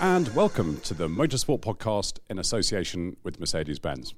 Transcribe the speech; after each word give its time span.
And 0.00 0.34
welcome 0.34 0.80
to 0.80 0.94
the 0.94 1.08
Motorsport 1.08 1.60
Podcast 1.60 2.20
in 2.30 2.38
association 2.38 3.18
with 3.22 3.38
Mercedes 3.38 3.78
Benz. 3.78 4.14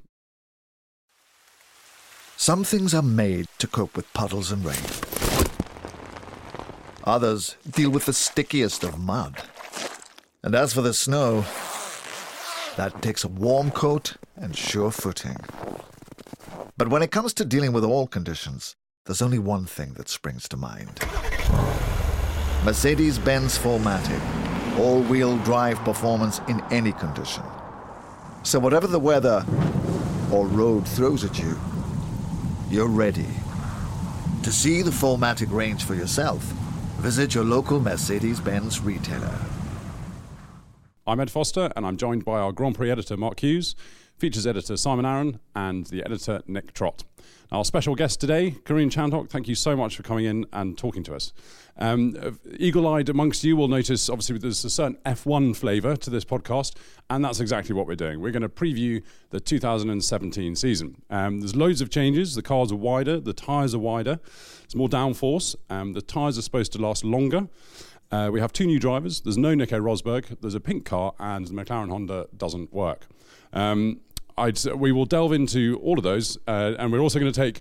Some 2.36 2.62
things 2.62 2.94
are 2.94 3.02
made 3.02 3.47
to 3.58 3.66
cope 3.66 3.97
with 3.97 4.12
puddles 4.12 4.52
and 4.52 4.64
rain. 4.64 4.78
Others 7.02 7.56
deal 7.69 7.91
with 7.91 8.06
the 8.06 8.12
stickiest 8.12 8.84
of 8.84 8.97
mud. 9.00 9.42
And 10.44 10.55
as 10.55 10.72
for 10.72 10.83
the 10.83 10.94
snow, 10.94 11.44
that 12.77 13.02
takes 13.02 13.24
a 13.24 13.28
warm 13.28 13.72
coat 13.72 14.14
and 14.36 14.56
sure 14.56 14.92
footing. 14.92 15.36
But 16.77 16.89
when 16.89 17.02
it 17.02 17.11
comes 17.11 17.34
to 17.34 17.44
dealing 17.44 17.72
with 17.72 17.83
all 17.83 18.06
conditions, 18.06 18.77
there's 19.06 19.22
only 19.22 19.41
one 19.41 19.67
thing 19.67 19.94
that 19.94 20.08
springs 20.08 20.48
to 20.50 20.56
mind 20.56 21.00
Mercedes 22.64 23.19
Benz 23.19 23.58
4MATIC, 23.58 24.52
all 24.78 25.03
wheel 25.03 25.37
drive 25.39 25.78
performance 25.81 26.41
in 26.48 26.61
any 26.70 26.92
condition. 26.92 27.42
So, 28.42 28.59
whatever 28.59 28.87
the 28.87 28.98
weather 28.98 29.45
or 30.33 30.47
road 30.47 30.87
throws 30.89 31.25
at 31.25 31.39
you, 31.39 31.59
you're 32.70 32.89
ready. 32.89 33.27
To 34.42 34.51
see 34.51 34.83
the 34.83 34.91
4MATIC 34.91 35.53
range 35.53 35.84
for 35.84 35.95
yourself, 35.95 36.42
visit 36.98 37.34
your 37.34 37.45
local 37.45 37.79
Mercedes 37.79 38.41
Benz 38.41 38.81
retailer. 38.81 39.39
I'm 41.07 41.20
Ed 41.20 41.31
Foster 41.31 41.70
and 41.77 41.86
I'm 41.86 41.97
joined 41.97 42.25
by 42.25 42.41
our 42.41 42.53
Grand 42.53 42.77
Prix 42.77 42.91
editor 42.91 43.17
Mark 43.17 43.41
Hughes, 43.41 43.77
features 44.19 44.47
editor 44.47 44.77
Simon 44.77 45.05
Arron, 45.05 45.41
and 45.55 45.86
the 45.86 46.05
editor 46.05 46.42
Nick 46.47 46.73
Trott. 46.73 47.05
Our 47.53 47.67
special 47.67 47.95
guest 47.95 48.19
today, 48.19 48.53
Karun 48.64 48.91
Chandhok, 48.91 49.28
thank 49.28 49.47
you 49.47 49.55
so 49.55 49.77
much 49.77 49.95
for 49.95 50.03
coming 50.03 50.25
in 50.25 50.47
and 50.55 50.78
talking 50.78 51.03
to 51.03 51.14
us. 51.14 51.34
Um, 51.77 52.39
Eagle 52.56 52.89
eyed 52.89 53.11
amongst 53.11 53.45
you 53.45 53.58
will 53.58 53.68
notice, 53.68 54.08
obviously, 54.08 54.39
there's 54.39 54.64
a 54.64 54.70
certain 54.70 54.96
F1 55.05 55.55
flavour 55.55 55.95
to 55.95 56.08
this 56.08 56.24
podcast, 56.24 56.74
and 57.11 57.23
that's 57.23 57.40
exactly 57.40 57.74
what 57.74 57.86
we're 57.86 57.95
doing. 57.95 58.23
We're 58.23 58.33
going 58.33 58.40
to 58.40 58.48
preview 58.48 59.02
the 59.29 59.39
2017 59.39 60.57
season. 60.57 61.02
Um, 61.11 61.40
there's 61.40 61.55
loads 61.55 61.83
of 61.83 61.90
changes. 61.90 62.35
The 62.36 62.40
cars 62.40 62.73
are 62.73 62.77
wider, 62.77 63.20
the 63.20 63.35
tyres 63.35 63.74
are 63.74 63.79
wider, 63.79 64.19
there's 64.63 64.74
more 64.74 64.89
downforce, 64.89 65.55
um, 65.69 65.92
the 65.92 66.01
tyres 66.01 66.39
are 66.39 66.42
supposed 66.42 66.73
to 66.73 66.79
last 66.79 67.05
longer. 67.05 67.48
Uh, 68.11 68.30
we 68.33 68.40
have 68.40 68.55
two 68.55 68.64
new 68.64 68.79
drivers. 68.79 69.20
There's 69.20 69.39
no 69.39 69.55
Nico 69.55 69.79
Rosberg. 69.79 70.40
There's 70.40 70.55
a 70.55 70.61
pink 70.61 70.86
car, 70.86 71.13
and 71.19 71.46
the 71.46 71.52
McLaren 71.52 71.90
Honda 71.90 72.29
doesn't 72.34 72.73
work. 72.73 73.08
Um, 73.52 74.01
I'd, 74.37 74.65
we 74.75 74.93
will 74.93 75.05
delve 75.05 75.33
into 75.33 75.81
all 75.83 75.98
of 75.98 76.05
those, 76.05 76.39
uh, 76.47 76.75
and 76.79 76.93
we're 76.93 77.01
also 77.01 77.19
going 77.19 77.33
to 77.33 77.41
take 77.41 77.61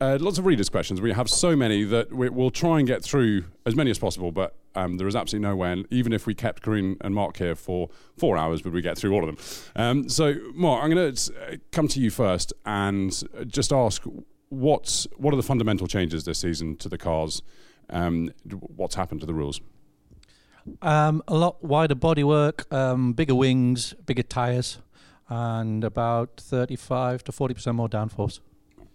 uh, 0.00 0.18
lots 0.20 0.38
of 0.38 0.46
readers' 0.46 0.68
questions. 0.68 1.00
We 1.00 1.12
have 1.12 1.28
so 1.30 1.54
many 1.54 1.84
that 1.84 2.12
we, 2.12 2.28
will 2.28 2.50
try 2.50 2.78
and 2.78 2.88
get 2.88 3.02
through 3.02 3.44
as 3.66 3.76
many 3.76 3.90
as 3.90 3.98
possible, 3.98 4.32
but 4.32 4.56
um, 4.74 4.96
there 4.96 5.06
is 5.06 5.14
absolutely 5.14 5.48
no 5.48 5.54
way, 5.54 5.72
and 5.72 5.86
even 5.90 6.12
if 6.12 6.26
we 6.26 6.34
kept 6.34 6.62
Karun 6.62 6.96
and 7.02 7.14
Mark 7.14 7.36
here 7.36 7.54
for 7.54 7.88
four 8.16 8.36
hours, 8.36 8.64
would 8.64 8.72
we 8.72 8.82
get 8.82 8.98
through 8.98 9.12
all 9.12 9.20
of 9.20 9.26
them? 9.26 9.44
Um, 9.76 10.08
so, 10.08 10.34
Mark, 10.54 10.82
I'm 10.82 10.90
going 10.90 11.14
to 11.14 11.60
come 11.70 11.88
to 11.88 12.00
you 12.00 12.10
first 12.10 12.52
and 12.66 13.22
just 13.46 13.72
ask 13.72 14.02
what's, 14.48 15.06
what 15.16 15.32
are 15.32 15.36
the 15.36 15.42
fundamental 15.42 15.86
changes 15.86 16.24
this 16.24 16.38
season 16.38 16.76
to 16.78 16.88
the 16.88 16.98
cars? 16.98 17.42
Um, 17.90 18.32
what's 18.74 18.94
happened 18.94 19.20
to 19.20 19.26
the 19.26 19.34
rules? 19.34 19.60
Um, 20.80 21.22
a 21.26 21.34
lot 21.34 21.62
wider 21.62 21.94
bodywork, 21.94 22.72
um, 22.72 23.12
bigger 23.12 23.34
wings, 23.34 23.94
bigger 24.06 24.22
tyres, 24.22 24.78
and 25.32 25.82
about 25.82 26.36
35 26.38 27.24
to 27.24 27.32
40% 27.32 27.74
more 27.74 27.88
downforce. 27.88 28.40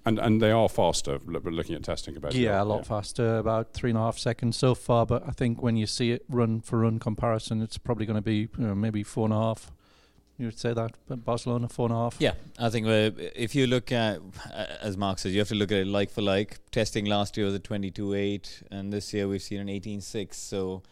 And 0.06 0.20
and 0.20 0.42
they 0.42 0.52
are 0.52 0.70
faster. 0.70 1.20
Looking 1.26 1.76
at 1.76 1.84
testing 1.84 2.14
compared. 2.14 2.34
Yeah, 2.34 2.62
a 2.62 2.64
lot 2.64 2.78
yeah. 2.78 2.84
faster. 2.84 3.38
About 3.38 3.74
three 3.74 3.90
and 3.90 4.00
a 4.00 4.04
half 4.04 4.18
seconds 4.18 4.56
so 4.56 4.74
far. 4.74 5.06
But 5.06 5.28
I 5.28 5.32
think 5.32 5.62
when 5.62 5.76
you 5.76 5.86
see 5.86 6.12
it 6.12 6.24
run 6.30 6.62
for 6.62 6.80
run 6.80 7.00
comparison, 7.00 7.62
it's 7.62 7.78
probably 7.78 8.06
going 8.06 8.16
to 8.16 8.22
be 8.22 8.48
you 8.58 8.68
know, 8.68 8.76
maybe 8.76 9.04
four 9.04 9.26
and 9.26 9.34
a 9.34 9.38
half. 9.38 9.72
You 10.38 10.46
would 10.46 10.60
say 10.60 10.74
that 10.74 10.96
Barcelona 11.26 11.68
four 11.68 11.88
and 11.88 11.96
a 11.96 11.98
half. 11.98 12.16
Yeah, 12.20 12.34
I 12.58 12.70
think 12.70 12.88
uh, 12.88 13.12
if 13.36 13.54
you 13.54 13.68
look 13.68 13.92
at, 13.92 14.22
as 14.82 14.96
Mark 14.96 15.20
says, 15.20 15.34
you 15.34 15.40
have 15.40 15.50
to 15.50 15.56
look 15.56 15.72
at 15.72 15.80
it 15.80 15.88
like 15.88 16.12
for 16.12 16.22
like. 16.22 16.60
Testing 16.72 17.06
last 17.06 17.36
year 17.36 17.48
was 17.48 17.56
a 17.56 17.60
22.8, 17.60 18.64
and 18.72 18.94
this 18.94 19.14
year 19.14 19.28
we've 19.28 19.42
seen 19.42 19.60
an 19.60 19.68
18.6. 19.68 20.36
So 20.36 20.84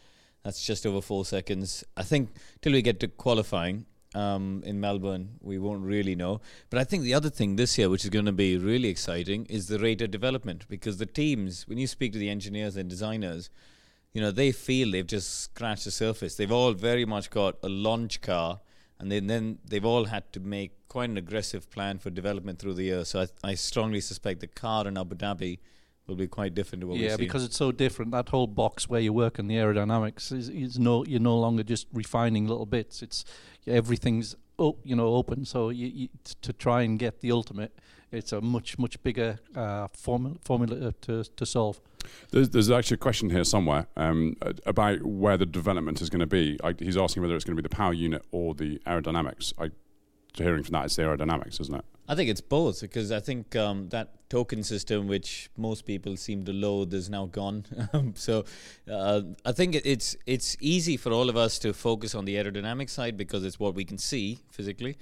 that's 0.44 0.66
just 0.66 0.86
over 0.86 1.00
four 1.02 1.24
seconds. 1.24 1.86
I 1.96 2.04
think 2.04 2.32
till 2.62 2.74
we 2.74 2.82
get 2.82 3.00
to 3.00 3.08
qualifying, 3.08 3.86
um, 4.16 4.64
in 4.66 4.80
Melbourne, 4.80 5.38
we 5.42 5.60
won't 5.60 5.84
really 5.84 6.16
know. 6.16 6.42
But 6.70 6.80
I 6.80 6.86
think 6.86 7.04
the 7.04 7.14
other 7.14 7.30
thing 7.30 7.56
this 7.56 7.78
year, 7.78 7.90
which 7.90 8.06
is 8.06 8.10
going 8.10 8.26
to 8.26 8.32
be 8.32 8.58
really 8.58 8.88
exciting, 8.88 9.46
is 9.48 9.68
the 9.68 9.78
rate 9.78 10.02
of 10.02 10.10
development 10.10 10.66
because 10.70 10.98
the 10.98 11.06
teams, 11.06 11.68
when 11.68 11.78
you 11.78 11.86
speak 11.86 12.14
to 12.14 12.20
the 12.20 12.30
engineers 12.30 12.78
and 12.78 12.90
designers, 12.90 13.50
you 14.14 14.22
know 14.22 14.32
they 14.32 14.54
feel 14.54 14.92
they've 14.92 15.06
just 15.06 15.42
scratched 15.42 15.84
the 15.84 15.92
surface. 15.92 16.36
They've 16.36 16.52
all 16.52 16.72
very 16.72 17.06
much 17.06 17.30
got 17.30 17.58
a 17.62 17.68
launch 17.68 18.22
car, 18.22 18.62
and 18.98 19.12
then 19.12 19.28
then 19.28 19.60
they've 19.68 19.84
all 19.84 20.06
had 20.06 20.32
to 20.34 20.40
make 20.40 20.88
quite 20.88 21.10
an 21.10 21.18
aggressive 21.18 21.70
plan 21.70 22.00
for 22.00 22.10
development 22.10 22.60
through 22.60 22.76
the 22.76 22.84
year. 22.84 23.04
So 23.04 23.22
I, 23.24 23.50
I 23.50 23.56
strongly 23.56 24.00
suspect 24.00 24.40
the 24.40 24.48
car 24.48 24.88
in 24.88 24.98
Abu 24.98 25.16
Dhabi 25.16 25.60
will 26.08 26.16
be 26.16 26.28
quite 26.28 26.54
different 26.54 26.82
to 26.82 26.88
what 26.88 26.98
yeah, 26.98 27.16
because 27.18 27.44
it's 27.44 27.58
so 27.58 27.72
different. 27.72 28.12
That 28.12 28.30
whole 28.30 28.48
box 28.48 28.88
where 28.90 29.02
you 29.02 29.14
work 29.14 29.40
in 29.40 29.48
the 29.48 29.56
aerodynamics 29.56 30.32
is, 30.32 30.50
is 30.50 30.80
no 30.80 31.04
you're 31.06 31.20
no 31.20 31.38
longer 31.38 31.64
just 31.64 31.88
refining 31.94 32.48
little 32.48 32.66
bits. 32.66 33.02
It's 33.02 33.26
everything's 33.68 34.36
op, 34.58 34.80
you 34.84 34.96
know 34.96 35.08
open. 35.08 35.46
So 35.46 35.70
you, 35.70 35.88
you 35.88 36.08
t- 36.24 36.36
to 36.42 36.54
try 36.54 36.84
and 36.84 37.00
get 37.00 37.22
the 37.22 37.32
ultimate, 37.32 37.78
it's 38.12 38.32
a 38.32 38.42
much 38.42 38.78
much 38.78 39.02
bigger 39.04 39.40
uh, 39.56 39.88
formula 39.94 40.36
formula 40.44 40.94
to 41.02 41.24
to 41.24 41.46
solve. 41.46 41.82
There's, 42.32 42.50
there's 42.50 42.70
actually 42.70 42.96
a 42.96 43.00
question 43.00 43.32
here 43.32 43.44
somewhere 43.44 43.88
um, 43.98 44.36
about 44.68 45.02
where 45.04 45.38
the 45.38 45.46
development 45.48 46.02
is 46.02 46.10
going 46.12 46.20
to 46.20 46.28
be. 46.28 46.60
I, 46.64 46.76
he's 46.78 46.98
asking 46.98 47.24
whether 47.24 47.36
it's 47.36 47.44
going 47.44 47.58
to 47.58 47.62
be 47.62 47.68
the 47.68 47.76
power 47.76 47.94
unit 47.94 48.24
or 48.32 48.54
the 48.54 48.80
aerodynamics. 48.86 49.54
I, 49.58 49.72
hearing 50.44 50.64
from 50.64 50.74
that, 50.74 50.86
it's 50.86 50.98
aerodynamics, 50.98 51.60
isn't 51.62 51.76
it? 51.76 51.86
I 52.08 52.16
think 52.16 52.30
it's 52.30 52.42
both 52.42 52.82
because 52.82 53.12
I 53.12 53.20
think 53.20 53.56
um, 53.56 53.90
that 53.90 54.30
token 54.30 54.64
system, 54.64 55.08
which 55.08 55.50
most 55.58 55.86
people 55.86 56.18
seem 56.18 56.46
to 56.46 56.54
loathe, 56.54 56.94
is 56.94 57.10
now 57.10 57.26
gone. 57.26 57.66
so 58.16 58.46
uh, 58.92 59.22
I 59.44 59.52
think 59.52 59.76
it's 59.84 60.16
it's 60.26 60.56
easy 60.60 60.98
for 60.98 61.12
all 61.12 61.30
of 61.30 61.38
us 61.38 61.58
to 61.60 61.74
focus 61.74 62.14
on 62.14 62.26
the 62.26 62.36
aerodynamic 62.36 62.90
side 62.90 63.18
because 63.18 63.44
it's 63.44 63.60
what 63.60 63.74
we 63.74 63.86
can 63.86 63.98
see 63.98 64.40
physically. 64.52 64.98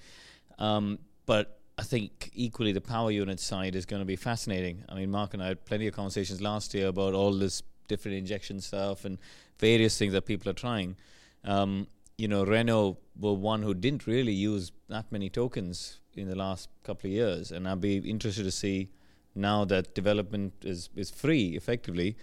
Um, 0.59 1.00
but 1.25 1.59
I 1.77 1.83
think 1.83 2.31
equally 2.33 2.71
the 2.71 2.81
power 2.81 3.12
unit 3.12 3.39
side 3.39 3.75
is 3.75 3.86
going 3.86 4.01
to 4.01 4.06
be 4.06 4.15
fascinating. 4.15 4.83
I 4.88 4.95
mean, 4.95 5.12
Mark 5.12 5.33
and 5.33 5.44
I 5.44 5.47
had 5.47 5.65
plenty 5.65 5.88
of 5.88 5.95
conversations 5.95 6.41
last 6.41 6.74
year 6.74 6.88
about 6.88 7.13
all 7.13 7.33
this 7.33 7.63
different 7.88 8.18
injection 8.18 8.62
stuff 8.62 9.03
and 9.03 9.18
various 9.59 9.97
things 9.97 10.13
that 10.13 10.25
people 10.25 10.50
are 10.50 10.59
trying. 10.68 10.95
Um, 11.44 11.88
you 12.18 12.27
know, 12.27 12.44
Renault 12.45 12.98
were 13.19 13.33
one 13.33 13.63
who 13.63 13.74
didn't 13.74 14.07
really 14.07 14.33
use 14.33 14.71
that 14.89 15.12
many 15.12 15.30
tokens 15.30 16.00
in 16.15 16.27
the 16.27 16.36
last 16.36 16.69
couple 16.83 17.10
of 17.10 17.13
years, 17.13 17.51
and 17.51 17.68
I'd 17.68 17.81
be 17.81 17.98
interested 17.98 18.44
to 18.44 18.51
see 18.51 18.89
now 19.36 19.65
that 19.65 19.95
development 19.95 20.54
is 20.62 20.89
is 20.95 21.10
free 21.10 21.56
effectively. 21.56 22.15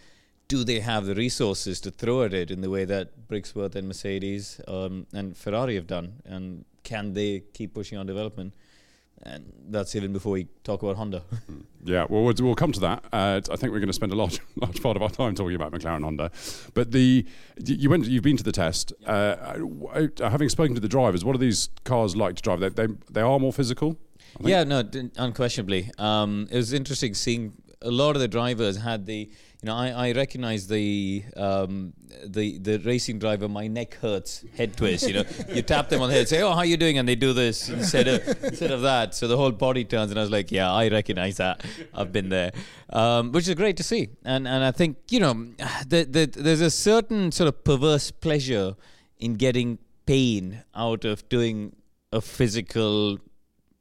Do 0.49 0.65
they 0.65 0.81
have 0.81 1.07
the 1.07 1.15
resources 1.15 1.81
to 1.83 1.91
throw 1.91 2.25
at 2.25 2.35
it 2.35 2.51
in 2.51 2.61
the 2.61 2.71
way 2.71 2.85
that 2.85 3.29
Brixworth 3.29 3.77
and 3.77 3.87
Mercedes 3.87 4.61
um, 4.67 5.07
and 5.13 5.37
Ferrari 5.37 5.77
have 5.77 5.87
done? 5.87 6.15
And 6.25 6.65
can 6.83 7.13
they 7.15 7.45
keep 7.53 7.75
pushing 7.75 7.99
on 7.99 8.07
development? 8.07 8.55
And 9.23 9.53
that's 9.69 9.95
even 9.95 10.13
before 10.13 10.33
we 10.33 10.49
talk 10.65 10.83
about 10.83 10.97
Honda. 10.97 11.23
Yeah, 11.83 12.05
well, 12.11 12.23
we'll, 12.23 12.35
we'll 12.41 12.55
come 12.55 12.73
to 12.73 12.81
that. 12.81 13.05
Uh, 13.11 13.41
I 13.51 13.57
think 13.57 13.73
we're 13.73 13.79
going 13.79 13.87
to 13.87 13.95
spend 13.95 14.13
a 14.13 14.15
large, 14.15 14.39
large 14.57 14.83
part 14.83 14.99
of 14.99 15.03
our 15.03 15.09
time 15.09 15.35
talking 15.35 15.57
about 15.57 15.73
McLaren 15.73 16.03
Honda. 16.03 16.31
But 16.75 16.93
the 16.93 17.25
you 17.65 17.89
went, 17.89 18.05
you've 18.05 18.23
been 18.23 18.37
to 18.37 18.45
the 18.45 18.53
test. 18.53 18.93
Uh, 19.07 19.57
having 20.21 20.51
spoken 20.51 20.75
to 20.75 20.81
the 20.83 20.89
drivers, 20.89 21.25
what 21.25 21.35
are 21.35 21.39
these 21.39 21.71
cars 21.85 22.15
like 22.15 22.37
to 22.37 22.43
drive? 22.43 22.61
They 22.61 22.69
they, 22.69 22.89
they 23.11 23.23
are 23.23 23.39
more 23.39 23.51
physical. 23.51 23.97
Yeah, 24.41 24.65
no, 24.65 24.83
unquestionably. 25.17 25.91
Um, 25.97 26.49
it 26.51 26.57
was 26.57 26.75
interesting 26.75 27.15
seeing 27.15 27.55
a 27.81 27.91
lot 27.91 28.15
of 28.15 28.21
the 28.21 28.29
drivers 28.29 28.77
had 28.77 29.07
the 29.07 29.31
you 29.63 29.67
know, 29.67 29.75
I, 29.75 29.89
I 29.89 30.13
recognize 30.13 30.67
the 30.69 31.23
um, 31.37 31.93
the 32.25 32.59
the 32.59 32.79
racing 32.79 33.19
driver. 33.19 33.47
My 33.47 33.67
neck 33.67 33.95
hurts. 33.95 34.43
Head 34.57 34.75
twist. 34.77 35.07
You 35.07 35.15
know, 35.15 35.25
you 35.53 35.61
tap 35.61 35.91
them 35.91 36.01
on 36.01 36.09
the 36.09 36.15
head, 36.15 36.29
say, 36.29 36.41
"Oh, 36.41 36.53
how 36.53 36.63
you 36.63 36.79
doing?" 36.79 36.97
and 36.97 37.07
they 37.07 37.15
do 37.15 37.35
this 37.35 37.69
instead 37.69 38.09
of 38.09 38.45
instead 38.45 38.71
of 38.71 38.81
that. 38.83 39.15
So 39.15 39.29
the 39.29 39.37
whole 39.37 39.51
body 39.51 39.85
turns, 39.85 40.11
and 40.11 40.19
I 40.19 40.23
was 40.23 40.31
like, 40.31 40.51
"Yeah, 40.51 40.73
I 40.73 40.89
recognize 40.89 41.37
that. 41.37 41.63
I've 41.93 42.11
been 42.11 42.31
there," 42.31 42.53
um, 42.91 43.33
which 43.33 43.49
is 43.49 43.55
great 43.55 43.77
to 43.77 43.83
see. 43.83 44.09
And 44.25 44.49
and 44.49 44.65
I 44.65 44.71
think 44.71 44.97
you 45.11 45.21
know, 45.21 45.35
the, 45.87 46.05
the, 46.05 46.27
there's 46.27 46.63
a 46.63 46.71
certain 46.71 47.31
sort 47.31 47.49
of 47.49 47.63
perverse 47.63 48.11
pleasure 48.11 48.77
in 49.19 49.35
getting 49.35 49.79
pain 50.07 50.65
out 50.75 51.05
of 51.05 51.29
doing 51.29 51.77
a 52.13 52.23
physical 52.23 53.19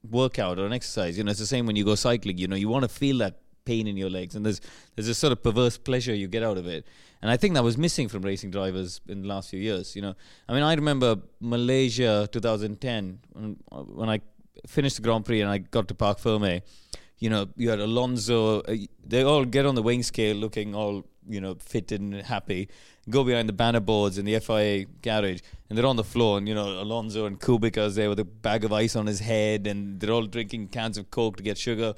workout 0.08 0.58
or 0.58 0.66
an 0.66 0.72
exercise. 0.72 1.16
You 1.16 1.24
know, 1.24 1.30
it's 1.30 1.40
the 1.40 1.46
same 1.46 1.66
when 1.66 1.76
you 1.76 1.84
go 1.84 1.94
cycling. 1.94 2.36
You 2.38 2.48
know, 2.48 2.56
you 2.56 2.68
want 2.68 2.82
to 2.82 2.88
feel 2.88 3.18
that 3.18 3.40
pain 3.64 3.86
in 3.86 3.96
your 3.96 4.10
legs, 4.10 4.34
and 4.34 4.44
there's 4.44 4.60
there's 4.94 5.08
a 5.08 5.14
sort 5.14 5.32
of 5.32 5.42
perverse 5.42 5.78
pleasure 5.78 6.14
you 6.14 6.28
get 6.28 6.42
out 6.42 6.58
of 6.58 6.66
it. 6.66 6.86
And 7.22 7.30
I 7.30 7.36
think 7.36 7.54
that 7.54 7.64
was 7.64 7.76
missing 7.76 8.08
from 8.08 8.22
racing 8.22 8.50
drivers 8.50 9.00
in 9.06 9.22
the 9.22 9.28
last 9.28 9.50
few 9.50 9.60
years. 9.60 9.94
You 9.94 10.02
know, 10.02 10.14
I 10.48 10.54
mean, 10.54 10.62
I 10.62 10.74
remember 10.74 11.16
Malaysia 11.40 12.28
2010 12.32 13.18
when, 13.32 13.56
when 13.70 14.08
I 14.08 14.20
finished 14.66 14.96
the 14.96 15.02
Grand 15.02 15.24
Prix 15.24 15.40
and 15.40 15.50
I 15.50 15.58
got 15.58 15.88
to 15.88 15.94
Parc 15.94 16.18
Ferme. 16.18 16.62
You 17.18 17.28
know, 17.28 17.48
you 17.56 17.68
had 17.68 17.80
Alonso. 17.80 18.60
Uh, 18.60 18.76
they 19.06 19.22
all 19.22 19.44
get 19.44 19.66
on 19.66 19.74
the 19.74 19.82
weighing 19.82 20.02
scale 20.02 20.36
looking 20.36 20.74
all 20.74 21.04
you 21.28 21.40
know 21.40 21.56
fit 21.60 21.92
and 21.92 22.14
happy. 22.14 22.68
Go 23.10 23.24
behind 23.24 23.48
the 23.48 23.52
banner 23.52 23.80
boards 23.80 24.16
in 24.16 24.24
the 24.24 24.38
FIA 24.38 24.86
garage, 25.02 25.40
and 25.68 25.76
they're 25.76 25.86
on 25.86 25.96
the 25.96 26.04
floor. 26.04 26.38
And 26.38 26.48
you 26.48 26.54
know, 26.54 26.80
Alonso 26.80 27.26
and 27.26 27.38
Kubica's 27.38 27.94
there 27.94 28.08
with 28.08 28.20
a 28.20 28.24
bag 28.24 28.64
of 28.64 28.72
ice 28.72 28.96
on 28.96 29.06
his 29.06 29.20
head, 29.20 29.66
and 29.66 30.00
they're 30.00 30.12
all 30.12 30.26
drinking 30.26 30.68
cans 30.68 30.96
of 30.96 31.10
Coke 31.10 31.36
to 31.36 31.42
get 31.42 31.58
sugar 31.58 31.94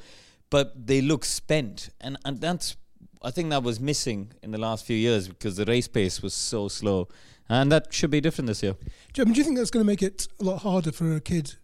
but 0.52 0.86
they 0.86 1.00
look 1.00 1.24
spent, 1.24 1.88
and 1.98 2.18
and 2.26 2.38
that's 2.38 2.76
I 3.22 3.30
think 3.30 3.48
that 3.50 3.62
was 3.62 3.80
missing 3.80 4.32
in 4.42 4.50
the 4.50 4.58
last 4.58 4.84
few 4.84 4.96
years 4.96 5.26
because 5.26 5.56
the 5.56 5.64
race 5.64 5.88
pace 5.88 6.20
was 6.22 6.34
so 6.34 6.68
slow, 6.68 7.08
and 7.48 7.72
that 7.72 7.92
should 7.92 8.10
be 8.10 8.20
different 8.20 8.48
this 8.48 8.62
year. 8.62 8.76
Do 9.14 9.22
you, 9.22 9.32
do 9.32 9.32
you 9.32 9.44
think 9.44 9.56
that's 9.56 9.70
going 9.70 9.84
to 9.84 9.90
make 9.90 10.02
it 10.02 10.28
a 10.38 10.44
lot 10.44 10.58
harder 10.58 10.92
for 10.92 11.16
a 11.16 11.20
kid 11.20 11.54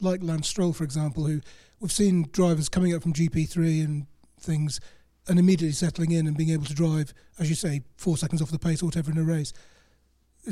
like 0.00 0.22
Lance 0.22 0.48
Stroll, 0.48 0.72
for 0.72 0.84
example, 0.84 1.24
who 1.24 1.40
we've 1.80 1.90
seen 1.90 2.28
drivers 2.30 2.68
coming 2.68 2.94
up 2.94 3.02
from 3.02 3.12
GP3 3.12 3.84
and 3.84 4.06
things, 4.38 4.78
and 5.26 5.40
immediately 5.40 5.72
settling 5.72 6.12
in 6.12 6.28
and 6.28 6.36
being 6.36 6.50
able 6.50 6.66
to 6.66 6.74
drive, 6.74 7.12
as 7.40 7.48
you 7.48 7.56
say, 7.56 7.82
four 7.96 8.16
seconds 8.16 8.40
off 8.40 8.52
the 8.52 8.60
pace 8.60 8.80
or 8.80 8.86
whatever 8.86 9.10
in 9.10 9.18
a 9.18 9.24
race? 9.24 9.52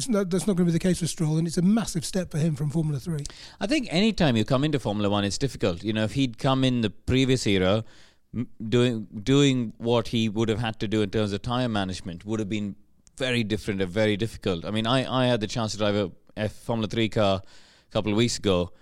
Not, 0.09 0.29
that's 0.29 0.47
not 0.49 0.57
going 0.57 0.67
to 0.67 0.73
be 0.73 0.79
the 0.79 0.81
case 0.81 0.99
for 0.99 1.07
Stroll, 1.07 1.39
and 1.39 1.47
it's 1.47 1.57
a 1.57 1.63
massive 1.63 2.05
step 2.05 2.31
for 2.33 2.39
him 2.39 2.57
from 2.57 2.69
Formula 2.71 2.99
Three. 2.99 3.25
I 3.61 3.69
think 3.69 3.87
any 3.91 4.13
time 4.13 4.37
you 4.37 4.45
come 4.45 4.65
into 4.65 4.81
Formula 4.81 5.09
One, 5.09 5.25
it's 5.25 5.39
difficult. 5.39 5.85
You 5.85 5.93
know, 5.93 6.03
if 6.03 6.15
he'd 6.15 6.37
come 6.37 6.65
in 6.65 6.81
the 6.81 6.91
previous 6.91 7.47
era, 7.47 7.85
doing 8.69 9.07
doing 9.23 9.73
what 9.79 10.09
he 10.09 10.29
would 10.29 10.49
have 10.49 10.59
had 10.59 10.81
to 10.81 10.89
do 10.89 11.03
in 11.03 11.11
terms 11.11 11.33
of 11.33 11.43
tire 11.43 11.69
management 11.69 12.25
would 12.25 12.41
have 12.41 12.49
been 12.49 12.75
very 13.17 13.45
different 13.45 13.81
and 13.81 13.91
very 13.91 14.17
difficult. 14.17 14.65
I 14.65 14.73
mean, 14.73 14.87
I, 14.87 15.23
I 15.23 15.27
had 15.27 15.41
the 15.41 15.47
chance 15.47 15.73
to 15.73 15.79
drive 15.79 15.95
a 15.95 16.11
F 16.37 16.53
Formula 16.53 16.89
Three 16.89 17.09
car 17.09 17.43
a 17.45 17.93
couple 17.93 18.11
of 18.11 18.19
weeks 18.19 18.39
ago, 18.39 18.73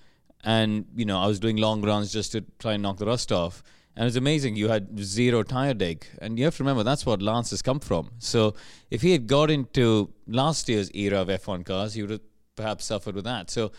and 0.43 0.87
you 0.97 1.05
know, 1.05 1.19
I 1.19 1.26
was 1.26 1.38
doing 1.38 1.59
long 1.59 1.82
runs 1.82 2.11
just 2.11 2.32
to 2.32 2.43
try 2.59 2.73
and 2.73 2.82
knock 2.82 2.97
the 2.97 3.06
rust 3.06 3.31
off 3.31 3.62
and 3.97 4.06
it's 4.06 4.17
amazing 4.17 4.56
you 4.56 4.69
had 4.69 4.99
zero 4.99 5.43
tire 5.43 5.75
deg. 5.75 6.06
And 6.21 6.39
you 6.39 6.44
have 6.44 6.56
to 6.56 6.62
remember 6.62 6.83
that's 6.83 7.05
what 7.05 7.21
Lance 7.21 7.50
has 7.50 7.61
come 7.61 7.81
from. 7.81 8.11
So 8.19 8.55
if 8.91 9.03
he 9.03 9.12
had 9.12 9.27
got 9.27 9.50
into 9.50 10.12
last 10.27 10.69
year's 10.69 10.91
era 10.94 11.21
of 11.21 11.29
F1 11.29 11.67
cars, 11.67 11.94
he 11.94 12.03
would 12.03 12.11
have 12.11 12.21
perhaps 12.56 12.87
suffered 12.87 13.15
with 13.15 13.25
that. 13.25 13.50
So 13.50 13.71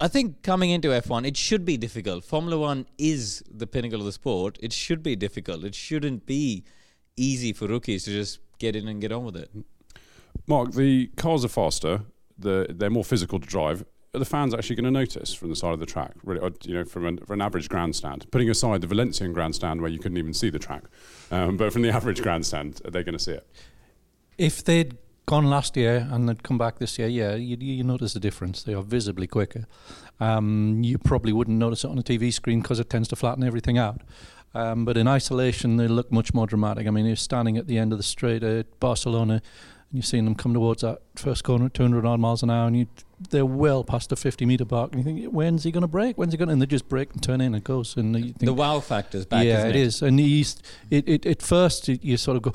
I 0.00 0.08
think 0.08 0.42
coming 0.42 0.70
into 0.70 0.88
F1, 0.88 1.26
it 1.26 1.36
should 1.36 1.64
be 1.64 1.76
difficult. 1.76 2.24
Formula 2.24 2.58
One 2.58 2.86
is 2.98 3.42
the 3.50 3.66
pinnacle 3.66 4.00
of 4.00 4.06
the 4.06 4.12
sport. 4.12 4.58
It 4.60 4.72
should 4.72 5.02
be 5.02 5.16
difficult. 5.16 5.64
It 5.64 5.74
shouldn't 5.74 6.26
be 6.26 6.64
easy 7.16 7.52
for 7.52 7.66
rookies 7.66 8.04
to 8.04 8.10
just 8.10 8.38
get 8.58 8.76
in 8.76 8.86
and 8.86 9.00
get 9.00 9.12
on 9.12 9.24
with 9.24 9.36
it. 9.36 9.50
Mark, 10.46 10.72
the 10.72 11.06
cars 11.16 11.44
are 11.44 11.48
faster. 11.48 12.02
The, 12.38 12.66
they're 12.70 12.90
more 12.90 13.04
physical 13.04 13.40
to 13.40 13.46
drive 13.46 13.84
are 14.14 14.18
the 14.18 14.26
fans 14.26 14.52
actually 14.52 14.76
going 14.76 14.84
to 14.84 14.90
notice 14.90 15.32
from 15.32 15.48
the 15.48 15.56
side 15.56 15.72
of 15.72 15.80
the 15.80 15.86
track? 15.86 16.12
Really, 16.22 16.40
or, 16.40 16.50
you 16.64 16.74
know, 16.74 16.84
from 16.84 17.06
an, 17.06 17.18
from 17.18 17.40
an 17.40 17.42
average 17.42 17.68
grandstand, 17.68 18.30
putting 18.30 18.50
aside 18.50 18.82
the 18.82 18.86
Valencian 18.86 19.32
grandstand 19.32 19.80
where 19.80 19.90
you 19.90 19.98
couldn't 19.98 20.18
even 20.18 20.34
see 20.34 20.50
the 20.50 20.58
track, 20.58 20.84
um, 21.30 21.56
but 21.56 21.72
from 21.72 21.82
the 21.82 21.90
average 21.96 22.22
grandstand, 22.22 22.80
are 22.84 22.90
they 22.90 23.02
going 23.02 23.16
to 23.16 23.22
see 23.22 23.32
it? 23.32 23.46
If 24.36 24.62
they'd 24.64 24.98
gone 25.24 25.48
last 25.48 25.76
year 25.76 26.06
and 26.10 26.28
they'd 26.28 26.42
come 26.42 26.58
back 26.58 26.78
this 26.78 26.98
year, 26.98 27.08
yeah, 27.08 27.34
you, 27.36 27.56
you 27.58 27.84
notice 27.84 28.12
the 28.12 28.20
difference. 28.20 28.62
They 28.62 28.74
are 28.74 28.82
visibly 28.82 29.26
quicker. 29.26 29.66
Um, 30.20 30.82
you 30.82 30.98
probably 30.98 31.32
wouldn't 31.32 31.58
notice 31.58 31.84
it 31.84 31.90
on 31.90 31.98
a 31.98 32.02
TV 32.02 32.32
screen 32.32 32.60
because 32.60 32.80
it 32.80 32.90
tends 32.90 33.08
to 33.08 33.16
flatten 33.16 33.44
everything 33.44 33.78
out. 33.78 34.02
Um, 34.54 34.84
but 34.84 34.98
in 34.98 35.08
isolation, 35.08 35.78
they 35.78 35.88
look 35.88 36.12
much 36.12 36.34
more 36.34 36.46
dramatic. 36.46 36.86
I 36.86 36.90
mean, 36.90 37.06
you're 37.06 37.16
standing 37.16 37.56
at 37.56 37.66
the 37.66 37.78
end 37.78 37.92
of 37.92 37.98
the 37.98 38.02
straight 38.02 38.42
at 38.42 38.78
Barcelona 38.78 39.40
and 39.92 39.98
you've 39.98 40.06
seen 40.06 40.24
them 40.24 40.34
come 40.34 40.54
towards 40.54 40.82
that 40.82 41.02
first 41.16 41.44
corner 41.44 41.66
at 41.66 41.74
200 41.74 42.04
odd 42.06 42.18
miles 42.18 42.42
an 42.42 42.48
hour, 42.48 42.66
and 42.66 42.76
you 42.78 42.86
they're 43.30 43.46
well 43.46 43.84
past 43.84 44.10
the 44.10 44.16
50 44.16 44.46
meter 44.46 44.64
mark, 44.70 44.92
and 44.92 45.04
you 45.04 45.04
think, 45.04 45.32
when's 45.32 45.64
he 45.64 45.70
going 45.70 45.82
to 45.82 45.88
brake? 45.88 46.16
When's 46.16 46.32
he 46.32 46.38
going? 46.38 46.48
to... 46.48 46.52
And 46.52 46.62
they 46.62 46.66
just 46.66 46.88
brake 46.88 47.12
and 47.12 47.22
turn 47.22 47.40
in 47.40 47.54
and 47.54 47.62
goes. 47.64 47.96
And 47.96 48.16
you 48.16 48.32
think, 48.32 48.40
the 48.40 48.52
wow 48.52 48.80
factor's 48.80 49.26
back. 49.26 49.44
Yeah, 49.44 49.66
it, 49.66 49.70
it 49.70 49.76
is. 49.76 50.02
And 50.02 50.18
he's 50.18 50.62
it, 50.90 51.08
it 51.08 51.26
at 51.26 51.42
first 51.42 51.88
you 51.88 52.16
sort 52.16 52.36
of 52.36 52.42
go, 52.42 52.50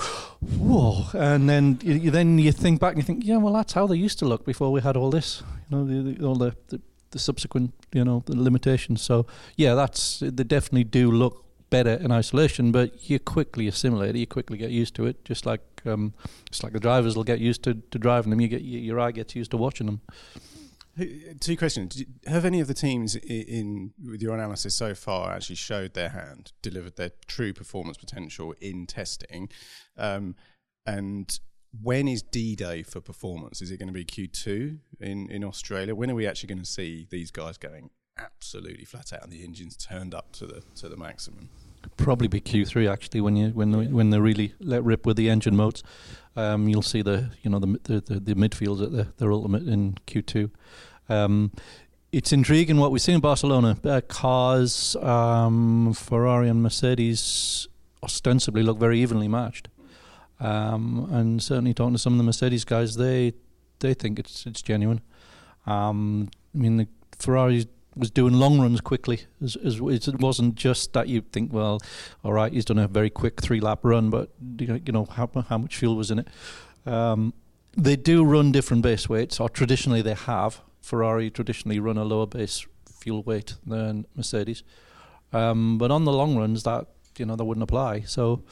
whoa, 0.58 1.06
and 1.14 1.50
then 1.50 1.80
you, 1.84 1.94
you, 1.94 2.12
then 2.12 2.40
you 2.40 2.52
think 2.52 2.80
back 2.80 2.94
and 2.94 3.00
you 3.00 3.06
think, 3.06 3.26
yeah, 3.26 3.38
well 3.38 3.54
that's 3.54 3.74
how 3.74 3.88
they 3.88 3.96
used 3.96 4.20
to 4.20 4.26
look 4.26 4.46
before 4.46 4.72
we 4.72 4.82
had 4.82 4.98
all 4.98 5.10
this, 5.10 5.44
you 5.70 5.78
know, 5.78 5.86
the, 5.86 6.14
the, 6.14 6.26
all 6.26 6.36
the, 6.36 6.56
the 6.68 6.82
the 7.12 7.20
subsequent, 7.20 7.74
you 7.94 8.04
know, 8.04 8.24
the 8.26 8.36
limitations. 8.36 9.02
So 9.02 9.26
yeah, 9.56 9.76
that's 9.76 10.20
they 10.20 10.44
definitely 10.44 10.84
do 10.84 11.12
look 11.12 11.46
better 11.70 11.94
in 11.94 12.12
isolation, 12.12 12.72
but 12.72 13.10
you 13.10 13.20
quickly 13.20 13.68
assimilate 13.68 14.16
it. 14.16 14.20
You 14.20 14.28
quickly 14.28 14.58
get 14.58 14.72
used 14.72 14.96
to 14.96 15.06
it, 15.06 15.24
just 15.26 15.46
like 15.46 15.62
um, 15.86 16.14
just 16.50 16.64
like 16.64 16.74
the 16.74 16.80
drivers 16.80 17.16
will 17.16 17.24
get 17.24 17.40
used 17.40 17.64
to, 17.64 17.76
to 17.76 18.00
driving 18.00 18.30
them. 18.30 18.42
You 18.42 18.48
get 18.48 18.62
your 18.62 19.00
eye 19.00 19.12
gets 19.12 19.36
used 19.36 19.52
to 19.52 19.58
watching 19.58 19.86
them. 19.86 20.02
Two 21.40 21.58
questions: 21.58 22.04
Have 22.26 22.46
any 22.46 22.60
of 22.60 22.68
the 22.68 22.74
teams 22.74 23.16
in, 23.16 23.42
in 23.42 23.94
with 24.04 24.22
your 24.22 24.34
analysis 24.34 24.76
so 24.76 24.96
far 24.96 25.34
actually 25.34 25.56
showed 25.56 25.94
their 25.94 26.10
hand, 26.10 26.52
delivered 26.62 26.96
their 26.96 27.12
true 27.28 27.54
performance 27.54 27.98
potential 27.98 28.54
in 28.62 28.88
testing? 28.88 29.50
Um, 29.98 30.36
and 30.86 31.40
when 31.82 32.08
is 32.08 32.22
D 32.24 32.56
Day 32.56 32.84
for 32.84 33.02
performance? 33.02 33.62
Is 33.62 33.72
it 33.72 33.78
going 33.78 33.88
to 33.88 33.94
be 33.94 34.06
Q2 34.06 34.80
in, 35.02 35.30
in 35.30 35.44
Australia? 35.44 35.94
When 35.94 36.10
are 36.10 36.16
we 36.16 36.26
actually 36.26 36.48
going 36.48 36.60
to 36.60 36.66
see 36.66 37.06
these 37.10 37.30
guys 37.30 37.58
going 37.58 37.90
absolutely 38.20 38.86
flat 38.86 39.14
out 39.14 39.24
and 39.24 39.32
the 39.32 39.44
engines 39.44 39.76
turned 39.78 40.14
up 40.14 40.32
to 40.34 40.46
the 40.46 40.64
to 40.76 40.90
the 40.90 40.98
maximum. 40.98 41.50
Probably 41.98 42.28
be 42.28 42.40
Q3 42.40 42.92
actually 42.92 43.22
when 43.22 43.36
you 43.36 43.50
when 43.50 43.72
yeah. 43.72 43.90
when 43.90 44.10
they 44.10 44.20
really 44.20 44.54
let 44.60 44.84
rip 44.84 45.06
with 45.06 45.18
the 45.18 45.30
engine 45.30 45.56
modes. 45.56 45.84
Um, 46.36 46.68
you'll 46.68 46.84
see 46.84 47.02
the 47.02 47.32
you 47.42 47.50
know 47.50 47.60
the 47.60 47.80
the, 47.84 48.02
the, 48.02 48.20
the 48.20 48.36
midfields 48.36 48.84
at 48.84 48.92
the, 48.92 49.08
their 49.18 49.32
ultimate 49.32 49.68
in 49.68 49.98
Q2. 50.06 50.52
Um, 51.10 51.52
it's 52.12 52.32
intriguing 52.32 52.78
what 52.78 52.92
we 52.92 53.00
see 53.00 53.12
in 53.12 53.20
Barcelona. 53.20 53.78
Uh, 53.84 54.02
cars, 54.08 54.96
um, 54.98 55.94
Ferrari 55.94 56.50
and 56.50 56.64
Mercedes 56.64 57.68
ostensibly 58.02 58.64
look 58.64 58.80
very 58.80 59.00
evenly 59.00 59.28
matched. 59.28 59.70
Um, 60.40 61.10
and 61.12 61.42
certainly 61.42 61.74
talking 61.74 61.94
to 61.94 62.00
some 62.00 62.14
of 62.14 62.18
the 62.18 62.24
Mercedes 62.24 62.64
guys, 62.64 62.96
they 62.96 63.34
they 63.80 63.94
think 63.94 64.20
it's 64.20 64.46
it's 64.46 64.62
genuine. 64.62 65.02
Um, 65.66 66.30
I 66.54 66.58
mean, 66.58 66.78
the 66.78 66.88
Ferrari's 67.20 67.66
was 67.98 68.12
doing 68.12 68.34
long 68.34 68.60
runs 68.60 68.82
quickly. 68.82 69.22
As, 69.44 69.56
as, 69.58 69.80
it 69.80 70.20
wasn't 70.20 70.56
just 70.56 70.94
that 70.94 71.08
you 71.08 71.22
think, 71.22 71.52
well, 71.54 71.80
all 72.24 72.34
right, 72.34 72.52
he's 72.52 72.66
done 72.66 72.78
a 72.78 72.88
very 72.88 73.10
quick 73.10 73.42
three 73.42 73.60
lap 73.60 73.80
run, 73.84 74.10
but 74.10 74.30
you 74.60 74.80
know 74.88 75.06
how 75.06 75.30
how 75.50 75.58
much 75.58 75.76
fuel 75.76 75.96
was 75.96 76.12
in 76.12 76.20
it. 76.20 76.28
Um, 76.86 77.34
they 77.76 77.96
do 77.96 78.24
run 78.24 78.52
different 78.52 78.84
base 78.84 79.08
weights, 79.08 79.40
or 79.40 79.50
traditionally 79.50 80.02
they 80.02 80.16
have. 80.16 80.62
Ferrari 80.82 81.30
traditionally 81.30 81.80
run 81.80 81.98
a 81.98 82.04
lower 82.04 82.26
base 82.26 82.66
fuel 82.90 83.24
weight 83.24 83.56
than 83.66 84.06
Mercedes, 84.16 84.64
um, 85.34 85.78
but 85.78 85.92
on 85.92 86.06
the 86.06 86.14
long 86.14 86.38
runs 86.38 86.64
that 86.64 86.88
you 87.18 87.26
know 87.26 87.36
that 87.36 87.46
wouldn't 87.46 87.64
apply. 87.64 88.02
So 88.02 88.44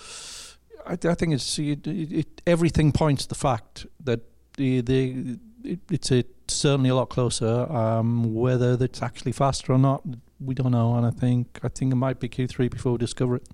I, 0.86 0.94
I 0.94 1.16
think 1.16 1.34
it's 1.34 1.58
it, 1.60 1.88
it, 1.88 2.42
everything 2.46 2.92
points 2.92 3.24
to 3.24 3.30
the 3.30 3.36
fact 3.36 3.86
that 4.04 4.22
the 4.58 4.82
the 4.82 5.38
it, 5.64 5.80
it's 5.90 6.12
a, 6.12 6.24
certainly 6.52 6.90
a 6.90 6.96
lot 6.96 7.10
closer. 7.10 7.72
Um, 7.72 8.34
whether 8.34 8.78
it's 8.80 9.02
actually 9.02 9.32
faster 9.32 9.74
or 9.74 9.78
not, 9.78 10.04
we 10.40 10.54
don't 10.54 10.72
know. 10.72 10.96
And 10.96 11.06
I 11.06 11.12
think 11.12 11.60
I 11.64 11.70
think 11.70 11.92
it 11.92 11.96
might 11.96 12.20
be 12.20 12.30
Q3 12.30 12.70
before 12.70 12.94
we 12.94 12.98
discover 12.98 13.38
it. 13.38 13.48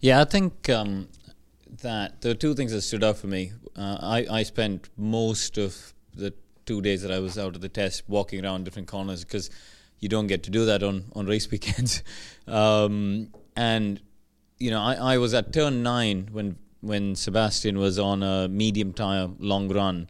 Yeah, 0.00 0.20
I 0.20 0.24
think 0.24 0.68
um, 0.68 1.08
that 1.82 2.20
there 2.20 2.32
are 2.32 2.36
two 2.36 2.54
things 2.54 2.72
that 2.72 2.82
stood 2.82 3.04
out 3.04 3.16
for 3.16 3.26
me. 3.26 3.52
Uh, 3.76 3.98
I 4.00 4.26
I 4.30 4.42
spent 4.42 4.88
most 4.96 5.58
of 5.58 5.94
the 6.14 6.34
two 6.66 6.80
days 6.80 7.02
that 7.02 7.10
I 7.10 7.18
was 7.18 7.38
out 7.38 7.54
of 7.56 7.60
the 7.60 7.68
test 7.68 8.04
walking 8.08 8.44
around 8.44 8.64
different 8.64 8.88
corners 8.88 9.24
because 9.24 9.50
you 9.98 10.08
don't 10.08 10.26
get 10.26 10.42
to 10.44 10.50
do 10.50 10.64
that 10.66 10.82
on 10.82 11.04
on 11.14 11.26
race 11.26 11.50
weekends. 11.54 12.02
um, 12.46 13.28
and 13.56 14.00
you 14.58 14.70
know, 14.70 14.80
I, 14.80 15.14
I 15.14 15.18
was 15.18 15.34
at 15.34 15.52
turn 15.52 15.82
nine 15.82 16.28
when 16.32 16.56
when 16.80 17.14
Sebastian 17.14 17.78
was 17.78 17.98
on 17.98 18.22
a 18.22 18.48
medium 18.48 18.92
tire 18.92 19.28
long 19.38 19.68
run, 19.68 20.08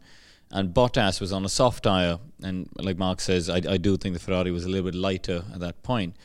and 0.50 0.74
Bottas 0.74 1.20
was 1.20 1.32
on 1.32 1.44
a 1.44 1.48
soft 1.48 1.84
tire. 1.84 2.18
And 2.42 2.68
like 2.76 2.98
Mark 2.98 3.20
says, 3.20 3.48
I, 3.48 3.56
I 3.56 3.76
do 3.76 3.96
think 3.96 4.14
the 4.14 4.20
Ferrari 4.20 4.50
was 4.50 4.64
a 4.64 4.68
little 4.68 4.90
bit 4.90 4.98
lighter 4.98 5.44
at 5.52 5.60
that 5.60 5.82
point. 5.82 6.16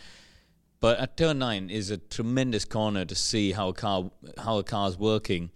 But 0.79 1.00
at 1.00 1.17
turn 1.17 1.39
nine 1.39 1.70
is 1.70 1.89
a 1.89 1.98
tremendous 1.98 2.65
corner 2.65 3.05
to 3.05 3.15
see 3.15 3.53
how 3.53 3.70
a 3.70 3.74
car 3.74 4.12
how 4.38 4.58
a 4.58 4.63
car's 4.63 4.98
working, 4.98 5.50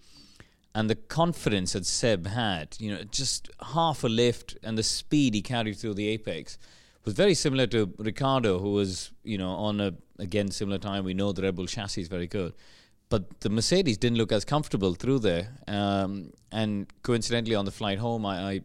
and 0.74 0.90
the 0.90 0.96
confidence 0.96 1.74
that 1.74 1.86
Seb 1.86 2.28
had. 2.28 2.76
You 2.80 2.96
know, 2.96 3.04
just 3.04 3.50
half 3.74 4.04
a 4.04 4.08
lift 4.08 4.58
and 4.64 4.78
the 4.78 4.84
speed 4.84 5.34
he 5.34 5.42
carried 5.42 5.78
through 5.78 5.96
the 5.96 6.08
apex 6.08 6.58
was 7.06 7.14
very 7.14 7.34
similar 7.34 7.68
to 7.68 7.94
Ricciardo, 7.98 8.60
who 8.60 8.74
was 8.74 9.12
you 9.24 9.38
know 9.38 9.52
on 9.52 9.82
a 9.82 9.94
again 10.18 10.52
similar 10.52 10.78
time. 10.78 11.04
We 11.04 11.14
know 11.14 11.32
the 11.32 11.44
Red 11.44 11.56
Bull 11.56 11.68
chassis 11.68 12.02
is 12.02 12.08
very 12.08 12.28
good, 12.28 12.54
but 13.10 13.42
the 13.42 13.50
Mercedes 13.50 13.98
didn't 13.98 14.18
look 14.18 14.32
as 14.32 14.46
comfortable 14.46 14.94
through 14.94 15.20
there. 15.20 15.50
Um, 15.68 16.32
and 16.51 16.88
coincidentally, 17.04 17.56
on 17.56 17.66
the 17.66 17.72
flight 17.72 18.00
home, 18.00 18.25
I 18.25 18.36
I, 18.51 18.62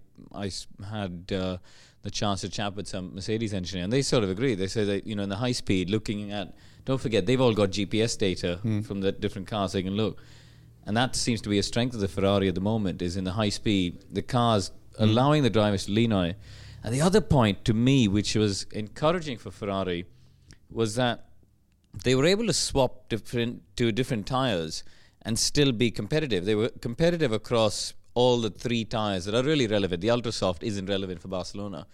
I 0.47 0.51
had. 0.91 1.33
Uh, 1.33 1.57
the 2.03 2.11
chance 2.11 2.43
to 2.43 2.51
chat 2.51 2.77
with 2.77 2.87
some 2.87 3.15
Mercedes 3.15 3.55
engineer, 3.55 3.85
and 3.85 3.91
they 3.91 4.03
sort 4.03 4.23
of 4.25 4.29
agree. 4.29 4.55
They 4.55 4.67
say 4.67 4.85
that 4.85 5.07
you 5.07 5.17
know 5.17 5.23
in 5.23 5.31
the 5.31 5.37
high 5.37 5.53
speed, 5.53 5.89
looking 5.89 6.33
at 6.33 6.55
don't 6.85 7.01
forget 7.01 7.25
they've 7.25 7.41
all 7.41 7.55
got 7.55 7.71
GPS 7.71 8.19
data 8.19 8.61
Mm. 8.63 8.85
from 8.85 9.01
the 9.01 9.11
different 9.11 9.49
cars 9.49 9.73
they 9.73 9.83
can 9.83 9.95
look, 9.95 10.23
and 10.85 10.95
that 10.99 11.17
seems 11.17 11.41
to 11.41 11.49
be 11.49 11.59
a 11.59 11.63
strength 11.63 11.95
of 11.95 12.01
the 12.03 12.09
Ferrari 12.09 12.47
at 12.49 12.55
the 12.55 12.61
moment. 12.61 13.01
Is 13.01 13.17
in 13.17 13.25
the 13.25 13.33
high 13.33 13.49
speed, 13.49 14.05
the 14.13 14.21
cars 14.21 14.71
allowing 14.99 15.45
the 15.45 15.49
drivers 15.49 15.87
to 15.87 15.93
lean 15.93 16.13
on 16.13 16.27
it. 16.27 16.37
And 16.83 16.95
the 16.95 17.01
other 17.01 17.23
point 17.23 17.65
to 17.65 17.73
me, 17.73 18.07
which 18.07 18.35
was 18.35 18.65
encouraging 18.73 19.39
for 19.39 19.51
Ferrari, 19.51 20.05
was 20.71 20.97
that 20.97 21.25
they 22.03 22.15
were 22.15 22.27
able 22.27 22.47
to 22.47 22.53
swap 22.53 23.09
different 23.09 23.63
to 23.77 23.93
different 23.93 24.27
tires 24.27 24.83
and 25.23 25.39
still 25.39 25.73
be 25.73 25.91
competitive. 25.91 26.45
They 26.45 26.55
were 26.55 26.71
competitive 26.81 27.33
across 27.33 27.95
all 28.15 28.41
the 28.41 28.51
three 28.51 28.85
tires 28.85 29.25
that 29.25 29.35
are 29.35 29.43
really 29.43 29.67
relevant. 29.67 30.01
The 30.01 30.11
ultra 30.11 30.33
soft 30.33 30.63
isn't 30.63 30.87
relevant 30.87 31.21
for 31.21 31.29
Barcelona, 31.29 31.87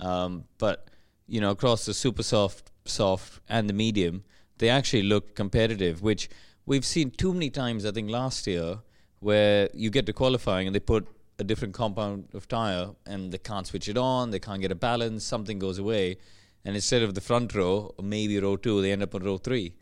um, 0.00 0.44
but 0.58 0.88
you 1.26 1.40
know 1.40 1.50
across 1.50 1.84
the 1.84 1.94
super 1.94 2.22
soft, 2.22 2.70
soft, 2.84 3.40
and 3.48 3.68
the 3.68 3.74
medium, 3.74 4.24
they 4.58 4.68
actually 4.68 5.02
looked 5.02 5.34
competitive, 5.34 6.02
which 6.02 6.28
we've 6.66 6.84
seen 6.84 7.10
too 7.10 7.32
many 7.32 7.50
times. 7.50 7.84
I 7.84 7.90
think 7.90 8.10
last 8.10 8.46
year 8.46 8.78
where 9.20 9.68
you 9.72 9.88
get 9.88 10.04
to 10.06 10.12
qualifying 10.12 10.66
and 10.66 10.74
they 10.74 10.80
put 10.80 11.06
a 11.38 11.44
different 11.44 11.74
compound 11.74 12.28
of 12.34 12.48
tire 12.48 12.90
and 13.06 13.32
they 13.32 13.38
can't 13.38 13.66
switch 13.66 13.88
it 13.88 13.96
on, 13.96 14.30
they 14.30 14.38
can't 14.38 14.60
get 14.60 14.72
a 14.72 14.74
balance, 14.74 15.24
something 15.24 15.58
goes 15.58 15.78
away, 15.78 16.16
and 16.64 16.74
instead 16.74 17.02
of 17.02 17.14
the 17.14 17.20
front 17.20 17.54
row, 17.54 17.94
maybe 18.02 18.38
row 18.38 18.56
two, 18.56 18.80
they 18.82 18.92
end 18.92 19.02
up 19.02 19.14
on 19.14 19.22
row 19.22 19.38
three. 19.38 19.74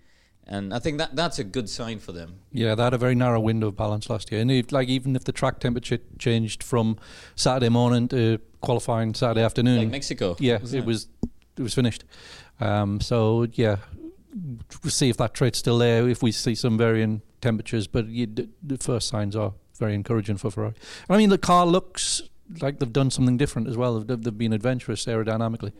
And 0.47 0.75
I 0.75 0.81
think 0.81 0.99
that 0.99 1.15
that's 1.15 1.39
a 1.39 1.45
good 1.45 1.69
sign 1.69 2.01
for 2.01 2.13
them. 2.13 2.41
Yeah, 2.51 2.75
they 2.75 2.83
had 2.83 2.95
a 2.95 2.99
very 2.99 3.15
narrow 3.15 3.39
window 3.39 3.69
of 3.69 3.77
balance 3.77 4.11
last 4.11 4.33
year, 4.33 4.41
and 4.41 4.51
if, 4.51 4.73
like 4.73 4.89
even 4.89 5.15
if 5.15 5.25
the 5.25 5.33
track 5.33 5.61
temperature 5.61 5.99
changed 6.19 6.63
from 6.63 6.99
Saturday 7.37 7.69
morning 7.69 8.09
to 8.09 8.39
qualifying 8.61 9.15
Saturday 9.15 9.43
afternoon, 9.43 9.79
Like 9.79 9.91
Mexico, 9.91 10.37
yeah, 10.41 10.59
it 10.73 10.85
was 10.85 11.09
it 11.57 11.63
was 11.63 11.75
finished. 11.75 12.05
Um, 12.59 13.01
so 13.01 13.47
yeah, 13.53 13.77
we'll 14.83 14.91
see 14.91 15.09
if 15.09 15.17
that 15.19 15.35
trade's 15.35 15.59
still 15.59 15.79
there. 15.79 16.09
If 16.09 16.23
we 16.23 16.33
see 16.33 16.55
some 16.55 16.77
varying 16.77 17.23
temperatures, 17.41 17.87
but 17.87 18.07
you, 18.07 18.27
the, 18.27 18.49
the 18.63 18.79
first 18.79 19.09
signs 19.09 19.37
are 19.37 19.53
very 19.79 19.95
encouraging 19.95 20.37
for 20.37 20.51
Ferrari. 20.51 20.75
I 21.09 21.17
mean, 21.17 21.31
the 21.31 21.39
car 21.39 21.65
looks 21.65 22.23
like 22.61 22.79
they've 22.81 22.93
done 22.93 23.11
something 23.11 23.37
different 23.37 23.69
as 23.69 23.77
well. 23.77 24.01
They've, 24.01 24.21
they've 24.21 24.37
been 24.37 24.53
adventurous 24.53 25.05
aerodynamically. 25.07 25.73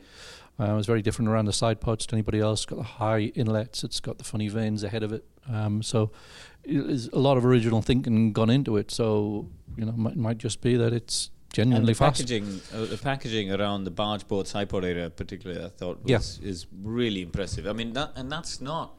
Uh, 0.61 0.77
it's 0.77 0.85
very 0.85 1.01
different 1.01 1.27
around 1.29 1.45
the 1.45 1.53
side 1.53 1.81
pods 1.81 2.05
to 2.05 2.13
anybody 2.15 2.39
else. 2.39 2.59
It's 2.61 2.65
got 2.67 2.75
the 2.77 2.83
high 2.83 3.31
inlets. 3.35 3.83
It's 3.83 3.99
got 3.99 4.17
the 4.19 4.23
funny 4.23 4.47
vanes 4.47 4.83
ahead 4.83 5.01
of 5.01 5.11
it. 5.11 5.25
Um, 5.49 5.81
so 5.81 6.11
there's 6.63 7.07
a 7.07 7.17
lot 7.19 7.37
of 7.37 7.45
original 7.45 7.81
thinking 7.81 8.31
gone 8.31 8.49
into 8.51 8.77
it. 8.77 8.91
So 8.91 9.49
you 9.75 9.85
know, 9.85 9.93
might, 9.93 10.15
might 10.17 10.37
just 10.37 10.61
be 10.61 10.75
that 10.75 10.93
it's 10.93 11.29
And 11.29 11.53
genuinely 11.53 11.93
the 11.93 11.97
fast. 11.97 12.17
packaging, 12.21 12.61
uh, 12.75 12.85
the 12.85 12.97
packaging 12.97 13.51
around 13.51 13.85
the 13.85 13.91
bargeboard 13.91 14.45
side 14.45 14.69
pod 14.69 14.85
area, 14.85 15.09
particularly, 15.09 15.63
I 15.65 15.69
thought 15.69 16.01
Yeah. 16.05 16.17
is 16.19 16.67
really 16.83 17.23
impressive. 17.23 17.65
I 17.65 17.73
mean, 17.73 17.93
that 17.93 18.11
and 18.15 18.31
that's 18.31 18.61
not. 18.61 18.93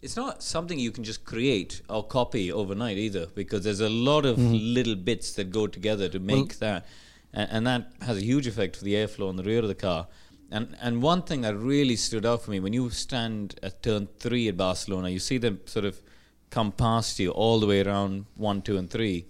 It's 0.00 0.16
not 0.16 0.42
something 0.44 0.78
you 0.78 0.92
can 0.92 1.02
just 1.04 1.24
create 1.24 1.82
or 1.88 2.04
copy 2.04 2.52
overnight 2.52 2.98
either, 2.98 3.26
because 3.34 3.62
there's 3.64 3.80
a 3.80 3.88
lot 3.88 4.24
of 4.24 4.38
little 4.38 4.94
bits 4.94 5.32
that 5.34 5.50
go 5.50 5.66
together 5.66 6.08
to 6.08 6.18
make 6.20 6.58
that, 6.60 6.86
and, 7.32 7.48
and 7.50 7.66
that 7.66 7.92
has 8.02 8.16
a 8.18 8.24
huge 8.24 8.46
effect 8.46 8.76
for 8.76 8.84
the 8.84 8.94
airflow 8.94 9.28
on 9.28 9.36
the 9.36 9.42
rear 9.42 9.58
of 9.60 9.68
the 9.68 9.74
car. 9.74 10.06
And 10.50 10.76
and 10.80 11.02
one 11.02 11.22
thing 11.22 11.42
that 11.42 11.56
really 11.56 11.96
stood 11.96 12.24
out 12.24 12.42
for 12.42 12.50
me 12.50 12.60
when 12.60 12.72
you 12.72 12.88
stand 12.90 13.54
at 13.62 13.82
turn 13.82 14.08
three 14.18 14.48
at 14.48 14.56
Barcelona, 14.56 15.10
you 15.10 15.18
see 15.18 15.38
them 15.38 15.60
sort 15.66 15.84
of 15.84 16.00
come 16.50 16.72
past 16.72 17.18
you 17.18 17.30
all 17.30 17.60
the 17.60 17.66
way 17.66 17.82
around 17.82 18.24
one, 18.36 18.62
two, 18.62 18.78
and 18.78 18.88
three. 18.90 19.26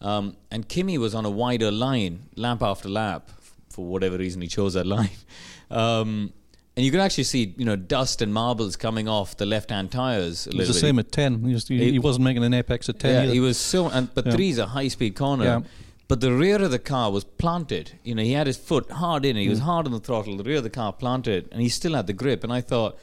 Um, 0.00 0.36
and 0.50 0.68
Kimi 0.68 0.98
was 0.98 1.14
on 1.14 1.24
a 1.24 1.30
wider 1.30 1.70
line, 1.70 2.24
lap 2.34 2.62
after 2.62 2.88
lap, 2.88 3.30
for 3.70 3.86
whatever 3.86 4.18
reason 4.18 4.42
he 4.42 4.48
chose 4.48 4.74
that 4.74 4.86
line. 4.96 5.10
Um, 5.70 6.32
and 6.76 6.84
you 6.84 6.90
could 6.90 7.00
actually 7.00 7.24
see, 7.24 7.54
you 7.56 7.64
know, 7.64 7.76
dust 7.76 8.20
and 8.20 8.34
marbles 8.34 8.76
coming 8.76 9.08
off 9.08 9.36
the 9.38 9.46
left-hand 9.46 9.90
tires 9.92 10.46
a 10.46 10.50
It 10.50 10.56
was 10.56 10.68
the 10.68 10.74
bit. 10.74 10.80
same 10.80 10.98
at 10.98 11.10
10. 11.10 11.42
He, 11.44 11.54
was, 11.54 11.68
he, 11.68 11.76
It- 11.88 11.92
he 11.92 11.98
wasn't 11.98 12.24
making 12.24 12.44
an 12.44 12.52
apex 12.52 12.88
at 12.90 12.98
10 12.98 13.10
Yeah, 13.14 13.22
either. 13.22 13.32
he 13.32 13.40
was 13.40 13.56
so. 13.56 13.88
And 13.88 14.12
but 14.14 14.26
Yeah. 14.26 14.32
three's 14.32 14.58
a 14.58 14.66
high-speed 14.66 15.14
corner. 15.16 15.44
Yeah. 15.44 15.60
But 16.08 16.20
the 16.20 16.32
rear 16.32 16.62
of 16.62 16.70
the 16.70 16.78
car 16.78 17.10
was 17.10 17.24
planted. 17.24 17.98
You 18.04 18.14
know, 18.14 18.22
he 18.22 18.32
had 18.32 18.46
his 18.46 18.56
foot 18.56 18.90
hard 18.92 19.24
in. 19.24 19.36
it. 19.36 19.42
He 19.42 19.48
was 19.48 19.58
Mm. 19.60 19.64
hard 19.64 19.86
on 19.86 19.92
the 19.92 19.98
throttle. 20.00 20.36
The 20.36 20.44
rear 20.44 20.58
of 20.58 20.62
the 20.62 20.70
car 20.70 20.92
planted, 20.92 21.48
and 21.50 21.60
he 21.60 21.68
still 21.68 21.94
had 21.94 22.06
the 22.06 22.12
grip. 22.12 22.44
And 22.44 22.52
I 22.52 22.60
thought 22.60 22.96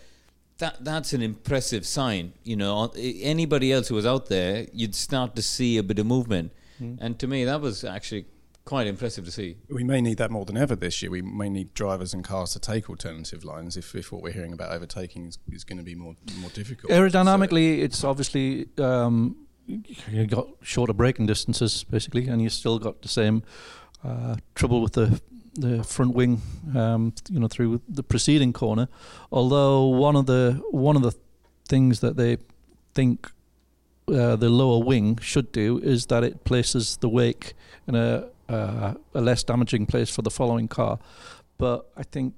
that 0.59 0.85
that's 0.85 1.11
an 1.13 1.21
impressive 1.21 1.85
sign. 1.85 2.33
You 2.43 2.55
know, 2.55 2.93
anybody 2.95 3.73
else 3.73 3.89
who 3.89 3.95
was 3.95 4.05
out 4.05 4.27
there, 4.27 4.67
you'd 4.71 4.95
start 4.95 5.35
to 5.35 5.41
see 5.41 5.77
a 5.77 5.83
bit 5.83 5.99
of 5.99 6.05
movement. 6.05 6.53
Mm. 6.81 6.97
And 7.01 7.19
to 7.19 7.27
me, 7.27 7.43
that 7.43 7.59
was 7.59 7.83
actually 7.83 8.25
quite 8.65 8.87
impressive 8.87 9.25
to 9.25 9.31
see. 9.31 9.57
We 9.69 9.83
may 9.83 9.99
need 9.99 10.17
that 10.19 10.31
more 10.31 10.45
than 10.45 10.55
ever 10.55 10.73
this 10.73 11.01
year. 11.01 11.11
We 11.11 11.21
may 11.21 11.49
need 11.49 11.73
drivers 11.73 12.13
and 12.13 12.23
cars 12.23 12.53
to 12.53 12.59
take 12.59 12.89
alternative 12.89 13.43
lines 13.43 13.75
if, 13.75 13.93
if 13.93 14.13
what 14.13 14.21
we're 14.21 14.31
hearing 14.31 14.53
about 14.53 14.71
overtaking 14.71 15.27
is, 15.27 15.37
is 15.51 15.65
going 15.65 15.79
to 15.79 15.83
be 15.83 15.95
more 15.95 16.15
more 16.39 16.49
difficult. 16.51 16.89
Aerodynamically, 16.93 17.79
it's 17.79 18.05
obviously 18.05 18.69
um, 18.77 19.35
you 19.65 20.25
got 20.27 20.47
shorter 20.61 20.93
braking 20.93 21.25
distances 21.25 21.83
basically, 21.83 22.27
and 22.27 22.41
you 22.41 22.49
still 22.49 22.79
got 22.79 23.01
the 23.01 23.07
same 23.07 23.43
uh, 24.03 24.35
trouble 24.55 24.81
with 24.81 24.93
the 24.93 25.21
the 25.55 25.83
front 25.83 26.15
wing, 26.15 26.41
um, 26.75 27.13
you 27.29 27.39
know, 27.39 27.47
through 27.47 27.79
the 27.87 28.03
preceding 28.03 28.53
corner. 28.53 28.87
Although 29.31 29.85
one 29.85 30.15
of 30.15 30.25
the 30.25 30.61
one 30.71 30.95
of 30.95 31.03
the 31.03 31.13
things 31.67 31.99
that 31.99 32.17
they 32.17 32.37
think 32.93 33.31
uh, 34.07 34.35
the 34.35 34.49
lower 34.49 34.83
wing 34.83 35.17
should 35.21 35.51
do 35.51 35.79
is 35.79 36.07
that 36.07 36.23
it 36.23 36.43
places 36.43 36.97
the 36.97 37.09
wake 37.09 37.53
in 37.87 37.95
a 37.95 38.29
uh, 38.49 38.93
a 39.13 39.21
less 39.21 39.43
damaging 39.43 39.85
place 39.85 40.13
for 40.13 40.21
the 40.21 40.31
following 40.31 40.67
car. 40.67 40.99
But 41.65 41.79
I 41.95 42.03
think 42.03 42.33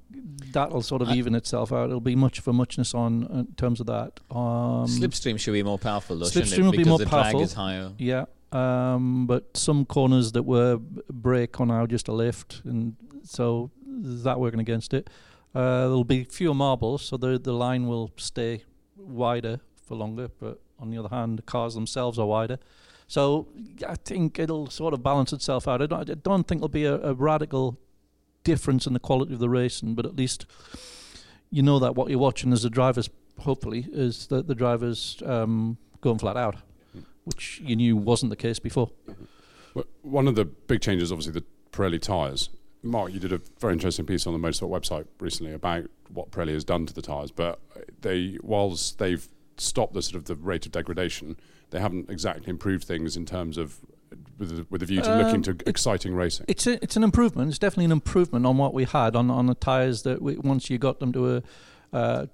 that'll 0.55 0.83
sort 0.83 1.01
of 1.01 1.09
I- 1.09 1.15
even 1.19 1.33
itself 1.41 1.71
out. 1.71 1.85
It'll 1.89 2.09
be 2.13 2.15
much 2.15 2.37
of 2.39 2.47
a 2.47 2.53
muchness 2.53 2.93
on 2.93 3.11
in 3.39 3.47
terms 3.63 3.79
of 3.79 3.87
that. 3.87 4.11
Um, 4.29 4.85
Slipstream 4.99 5.39
should 5.39 5.53
be 5.53 5.63
more 5.63 5.79
powerful, 5.79 6.13
though, 6.19 6.25
Slipstream 6.35 6.59
it? 6.59 6.63
will 6.63 6.71
be 6.71 6.77
Because 6.83 6.89
more 6.89 6.99
the 6.99 7.05
powerful. 7.07 7.39
drag 7.39 7.43
is 7.49 7.53
higher. 7.53 7.91
Yeah, 7.97 8.25
um, 8.51 9.25
but 9.25 9.43
some 9.57 9.85
corners 9.85 10.31
that 10.33 10.43
were 10.43 10.77
b- 10.77 11.01
brake 11.27 11.59
are 11.59 11.65
now 11.65 11.85
just 11.87 12.07
a 12.07 12.13
lift, 12.13 12.61
and 12.65 12.95
so 13.23 13.71
is 14.03 14.23
that 14.27 14.39
working 14.39 14.59
against 14.59 14.93
it. 14.93 15.09
Uh, 15.55 15.87
there'll 15.87 16.03
be 16.03 16.23
fewer 16.25 16.53
marbles, 16.53 17.01
so 17.07 17.17
the 17.17 17.39
the 17.39 17.53
line 17.65 17.83
will 17.91 18.11
stay 18.17 18.53
wider 18.95 19.55
for 19.87 19.95
longer. 20.03 20.27
But 20.39 20.55
on 20.81 20.91
the 20.91 20.97
other 21.01 21.09
hand, 21.17 21.39
the 21.39 21.43
cars 21.53 21.73
themselves 21.73 22.19
are 22.19 22.27
wider. 22.27 22.57
So 23.07 23.47
I 23.87 23.95
think 24.09 24.37
it'll 24.39 24.67
sort 24.69 24.93
of 24.93 25.01
balance 25.01 25.31
itself 25.37 25.67
out. 25.67 25.81
I 25.81 25.85
don't, 25.87 26.09
I 26.09 26.15
don't 26.29 26.45
think 26.47 26.59
it'll 26.59 26.69
be 26.83 26.85
a, 26.85 26.95
a 27.11 27.13
radical 27.13 27.77
difference 28.45 28.87
in 28.87 28.93
the 28.93 28.99
quality 28.99 29.33
of 29.33 29.39
the 29.39 29.49
racing, 29.49 29.93
but 29.95 30.05
at 30.05 30.15
least 30.15 30.45
you 31.49 31.61
know 31.61 31.79
that 31.79 31.95
what 31.95 32.09
you're 32.09 32.19
watching 32.19 32.53
as 32.53 32.63
the 32.63 32.69
drivers, 32.69 33.09
hopefully, 33.39 33.87
is 33.91 34.27
that 34.27 34.47
the 34.47 34.55
drivers 34.55 35.21
um, 35.25 35.77
going 35.99 36.17
flat 36.17 36.37
out, 36.37 36.55
which 37.25 37.61
you 37.63 37.75
knew 37.75 37.97
wasn't 37.97 38.29
the 38.29 38.37
case 38.37 38.59
before. 38.59 38.91
Well, 39.73 39.85
One 40.01 40.27
of 40.27 40.35
the 40.35 40.45
big 40.45 40.79
changes, 40.79 41.11
obviously, 41.11 41.33
the 41.33 41.43
Pirelli 41.71 42.01
tyres. 42.01 42.49
Mark, 42.81 43.11
you 43.11 43.19
did 43.19 43.33
a 43.33 43.41
very 43.59 43.73
interesting 43.73 44.05
piece 44.05 44.25
on 44.27 44.39
the 44.39 44.47
Motorsport 44.47 44.69
website 44.69 45.07
recently 45.19 45.51
about 45.53 45.85
what 46.09 46.31
Pirelli 46.31 46.53
has 46.53 46.63
done 46.63 46.85
to 46.85 46.93
the 46.93 47.01
tyres. 47.01 47.31
But 47.31 47.59
they, 48.01 48.37
whilst 48.41 48.99
they've 48.99 49.27
stopped 49.57 49.93
the 49.93 50.01
sort 50.01 50.15
of 50.15 50.25
the 50.25 50.35
rate 50.35 50.65
of 50.65 50.71
degradation, 50.71 51.37
they 51.71 51.79
haven't 51.79 52.09
exactly 52.09 52.49
improved 52.49 52.83
things 52.83 53.17
in 53.17 53.25
terms 53.25 53.57
of 53.57 53.79
with 54.37 54.51
a, 54.59 54.65
with 54.69 54.83
a 54.83 54.85
view 54.85 55.01
to 55.01 55.15
looking 55.17 55.35
Um, 55.47 55.57
to 55.57 55.69
exciting 55.69 56.13
racing. 56.15 56.45
It's 56.49 56.67
a, 56.67 56.73
it's 56.83 56.95
an 56.97 57.03
improvement. 57.03 57.49
It's 57.49 57.59
definitely 57.59 57.85
an 57.85 57.91
improvement 57.91 58.45
on 58.45 58.57
what 58.57 58.73
we 58.73 58.83
had 58.85 59.15
on 59.15 59.29
on 59.31 59.45
the 59.47 59.55
tires 59.55 60.01
that 60.03 60.21
we, 60.21 60.35
once 60.37 60.69
you 60.69 60.77
got 60.77 60.99
them 60.99 61.11
to 61.13 61.35
a 61.37 61.43
uh, 61.93 62.25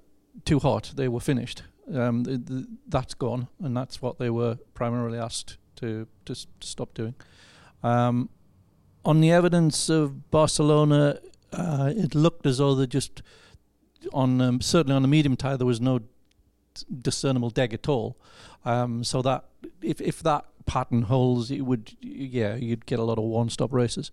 too 0.44 0.58
hot, 0.58 0.92
they 0.96 1.08
were 1.08 1.20
finished. 1.20 1.62
Um, 1.92 2.24
th 2.24 2.40
th 2.46 2.64
that's 2.88 3.14
gone, 3.14 3.48
and 3.62 3.76
that's 3.76 4.00
what 4.02 4.18
they 4.18 4.30
were 4.30 4.56
primarily 4.74 5.18
asked 5.18 5.58
to 5.76 6.06
to, 6.24 6.32
s- 6.32 6.46
to 6.60 6.66
stop 6.66 6.94
doing. 6.94 7.14
Um, 7.82 8.28
on 9.04 9.20
the 9.20 9.32
evidence 9.32 9.88
of 9.88 10.30
Barcelona, 10.30 11.18
uh, 11.52 11.92
it 11.96 12.14
looked 12.14 12.46
as 12.46 12.58
though 12.58 12.74
they 12.76 12.86
just 12.86 13.22
on 14.12 14.40
um, 14.40 14.60
certainly 14.60 14.94
on 14.96 15.02
the 15.02 15.08
medium 15.08 15.36
tire 15.36 15.56
there 15.56 15.66
was 15.66 15.80
no 15.80 16.00
discernible 17.02 17.50
deg 17.50 17.74
at 17.74 17.88
all. 17.88 18.16
Um, 18.64 19.04
so 19.04 19.22
that 19.22 19.44
if 19.82 20.00
if 20.00 20.22
that 20.22 20.44
pattern 20.66 21.02
holds, 21.02 21.50
it 21.50 21.62
would 21.62 21.96
yeah 22.00 22.54
you'd 22.54 22.86
get 22.86 22.98
a 22.98 23.04
lot 23.04 23.18
of 23.18 23.24
one 23.24 23.50
stop 23.50 23.72
races. 23.72 24.10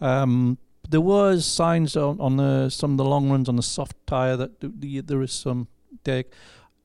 Um, 0.00 0.58
there 0.88 1.00
was 1.00 1.46
signs 1.46 1.96
on, 1.96 2.20
on 2.20 2.36
the 2.36 2.70
some 2.70 2.92
of 2.92 2.96
the 2.96 3.04
long 3.04 3.30
runs 3.30 3.48
on 3.48 3.56
the 3.56 3.62
soft 3.62 3.96
tire 4.06 4.36
that 4.36 4.60
the, 4.60 4.72
the, 4.74 5.00
there 5.00 5.22
is 5.22 5.32
some 5.32 5.68
deg. 6.04 6.26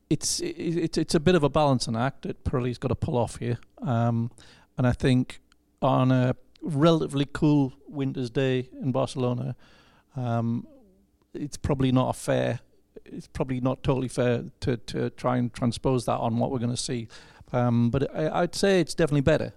It's 0.08 0.40
it, 0.40 0.96
it's 0.96 1.14
a 1.14 1.20
bit 1.20 1.34
of 1.34 1.42
a 1.42 1.48
balancing 1.48 1.96
act 1.96 2.22
that 2.22 2.44
Pirelli's 2.44 2.78
got 2.78 2.88
to 2.88 2.94
pull 2.94 3.16
off 3.16 3.36
here, 3.36 3.58
um, 3.82 4.30
and 4.78 4.86
I 4.86 4.92
think 4.92 5.40
on 5.82 6.12
a 6.12 6.36
relatively 6.62 7.26
cool 7.32 7.72
winter's 7.88 8.30
day 8.30 8.68
in 8.80 8.92
Barcelona, 8.92 9.56
um, 10.16 10.66
it's 11.34 11.56
probably 11.56 11.92
not 11.92 12.16
fair. 12.16 12.60
It's 13.04 13.28
probably 13.28 13.60
not 13.60 13.82
totally 13.82 14.08
fair 14.08 14.44
to, 14.60 14.76
to 14.76 15.10
try 15.10 15.36
and 15.36 15.52
transpose 15.52 16.06
that 16.06 16.18
on 16.18 16.38
what 16.38 16.50
we're 16.50 16.58
going 16.58 16.70
to 16.70 16.76
see, 16.76 17.08
um, 17.56 17.90
but 17.90 18.14
I, 18.14 18.40
would 18.42 18.54
say 18.54 18.80
it's 18.80 18.94
definitely 18.94 19.22
better. 19.22 19.52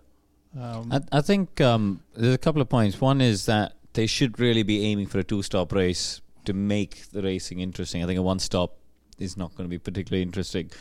Um, 0.59 0.91
I, 0.91 1.17
I, 1.19 1.21
think 1.21 1.61
um, 1.61 2.01
there's 2.15 2.33
a 2.33 2.37
couple 2.37 2.61
of 2.61 2.69
points. 2.69 2.99
One 2.99 3.21
is 3.21 3.45
that 3.45 3.73
they 3.93 4.07
should 4.07 4.39
really 4.39 4.63
be 4.63 4.85
aiming 4.85 5.07
for 5.07 5.19
a 5.19 5.23
two-stop 5.23 5.71
race 5.71 6.21
to 6.45 6.53
make 6.53 7.09
the 7.11 7.21
racing 7.21 7.59
interesting. 7.59 8.03
I 8.03 8.07
think 8.07 8.19
a 8.19 8.21
one-stop 8.23 8.77
is 9.19 9.37
not 9.37 9.55
going 9.55 9.65
to 9.65 9.69
be 9.69 9.77
particularly 9.77 10.23
interesting. 10.23 10.71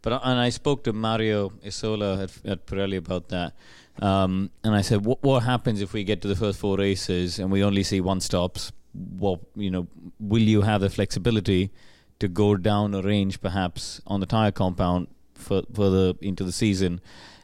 But 0.00 0.20
and 0.24 0.38
I 0.38 0.48
spoke 0.48 0.82
to 0.84 0.92
Mario 0.92 1.52
Isola 1.64 2.24
at, 2.24 2.32
at 2.44 2.66
Pirelli 2.66 2.96
about 2.96 3.28
that, 3.28 3.54
um, 4.00 4.50
and 4.64 4.74
I 4.74 4.80
said, 4.80 5.04
what, 5.04 5.42
happens 5.44 5.80
if 5.80 5.92
we 5.92 6.02
get 6.02 6.20
to 6.22 6.28
the 6.28 6.34
first 6.34 6.58
four 6.58 6.76
races 6.76 7.38
and 7.38 7.52
we 7.52 7.62
only 7.62 7.84
see 7.84 8.00
one 8.00 8.20
stops? 8.20 8.72
What 8.92 9.40
you 9.54 9.70
know, 9.70 9.86
will 10.18 10.42
you 10.42 10.62
have 10.62 10.80
the 10.80 10.90
flexibility 10.90 11.70
to 12.18 12.28
go 12.28 12.56
down 12.56 12.94
a 12.94 13.02
range 13.02 13.40
perhaps 13.40 14.00
on 14.06 14.20
the 14.20 14.26
tire 14.26 14.50
compound 14.50 15.06
for 15.42 15.62
further 15.72 16.14
into 16.20 16.44
the 16.44 16.52
season? 16.52 17.00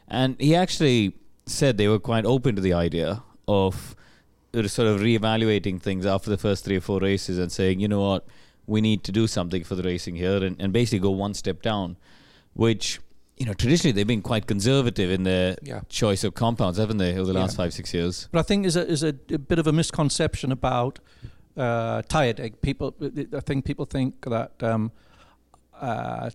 And 0.07 0.35
he 0.39 0.55
actually 0.55 1.13
said 1.45 1.77
they 1.77 1.87
were 1.87 1.99
quite 1.99 2.25
open 2.25 2.55
to 2.55 2.61
the 2.61 2.73
idea 2.73 3.23
of 3.47 3.95
sort 4.53 4.87
of 4.87 5.01
reevaluating 5.01 5.81
things 5.81 6.05
after 6.05 6.29
the 6.29 6.37
first 6.37 6.65
three 6.65 6.77
or 6.77 6.81
four 6.81 6.99
races 6.99 7.37
and 7.37 7.51
saying, 7.51 7.79
you 7.79 7.87
know 7.87 8.01
what, 8.01 8.25
we 8.65 8.81
need 8.81 9.03
to 9.03 9.11
do 9.11 9.27
something 9.27 9.63
for 9.63 9.75
the 9.75 9.83
racing 9.83 10.15
here 10.15 10.43
and, 10.43 10.55
and 10.59 10.73
basically 10.73 10.99
go 10.99 11.11
one 11.11 11.33
step 11.33 11.61
down, 11.61 11.97
which 12.53 12.99
you 13.39 13.45
know, 13.45 13.53
traditionally 13.53 13.93
they've 13.93 14.05
been 14.05 14.21
quite 14.21 14.47
conservative 14.47 15.09
in 15.09 15.23
their 15.23 15.55
yeah. 15.63 15.81
choice 15.87 16.25
of 16.25 16.33
compounds, 16.33 16.77
haven't 16.77 16.97
they, 16.97 17.13
over 17.13 17.31
the 17.31 17.33
last 17.33 17.53
yeah. 17.53 17.57
five, 17.63 17.73
six 17.73 17.93
years? 17.93 18.27
But 18.31 18.39
I 18.39 18.41
think 18.41 18.65
is 18.65 18.75
a 18.75 18.85
is 18.85 19.01
a, 19.01 19.15
a 19.31 19.37
bit 19.37 19.59
of 19.59 19.65
a 19.65 19.71
misconception 19.71 20.51
about 20.51 20.99
uh, 21.55 22.01
tire 22.09 22.33
deg. 22.33 22.61
People, 22.61 22.93
I 23.01 23.39
think 23.39 23.63
people 23.63 23.85
think 23.85 24.25
that 24.25 24.61
um, 24.61 24.91
uh, 25.79 26.29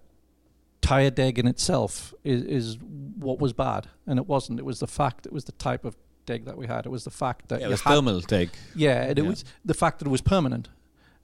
tire 0.85 1.11
deg 1.11 1.39
in 1.39 1.47
itself 1.47 2.15
is, 2.23 2.43
is 2.43 2.79
what 3.19 3.39
was 3.39 3.53
bad, 3.53 3.89
and 4.07 4.19
it 4.19 4.27
wasn't. 4.27 4.59
It 4.59 4.65
was 4.65 4.81
the 4.81 4.87
fact. 4.87 5.27
It 5.27 5.33
was 5.33 5.45
the 5.45 5.53
type 5.53 5.85
of 5.85 5.97
deg 6.27 6.45
that 6.45 6.57
we 6.57 6.67
had. 6.67 6.87
It 6.87 6.91
was 6.91 7.05
the 7.05 7.11
fact 7.11 7.49
that 7.49 7.61
yeah, 7.61 7.67
it 7.67 7.71
was 7.71 7.83
thermal 7.83 8.21
deg. 8.21 8.51
Yeah, 8.75 9.05
it, 9.05 9.19
it 9.19 9.27
was 9.27 9.45
the 9.65 9.75
fact 9.75 9.99
that 9.99 10.07
it 10.07 10.11
was 10.11 10.21
permanent. 10.21 10.69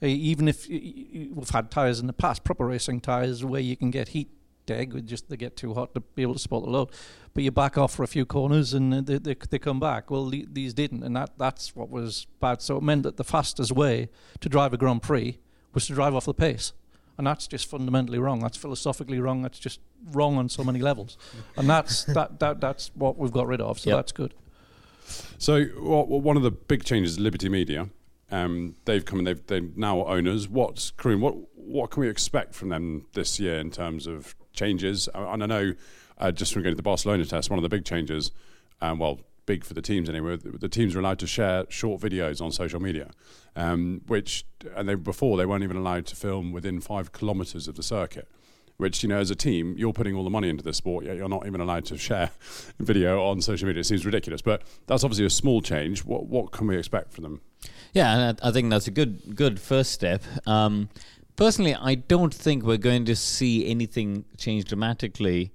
Uh, 0.03 0.07
even 0.07 0.49
if 0.49 0.67
we've 0.69 1.51
had 1.51 1.71
tires 1.71 2.01
in 2.01 2.07
the 2.07 2.13
past, 2.13 2.43
proper 2.43 2.67
racing 2.67 3.01
tires, 3.01 3.45
where 3.45 3.61
you 3.61 3.77
can 3.77 3.91
get 3.91 4.09
heat 4.09 4.31
deg, 4.67 5.07
just 5.07 5.29
they 5.29 5.37
get 5.37 5.57
too 5.57 5.75
hot 5.75 5.95
to 5.95 6.01
be 6.01 6.23
able 6.23 6.35
to 6.35 6.39
support 6.39 6.65
the 6.65 6.71
load. 6.71 6.91
But 7.35 7.45
you 7.45 7.51
back 7.51 7.77
off 7.77 7.95
for 7.95 8.03
a 8.03 8.09
few 8.09 8.25
corners 8.25 8.73
and 8.73 9.07
they, 9.07 9.19
they, 9.19 9.35
they 9.35 9.59
come 9.59 9.79
back. 9.79 10.11
Well, 10.11 10.27
the, 10.27 10.47
these 10.51 10.75
didn't, 10.75 11.03
and 11.03 11.15
that, 11.17 11.31
that's 11.39 11.77
what 11.77 11.91
was 11.91 12.27
bad. 12.41 12.63
So 12.63 12.77
it 12.77 12.83
meant 12.83 13.03
that 13.03 13.17
the 13.17 13.25
fastest 13.25 13.73
way 13.73 14.09
to 14.41 14.49
drive 14.49 14.73
a 14.73 14.77
Grand 14.77 15.03
Prix 15.03 15.39
was 15.75 15.87
to 15.87 15.95
drive 15.95 16.15
off 16.15 16.25
the 16.25 16.35
pace. 16.35 16.73
And 17.21 17.27
that's 17.27 17.47
just 17.47 17.69
fundamentally 17.69 18.19
wrong. 18.19 18.41
That's 18.41 18.57
philosophically 18.57 19.21
wrong. 19.21 19.43
That's 19.43 19.59
just 19.59 19.79
wrong 20.11 20.39
on 20.39 20.49
so 20.49 20.65
many 20.65 20.79
levels. 20.79 21.19
And 21.59 21.69
that's 21.69 22.05
that, 22.15 22.41
that 22.41 22.63
that's 22.63 22.91
what 22.95 23.19
we've 23.19 23.31
got 23.31 23.47
rid 23.47 23.61
of. 23.61 23.79
So 23.79 23.91
yep. 23.91 23.99
that's 23.99 24.13
good. 24.13 24.33
So 25.37 25.67
well, 25.79 26.07
one 26.07 26.39
of 26.39 26.43
the 26.43 26.51
big 26.51 26.83
changes 26.85 27.13
is 27.13 27.21
Liberty 27.21 27.51
Media. 27.51 27.91
Um, 28.31 28.77
they've 28.87 29.05
come 29.05 29.19
and 29.19 29.27
they've 29.27 29.47
they're 29.49 29.69
now 29.77 30.03
owners. 30.07 30.49
What's 30.49 30.93
Karun? 30.93 31.21
What 31.21 31.35
what 31.57 31.91
can 31.91 32.01
we 32.01 32.09
expect 32.09 32.55
from 32.55 32.71
them 32.71 33.05
this 33.13 33.39
year 33.39 33.59
in 33.59 33.71
terms 33.71 34.07
of 34.07 34.35
changes. 34.55 35.07
And 35.15 35.43
I 35.43 35.47
know 35.47 35.75
uh, 36.17 36.33
just 36.33 36.55
from 36.55 36.63
going 36.63 36.73
to 36.73 36.77
the 36.77 36.83
Barcelona 36.83 37.27
test, 37.27 37.51
one 37.51 37.59
of 37.59 37.63
the 37.63 37.69
big 37.69 37.85
changes, 37.85 38.31
um, 38.81 38.99
well, 38.99 39.21
for 39.59 39.75
the 39.75 39.83
teams 39.83 40.09
anyway, 40.09 40.37
the 40.37 40.69
teams 40.69 40.95
are 40.95 41.01
allowed 41.01 41.19
to 41.21 41.27
share 41.27 41.65
short 41.69 42.01
videos 42.01 42.41
on 42.41 42.53
social 42.53 42.81
media, 42.81 43.11
um, 43.57 44.03
which, 44.07 44.45
and 44.77 44.89
they, 44.89 44.95
before 44.95 45.37
they 45.37 45.47
weren't 45.47 45.65
even 45.65 45.77
allowed 45.77 46.07
to 46.07 46.17
film 46.17 46.53
within 46.53 46.81
five 46.81 47.13
kilometres 47.13 47.69
of 47.69 47.77
the 47.77 47.83
circuit. 47.83 48.29
Which 48.77 49.03
you 49.03 49.11
know, 49.11 49.19
as 49.19 49.31
a 49.31 49.35
team, 49.35 49.75
you're 49.77 49.93
putting 49.93 50.15
all 50.15 50.25
the 50.25 50.31
money 50.31 50.49
into 50.49 50.65
this 50.65 50.79
sport, 50.79 51.05
yet 51.05 51.17
you're 51.17 51.29
not 51.29 51.47
even 51.47 51.61
allowed 51.61 51.85
to 51.87 51.99
share 51.99 52.31
video 52.79 53.23
on 53.23 53.43
social 53.43 53.67
media. 53.67 53.81
It 53.81 53.85
seems 53.85 54.07
ridiculous, 54.07 54.41
but 54.41 54.63
that's 54.87 55.05
obviously 55.05 55.27
a 55.27 55.31
small 55.31 55.61
change. 55.61 56.03
What 56.03 56.29
what 56.29 56.51
can 56.53 56.67
we 56.67 56.79
expect 56.79 57.13
from 57.13 57.25
them? 57.25 57.43
Yeah, 57.93 58.17
and 58.17 58.41
I 58.43 58.51
think 58.51 58.71
that's 58.71 58.87
a 58.87 58.91
good 58.91 59.37
good 59.37 59.61
first 59.61 59.93
step. 59.93 60.23
Um, 60.47 60.89
personally, 61.37 61.75
I 61.75 61.97
don't 61.97 62.33
think 62.33 62.65
we're 62.65 62.79
going 62.79 63.05
to 63.05 63.17
see 63.17 63.67
anything 63.67 64.25
change 64.39 64.65
dramatically 64.65 65.53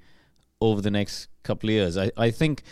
over 0.62 0.81
the 0.81 0.91
next 0.91 1.27
couple 1.43 1.69
of 1.69 1.73
years. 1.73 1.97
I, 1.97 2.12
I 2.17 2.31
think 2.31 2.63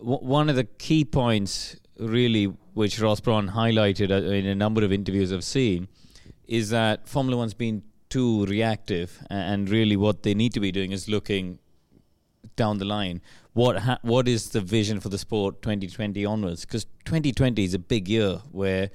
w- 0.00 0.18
one 0.18 0.48
of 0.48 0.56
the 0.56 0.64
key 0.64 1.04
points, 1.04 1.76
really, 1.98 2.44
which 2.74 3.00
Ross 3.00 3.20
Brawn 3.20 3.50
highlighted 3.50 4.10
uh, 4.10 4.30
in 4.30 4.46
a 4.46 4.54
number 4.54 4.84
of 4.84 4.92
interviews 4.92 5.32
I've 5.32 5.44
seen, 5.44 5.88
is 6.46 6.70
that 6.70 7.08
Formula 7.08 7.36
One's 7.36 7.54
been 7.54 7.82
too 8.08 8.44
reactive, 8.46 9.24
and 9.30 9.70
really 9.70 9.96
what 9.96 10.22
they 10.24 10.34
need 10.34 10.52
to 10.54 10.60
be 10.60 10.72
doing 10.72 10.92
is 10.92 11.08
looking 11.08 11.58
down 12.56 12.78
the 12.78 12.84
line. 12.84 13.20
What 13.52 13.78
ha- 13.78 13.98
what 14.02 14.28
is 14.28 14.50
the 14.50 14.60
vision 14.60 15.00
for 15.00 15.08
the 15.08 15.18
sport 15.18 15.62
2020 15.62 16.24
onwards? 16.24 16.64
Because 16.64 16.84
2020 17.04 17.64
is 17.64 17.74
a 17.74 17.78
big 17.78 18.08
year 18.08 18.40
where 18.50 18.90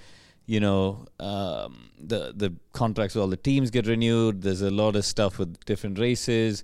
you 0.45 0.59
know 0.59 1.05
um, 1.19 1.89
the 1.99 2.33
the 2.35 2.53
contracts 2.73 3.15
with 3.15 3.21
all 3.21 3.27
the 3.27 3.37
teams 3.37 3.71
get 3.71 3.87
renewed. 3.87 4.41
There's 4.41 4.61
a 4.61 4.71
lot 4.71 4.95
of 4.95 5.05
stuff 5.05 5.39
with 5.39 5.63
different 5.65 5.99
races. 5.99 6.63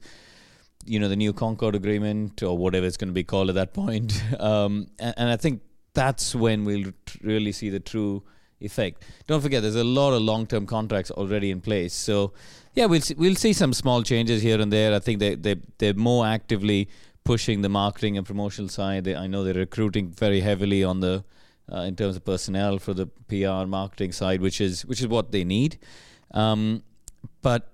You 0.86 1.00
know 1.00 1.10
the 1.10 1.15
new 1.15 1.34
Concorde 1.34 1.76
agreement 1.76 2.41
or 2.44 2.58
whatever 2.58 2.86
it's 2.86 2.98
going 2.98 3.10
to 3.10 3.13
be 3.13 3.24
called 3.24 3.50
at 3.50 3.56
that 3.56 3.74
point. 3.74 4.22
Um, 4.39 4.88
and, 5.00 5.13
and, 5.17 5.30
I 5.30 5.38
think 5.38 5.62
that's 5.94 6.34
when 6.34 6.65
we'll 6.65 6.91
really 7.22 7.52
see 7.52 7.70
the 7.70 7.80
true 7.80 8.24
effect. 8.60 9.04
Don't 9.28 9.41
forget, 9.41 9.62
there's 9.62 9.76
a 9.76 9.84
lot 9.84 10.13
of 10.13 10.22
long-term 10.22 10.65
contracts 10.65 11.12
already 11.12 11.52
in 11.52 11.62
place. 11.62 11.94
So 11.94 12.34
yeah, 12.74 12.86
we'll 12.86 13.02
see, 13.02 13.13
we'll 13.15 13.36
see 13.36 13.54
some 13.54 13.74
small 13.74 14.02
changes 14.02 14.41
here 14.41 14.60
and 14.60 14.72
there. 14.74 14.96
I 14.96 15.00
think 15.00 15.20
they 15.20 15.36
they 15.36 15.56
they're 15.78 15.94
more 15.94 16.26
actively 16.26 16.89
pushing 17.24 17.62
the 17.62 17.70
marketing 17.70 18.17
and 18.17 18.26
promotional 18.26 18.70
side. 18.70 19.04
They, 19.04 19.15
I 19.15 19.28
know 19.28 19.44
they're 19.44 19.54
recruiting 19.54 20.12
very 20.12 20.39
heavily 20.39 20.84
on 20.84 21.02
the 21.02 21.24
uh, 21.72 21.82
in 21.82 21.96
terms 21.96 22.15
of 22.15 22.26
personnel 22.26 22.80
for 22.80 22.94
the 22.94 23.08
PR 23.28 23.65
marketing 23.67 24.12
side, 24.12 24.41
which 24.41 24.60
is 24.60 24.86
which 24.86 25.02
is 25.02 25.08
what 25.08 25.32
they 25.32 25.44
need. 25.44 25.78
Um, 26.32 26.84
but 27.41 27.70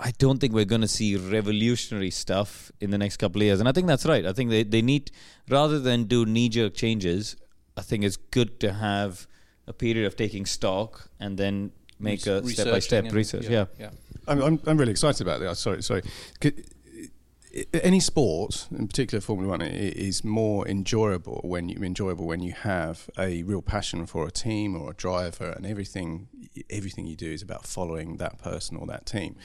I 0.00 0.12
don't 0.18 0.38
think 0.38 0.52
we're 0.52 0.64
going 0.64 0.80
to 0.80 0.88
see 0.88 1.16
revolutionary 1.16 2.10
stuff 2.10 2.70
in 2.80 2.90
the 2.90 2.98
next 2.98 3.16
couple 3.16 3.40
of 3.40 3.46
years, 3.46 3.60
and 3.60 3.68
I 3.68 3.72
think 3.72 3.86
that's 3.86 4.06
right. 4.06 4.24
I 4.24 4.32
think 4.32 4.50
they 4.50 4.62
they 4.62 4.82
need 4.82 5.10
rather 5.48 5.78
than 5.78 6.04
do 6.04 6.24
knee 6.24 6.48
jerk 6.48 6.74
changes. 6.74 7.36
I 7.76 7.82
think 7.82 8.04
it's 8.04 8.16
good 8.16 8.60
to 8.60 8.72
have 8.72 9.26
a 9.66 9.72
period 9.72 10.06
of 10.06 10.16
taking 10.16 10.46
stock 10.46 11.10
and 11.20 11.38
then 11.38 11.72
make 11.98 12.26
Res- 12.26 12.46
a 12.46 12.48
step 12.48 12.70
by 12.70 12.78
step 12.78 13.12
research. 13.12 13.44
Yeah, 13.44 13.66
yeah. 13.78 13.90
yeah. 13.90 13.90
I'm, 14.26 14.42
I'm, 14.42 14.60
I'm 14.66 14.78
really 14.78 14.90
excited 14.90 15.26
about 15.26 15.40
that. 15.40 15.56
Sorry, 15.56 15.82
sorry. 15.82 16.02
Could, 16.40 16.64
any 17.72 18.00
sport, 18.00 18.68
in 18.70 18.86
particular 18.86 19.20
Formula 19.20 19.50
One, 19.50 19.62
is 19.62 20.22
more 20.22 20.68
enjoyable 20.68 21.40
when 21.44 21.68
you 21.68 21.82
enjoyable 21.82 22.26
when 22.26 22.40
you 22.40 22.52
have 22.52 23.08
a 23.18 23.42
real 23.42 23.62
passion 23.62 24.06
for 24.06 24.26
a 24.26 24.30
team 24.30 24.76
or 24.76 24.90
a 24.90 24.94
driver, 24.94 25.50
and 25.50 25.66
everything 25.66 26.28
everything 26.70 27.06
you 27.06 27.16
do 27.16 27.30
is 27.30 27.42
about 27.42 27.66
following 27.66 28.16
that 28.16 28.38
person 28.38 28.76
or 28.76 28.86
that 28.86 29.06
team. 29.06 29.36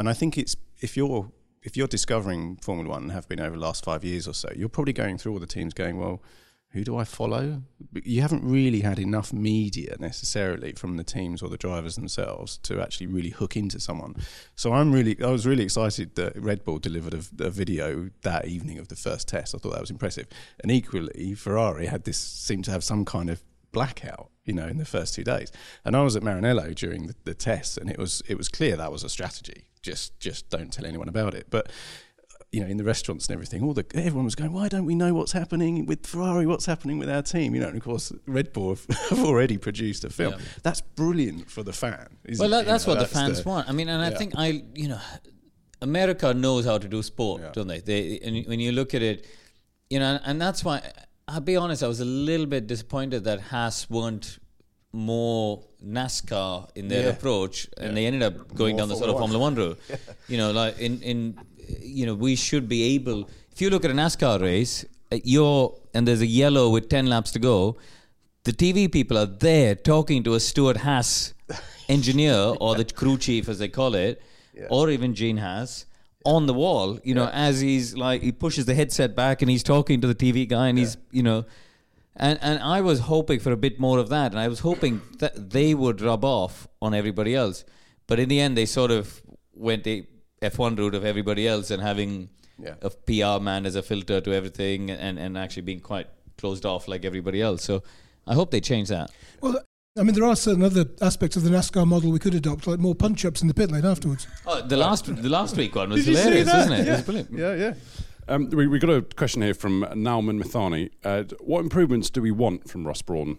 And 0.00 0.08
I 0.08 0.14
think 0.14 0.38
it's 0.38 0.56
if 0.80 0.96
you're 0.96 1.30
if 1.62 1.76
you're 1.76 1.86
discovering 1.86 2.56
Formula 2.56 2.88
One 2.88 3.02
and 3.02 3.12
have 3.12 3.28
been 3.28 3.38
over 3.38 3.54
the 3.54 3.62
last 3.62 3.84
five 3.84 4.02
years 4.02 4.26
or 4.26 4.32
so, 4.32 4.48
you're 4.56 4.70
probably 4.70 4.94
going 4.94 5.18
through 5.18 5.34
all 5.34 5.38
the 5.38 5.46
teams 5.46 5.74
going, 5.74 5.98
well, 5.98 6.22
who 6.70 6.84
do 6.84 6.96
I 6.96 7.04
follow? 7.04 7.62
You 7.92 8.22
haven't 8.22 8.42
really 8.42 8.80
had 8.80 8.98
enough 8.98 9.30
media 9.30 9.96
necessarily 9.98 10.72
from 10.72 10.96
the 10.96 11.04
teams 11.04 11.42
or 11.42 11.50
the 11.50 11.58
drivers 11.58 11.96
themselves 11.96 12.56
to 12.62 12.80
actually 12.80 13.08
really 13.08 13.28
hook 13.28 13.58
into 13.58 13.78
someone. 13.78 14.16
So 14.54 14.72
I'm 14.72 14.90
really, 14.90 15.22
I 15.22 15.30
was 15.32 15.46
really 15.46 15.64
excited 15.64 16.14
that 16.14 16.34
Red 16.34 16.64
Bull 16.64 16.78
delivered 16.78 17.12
a, 17.12 17.44
a 17.44 17.50
video 17.50 18.08
that 18.22 18.46
evening 18.46 18.78
of 18.78 18.88
the 18.88 18.96
first 18.96 19.28
test. 19.28 19.54
I 19.54 19.58
thought 19.58 19.72
that 19.72 19.82
was 19.82 19.90
impressive. 19.90 20.28
And 20.62 20.72
equally, 20.72 21.34
Ferrari 21.34 21.86
had 21.86 22.04
this 22.04 22.16
seemed 22.16 22.64
to 22.64 22.70
have 22.70 22.84
some 22.84 23.04
kind 23.04 23.28
of 23.28 23.42
blackout, 23.72 24.30
you 24.44 24.52
know, 24.52 24.66
in 24.66 24.78
the 24.78 24.84
first 24.84 25.14
two 25.14 25.24
days. 25.24 25.50
And 25.84 25.96
I 25.96 26.02
was 26.02 26.16
at 26.16 26.22
Maranello 26.22 26.74
during 26.74 27.06
the, 27.06 27.14
the 27.24 27.34
tests, 27.34 27.76
and 27.76 27.90
it 27.90 27.98
was 27.98 28.22
it 28.28 28.36
was 28.36 28.48
clear 28.48 28.76
that 28.76 28.92
was 28.92 29.04
a 29.04 29.08
strategy. 29.08 29.68
Just 29.82 30.18
just 30.20 30.50
don't 30.50 30.72
tell 30.72 30.86
anyone 30.86 31.08
about 31.08 31.34
it. 31.34 31.46
But 31.50 31.70
you 32.52 32.60
know, 32.60 32.66
in 32.66 32.78
the 32.78 32.84
restaurants 32.84 33.26
and 33.28 33.34
everything, 33.34 33.62
all 33.62 33.74
the 33.74 33.86
everyone 33.94 34.24
was 34.24 34.34
going, 34.34 34.52
"Why 34.52 34.68
don't 34.68 34.84
we 34.84 34.94
know 34.96 35.14
what's 35.14 35.32
happening 35.32 35.86
with 35.86 36.04
Ferrari? 36.06 36.46
What's 36.46 36.66
happening 36.66 36.98
with 36.98 37.08
our 37.08 37.22
team?" 37.22 37.54
You 37.54 37.60
know, 37.60 37.68
and 37.68 37.76
of 37.76 37.82
course, 37.84 38.12
Red 38.26 38.52
Bull 38.52 38.70
have, 38.70 38.86
have 39.10 39.20
already 39.20 39.56
produced 39.56 40.04
a 40.04 40.10
film. 40.10 40.34
Yeah. 40.34 40.44
That's 40.62 40.80
brilliant 40.80 41.50
for 41.50 41.62
the 41.62 41.72
fan. 41.72 42.08
Well, 42.38 42.48
it? 42.48 42.50
that, 42.50 42.66
that's 42.66 42.86
know, 42.86 42.94
what 42.94 43.00
the 43.00 43.06
fans 43.06 43.42
the- 43.42 43.48
want. 43.48 43.68
I 43.68 43.72
mean, 43.72 43.88
and 43.88 44.02
I 44.02 44.10
think 44.10 44.34
I, 44.36 44.64
you 44.74 44.88
know, 44.88 45.00
America 45.80 46.34
knows 46.34 46.64
how 46.64 46.78
to 46.78 46.88
do 46.88 47.02
sport, 47.02 47.42
Yeah. 47.42 47.50
don't 47.52 47.68
they? 47.68 47.80
They, 47.80 48.18
and 48.18 48.46
when 48.46 48.58
you 48.58 48.72
look 48.72 48.94
at 48.94 49.02
it, 49.02 49.26
you 49.88 49.98
know, 50.00 50.18
and 50.24 50.40
that's 50.40 50.64
why 50.64 50.82
I'll 51.32 51.40
be 51.40 51.56
honest. 51.56 51.82
I 51.82 51.88
was 51.88 52.00
a 52.00 52.04
little 52.04 52.46
bit 52.46 52.66
disappointed 52.66 53.24
that 53.24 53.40
Haas 53.40 53.88
weren't 53.88 54.38
more 54.92 55.62
NASCAR 55.84 56.68
in 56.74 56.88
their 56.88 57.04
Yeah. 57.04 57.10
approach, 57.10 57.68
and 57.76 57.96
they 57.96 58.06
ended 58.06 58.22
up 58.28 58.34
going 58.54 58.72
More 58.74 58.80
down 58.80 58.88
the 58.88 58.96
sort 58.96 59.10
of 59.10 59.16
Formula 59.18 59.38
One 59.38 59.54
route. 59.54 59.78
You 60.28 60.38
know, 60.38 60.50
like 60.50 60.78
in 60.78 61.00
in, 61.02 61.18
you 61.80 62.04
know, 62.06 62.14
we 62.14 62.34
should 62.46 62.68
be 62.68 62.80
able. 62.94 63.28
If 63.52 63.60
you 63.62 63.70
look 63.70 63.84
at 63.84 63.90
a 63.90 63.94
NASCAR 63.94 64.40
race, 64.40 64.84
uh, 65.12 65.18
you're 65.22 65.62
and 65.94 66.06
there's 66.08 66.20
a 66.20 66.32
yellow 66.42 66.68
with 66.70 66.88
ten 66.88 67.06
laps 67.06 67.30
to 67.32 67.38
go. 67.38 67.76
The 68.44 68.52
TV 68.52 68.90
people 68.90 69.16
are 69.18 69.26
there 69.48 69.74
talking 69.92 70.22
to 70.24 70.34
a 70.34 70.40
Stewart-Haas 70.40 71.34
engineer 71.88 72.38
or 72.60 72.74
the 72.74 72.84
crew 73.00 73.18
chief, 73.18 73.48
as 73.48 73.58
they 73.58 73.68
call 73.68 73.94
it, 73.94 74.20
or 74.70 74.90
even 74.90 75.14
Gene 75.14 75.36
Haas 75.36 75.84
on 76.24 76.46
the 76.46 76.54
wall. 76.54 76.98
You 77.04 77.14
know, 77.14 77.26
as 77.28 77.60
he's 77.60 77.96
like 77.96 78.22
he 78.22 78.32
pushes 78.32 78.66
the 78.66 78.74
headset 78.74 79.14
back 79.16 79.42
and 79.42 79.50
he's 79.50 79.62
talking 79.62 80.00
to 80.00 80.06
the 80.06 80.14
TV 80.14 80.48
guy, 80.48 80.68
and 80.68 80.78
he's 80.78 80.96
you 81.10 81.22
know. 81.22 81.44
And 82.16 82.38
and 82.42 82.58
I 82.62 82.80
was 82.80 83.00
hoping 83.00 83.40
for 83.40 83.52
a 83.52 83.56
bit 83.56 83.78
more 83.80 83.98
of 83.98 84.08
that, 84.10 84.32
and 84.32 84.40
I 84.40 84.48
was 84.48 84.60
hoping 84.60 85.00
that 85.18 85.50
they 85.50 85.74
would 85.74 86.00
rub 86.00 86.24
off 86.24 86.68
on 86.82 86.92
everybody 86.94 87.34
else. 87.34 87.64
But 88.06 88.18
in 88.18 88.28
the 88.28 88.40
end, 88.40 88.56
they 88.56 88.66
sort 88.66 88.90
of 88.90 89.22
went 89.54 89.84
the 89.84 90.06
F1 90.42 90.76
route 90.78 90.94
of 90.94 91.04
everybody 91.04 91.46
else 91.46 91.70
and 91.70 91.82
having 91.82 92.28
Yeah. 92.58 92.74
a 92.82 92.90
PR 92.90 93.40
man 93.42 93.64
as 93.64 93.74
a 93.74 93.82
filter 93.82 94.20
to 94.20 94.32
everything, 94.34 94.90
and 94.90 95.18
and 95.18 95.38
actually 95.38 95.62
being 95.62 95.80
quite 95.80 96.08
closed 96.36 96.66
off 96.66 96.88
like 96.88 97.04
everybody 97.06 97.40
else. 97.40 97.62
So 97.64 97.82
I 98.26 98.34
hope 98.34 98.50
they 98.50 98.60
change 98.60 98.88
that. 98.88 99.10
Well, 99.40 99.62
I 100.00 100.02
mean, 100.02 100.14
there 100.14 100.24
are 100.24 100.34
certain 100.34 100.62
other 100.62 100.86
aspects 101.02 101.36
of 101.36 101.42
the 101.42 101.50
NASCAR 101.50 101.86
model 101.86 102.10
we 102.10 102.18
could 102.18 102.34
adopt, 102.34 102.66
like 102.66 102.78
more 102.78 102.94
punch 102.94 103.26
ups 103.26 103.42
in 103.42 103.48
the 103.48 103.54
pit 103.54 103.70
lane 103.70 103.84
afterwards. 103.84 104.26
Oh, 104.46 104.62
the 104.62 104.76
last 104.78 105.04
the 105.14 105.28
last 105.28 105.58
week 105.58 105.74
one 105.74 105.90
was 105.90 106.06
Did 106.06 106.12
you 106.12 106.16
see 106.16 106.22
hilarious, 106.22 106.46
wasn't 106.52 106.72
it? 106.74 106.80
It 106.80 106.86
Yeah. 106.86 106.92
was 106.92 107.02
brilliant. 107.02 107.30
Yeah, 107.32 107.54
yeah. 107.54 107.74
Um, 108.26 108.48
we, 108.48 108.66
we 108.66 108.78
got 108.78 108.90
a 108.90 109.02
question 109.02 109.42
here 109.42 109.52
from 109.52 109.82
Nauman 109.92 110.42
Mithani. 110.42 110.88
Uh, 111.04 111.24
what 111.40 111.60
improvements 111.60 112.08
do 112.08 112.22
we 112.22 112.30
want 112.30 112.66
from 112.68 112.86
Ross 112.86 113.02
Brawn, 113.02 113.38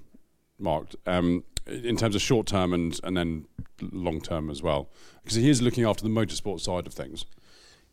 Mark, 0.60 0.93
um, 1.08 1.43
in 1.65 1.97
terms 1.97 2.13
of 2.13 2.21
short 2.21 2.45
term 2.45 2.74
and, 2.74 3.00
and 3.04 3.17
then 3.17 3.45
long 3.91 4.21
term 4.21 4.52
as 4.52 4.62
well? 4.62 4.89
Because 5.24 5.38
he 5.38 5.50
is 5.50 5.63
looking 5.63 5.84
after 5.86 6.04
the 6.04 6.10
motorsport 6.10 6.60
side 6.60 6.86
of 6.86 6.93
things. 6.93 7.26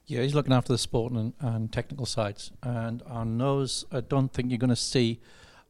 Yeah, 0.07 0.23
he's 0.23 0.35
looking 0.35 0.53
after 0.53 0.73
the 0.75 0.79
sport 0.79 1.13
and, 1.13 1.33
and 1.41 1.73
technical 1.73 2.05
sides. 2.05 2.51
And 2.63 3.01
on 3.03 3.39
those, 3.39 3.87
I 3.93 4.01
don't 4.01 4.31
think 4.33 4.51
you're 4.51 4.59
going 4.59 4.69
to 4.71 4.77
see 4.77 5.21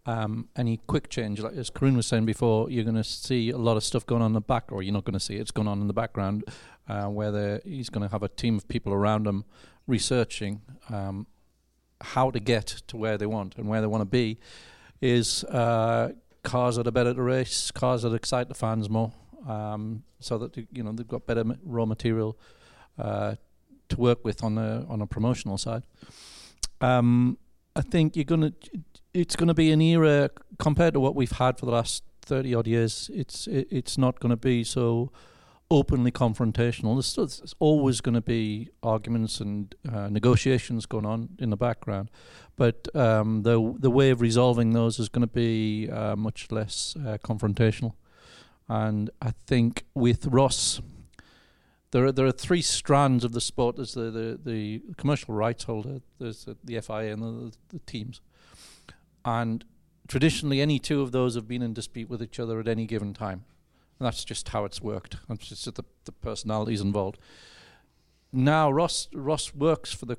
um, 0.09 0.49
any 0.57 0.79
quick 0.87 1.11
change. 1.11 1.39
Like 1.39 1.53
as 1.53 1.69
Karun 1.69 1.95
was 1.95 2.07
saying 2.07 2.25
before, 2.25 2.71
you're 2.71 2.85
going 2.85 2.97
to 2.97 3.05
see 3.05 3.51
a 3.51 3.59
lot 3.59 3.77
of 3.77 3.85
stuff 3.85 4.07
going 4.07 4.23
on 4.23 4.29
in 4.29 4.33
the 4.33 4.41
back, 4.41 4.73
or 4.73 4.83
you're 4.83 4.95
not 4.95 5.05
going 5.05 5.13
to 5.13 5.21
see 5.21 5.37
it. 5.37 5.41
It's 5.41 5.51
going 5.51 5.69
on 5.69 5.83
in 5.83 5.87
the 5.87 5.93
background, 5.93 6.45
uh, 6.89 7.05
where 7.09 7.61
he's 7.63 7.91
going 7.91 8.07
to 8.07 8.11
have 8.11 8.23
a 8.23 8.29
team 8.29 8.57
of 8.57 8.67
people 8.69 8.95
around 8.95 9.27
him 9.27 9.45
researching 9.87 10.63
um, 10.89 11.27
how 12.01 12.31
to 12.31 12.41
get 12.41 12.67
to 12.87 12.97
where 12.97 13.19
they 13.19 13.27
want 13.27 13.57
and 13.57 13.69
where 13.69 13.83
they 13.83 13.87
want 13.87 14.01
to 14.01 14.07
be. 14.07 14.39
Is 15.03 15.45
uh, 15.45 16.13
cars 16.43 16.77
that 16.77 16.87
are 16.87 16.91
better 16.91 17.13
to 17.13 17.23
race, 17.23 17.71
cars 17.71 18.03
that 18.03 18.15
excite 18.15 18.49
the 18.49 18.55
fans 18.55 18.89
more, 18.89 19.13
um, 19.47 20.05
so 20.21 20.39
that 20.39 20.57
you 20.57 20.83
know 20.83 20.93
they've 20.93 21.07
got 21.07 21.27
better 21.27 21.45
raw 21.63 21.85
material 21.85 22.39
uh, 22.99 23.35
to 23.91 23.97
work 24.01 24.25
with 24.25 24.43
on 24.43 24.55
the 24.55 24.87
on 24.89 25.03
a 25.03 25.07
promotional 25.07 25.59
side. 25.59 25.83
Um, 26.81 27.37
I 27.77 27.83
think 27.83 28.17
you're 28.17 28.25
gonna. 28.25 28.55
It's 29.15 29.37
going 29.37 29.49
to 29.49 29.55
be 29.55 29.73
an 29.73 29.81
era 29.81 30.31
compared 30.59 30.95
to 30.95 31.01
what 31.01 31.15
we've 31.15 31.33
had 31.33 31.59
for 31.59 31.67
the 31.67 31.73
last 31.73 32.05
thirty 32.23 32.55
odd 32.55 32.67
years. 32.67 33.11
It's 33.15 33.47
it, 33.47 33.69
it's 33.71 33.99
not 33.99 34.21
going 34.21 34.31
to 34.31 34.37
be 34.37 34.65
so 34.65 35.11
openly 35.71 36.11
confrontational. 36.11 36.95
There's, 36.95 37.07
still, 37.07 37.27
there's 37.27 37.55
always 37.59 38.01
going 38.01 38.15
to 38.15 38.21
be 38.21 38.71
arguments 38.83 39.41
and 39.41 39.75
uh, 39.91 40.09
negotiations 40.09 40.87
going 40.87 41.07
on 41.07 41.31
in 41.39 41.51
the 41.51 41.57
background, 41.57 42.11
but 42.57 42.95
um, 42.95 43.43
the 43.43 43.75
the 43.79 43.91
way 43.91 44.11
of 44.11 44.21
resolving 44.21 44.73
those 44.73 44.99
is 44.99 45.09
going 45.09 45.27
to 45.27 45.27
be 45.27 45.91
uh, 45.91 46.17
much 46.17 46.51
less 46.51 46.95
uh, 46.99 47.19
confrontational. 47.23 47.95
And 48.69 49.11
I 49.23 49.33
think 49.47 49.85
with 49.95 50.27
Ross, 50.27 50.81
there 51.91 52.07
are 52.07 52.13
there 52.13 52.27
are 52.27 52.33
three 52.33 52.63
strands 52.63 53.25
of 53.25 53.33
the 53.33 53.41
sport. 53.41 53.77
There's 53.77 53.95
the 53.95 54.11
the, 54.11 54.39
the 54.45 54.83
commercial 54.97 55.35
rights 55.35 55.65
holder, 55.65 56.01
there's 56.19 56.45
the, 56.45 56.57
the 56.65 56.81
FIA, 56.81 57.13
and 57.15 57.23
the, 57.23 57.53
the 57.71 57.79
teams. 57.81 58.21
And 59.29 59.63
traditionally, 60.07 60.63
any 60.63 60.79
two 60.79 61.03
of 61.03 61.13
those 61.13 61.35
have 61.35 61.47
been 61.47 61.61
in 61.61 61.75
dispute 61.75 62.09
with 62.09 62.23
each 62.23 62.41
other 62.41 62.59
at 62.61 62.67
any 62.67 62.87
given 62.87 63.13
time. 63.13 63.45
And 63.99 64.07
that's 64.07 64.25
just 64.25 64.49
how 64.49 64.65
it's 64.65 64.81
worked. 64.81 65.17
That's 65.29 65.49
just 65.49 65.67
the, 65.67 65.85
the 66.07 66.13
personalities 66.13 66.81
involved. 66.81 67.19
Now, 68.33 68.71
Ross 68.71 69.09
Ross 69.13 69.55
works 69.55 69.93
for 69.93 70.07
the 70.07 70.17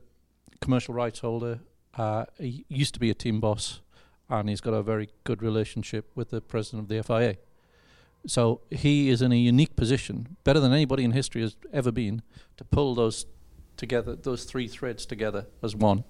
commercial 0.62 0.94
rights 0.94 1.20
holder. 1.20 1.60
Uh, 1.96 2.26
he 2.38 2.66
used 2.70 2.94
to 2.94 3.00
be 3.00 3.10
a 3.10 3.16
team 3.16 3.40
boss, 3.40 3.82
and 4.30 4.48
he's 4.48 4.62
got 4.62 4.76
a 4.76 4.84
very 4.84 5.10
good 5.24 5.42
relationship 5.42 6.12
with 6.14 6.30
the 6.30 6.40
president 6.40 6.84
of 6.84 6.88
the 6.90 7.02
FIA. 7.02 7.38
So 8.28 8.62
he 8.70 9.10
is 9.10 9.24
in 9.24 9.32
a 9.32 9.38
unique 9.38 9.76
position, 9.76 10.38
better 10.44 10.60
than 10.60 10.72
anybody 10.72 11.04
in 11.04 11.12
history 11.14 11.42
has 11.42 11.56
ever 11.74 11.92
been, 11.92 12.22
to 12.58 12.64
pull 12.64 12.94
those 12.94 13.26
together, 13.76 14.16
those 14.16 14.44
three 14.44 14.68
threads 14.68 15.06
together 15.08 15.48
as 15.64 15.76
one. 15.76 16.04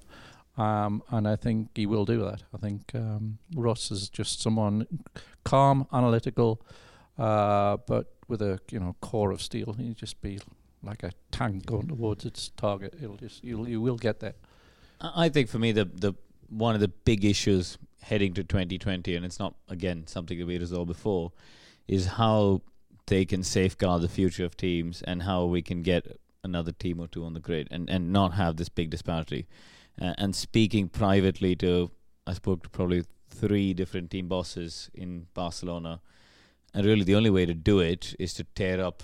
Um, 0.60 1.04
and 1.10 1.26
I 1.26 1.38
think 1.38 1.70
he 1.76 1.86
will 1.86 2.04
do 2.04 2.20
that. 2.26 2.44
I 2.54 2.58
think 2.58 2.92
um, 2.94 3.38
Ross 3.56 3.92
is 3.92 4.10
just 4.10 4.42
someone 4.42 4.86
calm, 5.46 5.88
analytical, 5.94 6.62
uh, 7.18 7.78
but 7.88 8.08
with 8.28 8.42
a 8.42 8.60
you 8.70 8.80
know 8.80 8.96
core 9.00 9.32
of 9.32 9.42
steel. 9.42 9.74
He'll 9.74 9.94
just 9.94 10.22
be 10.22 10.40
like 10.84 11.02
a 11.04 11.12
tank 11.32 11.66
going 11.66 11.88
towards 11.88 12.26
its 12.26 12.50
target. 12.58 12.94
It'll 13.02 13.16
just 13.16 13.42
you'll, 13.42 13.70
you 13.70 13.80
will 13.80 13.96
get 13.96 14.20
there. 14.20 14.34
I 15.00 15.30
think 15.30 15.48
for 15.48 15.60
me 15.60 15.72
the 15.72 15.86
the 15.86 16.14
one 16.50 16.76
of 16.76 16.82
the 16.82 16.90
big 16.90 17.24
issues 17.24 17.78
heading 18.02 18.34
to 18.34 18.44
2020, 18.44 19.16
and 19.16 19.26
it's 19.26 19.40
not 19.40 19.56
again 19.70 20.08
something 20.08 20.38
that 20.40 20.46
we 20.46 20.58
resolved 20.58 20.90
before, 20.90 21.32
is 21.88 22.06
how 22.06 22.62
they 23.08 23.24
can 23.24 23.44
safeguard 23.44 24.02
the 24.02 24.10
future 24.10 24.44
of 24.44 24.58
teams 24.58 25.02
and 25.04 25.24
how 25.24 25.46
we 25.46 25.62
can 25.62 25.84
get 25.84 26.20
another 26.44 26.74
team 26.74 27.00
or 27.00 27.08
two 27.08 27.24
on 27.24 27.34
the 27.34 27.40
grid 27.40 27.70
and 27.72 27.90
and 27.90 28.12
not 28.12 28.34
have 28.34 28.58
this 28.58 28.68
big 28.68 28.90
disparity. 28.90 29.48
Uh, 30.02 30.14
and 30.18 30.36
speaking 30.36 30.88
privately 30.90 31.56
to, 31.58 31.92
I 32.26 32.34
spoke 32.34 32.64
to 32.64 32.70
probably 32.70 33.04
three 33.30 33.74
different 33.74 34.12
team 34.12 34.28
bosses 34.28 34.90
in 34.94 35.28
Barcelona, 35.34 36.02
and 36.74 36.86
really 36.86 37.04
the 37.04 37.16
only 37.16 37.30
way 37.30 37.46
to 37.46 37.54
do 37.54 37.80
it 37.80 38.16
is 38.20 38.34
to 38.36 38.44
tear 38.56 38.82
up 38.82 39.04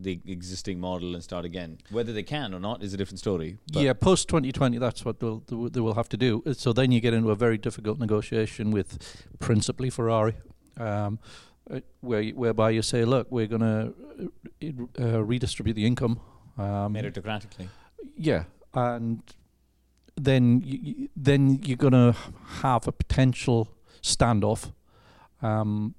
the 0.00 0.20
existing 0.26 0.78
model 0.78 1.14
and 1.14 1.24
start 1.24 1.44
again. 1.44 1.78
Whether 1.90 2.12
they 2.12 2.22
can 2.22 2.54
or 2.54 2.60
not 2.60 2.82
is 2.84 2.94
a 2.94 2.96
different 2.96 3.18
story. 3.18 3.56
But 3.72 3.82
yeah, 3.82 3.94
post 3.94 4.28
2020, 4.28 4.78
that's 4.78 5.04
what 5.04 5.18
they'll, 5.18 5.42
they 5.48 5.80
will- 5.80 5.94
have 5.94 6.08
to 6.10 6.16
do. 6.16 6.42
Uh, 6.46 6.52
So 6.54 6.72
then 6.72 6.92
you 6.92 7.00
get 7.00 7.14
into 7.14 7.30
a 7.30 7.34
very 7.34 7.58
difficult 7.58 7.98
negotiation 7.98 8.70
with 8.70 8.98
principally 9.40 9.90
Ferrari, 9.90 10.34
um, 10.76 11.18
uh, 11.70 11.80
where 12.00 12.22
whereby 12.30 12.70
you 12.70 12.82
say, 12.82 13.04
look, 13.04 13.26
we're 13.30 13.48
going 13.48 13.62
to 13.62 13.92
uh, 15.00 15.22
redistribute 15.24 15.74
the 15.74 15.84
income. 15.86 16.20
Um, 16.56 16.94
meritocratically. 16.94 17.68
yeah, 18.16 18.44
and 18.74 19.22
then 20.24 20.62
you, 20.64 21.08
then 21.16 21.60
you're 21.64 21.76
going 21.76 21.92
to 21.92 22.14
have 22.62 22.86
a 22.88 22.92
potential 22.92 23.68
standoff, 24.02 24.72
um, 25.42 25.94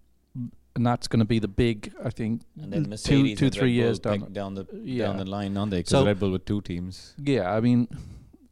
and 0.75 0.85
that's 0.85 1.07
going 1.07 1.19
to 1.19 1.25
be 1.25 1.39
the 1.39 1.47
big, 1.47 1.93
I 2.03 2.09
think, 2.09 2.41
And 2.61 2.71
then 2.71 2.97
two, 2.97 3.35
two, 3.35 3.49
three 3.49 3.71
years 3.71 3.99
down. 3.99 4.31
down 4.31 4.53
the 4.55 4.65
yeah. 4.83 5.07
down 5.07 5.17
the 5.17 5.25
line, 5.25 5.57
aren't 5.57 5.71
they? 5.71 5.79
Because 5.79 5.91
So- 5.91 6.05
Red 6.05 6.19
Bull 6.19 6.31
with 6.31 6.45
two 6.45 6.61
teams. 6.61 7.15
Yeah, 7.17 7.53
I 7.53 7.59
mean, 7.59 7.87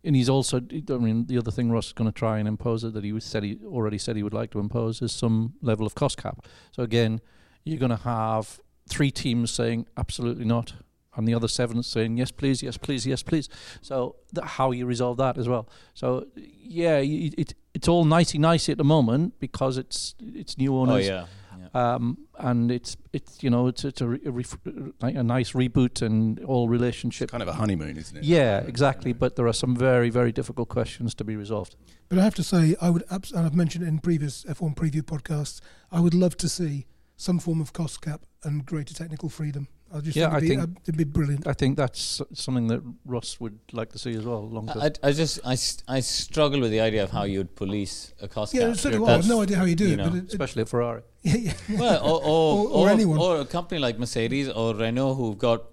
and 0.03 0.15
he's 0.15 0.29
also. 0.29 0.57
I 0.59 0.93
mean, 0.97 1.25
the 1.27 1.37
other 1.37 1.51
thing 1.51 1.71
Ross 1.71 1.87
is 1.87 1.93
going 1.93 2.09
to 2.11 2.17
try 2.17 2.39
and 2.39 2.47
impose 2.47 2.83
it 2.83 2.93
that 2.93 3.03
he 3.03 3.11
was 3.13 3.23
said 3.25 3.43
he 3.43 3.59
already 3.65 3.97
said 3.97 4.15
he 4.15 4.23
would 4.23 4.33
like 4.33 4.51
to 4.51 4.59
impose 4.59 5.01
is 5.01 5.11
some 5.11 5.53
level 5.61 5.85
of 5.85 5.95
cost 5.95 6.17
cap. 6.17 6.45
So 6.71 6.83
again, 6.83 7.21
you're 7.63 7.79
going 7.79 7.89
to 7.91 8.03
have 8.03 8.59
three 8.89 9.11
teams 9.11 9.51
saying 9.51 9.85
absolutely 9.97 10.45
not, 10.45 10.73
and 11.17 11.27
the 11.27 11.33
other 11.33 11.47
seven 11.49 11.83
saying 11.83 12.15
yes, 12.17 12.31
please, 12.31 12.63
yes, 12.63 12.77
please, 12.77 13.05
yes, 13.05 13.23
please. 13.23 13.49
So 13.81 14.15
th- 14.33 14.47
how 14.47 14.71
you 14.71 14.85
resolve 14.85 15.17
that 15.17 15.37
as 15.37 15.49
well. 15.49 15.67
So 15.93 16.27
yeah, 16.35 16.97
y- 16.99 17.31
it 17.37 17.53
it's 17.73 17.87
all 17.87 18.05
nicey 18.05 18.37
nicey 18.37 18.71
at 18.71 18.77
the 18.77 18.83
moment 18.85 19.39
because 19.39 19.77
it's 19.77 20.15
it's 20.21 20.57
new 20.57 20.73
Oh 20.75 20.81
owners. 20.81 21.07
yeah, 21.07 21.25
yeah. 21.59 21.67
Um, 21.95 22.17
and 22.39 22.71
it's 22.71 22.95
it's 23.13 23.41
you 23.43 23.49
know 23.49 23.67
it's 23.67 23.83
it's 23.83 23.99
a, 24.01 24.07
re- 24.07 24.21
a, 24.25 24.31
ref- 24.31 24.57
a 25.01 25.23
nice 25.23 25.51
reboot 25.53 26.01
and 26.01 26.39
all 26.45 26.69
relationship 26.69 27.25
It's 27.25 27.31
kind 27.31 27.41
of 27.43 27.49
a 27.49 27.53
honeymoon, 27.53 27.97
isn't 27.97 28.17
it? 28.17 28.23
yeah, 28.23 28.59
exactly. 28.59 29.11
But 29.13 29.35
there 29.35 29.47
are 29.47 29.53
some 29.53 29.75
very, 29.75 30.09
very 30.09 30.31
difficult 30.31 30.69
questions 30.69 31.13
to 31.15 31.23
be 31.23 31.35
resolved. 31.35 31.75
But 32.09 32.19
I 32.19 32.23
have 32.23 32.35
to 32.35 32.43
say, 32.43 32.75
I 32.81 32.89
would, 32.89 33.03
abs- 33.11 33.31
and 33.33 33.45
I've 33.45 33.55
mentioned 33.55 33.83
it 33.83 33.87
in 33.87 33.99
previous 33.99 34.43
F1 34.45 34.75
preview 34.75 35.01
podcasts, 35.01 35.59
I 35.91 35.99
would 35.99 36.13
love 36.13 36.37
to 36.37 36.47
see 36.47 36.85
some 37.17 37.39
form 37.39 37.59
of 37.59 37.73
cost 37.73 38.01
cap 38.01 38.21
and 38.43 38.65
greater 38.65 38.93
technical 38.93 39.27
freedom. 39.29 39.67
I 39.93 39.99
just 40.01 40.17
Yeah, 40.17 40.29
think, 40.31 40.35
it'd, 40.35 40.35
I 40.35 40.39
be, 40.39 40.47
think- 40.47 40.61
uh, 40.77 40.81
it'd 40.83 40.97
be 40.97 41.03
brilliant. 41.05 41.47
I 41.47 41.53
think 41.53 41.77
that's 41.77 42.21
something 42.33 42.67
that 42.67 42.81
Ross 43.05 43.39
would 43.39 43.57
like 43.71 43.91
to 43.93 43.97
see 43.99 44.13
as 44.15 44.25
well. 44.25 44.47
Long 44.47 44.67
term. 44.67 44.81
I, 44.81 44.91
I 45.01 45.11
just 45.11 45.39
I, 45.45 45.53
s- 45.53 45.81
I 45.87 45.99
struggle 46.01 46.59
with 46.59 46.71
the 46.71 46.81
idea 46.81 47.03
of 47.03 47.11
how 47.11 47.23
you'd 47.23 47.55
police 47.55 48.13
a 48.21 48.27
cost 48.27 48.53
Yeah, 48.53 48.67
cap. 48.67 48.77
so 48.77 48.91
do 48.91 49.05
I. 49.05 49.09
I 49.09 49.11
have 49.17 49.27
no 49.27 49.41
idea 49.41 49.57
how 49.57 49.65
you 49.65 49.75
do 49.75 49.87
you 49.87 49.93
it, 49.93 49.97
know, 49.97 50.09
but 50.09 50.17
it, 50.17 50.23
it, 50.25 50.29
especially 50.33 50.61
at 50.63 50.69
Ferrari. 50.69 51.01
yeah, 51.23 51.35
yeah. 51.69 51.79
Well, 51.79 52.03
or 52.03 52.21
or, 52.23 52.67
Or- 52.67 52.87
or 52.87 52.89
anyone. 52.89 53.17
or 53.19 53.39
a 53.41 53.45
company 53.45 53.79
like 53.79 53.97
Mercedes 53.97 54.49
or 54.49 54.75
Renault 54.75 55.15
who've 55.15 55.37
got 55.37 55.63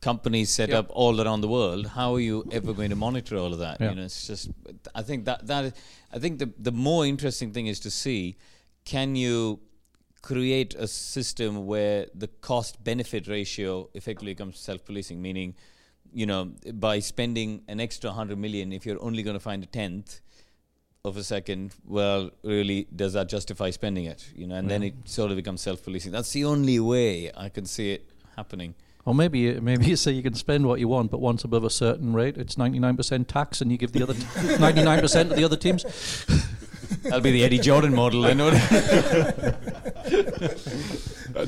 companies 0.00 0.50
set 0.52 0.70
Yeah. 0.70 0.80
up 0.80 0.86
all 0.90 1.20
around 1.20 1.42
the 1.42 1.48
world. 1.48 1.86
How 1.86 2.14
are 2.14 2.20
you 2.20 2.44
ever 2.50 2.72
going 2.72 2.90
to 2.90 2.96
monitor 2.96 3.36
all 3.36 3.52
of 3.52 3.60
that? 3.60 3.80
Yeah. 3.80 3.90
You 3.90 3.94
know, 3.96 4.02
it's 4.02 4.26
just. 4.26 4.50
I 4.94 5.02
think 5.02 5.24
that 5.26 5.46
that 5.46 5.64
is, 5.66 5.72
I 6.12 6.18
think 6.18 6.40
the 6.40 6.50
the 6.58 6.72
more 6.72 7.06
interesting 7.06 7.52
thing 7.52 7.68
is 7.68 7.78
to 7.80 7.90
see, 7.90 8.36
can 8.84 9.14
you 9.14 9.60
create 10.22 10.74
a 10.74 10.86
system 10.86 11.66
where 11.66 12.06
the 12.14 12.28
cost 12.28 12.82
benefit 12.82 13.26
ratio 13.26 13.90
effectively 13.94 14.32
becomes 14.32 14.58
self 14.58 14.84
policing, 14.84 15.20
meaning, 15.20 15.54
you 16.12 16.26
know, 16.26 16.52
by 16.74 17.00
spending 17.00 17.62
an 17.68 17.80
extra 17.80 18.10
100 18.10 18.38
million, 18.38 18.72
if 18.72 18.86
you're 18.86 19.02
only 19.02 19.22
going 19.22 19.34
to 19.34 19.40
find 19.40 19.62
a 19.62 19.66
tenth 19.66 20.20
of 21.04 21.16
a 21.16 21.24
second, 21.24 21.74
well, 21.84 22.30
really, 22.44 22.86
does 22.94 23.14
that 23.14 23.28
justify 23.28 23.70
spending 23.70 24.04
it? 24.04 24.28
You 24.34 24.46
know, 24.46 24.54
and 24.54 24.70
then 24.70 24.84
it 24.84 24.94
sort 25.04 25.30
of 25.32 25.36
becomes 25.36 25.60
self 25.60 25.82
policing. 25.82 26.12
That's 26.12 26.32
the 26.32 26.44
only 26.44 26.78
way 26.78 27.32
I 27.36 27.48
can 27.48 27.66
see 27.66 27.92
it 27.92 28.08
happening. 28.36 28.74
Or 29.04 29.16
maybe 29.16 29.58
maybe 29.58 29.86
you 29.86 29.96
say 29.96 30.12
you 30.12 30.22
can 30.22 30.34
spend 30.34 30.64
what 30.64 30.78
you 30.78 30.86
want, 30.86 31.10
but 31.10 31.20
once 31.20 31.42
above 31.42 31.64
a 31.64 31.70
certain 31.70 32.12
rate, 32.12 32.38
it's 32.38 32.56
ninety 32.56 32.78
nine 32.78 32.96
percent 32.96 33.26
tax, 33.26 33.60
and 33.60 33.72
you 33.72 33.76
give 33.76 33.90
the 33.90 34.04
other 34.04 34.14
nine 34.60 35.00
percent 35.00 35.30
to 35.30 35.34
the 35.34 35.42
other 35.42 35.56
teams. 35.56 35.84
That'll 37.02 37.20
be 37.20 37.30
the 37.32 37.44
Eddie 37.44 37.58
Jordan 37.58 37.94
model, 37.94 38.24
I 38.26 38.32
know. 38.34 38.50
Uh, 41.34 41.46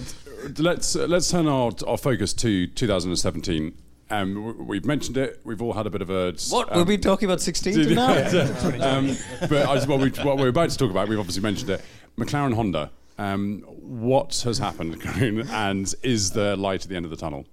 let's 0.59 0.97
uh, 0.97 1.07
let's 1.07 1.31
turn 1.31 1.47
our 1.47 1.71
our 1.87 1.99
focus 1.99 2.33
to 2.33 2.67
2017. 2.69 3.75
Um, 4.11 4.67
we've 4.67 4.85
mentioned 4.87 5.17
it. 5.19 5.41
We've 5.45 5.61
all 5.61 5.73
had 5.75 5.87
a 5.87 5.91
bit 5.91 6.01
of 6.01 6.09
a 6.11 6.33
s- 6.35 6.51
what? 6.51 6.71
um, 6.73 6.79
were 6.79 6.85
we 6.85 6.97
talking 6.97 7.29
about 7.29 7.41
16 7.41 7.95
now? 7.95 8.13
um, 8.81 9.17
but 9.41 9.69
I 9.69 9.75
just, 9.75 9.89
what, 9.89 10.01
we, 10.01 10.11
what 10.23 10.39
we're 10.39 10.49
about 10.49 10.71
to 10.71 10.79
talk 10.79 10.91
about, 10.91 11.09
we've 11.09 11.19
obviously 11.19 11.43
mentioned 11.43 11.71
it. 11.71 11.83
McLaren 12.19 12.55
Honda. 12.55 12.91
Um, 13.19 13.61
what 13.61 14.41
has 14.45 14.59
happened, 14.59 15.01
Karun, 15.03 15.49
and 15.51 15.95
is 16.03 16.31
there 16.33 16.57
light 16.57 16.83
at 16.85 16.89
the 16.89 16.97
end 16.97 17.05
of 17.05 17.11
the 17.11 17.17
tunnel? 17.17 17.47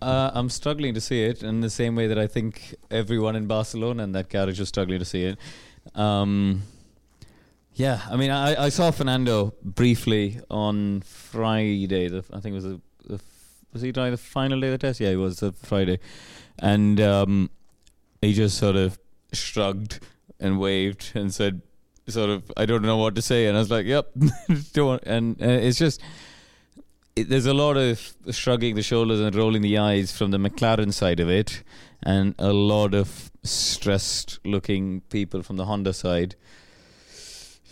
Uh, 0.00 0.30
I'm 0.32 0.48
struggling 0.48 0.94
to 0.94 1.00
see 1.00 1.24
it 1.24 1.42
in 1.42 1.60
the 1.60 1.70
same 1.70 1.96
way 1.96 2.06
that 2.06 2.18
I 2.18 2.26
think 2.26 2.74
everyone 2.90 3.34
in 3.34 3.46
Barcelona 3.46 4.04
and 4.04 4.14
that 4.14 4.28
garage 4.28 4.60
is 4.60 4.68
struggling 4.68 4.98
to 5.00 5.04
see 5.04 5.24
it. 5.24 5.38
Um, 5.94 6.62
yeah, 7.74 8.00
I 8.10 8.16
mean, 8.16 8.30
I, 8.30 8.64
I 8.64 8.68
saw 8.70 8.90
Fernando 8.90 9.54
briefly 9.62 10.40
on 10.50 11.02
Friday. 11.02 12.08
The, 12.08 12.24
I 12.32 12.40
think 12.40 12.52
it 12.52 12.56
was 12.56 12.64
the, 12.64 12.80
the 13.06 13.20
was 13.72 13.82
he 13.82 13.92
driving 13.92 14.12
the 14.12 14.18
final 14.18 14.60
day 14.60 14.66
of 14.66 14.72
the 14.72 14.78
test? 14.78 14.98
Yeah, 14.98 15.10
it 15.10 15.16
was 15.16 15.38
the 15.40 15.52
Friday, 15.52 16.00
and 16.58 17.00
um, 17.00 17.50
he 18.20 18.32
just 18.32 18.58
sort 18.58 18.74
of 18.74 18.98
shrugged 19.32 20.00
and 20.40 20.58
waved 20.58 21.12
and 21.14 21.32
said, 21.32 21.62
"Sort 22.08 22.30
of, 22.30 22.50
I 22.56 22.66
don't 22.66 22.82
know 22.82 22.96
what 22.96 23.14
to 23.14 23.22
say." 23.22 23.46
And 23.46 23.56
I 23.56 23.60
was 23.60 23.70
like, 23.70 23.86
"Yep, 23.86 24.10
don't." 24.72 25.02
And 25.04 25.40
uh, 25.40 25.46
it's 25.46 25.78
just 25.78 26.02
it, 27.14 27.28
there's 27.28 27.46
a 27.46 27.54
lot 27.54 27.76
of 27.76 28.14
shrugging 28.30 28.74
the 28.74 28.82
shoulders 28.82 29.20
and 29.20 29.34
rolling 29.36 29.62
the 29.62 29.78
eyes 29.78 30.10
from 30.10 30.32
the 30.32 30.38
McLaren 30.38 30.92
side 30.92 31.20
of 31.20 31.30
it, 31.30 31.62
and 32.02 32.34
a 32.38 32.52
lot 32.52 32.94
of 32.94 33.30
stressed 33.50 34.38
looking 34.44 35.00
people 35.02 35.42
from 35.42 35.56
the 35.56 35.64
Honda 35.64 35.92
side. 35.92 36.34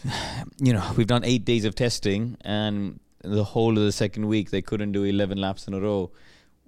You 0.58 0.72
know, 0.72 0.92
we've 0.96 1.06
done 1.06 1.24
eight 1.24 1.44
days 1.44 1.64
of 1.64 1.74
testing, 1.74 2.36
and 2.42 3.00
the 3.22 3.44
whole 3.44 3.76
of 3.76 3.84
the 3.84 3.92
second 3.92 4.26
week 4.26 4.50
they 4.50 4.62
couldn't 4.62 4.92
do 4.92 5.04
11 5.04 5.38
laps 5.38 5.66
in 5.66 5.74
a 5.74 5.80
row, 5.80 6.10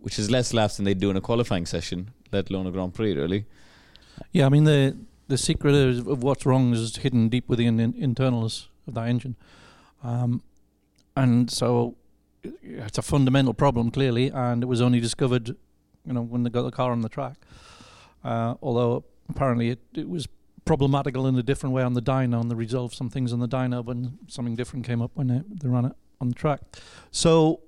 which 0.00 0.18
is 0.18 0.30
less 0.30 0.52
laps 0.52 0.76
than 0.76 0.84
they 0.84 0.94
do 0.94 1.10
in 1.10 1.16
a 1.16 1.20
qualifying 1.20 1.64
session, 1.64 2.10
let 2.32 2.50
alone 2.50 2.66
a 2.66 2.70
Grand 2.70 2.94
Prix, 2.94 3.14
really. 3.14 3.46
Yeah, 4.32 4.46
I 4.46 4.48
mean 4.48 4.64
the 4.64 4.96
the 5.28 5.38
secret 5.38 5.74
of, 5.74 6.22
what's 6.22 6.44
wrong 6.46 6.72
is 6.72 6.96
hidden 6.96 7.28
deep 7.28 7.48
within 7.48 7.78
in, 7.78 7.94
internals 7.94 8.68
of 8.86 8.94
that 8.94 9.08
engine, 9.08 9.36
um, 10.02 10.42
and 11.16 11.50
so 11.50 11.96
it's 12.62 12.98
a 12.98 13.02
fundamental 13.02 13.54
problem 13.54 13.90
clearly, 13.90 14.28
and 14.28 14.62
it 14.62 14.66
was 14.66 14.80
only 14.80 15.00
discovered, 15.00 15.48
you 16.04 16.12
know, 16.12 16.22
when 16.22 16.42
they 16.42 16.50
got 16.50 16.62
the 16.62 16.70
car 16.70 16.92
on 16.92 17.02
the 17.02 17.08
track. 17.08 17.36
Uh, 18.24 18.54
although 18.62 19.04
apparently 19.28 19.70
it, 19.70 19.80
it 19.94 20.08
was 20.08 20.28
problematical 20.64 21.26
in 21.26 21.36
a 21.36 21.42
different 21.42 21.74
way 21.74 21.82
on 21.82 21.94
the 21.94 22.02
dyno, 22.02 22.40
and 22.40 22.50
they 22.50 22.54
resolved 22.54 22.94
some 22.94 23.08
things 23.08 23.32
on 23.32 23.40
the 23.40 23.48
dyno, 23.48 23.84
when 23.84 24.18
something 24.26 24.54
different 24.54 24.86
came 24.86 25.00
up 25.00 25.10
when 25.14 25.28
they, 25.28 25.42
they 25.48 25.68
ran 25.68 25.86
it 25.86 25.92
on 26.20 26.28
the 26.28 26.34
track. 26.34 26.60
So, 27.10 27.60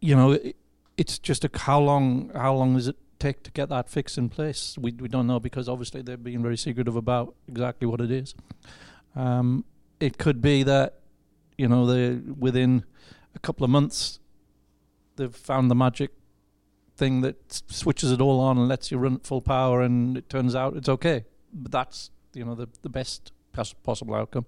you 0.00 0.16
know, 0.16 0.32
it, 0.32 0.56
it's 0.96 1.18
just 1.18 1.44
a 1.44 1.50
how 1.54 1.80
long 1.80 2.30
how 2.34 2.54
long 2.54 2.74
does 2.74 2.88
it 2.88 2.96
take 3.18 3.42
to 3.44 3.50
get 3.52 3.68
that 3.68 3.88
fix 3.88 4.18
in 4.18 4.28
place? 4.28 4.76
We 4.78 4.92
we 4.92 5.08
don't 5.08 5.26
know 5.26 5.40
because 5.40 5.68
obviously 5.68 6.02
they're 6.02 6.16
being 6.16 6.42
very 6.42 6.56
secretive 6.56 6.96
about 6.96 7.34
exactly 7.48 7.86
what 7.86 8.00
it 8.00 8.10
is. 8.10 8.34
Um, 9.14 9.64
it 10.00 10.18
could 10.18 10.40
be 10.40 10.62
that 10.64 11.00
you 11.56 11.68
know 11.68 11.86
they 11.86 12.16
within 12.16 12.84
a 13.34 13.38
couple 13.38 13.64
of 13.64 13.70
months 13.70 14.18
they've 15.16 15.34
found 15.34 15.70
the 15.70 15.74
magic 15.74 16.10
thing 17.02 17.20
that 17.22 17.36
s- 17.50 17.62
switches 17.68 18.12
it 18.12 18.20
all 18.20 18.38
on 18.40 18.58
and 18.58 18.68
lets 18.68 18.90
you 18.90 18.98
run 18.98 19.14
at 19.14 19.26
full 19.26 19.40
power, 19.42 19.82
and 19.82 20.16
it 20.16 20.28
turns 20.28 20.54
out 20.54 20.76
it's 20.76 20.88
okay. 20.88 21.24
But 21.52 21.72
that's 21.72 22.10
you 22.34 22.44
know 22.44 22.54
the 22.54 22.68
the 22.82 22.88
best 22.88 23.32
pos- 23.52 23.74
possible 23.82 24.14
outcome. 24.14 24.46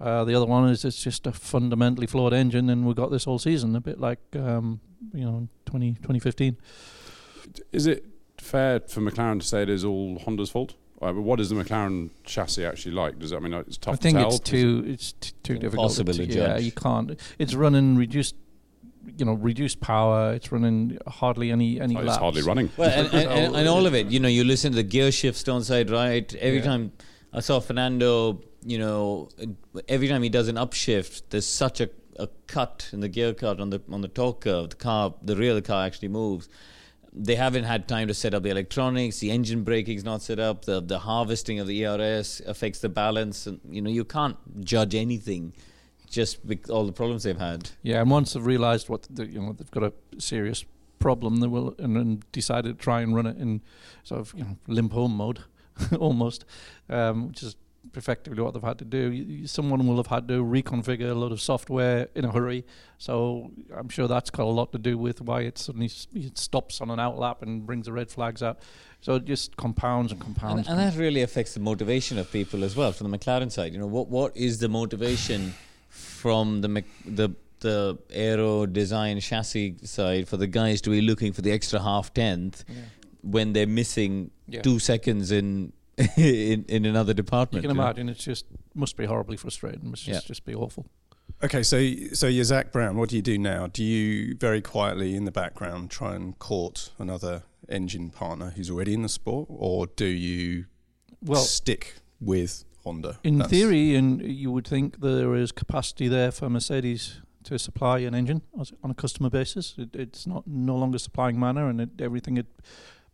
Uh, 0.00 0.24
the 0.24 0.34
other 0.34 0.46
one 0.46 0.68
is 0.68 0.84
it's 0.84 1.02
just 1.02 1.26
a 1.26 1.32
fundamentally 1.32 2.06
flawed 2.06 2.32
engine, 2.32 2.68
and 2.70 2.86
we 2.86 2.94
got 2.94 3.10
this 3.10 3.24
whole 3.24 3.38
season, 3.38 3.74
a 3.76 3.80
bit 3.80 3.98
like 4.00 4.20
um, 4.34 4.80
you 5.12 5.24
know 5.24 5.48
20, 5.66 5.94
2015. 5.94 6.56
Is 7.72 7.86
it 7.86 8.04
fair 8.38 8.80
for 8.80 9.00
McLaren 9.00 9.40
to 9.40 9.46
say 9.46 9.62
it 9.62 9.68
is 9.70 9.84
all 9.84 10.18
Honda's 10.20 10.50
fault? 10.50 10.74
Uh, 11.00 11.12
but 11.12 11.22
what 11.22 11.38
is 11.40 11.48
the 11.50 11.54
McLaren 11.54 12.10
chassis 12.24 12.64
actually 12.64 12.92
like? 12.94 13.18
Does 13.18 13.30
that 13.30 13.40
mean 13.40 13.52
it's 13.54 13.76
tough 13.78 13.94
I 13.94 13.96
think 13.96 14.18
to 14.18 14.26
it's 14.26 14.40
too 14.40 14.84
it's 14.86 15.12
t- 15.12 15.32
too 15.44 15.54
difficult. 15.54 15.92
Impossible 15.92 16.14
to 16.14 16.24
yeah, 16.26 16.34
judge. 16.34 16.62
you 16.64 16.72
can't. 16.72 17.20
It's 17.38 17.54
running 17.54 17.96
reduced, 17.96 18.34
you 19.16 19.24
know, 19.24 19.34
reduced 19.34 19.80
power. 19.80 20.34
It's 20.34 20.50
running 20.52 20.98
hardly 21.06 21.50
any 21.50 21.80
any 21.80 21.96
Oh, 21.96 22.00
laps. 22.00 22.08
it's 22.10 22.16
hardly 22.18 22.42
running. 22.42 22.70
Well, 22.76 22.90
and, 22.90 23.06
and, 23.14 23.28
and, 23.30 23.56
and 23.56 23.68
all 23.68 23.86
of 23.86 23.94
it, 23.94 24.08
you 24.08 24.20
know, 24.20 24.28
you 24.28 24.44
listen 24.44 24.72
to 24.72 24.76
the 24.76 24.82
gear 24.82 25.10
shifts 25.12 25.42
don't 25.42 25.64
side 25.64 25.90
right. 25.90 26.32
Every 26.36 26.58
Yeah. 26.58 26.64
time 26.64 26.92
I 27.32 27.40
saw 27.40 27.60
Fernando, 27.60 28.40
you 28.64 28.78
know, 28.78 29.28
every 29.88 30.08
time 30.08 30.22
he 30.22 30.28
does 30.28 30.48
an 30.48 30.56
upshift, 30.56 31.22
there's 31.30 31.46
such 31.46 31.80
a, 31.80 31.88
a 32.18 32.28
cut 32.46 32.88
in 32.92 33.00
the 33.00 33.08
gear 33.08 33.32
cut 33.34 33.60
on 33.60 33.70
the 33.70 33.80
on 33.90 34.00
the 34.00 34.08
torque 34.08 34.40
curve. 34.42 34.70
The 34.70 34.76
car, 34.76 35.14
the 35.22 35.36
rear 35.36 35.50
of 35.50 35.56
the 35.56 35.62
car 35.62 35.86
actually 35.86 36.08
moves. 36.08 36.48
They 37.12 37.36
haven't 37.36 37.64
had 37.64 37.88
time 37.88 38.06
to 38.08 38.14
set 38.14 38.34
up 38.34 38.42
the 38.42 38.50
electronics. 38.50 39.18
The 39.18 39.30
engine 39.30 39.64
braking's 39.64 40.04
not 40.04 40.22
set 40.22 40.38
up. 40.38 40.64
The 40.66 40.80
the 40.80 40.98
harvesting 41.00 41.58
of 41.58 41.66
the 41.66 41.84
ERS 41.84 42.42
affects 42.46 42.80
the 42.80 42.88
balance, 42.88 43.46
and 43.46 43.60
you 43.70 43.80
know 43.80 43.90
you 43.90 44.04
can't 44.04 44.36
judge 44.64 44.94
anything 44.94 45.54
just 46.10 46.44
with 46.44 46.70
all 46.70 46.84
the 46.86 46.92
problems 46.92 47.22
they've 47.22 47.38
had. 47.38 47.70
Yeah, 47.82 48.00
and 48.00 48.10
once 48.10 48.32
they've 48.32 48.44
realised 48.46 48.88
what 48.88 49.06
the, 49.10 49.26
you 49.26 49.40
know 49.40 49.52
they've 49.52 49.70
got 49.70 49.84
a 49.84 49.92
serious 50.20 50.64
problem, 50.98 51.36
they 51.40 51.46
will 51.46 51.74
and, 51.78 51.96
and 51.96 52.32
decided 52.32 52.78
to 52.78 52.82
try 52.84 53.00
and 53.02 53.14
run 53.14 53.26
it 53.26 53.36
in 53.38 53.60
sort 54.04 54.20
of 54.20 54.32
you 54.36 54.44
know 54.44 54.56
limp 54.66 54.92
home 54.92 55.16
mode, 55.16 55.40
almost, 55.98 56.44
um, 56.88 57.28
which 57.28 57.42
is 57.42 57.56
effectively 57.96 58.42
what 58.42 58.52
they've 58.52 58.62
had 58.62 58.78
to 58.78 58.84
do. 58.84 59.46
Someone 59.46 59.86
will 59.86 59.96
have 59.96 60.08
had 60.08 60.28
to 60.28 60.44
reconfigure 60.44 61.10
a 61.10 61.14
lot 61.14 61.32
of 61.32 61.40
software 61.40 62.08
in 62.14 62.24
a 62.24 62.32
hurry, 62.32 62.64
so 62.98 63.50
I'm 63.74 63.88
sure 63.88 64.08
that's 64.08 64.30
got 64.30 64.44
a 64.44 64.50
lot 64.60 64.72
to 64.72 64.78
do 64.78 64.98
with 64.98 65.20
why 65.22 65.42
it 65.42 65.56
suddenly 65.58 65.86
s- 65.86 66.06
it 66.14 66.36
stops 66.36 66.80
on 66.80 66.90
an 66.90 66.98
outlap 66.98 67.42
and 67.42 67.64
brings 67.66 67.86
the 67.86 67.92
red 67.92 68.10
flags 68.10 68.42
out. 68.42 68.58
So 69.00 69.14
it 69.14 69.24
just 69.26 69.56
compounds 69.56 70.10
and 70.12 70.20
And, 70.22 70.34
compounds. 70.36 70.68
and 70.68 70.78
that 70.78 70.96
really 70.96 71.22
affects 71.22 71.54
the 71.54 71.60
motivation 71.60 72.18
of 72.18 72.30
people 72.32 72.64
as 72.64 72.74
well 72.74 72.90
from 72.92 73.10
the 73.10 73.16
McLaren 73.16 73.50
side. 73.52 73.72
You 73.72 73.78
know, 73.78 73.86
what 73.86 74.08
what 74.08 74.36
is 74.36 74.58
the 74.58 74.68
motivation 74.68 75.54
from 75.98 76.60
the 76.60 76.84
the 77.04 77.30
the 77.60 77.98
aero 78.10 78.66
design 78.66 79.18
chassis 79.20 79.76
side 79.82 80.28
for 80.28 80.36
the 80.36 80.46
guys 80.46 80.80
to 80.82 80.90
be 80.90 81.00
looking 81.00 81.32
for 81.32 81.42
the 81.42 81.50
extra 81.50 81.80
half 81.80 82.14
tenth 82.14 82.64
when 83.22 83.52
they're 83.52 83.66
missing 83.66 84.30
Yeah. 84.46 84.62
two 84.62 84.78
seconds 84.78 85.32
in 85.32 85.72
in, 86.16 86.64
in 86.68 86.86
another 86.86 87.10
you 87.10 87.14
department? 87.14 87.62
can 87.64 87.70
you 87.70 87.76
know? 87.76 87.82
imagine 87.82 88.08
it's 88.08 88.22
just 88.22 88.46
must 88.74 88.96
be 88.96 89.04
horribly 89.06 89.36
frustrating. 89.36 89.90
Must 89.90 90.04
just, 90.04 90.24
Yeah. 90.24 90.28
just 90.28 90.44
be 90.44 90.54
awful. 90.54 90.86
Okay, 91.42 91.62
so 91.64 91.76
so 92.12 92.26
you're 92.28 92.44
Zak 92.44 92.70
Brown. 92.72 92.96
What 92.96 93.08
do 93.10 93.16
you 93.16 93.22
do 93.22 93.36
now? 93.38 93.66
Do 93.66 93.82
you 93.82 94.36
very 94.36 94.60
quietly 94.62 95.16
in 95.16 95.24
the 95.24 95.32
background 95.32 95.90
try 95.90 96.14
and 96.14 96.38
court 96.38 96.90
another 96.98 97.42
engine 97.68 98.10
partner 98.10 98.50
who's 98.54 98.70
already 98.70 98.94
in 98.94 99.02
the 99.02 99.08
sport, 99.08 99.46
or 99.50 99.88
do 99.88 100.06
you 100.06 100.66
Well, 101.22 101.42
stick 101.42 101.96
with 102.20 102.64
Honda? 102.88 103.18
In 103.22 103.38
That's- 103.38 103.50
theory, 103.50 103.94
and 103.94 104.20
you 104.22 104.50
would 104.50 104.66
think 104.66 105.00
there 105.00 105.34
is 105.34 105.52
capacity 105.52 106.08
there 106.08 106.30
for 106.32 106.48
Mercedes 106.50 107.20
to 107.44 107.58
supply 107.58 107.98
an 108.00 108.14
engine 108.14 108.42
on 108.82 108.90
a 108.90 108.94
customer 108.94 109.30
basis. 109.30 109.74
It, 109.78 109.94
it's 109.94 110.26
not 110.26 110.46
no 110.46 110.76
longer 110.76 110.98
supplying 110.98 111.38
Manor, 111.38 111.68
and 111.68 111.80
it, 111.80 111.90
everything 112.00 112.36
had 112.36 112.46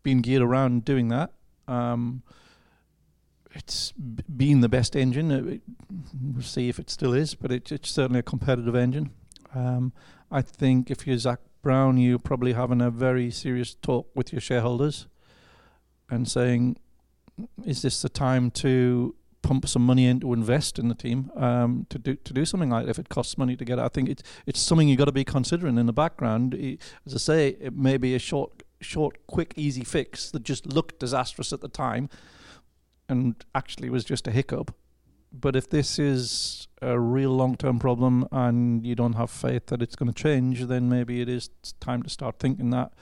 been 0.02 0.22
geared 0.22 0.42
around 0.42 0.84
doing 0.84 1.08
that. 1.08 1.32
Um, 1.68 2.22
it's 3.52 3.92
b- 3.92 4.24
been 4.36 4.60
the 4.60 4.68
best 4.68 4.96
engine. 4.96 5.30
It- 5.30 5.62
we'll 6.32 6.42
see 6.42 6.68
if 6.68 6.78
it 6.78 6.90
still 6.90 7.12
is, 7.12 7.34
but 7.34 7.52
it, 7.52 7.70
it's 7.70 7.90
certainly 7.90 8.20
a 8.20 8.22
competitive 8.24 8.74
engine. 8.74 9.10
Um, 9.54 9.92
I 10.30 10.42
think 10.42 10.90
if 10.90 11.06
you're 11.06 11.18
Zak 11.18 11.40
Brown, 11.62 11.96
you're 11.98 12.18
probably 12.18 12.52
having 12.54 12.80
a 12.80 12.90
very 12.90 13.30
serious 13.30 13.74
talk 13.74 14.08
with 14.14 14.32
your 14.32 14.40
shareholders 14.40 15.06
and 16.10 16.28
saying, 16.28 16.76
is 17.64 17.82
this 17.82 18.02
the 18.02 18.08
time 18.08 18.50
to 18.50 19.14
pump 19.44 19.68
some 19.68 19.84
money 19.86 20.06
in 20.06 20.20
to 20.20 20.32
invest 20.32 20.78
in 20.78 20.88
the 20.88 20.94
team 20.94 21.30
um, 21.36 21.86
to 21.90 21.98
do 21.98 22.16
to 22.16 22.32
do 22.32 22.44
something 22.44 22.70
like 22.70 22.86
that 22.86 22.90
if 22.90 22.98
it 22.98 23.08
costs 23.08 23.38
money 23.38 23.56
to 23.56 23.64
get 23.64 23.78
it. 23.78 23.82
I 23.82 23.88
think 23.88 24.08
it's 24.08 24.22
it's 24.46 24.60
something 24.60 24.88
you 24.88 24.96
got 24.96 25.04
to 25.04 25.12
be 25.12 25.24
considering 25.24 25.78
in 25.78 25.86
the 25.86 25.92
background. 25.92 26.54
As 27.06 27.14
I 27.14 27.18
say, 27.18 27.48
it 27.60 27.76
may 27.76 27.96
be 27.96 28.14
a 28.14 28.18
short 28.18 28.64
short, 28.84 29.26
quick, 29.26 29.54
easy 29.56 29.82
fix 29.82 30.30
that 30.30 30.42
just 30.42 30.66
looked 30.66 31.00
disastrous 31.00 31.52
at 31.52 31.60
the 31.60 31.68
time 31.68 32.08
and 33.08 33.44
actually 33.54 33.90
was 33.90 34.04
just 34.04 34.26
a 34.26 34.30
hiccup. 34.30 34.74
But 35.32 35.56
if 35.56 35.68
this 35.68 35.98
is 35.98 36.68
a 36.80 36.98
real 36.98 37.30
long 37.30 37.56
term 37.56 37.80
problem 37.80 38.28
and 38.30 38.86
you 38.86 38.94
don't 38.94 39.14
have 39.14 39.30
faith 39.30 39.66
that 39.66 39.82
it's 39.82 39.96
going 39.96 40.12
to 40.12 40.22
change, 40.22 40.66
then 40.66 40.88
maybe 40.88 41.20
it 41.20 41.28
is 41.28 41.50
time 41.80 42.02
to 42.04 42.10
start 42.10 42.38
thinking 42.38 42.70
that. 42.70 42.92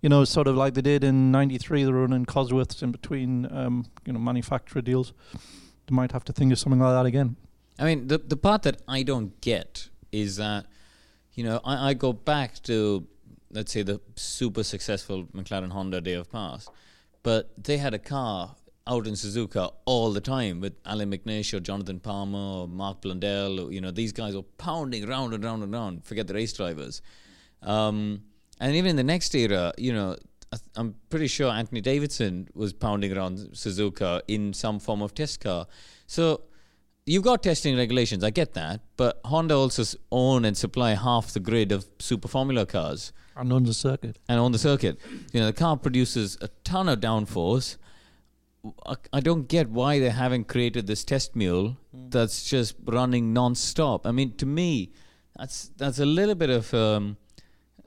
You 0.00 0.08
know, 0.08 0.24
sort 0.24 0.48
of 0.48 0.56
like 0.56 0.74
they 0.74 0.80
did 0.80 1.04
in 1.04 1.30
'93, 1.30 1.84
they 1.84 1.92
were 1.92 2.00
running 2.00 2.24
Cosworths 2.24 2.82
in 2.82 2.90
between, 2.90 3.46
um, 3.54 3.86
you 4.04 4.12
know, 4.12 4.18
manufacturer 4.18 4.82
deals. 4.82 5.12
Might 5.90 6.12
have 6.12 6.24
to 6.24 6.32
think 6.32 6.52
of 6.52 6.58
something 6.58 6.80
like 6.80 6.94
that 6.94 7.06
again. 7.06 7.36
I 7.78 7.84
mean, 7.84 8.08
the 8.08 8.18
the 8.18 8.36
part 8.36 8.62
that 8.62 8.80
I 8.86 9.02
don't 9.02 9.40
get 9.40 9.88
is 10.12 10.36
that, 10.36 10.66
you 11.34 11.44
know, 11.44 11.60
I, 11.64 11.90
I 11.90 11.94
go 11.94 12.12
back 12.12 12.62
to 12.64 13.06
let's 13.50 13.72
say 13.72 13.82
the 13.82 14.00
super 14.16 14.62
successful 14.62 15.24
McLaren 15.34 15.72
Honda 15.72 16.00
day 16.00 16.12
of 16.14 16.30
past, 16.30 16.70
but 17.22 17.50
they 17.62 17.78
had 17.78 17.94
a 17.94 17.98
car 17.98 18.54
out 18.86 19.06
in 19.06 19.14
Suzuka 19.14 19.72
all 19.84 20.12
the 20.12 20.20
time 20.20 20.60
with 20.60 20.74
Allan 20.84 21.10
McNish 21.10 21.52
or 21.52 21.60
Jonathan 21.60 22.00
Palmer 22.00 22.60
or 22.60 22.68
Mark 22.68 23.02
Blundell. 23.02 23.60
Or, 23.60 23.72
you 23.72 23.80
know, 23.80 23.90
these 23.90 24.12
guys 24.12 24.34
were 24.34 24.42
pounding 24.58 25.06
round 25.06 25.34
and 25.34 25.44
round 25.44 25.62
and 25.62 25.72
round. 25.72 26.04
Forget 26.04 26.26
the 26.26 26.34
race 26.34 26.52
drivers. 26.52 27.02
Um, 27.62 28.22
and 28.58 28.74
even 28.74 28.90
in 28.90 28.96
the 28.96 29.04
next 29.04 29.34
era, 29.34 29.72
you 29.78 29.92
know, 29.92 30.16
I'm 30.74 30.96
pretty 31.10 31.28
sure 31.28 31.50
Anthony 31.50 31.80
Davidson 31.80 32.48
was 32.54 32.72
pounding 32.72 33.16
around 33.16 33.38
Suzuka 33.52 34.22
in 34.26 34.52
some 34.52 34.80
form 34.80 35.00
of 35.00 35.14
test 35.14 35.40
car. 35.40 35.66
So 36.06 36.42
you've 37.06 37.22
got 37.22 37.42
testing 37.42 37.76
regulations, 37.76 38.24
I 38.24 38.30
get 38.30 38.54
that, 38.54 38.80
but 38.96 39.20
Honda 39.24 39.54
also 39.54 39.84
own 40.10 40.44
and 40.44 40.56
supply 40.56 40.94
half 40.94 41.32
the 41.32 41.40
grid 41.40 41.70
of 41.70 41.86
super 41.98 42.26
formula 42.26 42.66
cars. 42.66 43.12
And 43.36 43.52
on 43.52 43.62
the 43.62 43.72
circuit. 43.72 44.18
And 44.28 44.40
on 44.40 44.50
the 44.50 44.58
circuit. 44.58 44.98
You 45.32 45.40
know, 45.40 45.46
the 45.46 45.52
car 45.52 45.76
produces 45.76 46.36
a 46.40 46.48
ton 46.64 46.88
of 46.88 47.00
downforce. 47.00 47.76
I 49.12 49.20
don't 49.20 49.48
get 49.48 49.70
why 49.70 50.00
they 50.00 50.10
haven't 50.10 50.48
created 50.48 50.86
this 50.86 51.02
test 51.04 51.34
mule 51.34 51.78
mm. 51.96 52.10
that's 52.10 52.44
just 52.44 52.74
running 52.84 53.32
non-stop. 53.32 54.06
I 54.06 54.12
mean, 54.12 54.36
to 54.36 54.44
me, 54.44 54.92
that's 55.36 55.70
that's 55.78 55.98
a 55.98 56.04
little 56.04 56.34
bit 56.34 56.50
of 56.50 56.74
um, 56.74 57.16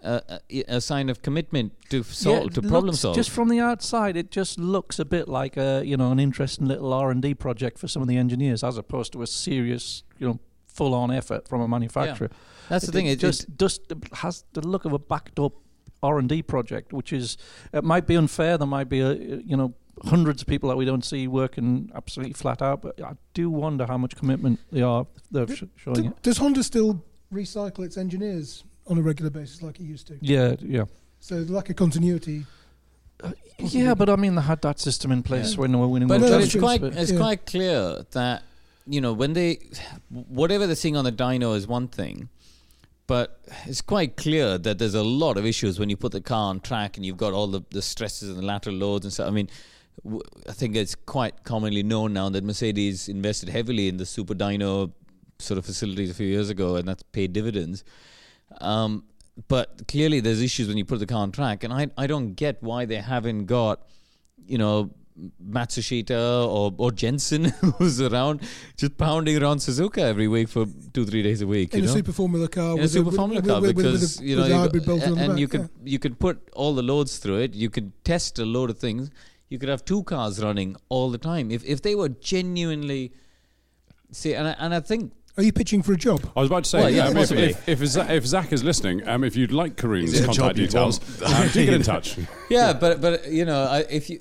a, 0.04 0.40
a, 0.68 0.82
sign 0.82 1.10
of 1.10 1.22
commitment 1.22 1.74
to 1.90 2.04
solve 2.04 2.44
yeah, 2.44 2.50
to 2.50 2.62
problem 2.62 2.96
solve. 2.96 3.16
Just 3.16 3.30
from 3.30 3.50
the 3.50 3.60
outside, 3.60 4.18
it 4.18 4.32
just 4.32 4.60
looks 4.60 5.00
a 5.00 5.06
bit 5.06 5.28
like 5.28 5.58
a 5.58 5.84
you 5.86 5.98
know 5.98 6.12
an 6.12 6.20
interesting 6.20 6.68
little 6.68 6.94
R 6.94 7.10
and 7.12 7.22
D 7.22 7.34
project 7.34 7.80
for 7.80 7.88
some 7.88 8.02
of 8.02 8.08
the 8.08 8.18
engineers, 8.18 8.64
as 8.64 8.78
opposed 8.78 9.14
to 9.14 9.22
a 9.22 9.28
serious 9.28 10.04
you 10.20 10.28
know 10.28 10.40
full 10.68 10.94
on 10.94 11.12
effort 11.12 11.48
from 11.48 11.62
a 11.62 11.68
manufacturer. 11.68 12.30
Yeah. 12.32 12.38
That's 12.70 12.84
it, 12.84 12.88
the 12.88 12.92
thing. 12.94 13.06
It, 13.08 13.20
just 13.20 13.44
it, 13.44 13.58
just 13.58 13.82
has 14.14 14.44
the 14.54 14.68
look 14.68 14.86
of 14.86 14.94
a 14.94 15.00
backed 15.00 15.40
up 15.40 15.54
R 16.02 16.20
and 16.20 16.28
D 16.28 16.42
project, 16.42 16.92
which 16.94 17.14
is 17.14 17.38
it 17.72 17.84
might 17.84 18.06
be 18.06 18.16
unfair. 18.16 18.58
There 18.58 18.68
might 18.68 18.90
be 18.90 19.00
a 19.00 19.14
you 19.14 19.56
know 19.56 19.74
hundreds 20.04 20.42
of 20.42 20.48
people 20.48 20.70
that 20.70 20.76
we 20.76 20.86
don't 20.86 21.06
see 21.06 21.28
working 21.28 21.92
absolutely 21.96 22.34
flat 22.34 22.62
out. 22.62 22.82
But 22.82 23.02
I 23.02 23.14
do 23.34 23.50
wonder 23.50 23.86
how 23.88 23.98
much 23.98 24.16
commitment 24.16 24.60
they 24.72 24.82
are 24.82 25.08
they're 25.32 25.48
sh- 25.48 25.64
showing. 25.76 26.02
Do, 26.04 26.16
does 26.22 26.38
Honda 26.38 26.64
still 26.64 27.04
recycle 27.32 27.86
its 27.86 27.98
engineers 27.98 28.64
on 28.88 28.98
a 28.98 29.02
regular 29.02 29.30
basis 29.30 29.62
like 29.62 29.80
it 29.80 29.84
used 29.84 30.08
to? 30.08 30.18
Yeah, 30.22 30.56
yeah. 30.60 30.86
So 31.20 31.44
the 31.44 31.54
lack 31.54 31.70
of 31.70 31.76
continuity. 31.76 32.46
Uh, 33.24 33.32
yeah, 33.60 33.94
but 33.94 34.10
I 34.10 34.16
mean, 34.16 34.36
they 34.36 34.42
had 34.42 34.62
that 34.64 34.80
system 34.80 35.12
in 35.12 35.24
place 35.24 35.54
yeah. 35.54 35.62
when 35.62 35.72
they 35.72 35.78
were 35.78 35.88
winning. 35.88 36.08
But, 36.08 36.22
but 36.22 36.42
it's 36.42 36.56
quite 36.56 36.82
but 36.82 36.96
it's 36.96 37.12
yeah. 37.12 37.20
quite 37.20 37.46
clear 37.46 38.06
that 38.12 38.44
you 38.86 39.00
know 39.00 39.14
when 39.14 39.34
they 39.34 39.60
whatever 40.10 40.68
they're 40.68 40.76
seeing 40.76 40.98
on 40.98 41.06
the 41.06 41.12
dyno 41.12 41.56
is 41.56 41.68
one 41.68 41.88
thing 41.88 42.30
but 43.08 43.40
it's 43.66 43.82
quite 43.82 44.16
clear 44.16 44.58
that 44.58 44.80
there's 44.80 44.96
a 44.96 45.04
lot 45.04 45.38
of 45.38 45.46
issues 45.46 45.80
when 45.80 45.90
you 45.90 45.98
put 45.98 46.14
the 46.14 46.22
car 46.22 46.50
on 46.50 46.60
track 46.60 46.96
and 46.96 47.06
you've 47.06 47.18
got 47.18 47.34
all 47.34 47.48
the, 47.48 47.62
the 47.72 47.82
stresses 47.82 48.30
and 48.30 48.38
the 48.38 48.46
lateral 48.46 48.76
loads 48.76 49.06
and 49.06 49.14
stuff. 49.14 49.28
I 49.28 49.32
mean, 49.32 49.50
w- 50.04 50.24
I 50.48 50.54
think 50.54 50.76
it's 50.76 50.96
quite 50.96 51.44
commonly 51.44 51.84
known 51.84 52.14
now 52.14 52.30
that 52.30 52.44
Mercedes 52.44 53.10
invested 53.10 53.50
heavily 53.50 53.90
in 53.90 53.98
the 53.98 54.06
super 54.06 54.34
dyno 54.34 54.94
sort 55.40 55.58
of 55.58 55.66
facilities 55.66 56.10
a 56.10 56.14
few 56.14 56.28
years 56.28 56.50
ago, 56.50 56.78
and 56.78 56.88
that's 56.88 57.04
paid 57.04 57.34
dividends. 57.34 57.84
Um, 58.62 59.06
but 59.48 59.88
clearly, 59.88 60.20
there's 60.20 60.42
issues 60.42 60.68
when 60.68 60.78
you 60.78 60.86
put 60.86 61.00
the 61.00 61.06
car 61.06 61.20
on 61.20 61.32
track, 61.32 61.64
and 61.64 61.74
I 61.74 61.88
I 61.98 62.08
don't 62.08 62.34
get 62.34 62.62
why 62.62 62.86
they 62.86 62.98
haven't 62.98 63.46
got, 63.46 63.82
you 64.46 64.58
know, 64.58 64.92
Matsushita 65.44 66.48
or, 66.48 66.74
or 66.78 66.92
Jensen 66.92 67.46
who's 67.78 68.02
around 68.02 68.42
just 68.78 68.98
pounding 68.98 69.42
around 69.42 69.58
Suzuka 69.58 70.00
every 70.00 70.28
week 70.28 70.50
for 70.50 70.66
two 70.94 71.06
three 71.06 71.22
days 71.22 71.42
a 71.42 71.48
week. 71.48 71.74
In 71.74 71.80
you 71.80 71.86
a 71.86 71.88
know? 71.88 71.94
super 71.94 72.12
formula 72.12 72.48
car. 72.48 72.78
In 72.78 72.84
a 72.84 72.88
super 72.88 73.12
formula 73.12 73.42
car 73.42 73.62
because 73.62 74.20
you 74.22 74.36
know 74.36 74.46
you 74.46 75.02
and, 75.02 75.20
and 75.20 75.40
you 75.40 75.48
could 75.48 75.62
yeah. 75.62 75.92
you 75.92 76.00
could 76.00 76.20
put 76.20 76.50
all 76.54 76.74
the 76.74 76.84
loads 76.84 77.18
through 77.18 77.40
it. 77.40 77.54
You 77.54 77.70
could 77.70 77.92
test 78.04 78.40
a 78.40 78.46
load 78.46 78.70
of 78.70 78.80
things. 78.80 79.12
You 79.50 79.60
could 79.60 79.70
have 79.70 79.86
two 79.86 80.04
cars 80.04 80.44
running 80.44 80.76
all 80.90 81.12
the 81.12 81.20
time. 81.20 81.52
If 81.52 81.64
if 81.64 81.82
they 81.82 81.96
were 81.96 82.10
genuinely 82.10 83.14
see, 84.12 84.34
and 84.34 84.48
I, 84.48 84.56
and 84.60 84.74
I 84.74 84.80
think 84.80 85.14
are 85.38 85.44
you 85.44 85.52
pitching 85.52 85.82
for 85.82 85.94
a 85.94 85.98
job? 85.98 86.22
I 86.36 86.42
was 86.42 86.50
about 86.50 86.66
to 86.66 86.70
say, 86.70 86.80
well, 86.80 86.90
yeah, 86.90 87.08
um, 87.08 87.18
if, 87.18 87.32
if, 87.32 87.68
if, 87.68 88.10
if, 88.10 88.26
Zak 88.26 88.54
is 88.54 88.64
listening, 88.64 89.08
um, 89.08 89.24
if 89.24 89.36
you'd 89.36 89.52
like 89.52 89.76
Karun's 89.78 90.24
contact 90.26 90.58
details, 90.58 91.00
um, 91.24 91.48
do 91.50 91.66
get 91.66 91.74
in 91.74 91.82
touch. 91.94 92.18
Yeah, 92.50 92.74
but 92.74 93.02
but 93.02 93.32
you 93.32 93.46
know, 93.46 93.84
if 93.90 94.10
you 94.10 94.20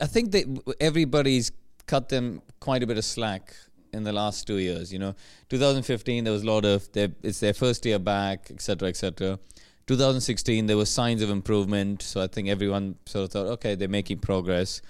I 0.00 0.06
think 0.06 0.32
that 0.32 0.74
everybody's 0.80 1.52
cut 1.86 2.08
them 2.08 2.42
quite 2.60 2.82
a 2.82 2.86
bit 2.86 2.98
of 2.98 3.04
slack 3.04 3.54
in 3.92 4.04
the 4.04 4.12
last 4.12 4.46
two 4.46 4.58
years. 4.58 4.92
You 4.92 4.98
know, 4.98 5.14
2015 5.48 6.24
there 6.24 6.32
was 6.32 6.42
a 6.42 6.46
lot 6.46 6.64
of 6.64 6.90
their, 6.92 7.08
it's 7.22 7.40
their 7.40 7.54
first 7.54 7.84
year 7.86 7.98
back, 7.98 8.50
etc., 8.50 8.88
etc. 8.88 9.38
2016 9.86 10.66
there 10.66 10.76
were 10.76 10.84
signs 10.84 11.22
of 11.22 11.30
improvement, 11.30 12.02
so 12.02 12.20
I 12.20 12.26
think 12.26 12.48
everyone 12.48 12.96
sort 13.06 13.24
of 13.24 13.30
thought, 13.30 13.46
okay, 13.54 13.74
they're 13.74 13.88
making 13.88 14.18
progress. 14.18 14.82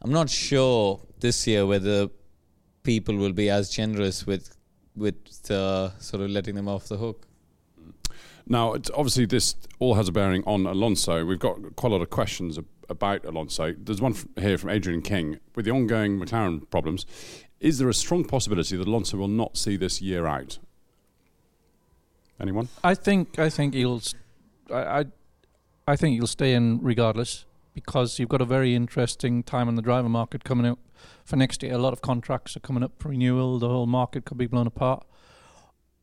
I'm 0.00 0.12
not 0.12 0.30
sure 0.30 1.00
this 1.20 1.46
year 1.46 1.66
whether 1.66 2.08
people 2.86 3.16
will 3.16 3.32
be 3.32 3.50
as 3.50 3.68
generous 3.68 4.26
with 4.26 4.56
with 4.94 5.50
uh, 5.50 5.90
sort 5.98 6.22
of 6.22 6.30
letting 6.30 6.54
them 6.54 6.68
off 6.68 6.88
the 6.88 6.96
hook. 6.96 7.26
Now, 8.46 8.74
obviously, 8.94 9.26
this 9.26 9.56
all 9.80 9.94
has 9.94 10.08
a 10.08 10.12
bearing 10.12 10.44
on 10.46 10.66
Alonso. 10.66 11.26
We've 11.26 11.38
got 11.38 11.56
quite 11.74 11.90
a 11.90 11.96
lot 11.96 12.02
of 12.02 12.10
questions 12.10 12.58
about 12.88 13.24
Alonso. 13.24 13.74
There's 13.76 14.00
one 14.00 14.14
here 14.38 14.56
from 14.56 14.70
Adrian 14.70 15.02
King. 15.02 15.40
With 15.56 15.64
the 15.64 15.72
ongoing 15.72 16.20
McLaren 16.20 16.70
problems, 16.70 17.04
is 17.58 17.78
there 17.78 17.88
a 17.88 17.94
strong 17.94 18.24
possibility 18.24 18.76
that 18.76 18.86
Alonso 18.86 19.16
will 19.16 19.28
not 19.28 19.56
see 19.56 19.76
this 19.76 20.00
year 20.00 20.26
out? 20.26 20.58
Anyone? 22.40 22.68
I 22.84 22.94
think 22.94 23.38
I 23.38 23.50
think 23.50 23.74
he'll 23.74 24.02
I, 24.70 25.00
I, 25.00 25.04
I 25.88 25.96
think 25.96 26.14
he'll 26.14 26.26
stay 26.28 26.54
in 26.54 26.78
regardless 26.82 27.45
because 27.76 28.18
you've 28.18 28.30
got 28.30 28.40
a 28.40 28.46
very 28.46 28.74
interesting 28.74 29.42
time 29.42 29.68
in 29.68 29.74
the 29.74 29.82
driver 29.82 30.08
market 30.08 30.44
coming 30.44 30.64
up 30.64 30.78
for 31.26 31.36
next 31.36 31.62
year. 31.62 31.74
A 31.74 31.78
lot 31.78 31.92
of 31.92 32.00
contracts 32.00 32.56
are 32.56 32.60
coming 32.60 32.82
up 32.82 32.92
for 32.98 33.10
renewal. 33.10 33.58
The 33.58 33.68
whole 33.68 33.86
market 33.86 34.24
could 34.24 34.38
be 34.38 34.46
blown 34.46 34.66
apart. 34.66 35.04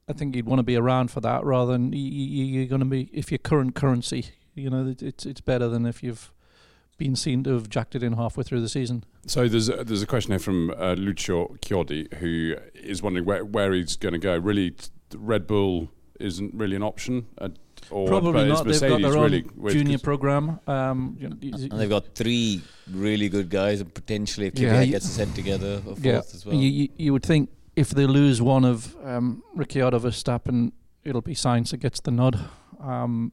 I 0.07 0.13
think 0.13 0.35
you'd 0.35 0.45
want 0.45 0.59
to 0.59 0.63
be 0.63 0.75
around 0.75 1.09
for 1.09 1.19
that 1.21 1.43
rather 1.43 1.71
than 1.71 1.91
you, 1.91 2.61
are 2.61 2.67
going 2.67 2.81
to 2.81 2.85
be 2.85 3.09
if 3.11 3.31
your 3.31 3.39
current 3.39 3.73
currency. 3.73 4.27
You 4.53 4.69
know, 4.69 4.93
it's 4.99 5.25
it's 5.25 5.41
better 5.41 5.67
than 5.67 5.87
if 5.87 6.03
you've 6.03 6.31
been 6.99 7.15
seen 7.15 7.43
to 7.45 7.55
have 7.55 7.69
jacked 7.69 7.95
it 7.95 8.03
in 8.03 8.13
halfway 8.13 8.43
through 8.43 8.61
the 8.61 8.69
season. 8.69 9.03
So 9.25 9.47
there's 9.47 9.67
a, 9.67 9.83
there's 9.83 10.03
a 10.03 10.05
question 10.07 10.31
here 10.31 10.39
from 10.39 10.69
uh, 10.77 10.93
Lucio 10.93 11.55
Chiodi 11.63 12.13
who 12.15 12.55
is 12.75 13.01
wondering 13.01 13.25
where 13.25 13.43
where 13.43 13.73
he's 13.73 13.95
going 13.95 14.13
to 14.13 14.19
go. 14.19 14.37
Really, 14.37 14.75
Red 15.15 15.47
Bull 15.47 15.89
isn't 16.19 16.53
really 16.53 16.75
an 16.75 16.83
option. 16.83 17.25
Uh, 17.39 17.49
or 17.89 18.07
Probably 18.07 18.47
not. 18.47 18.65
They've 18.65 18.79
got 18.79 19.01
their 19.01 19.11
really 19.11 19.45
own 19.61 19.69
junior 19.69 19.97
program. 19.97 20.59
Um, 20.67 21.17
you 21.19 21.29
know, 21.29 21.37
and 21.41 21.79
they've 21.79 21.89
got 21.89 22.15
three 22.15 22.61
really 22.89 23.29
good 23.29 23.49
guys, 23.49 23.81
and 23.81 23.93
potentially 23.93 24.47
if 24.47 24.55
Kvyat 24.55 24.61
yeah, 24.61 24.85
gets 24.85 25.09
set 25.09 25.33
together, 25.35 25.75
a 25.75 25.81
fourth 25.81 26.05
yeah, 26.05 26.17
as 26.17 26.45
well. 26.45 26.55
You, 26.55 26.69
you, 26.69 26.89
you, 26.97 27.13
would 27.13 27.23
think 27.23 27.49
if 27.75 27.89
they 27.89 28.05
lose 28.05 28.41
one 28.41 28.65
of 28.65 28.95
um, 29.03 29.43
Ricciardo 29.55 29.99
Verstappen, 29.99 30.71
it'll 31.03 31.21
be 31.21 31.35
Sainz 31.35 31.71
that 31.71 31.77
gets 31.77 31.99
the 31.99 32.11
nod. 32.11 32.39
Um, 32.79 33.31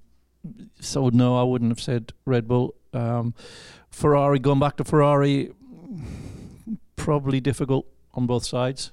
so 0.81 1.09
no, 1.09 1.37
I 1.37 1.43
wouldn't 1.43 1.70
have 1.70 1.81
said 1.81 2.12
Red 2.24 2.49
Bull. 2.49 2.74
Um, 2.93 3.35
Ferrari, 3.91 4.39
going 4.39 4.61
back 4.61 4.77
to 4.77 4.85
Ferrari, 4.85 5.53
probably 6.97 7.41
difficult 7.41 7.87
on 8.14 8.27
both 8.27 8.45
sides. 8.45 8.93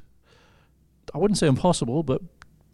I 1.13 1.17
wouldn't 1.17 1.37
say 1.37 1.47
impossible, 1.47 2.03
but 2.03 2.21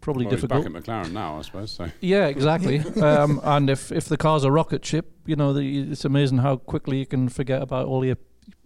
probably 0.04 0.26
well, 0.26 0.34
difficult. 0.34 0.64
back 0.64 0.76
at 0.76 0.82
McLaren 0.84 1.12
now, 1.12 1.38
I 1.38 1.42
suppose. 1.42 1.72
So. 1.72 1.88
Yeah, 2.00 2.26
exactly. 2.26 2.78
um, 3.00 3.40
and 3.42 3.70
if 3.70 3.90
if 3.90 4.04
the 4.04 4.18
car's 4.18 4.44
a 4.44 4.52
rocket 4.52 4.84
ship, 4.84 5.10
you 5.26 5.34
know, 5.34 5.52
the, 5.54 5.90
it's 5.90 6.04
amazing 6.04 6.38
how 6.38 6.56
quickly 6.56 6.98
you 6.98 7.06
can 7.06 7.28
forget 7.28 7.62
about 7.62 7.86
all 7.86 8.04
your 8.04 8.18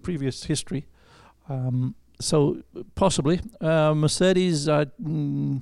previous 0.02 0.44
history. 0.44 0.86
Um, 1.48 1.94
so 2.20 2.62
possibly 2.96 3.40
uh, 3.60 3.94
Mercedes. 3.94 4.68
I, 4.68 4.86
mm, 5.00 5.60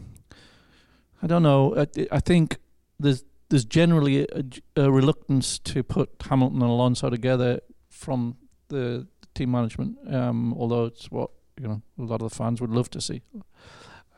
I 1.22 1.26
don't 1.26 1.42
know. 1.42 1.76
I, 1.76 1.86
I 2.10 2.20
think 2.20 2.56
there's 2.98 3.24
there's 3.50 3.66
generally 3.66 4.22
a, 4.22 4.44
a, 4.76 4.90
reluctance 4.90 5.58
to 5.60 5.82
put 5.82 6.10
Hamilton 6.28 6.62
and 6.62 6.70
Alonso 6.70 7.10
together 7.10 7.60
from 7.90 8.36
the 8.68 9.06
team 9.34 9.50
management, 9.50 9.98
um, 10.12 10.54
although 10.54 10.86
it's 10.86 11.10
what 11.10 11.30
you 11.60 11.68
know 11.68 11.82
a 11.98 12.02
lot 12.02 12.22
of 12.22 12.30
the 12.30 12.34
fans 12.34 12.62
would 12.62 12.70
love 12.70 12.88
to 12.90 13.00
see. 13.00 13.20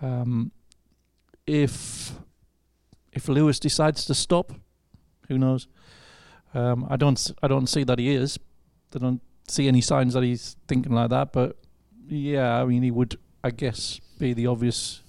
Um, 0.01 0.53
if 1.49 2.13
if 3.13 3.29
Lewis 3.29 3.59
decides 3.59 4.05
to 4.05 4.15
stop, 4.15 4.53
who 5.29 5.39
knows? 5.39 5.67
Um, 6.55 6.87
I 6.89 6.97
don't 6.97 7.31
I 7.43 7.49
don't 7.49 7.67
see 7.67 7.85
that 7.85 7.99
he 7.99 8.15
is. 8.15 8.39
I 8.95 8.99
don't 8.99 9.21
see 9.49 9.67
any 9.67 9.81
signs 9.81 10.15
that 10.15 10.23
he's 10.23 10.57
thinking 10.69 10.93
like 10.93 11.11
that. 11.11 11.33
But 11.33 11.57
yeah, 12.07 12.61
I 12.61 12.65
mean, 12.65 12.83
he 12.83 12.91
would, 12.91 13.19
I 13.43 13.51
guess, 13.51 14.01
be 14.19 14.33
the 14.35 14.47
obvious 14.47 15.03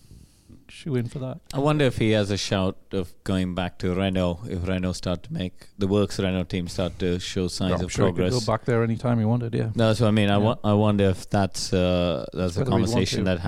shoe 0.70 0.96
in 0.96 1.08
for 1.08 1.20
that. 1.20 1.40
I 1.54 1.60
wonder 1.60 1.86
if 1.86 1.98
he 1.98 2.12
has 2.12 2.30
a 2.32 2.38
shout 2.38 2.78
of 2.92 3.12
going 3.24 3.56
back 3.56 3.80
to 3.80 3.94
Renault 3.94 4.42
if 4.50 4.68
Renault 4.68 4.94
start 4.94 5.24
to 5.24 5.34
make 5.34 5.68
the 5.78 5.88
works 5.88 6.20
Renault 6.20 6.44
team 6.46 6.68
start 6.68 7.00
to 7.00 7.20
show 7.20 7.48
signs 7.48 7.82
of 7.82 7.92
sure 7.92 8.06
progress. 8.08 8.34
He 8.34 8.40
could 8.40 8.46
go 8.46 8.52
back 8.54 8.66
there 8.66 8.84
anytime 8.84 9.20
he 9.20 9.26
wanted. 9.26 9.54
Yeah, 9.56 9.72
that's 9.76 10.00
what 10.00 10.08
I 10.08 10.12
mean. 10.12 10.30
Yeah. 10.30 10.36
I, 10.36 10.38
wa- 10.38 10.58
I 10.64 10.74
wonder 10.74 11.06
if 11.06 11.30
that's 11.30 11.74
uh, 11.74 12.26
that's 12.34 12.56
a 12.56 12.60
Whether 12.60 12.72
we'd 12.72 12.86
conversation 12.86 13.24
that 13.26 13.40
yeah. 13.40 13.44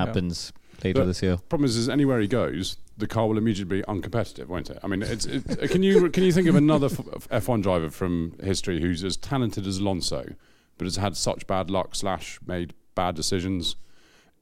Happens 0.82 0.96
later 0.96 1.02
But- 1.02 1.06
this 1.08 1.22
year. 1.22 1.38
Problem 1.50 1.66
is, 1.66 1.76
is 1.78 1.90
anywhere 1.90 2.20
he 2.20 2.28
goes, 2.28 2.78
the 2.98 3.08
car 3.08 3.28
will 3.28 3.38
immediately 3.38 3.78
be 3.80 3.84
uncompetitive, 3.84 4.48
won't 4.48 4.70
it? 4.70 4.80
I 4.84 4.88
mean, 4.88 5.02
it's, 5.02 5.26
it, 5.26 5.70
can 5.72 5.82
you 5.84 6.10
can 6.10 6.24
you 6.24 6.32
think 6.32 6.48
of 6.48 6.56
another 6.56 6.88
f- 6.88 7.28
F1 7.30 7.64
driver 7.64 7.90
from 7.90 8.34
history 8.44 8.82
who's 8.82 9.04
as 9.04 9.18
talented 9.18 9.66
as 9.66 9.78
Alonso, 9.80 10.26
but 10.78 10.86
has 10.86 10.98
had 10.98 11.16
such 11.18 11.48
bad 11.48 11.70
luck 11.70 11.96
slash 11.96 12.40
made 12.46 12.74
bad 12.96 13.16
decisions 13.16 13.76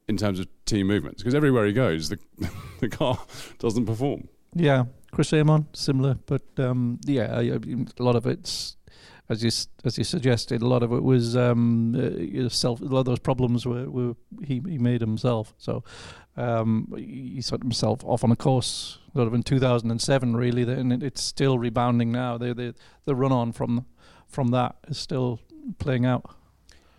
in 0.08 0.16
terms 0.16 0.40
of 0.40 0.48
team 0.66 0.86
movements? 0.88 1.22
Because 1.22 1.34
everywhere 1.34 1.64
he 1.66 1.72
goes, 1.72 2.08
the 2.10 2.18
the 2.80 2.88
car 2.88 3.18
doesn't 3.58 3.86
perform. 3.86 4.28
yeah. 4.54 4.84
Chris 5.12 5.32
Amon, 5.32 5.66
similar, 5.72 6.18
but 6.26 6.42
um, 6.58 7.00
yeah, 7.04 7.34
I- 7.34 7.54
I- 7.54 7.58
a 7.98 8.02
lot 8.02 8.14
of 8.14 8.26
it's 8.26 8.76
as 9.30 9.42
you 9.42 9.50
as 9.84 9.96
you 9.96 10.04
suggested. 10.04 10.60
A 10.60 10.66
lot 10.66 10.82
of 10.82 10.92
it 10.92 11.02
was 11.02 11.36
um, 11.36 11.94
uh, 11.94 12.48
self. 12.50 12.80
A 12.80 12.84
lot 12.84 13.00
of 13.00 13.04
those 13.06 13.18
problems 13.20 13.64
were, 13.64 13.88
were 13.88 14.14
he 14.44 14.60
he 14.68 14.76
made 14.78 15.00
himself. 15.00 15.54
So 15.56 15.82
um, 16.36 16.92
he 16.96 17.32
he 17.36 17.40
set 17.40 17.60
himself 17.62 18.04
off 18.04 18.22
on 18.24 18.30
a 18.32 18.36
course 18.36 18.98
sort 19.14 19.26
of 19.26 19.34
in 19.34 19.42
2007, 19.42 20.36
really, 20.36 20.62
that- 20.64 20.78
and 20.78 20.92
it, 20.92 21.02
it's 21.02 21.22
still 21.22 21.58
rebounding 21.58 22.12
now. 22.12 22.36
The 22.36 22.52
the 22.52 22.74
the 23.06 23.14
run 23.14 23.32
on 23.32 23.52
from 23.52 23.86
from 24.28 24.48
that 24.48 24.76
is 24.88 24.98
still 24.98 25.40
playing 25.78 26.04
out. 26.04 26.34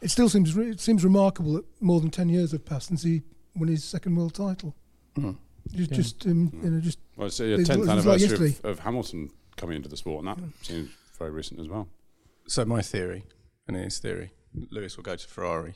It 0.01 0.09
still 0.09 0.29
seems 0.29 0.55
re- 0.55 0.69
it 0.71 0.79
seems 0.79 1.03
remarkable 1.03 1.53
that 1.53 1.65
more 1.81 1.99
than 1.99 2.09
ten 2.09 2.29
years 2.29 2.53
have 2.53 2.65
passed 2.65 2.87
since 2.87 3.03
he 3.03 3.21
won 3.55 3.67
his 3.67 3.83
second 3.83 4.15
world 4.15 4.33
title. 4.33 4.73
Mm. 5.17 5.35
Just, 5.73 5.91
Yeah. 5.91 5.95
just 5.97 6.25
um, 6.25 6.51
you 6.63 6.69
know, 6.71 6.79
just 6.81 6.97
Well, 7.15 7.27
it's 7.27 7.39
a 7.39 7.45
It 7.53 7.57
was- 7.57 7.67
tenth 7.67 7.77
it 7.77 7.79
was 7.81 8.05
like 8.05 8.21
anniversary 8.21 8.55
of, 8.63 8.65
of 8.65 8.79
Hamilton 8.79 9.29
coming 9.57 9.75
into 9.75 9.89
the 9.89 9.97
sport, 9.97 10.25
and 10.25 10.27
that 10.29 10.65
seems 10.65 10.89
very 11.19 11.29
recent 11.31 11.59
as 11.59 11.67
well. 11.67 11.87
So 12.51 12.65
my 12.65 12.81
theory, 12.81 13.23
and 13.65 13.77
it 13.77 13.85
is 13.87 13.99
theory, 13.99 14.33
Lewis 14.71 14.97
will 14.97 15.05
go 15.05 15.15
to 15.15 15.25
Ferrari, 15.25 15.75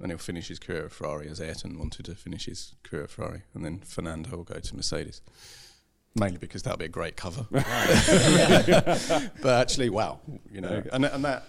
and 0.00 0.10
he'll 0.10 0.18
finish 0.18 0.48
his 0.48 0.58
career 0.58 0.86
at 0.86 0.90
Ferrari 0.90 1.28
as 1.28 1.40
Ayrton 1.40 1.78
wanted 1.78 2.06
to 2.06 2.16
finish 2.16 2.46
his 2.46 2.74
career 2.82 3.04
at 3.04 3.10
Ferrari, 3.10 3.42
and 3.54 3.64
then 3.64 3.78
Fernando 3.78 4.36
will 4.36 4.42
go 4.42 4.58
to 4.58 4.74
Mercedes. 4.74 5.22
Mainly 6.16 6.38
because 6.38 6.64
that'll 6.64 6.78
be 6.78 6.86
a 6.86 6.88
great 6.88 7.16
cover. 7.16 7.46
but 7.52 7.64
actually, 9.44 9.88
wow, 9.88 10.18
you 10.50 10.60
know, 10.60 10.82
and, 10.92 11.04
and 11.04 11.24
that, 11.24 11.44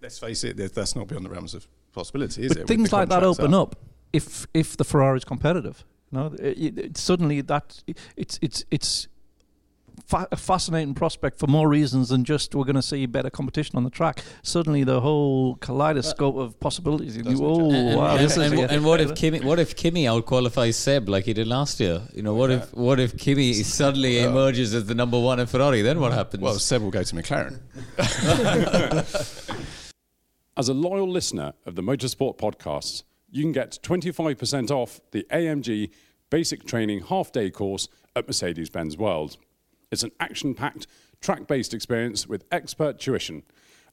let's 0.00 0.18
face 0.18 0.44
it, 0.44 0.56
that's 0.74 0.96
not 0.96 1.08
beyond 1.08 1.26
the 1.26 1.30
realms 1.30 1.52
of 1.52 1.68
possibility, 1.92 2.44
is 2.44 2.48
but 2.48 2.56
it? 2.56 2.60
with 2.60 2.68
things 2.68 2.94
like 2.94 3.10
that 3.10 3.20
contracts 3.20 3.38
open 3.40 3.52
up 3.52 3.76
if 4.14 4.46
if 4.54 4.78
the 4.78 4.84
Ferrari 4.84 5.18
is 5.18 5.26
competitive. 5.26 5.84
You 6.10 6.18
know, 6.18 6.26
it, 6.38 6.58
it, 6.58 6.78
it- 6.78 6.96
suddenly 6.96 7.42
that 7.42 7.82
it's 8.16 8.38
it's 8.40 8.64
it's 8.70 9.08
fa- 10.06 10.28
a 10.32 10.36
fascinating 10.36 10.94
prospect 10.94 11.38
for 11.38 11.46
more 11.46 11.68
reasons 11.68 12.08
than 12.08 12.24
just 12.24 12.54
we're 12.54 12.64
going 12.64 12.76
to 12.76 12.82
see 12.82 13.04
better 13.06 13.30
competition 13.30 13.76
on 13.76 13.84
the 13.84 13.90
track. 13.90 14.22
Suddenly, 14.42 14.84
the 14.84 15.00
whole 15.00 15.56
kaleidoscope 15.56 16.36
of 16.36 16.58
possibilities. 16.60 17.16
You 17.16 17.24
oh 17.26 17.70
and, 17.70 17.96
wow, 17.96 18.16
and, 18.16 18.24
this 18.24 18.36
and, 18.36 18.54
is 18.54 18.70
and 18.70 18.84
what 18.84 19.00
if 19.00 19.14
Kimi? 19.14 19.40
What 19.40 19.58
if 19.58 19.76
Kimi 19.76 20.06
out 20.08 20.26
qualifies 20.26 20.76
Seb 20.76 21.08
like 21.08 21.24
he 21.24 21.32
did 21.32 21.46
last 21.46 21.80
year? 21.80 22.02
You 22.14 22.22
know, 22.22 22.34
what 22.34 22.50
if 22.50 22.72
what 22.74 23.00
if 23.00 23.16
Kimi 23.18 23.52
suddenly 23.54 24.20
emerges 24.20 24.74
as 24.74 24.86
the 24.86 24.94
number 24.94 25.18
one 25.18 25.40
in 25.40 25.46
Ferrari? 25.46 25.82
Then 25.82 26.00
what 26.00 26.12
happens? 26.12 26.42
Well, 26.42 26.58
Seb 26.58 26.82
will 26.82 26.90
go 26.90 27.02
to 27.02 27.14
McLaren. 27.14 27.60
As 30.58 30.70
a 30.70 30.74
loyal 30.74 31.10
listener 31.10 31.52
of 31.66 31.74
the 31.74 31.82
Motorsport 31.82 32.38
podcasts, 32.38 33.02
you 33.30 33.42
can 33.42 33.52
get 33.52 33.78
25% 33.82 34.70
off 34.70 35.02
the 35.10 35.26
AMG 35.30 35.90
Basic 36.30 36.64
Training 36.64 37.00
Half 37.02 37.30
Day 37.32 37.50
course 37.50 37.88
at 38.14 38.26
Mercedes 38.26 38.70
Benz 38.70 38.96
World. 38.96 39.36
It's 39.90 40.02
an 40.02 40.12
action 40.18 40.54
packed, 40.54 40.86
track 41.20 41.46
based 41.46 41.72
experience 41.72 42.26
with 42.26 42.44
expert 42.50 42.98
tuition, 42.98 43.44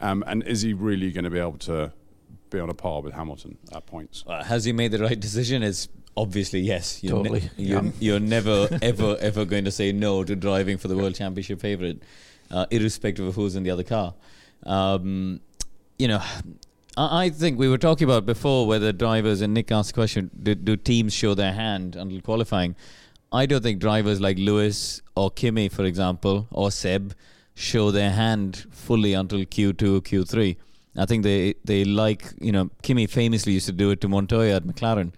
Um, 0.00 0.22
and 0.28 0.44
is 0.44 0.62
he 0.62 0.74
really 0.74 1.10
going 1.10 1.24
to 1.24 1.30
be 1.30 1.40
able 1.40 1.58
to 1.58 1.92
be 2.50 2.60
on 2.60 2.70
a 2.70 2.74
par 2.74 3.02
with 3.02 3.14
Hamilton 3.14 3.58
at 3.74 3.84
points? 3.86 4.22
Uh, 4.28 4.44
has 4.44 4.64
he 4.64 4.70
made 4.70 4.92
the 4.92 5.00
right 5.00 5.18
decision? 5.18 5.64
It's 5.64 5.88
obviously 6.16 6.60
yes. 6.60 7.02
You're 7.02 7.16
Totally, 7.16 7.50
you're, 7.56 7.82
yeah. 7.82 7.90
you're 7.98 8.20
never 8.20 8.68
ever 8.80 9.16
ever 9.18 9.44
going 9.44 9.64
to 9.64 9.72
say 9.72 9.90
no 9.90 10.22
to 10.22 10.36
driving 10.36 10.78
for 10.78 10.86
the 10.86 10.96
world 10.96 11.16
championship 11.16 11.60
favorite, 11.60 12.00
uh, 12.52 12.66
irrespective 12.70 13.26
of 13.26 13.34
who's 13.34 13.56
in 13.56 13.64
the 13.64 13.72
other 13.72 13.82
car. 13.82 14.14
Um, 14.64 15.40
you 15.98 16.06
know, 16.06 16.22
I, 16.96 17.28
think 17.30 17.58
we 17.58 17.68
were 17.68 17.78
talking 17.78 18.06
about 18.06 18.24
before 18.24 18.66
whether 18.66 18.92
drivers 18.92 19.42
and 19.42 19.52
Nick 19.52 19.70
asked 19.70 19.90
the 19.90 19.94
question: 19.94 20.30
do, 20.42 20.54
do 20.54 20.76
teams 20.76 21.12
show 21.12 21.34
their 21.34 21.52
hand 21.52 21.94
until 21.96 22.20
qualifying? 22.20 22.74
I 23.32 23.46
don't 23.46 23.62
think 23.62 23.80
drivers 23.80 24.20
like 24.20 24.38
Lewis 24.38 25.02
or 25.14 25.30
Kimi, 25.30 25.68
for 25.68 25.84
example, 25.84 26.46
or 26.50 26.70
Seb 26.70 27.14
show 27.54 27.90
their 27.90 28.12
hand 28.12 28.66
fully 28.70 29.14
until 29.14 29.40
Q2, 29.40 30.02
Q3. 30.02 30.56
I 30.96 31.04
think 31.04 31.22
they 31.24 31.54
they 31.64 31.84
like 31.84 32.32
you 32.40 32.52
know 32.52 32.70
Kimi 32.82 33.06
famously 33.06 33.52
used 33.52 33.66
to 33.66 33.72
do 33.72 33.90
it 33.90 34.00
to 34.00 34.08
Montoya 34.08 34.56
at 34.56 34.64
McLaren. 34.64 35.12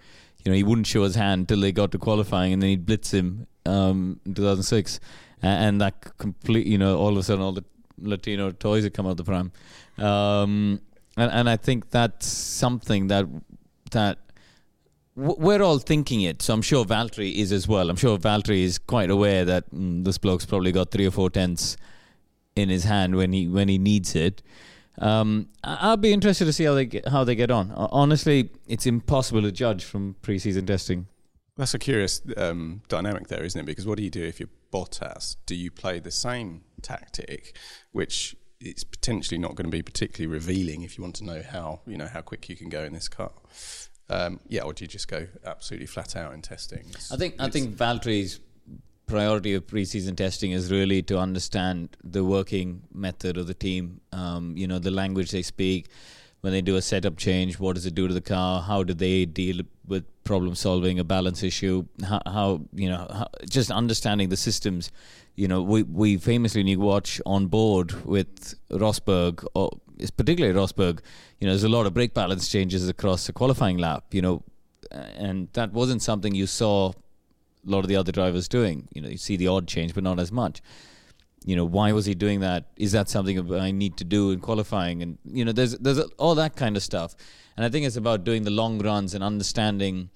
You 0.45 0.53
know 0.53 0.57
he 0.57 0.65
wouldn't 0.65 0.87
show 0.87 1.05
his 1.05 1.15
hand 1.15 1.49
till 1.49 1.61
they 1.61 1.73
got 1.73 1.93
to 1.93 1.99
qualifying, 1.99 2.53
and 2.53 2.63
then 2.63 2.71
he'd 2.71 2.87
blitz 2.87 3.13
him 3.13 3.47
um, 3.67 4.21
in 4.27 4.35
2006, 4.35 4.99
A- 5.43 5.47
and 5.47 5.81
that 5.81 6.17
complete 6.19 6.67
you 6.67 6.79
know 6.79 6.99
all 6.99 7.11
of 7.11 7.19
a 7.19 7.23
sudden 7.23 7.45
all 7.45 7.53
the 7.53 7.65
Latino 8.01 8.51
toys 8.51 8.85
had 8.85 8.95
come 8.95 9.07
out 9.07 9.11
of 9.11 9.17
the 9.19 9.25
pram, 9.25 9.53
um, 9.99 10.81
and 11.19 11.31
and 11.33 11.51
I 11.51 11.57
think 11.57 11.91
that's 11.91 12.27
something 12.27 13.09
that 13.09 13.27
that 13.91 14.19
we're 15.15 15.63
all 15.63 15.79
thinking 15.79 16.23
it. 16.23 16.43
So 16.43 16.55
I'm 16.55 16.63
sure 16.63 16.85
Valtteri 16.85 17.35
is 17.35 17.51
as 17.51 17.67
well. 17.67 17.91
I'm 17.91 17.97
sure 17.97 18.17
Valtteri 18.19 18.63
is 18.63 18.79
quite 18.79 19.11
aware 19.11 19.45
that 19.45 19.69
mm, 19.75 20.05
this 20.05 20.17
bloke's 20.17 20.47
probably 20.47 20.71
got 20.71 20.93
three 20.93 21.07
or 21.07 21.11
four 21.11 21.29
tenths 21.29 21.77
in 22.55 22.69
his 22.69 22.85
hand 22.85 23.17
when 23.17 23.33
he 23.33 23.49
when 23.49 23.69
he 23.69 23.79
needs 23.79 24.15
it. 24.15 24.43
Um, 24.99 25.49
I'll 25.63 25.97
be 25.97 26.13
interested 26.13 26.45
to 26.47 26.53
see 26.53 26.65
how 26.65 26.75
they 26.75 26.87
get, 26.87 27.07
how 27.09 27.25
they 27.25 27.35
get 27.35 27.51
on. 27.51 27.73
Honestly, 27.73 28.51
it's 28.67 28.87
impossible 28.87 29.43
to 29.43 29.53
judge 29.53 29.85
from 29.85 30.17
preseason 30.23 30.67
testing. 30.67 31.07
That's 31.57 31.75
a 31.75 31.79
curious 31.79 32.23
um, 32.37 32.83
dynamic 32.89 33.29
there, 33.29 33.45
isn't 33.45 33.61
it? 33.61 33.65
Because 33.65 33.87
what 33.87 33.97
do 33.97 34.05
you 34.05 34.11
do 34.11 34.25
if 34.25 34.41
you're 34.41 34.49
Bottas? 34.73 35.37
Do 35.47 35.55
you 35.55 35.71
play 35.71 35.99
the 35.99 36.11
same 36.11 36.63
tactic, 36.83 37.57
which 37.93 38.37
is 38.61 38.85
potentially 38.85 39.39
not 39.39 39.55
going 39.55 39.67
to 39.67 39.71
be 39.71 39.83
particularly 39.83 40.33
revealing 40.33 40.83
if 40.83 40.99
you 40.99 41.03
want 41.03 41.15
to 41.17 41.25
know 41.25 41.43
how 41.43 41.81
you 41.87 41.97
know 41.97 42.07
how 42.09 42.21
quick 42.21 42.49
you 42.49 42.57
can 42.57 42.69
go 42.69 42.83
in 42.85 42.93
this 42.93 43.09
car? 43.09 43.31
Um, 44.11 44.41
yeah, 44.49 44.63
or 44.63 44.73
do 44.73 44.85
you 44.85 44.89
just 44.89 45.07
go 45.09 45.27
absolutely 45.45 45.87
flat 45.87 46.17
out 46.17 46.33
in 46.35 46.43
testing? 46.43 46.81
It's- 46.91 47.13
I 47.13 47.17
think 47.17 47.35
I 47.39 47.49
think 47.51 47.77
Valtteri's 47.77 48.41
priority 49.07 49.55
of 49.55 49.67
preseason 49.67 50.17
testing 50.17 50.53
is 50.53 50.71
really 50.71 51.03
to 51.03 51.19
understand 51.19 51.97
the 52.05 52.23
working 52.25 52.83
method 52.93 53.37
of 53.39 53.47
the 53.47 53.55
team. 53.55 54.01
Um, 54.13 54.55
you 54.57 54.67
know, 54.67 54.79
the 54.79 54.91
language 54.91 55.31
they 55.31 55.43
speak 55.43 55.89
when 56.41 56.53
they 56.53 56.61
do 56.61 56.77
a 56.77 56.83
setup 56.83 57.17
change. 57.17 57.59
What 57.59 57.75
does 57.75 57.87
it 57.87 57.95
do 57.95 58.09
to 58.09 58.15
the 58.15 58.21
car? 58.21 58.63
How 58.63 58.83
do 58.83 58.95
they 58.95 59.25
deal 59.25 59.63
with 59.87 60.05
problem 60.25 60.55
solving, 60.55 60.99
a 60.99 61.05
balance 61.05 61.43
issue? 61.43 61.87
How, 62.05 62.21
how 62.27 62.61
you 62.75 62.89
know, 62.89 63.07
how, 63.11 63.29
just 63.49 63.71
understanding 63.71 64.29
the 64.29 64.37
systems. 64.37 64.91
You 65.35 65.49
know, 65.49 65.63
we 65.63 65.83
we 65.83 66.17
famously 66.17 66.63
need 66.63 66.79
watch 66.79 67.21
on 67.27 67.47
board 67.47 68.05
with 68.05 68.55
Rosberg 68.71 69.45
or 69.55 69.71
particularly 70.17 70.59
Rosberg. 70.59 71.01
You 71.41 71.47
know, 71.47 71.53
there's 71.53 71.65
a 71.65 71.69
lot 71.69 71.87
of 71.87 71.95
brake 71.95 72.15
balance 72.15 72.49
changes 72.49 72.89
across 72.89 73.27
the 73.27 73.33
qualifying 73.33 73.79
lap. 73.79 74.05
You 74.13 74.23
know, 74.23 74.43
and 74.91 75.49
that 75.53 75.73
wasn't 75.73 76.03
something 76.03 76.35
you 76.35 76.47
saw 76.47 76.91
a 76.91 77.71
lot 77.71 77.81
of 77.81 77.89
the 77.89 77.97
other 77.97 78.13
drivers 78.13 78.49
doing. 78.49 78.89
You 78.93 79.03
know, 79.03 79.09
you 79.09 79.19
see 79.19 79.37
the 79.37 79.49
odd 79.49 79.67
change, 79.67 79.95
but 79.95 80.05
not 80.05 80.19
as 80.19 80.33
much. 80.33 80.63
You 81.45 81.57
know, 81.57 81.65
why 81.65 81.93
was 81.93 82.05
he 82.05 82.15
doing 82.15 82.41
that? 82.41 82.67
Is 82.77 82.93
that 82.93 83.09
something 83.09 83.53
I 83.55 83.71
need 83.71 83.97
to 83.99 84.05
do 84.05 84.33
in 84.33 84.41
qualifying? 84.41 85.03
And 85.03 85.19
you 85.25 85.45
know, 85.45 85.53
there's 85.53 85.79
there's 85.79 85.99
all 86.19 86.35
that 86.35 86.57
kind 86.57 86.77
of 86.77 86.83
stuff. 86.83 87.15
And 87.57 87.65
I 87.65 87.69
think 87.69 87.87
it's 87.87 87.97
about 87.97 88.25
doing 88.25 88.45
the 88.45 88.51
long 88.51 88.79
runs 88.79 89.15
and 89.15 89.25
understanding 89.25 90.11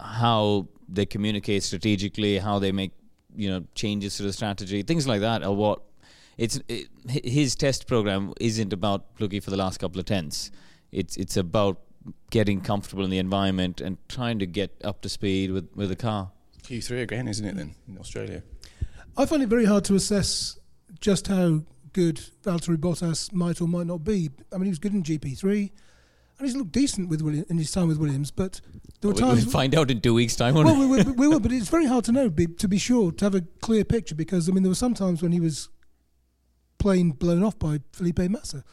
how 0.00 0.68
they 0.88 1.06
communicate 1.06 1.62
strategically, 1.62 2.38
how 2.38 2.58
they 2.58 2.72
make 2.72 2.92
you 3.36 3.48
know 3.50 3.64
changes 3.74 4.16
to 4.16 4.22
the 4.22 4.32
strategy, 4.32 4.82
things 4.82 5.06
like 5.06 5.20
that 5.20 5.42
are 5.42 5.52
what 5.52 5.80
it's 6.36 6.60
it, 6.68 6.88
his 7.08 7.54
test 7.54 7.86
program 7.86 8.32
isn't 8.40 8.72
about 8.72 9.06
looking 9.18 9.40
for 9.40 9.50
the 9.50 9.56
last 9.56 9.78
couple 9.78 10.00
of 10.00 10.06
tenths. 10.06 10.50
It's 10.92 11.16
it's 11.16 11.36
about 11.36 11.80
getting 12.30 12.60
comfortable 12.60 13.04
in 13.04 13.10
the 13.10 13.18
environment 13.18 13.80
and 13.80 13.96
trying 14.08 14.38
to 14.38 14.46
get 14.46 14.72
up 14.84 15.00
to 15.02 15.08
speed 15.08 15.50
with 15.52 15.68
with 15.74 15.88
the 15.88 15.96
car. 15.96 16.32
Q3 16.62 17.02
again, 17.02 17.28
isn't 17.28 17.44
it? 17.44 17.56
Then 17.56 17.74
in 17.86 17.98
Australia, 17.98 18.42
I 19.16 19.26
find 19.26 19.42
it 19.42 19.48
very 19.48 19.64
hard 19.64 19.84
to 19.86 19.94
assess 19.94 20.58
just 21.00 21.28
how 21.28 21.60
good 21.92 22.16
Valtteri 22.42 22.76
Bottas 22.76 23.32
might 23.32 23.60
or 23.60 23.68
might 23.68 23.86
not 23.86 24.04
be. 24.04 24.30
I 24.52 24.56
mean, 24.56 24.64
he 24.64 24.70
was 24.70 24.78
good 24.78 24.92
in 24.92 25.02
GP3, 25.02 25.70
and 26.38 26.46
he's 26.46 26.56
looked 26.56 26.72
decent 26.72 27.08
with 27.08 27.22
William, 27.22 27.44
in 27.48 27.58
his 27.58 27.70
time 27.70 27.88
with 27.88 27.98
Williams. 27.98 28.30
But 28.30 28.60
there 29.00 29.10
were 29.10 29.14
We'll 29.14 29.28
times. 29.28 29.44
we'll 29.44 29.52
find 29.52 29.74
out 29.74 29.90
in 29.90 30.00
two 30.00 30.14
weeks' 30.14 30.34
time. 30.34 30.54
well, 30.54 30.64
we? 30.76 30.86
we, 30.86 31.02
will, 31.04 31.12
we 31.14 31.28
will, 31.28 31.40
but 31.40 31.52
it's 31.52 31.68
very 31.68 31.86
hard 31.86 32.04
to 32.06 32.12
know. 32.12 32.28
Be, 32.28 32.46
to 32.46 32.66
be 32.68 32.78
sure, 32.78 33.12
to 33.12 33.24
have 33.24 33.34
a 33.34 33.42
clear 33.60 33.84
picture, 33.84 34.14
because 34.14 34.48
I 34.48 34.52
mean, 34.52 34.62
there 34.64 34.70
were 34.70 34.74
some 34.74 34.94
times 34.94 35.22
when 35.22 35.32
he 35.32 35.40
was 35.40 35.68
plain 36.78 37.10
blown 37.10 37.42
off 37.44 37.58
by 37.58 37.80
Felipe 37.92 38.18
Massa. 38.18 38.64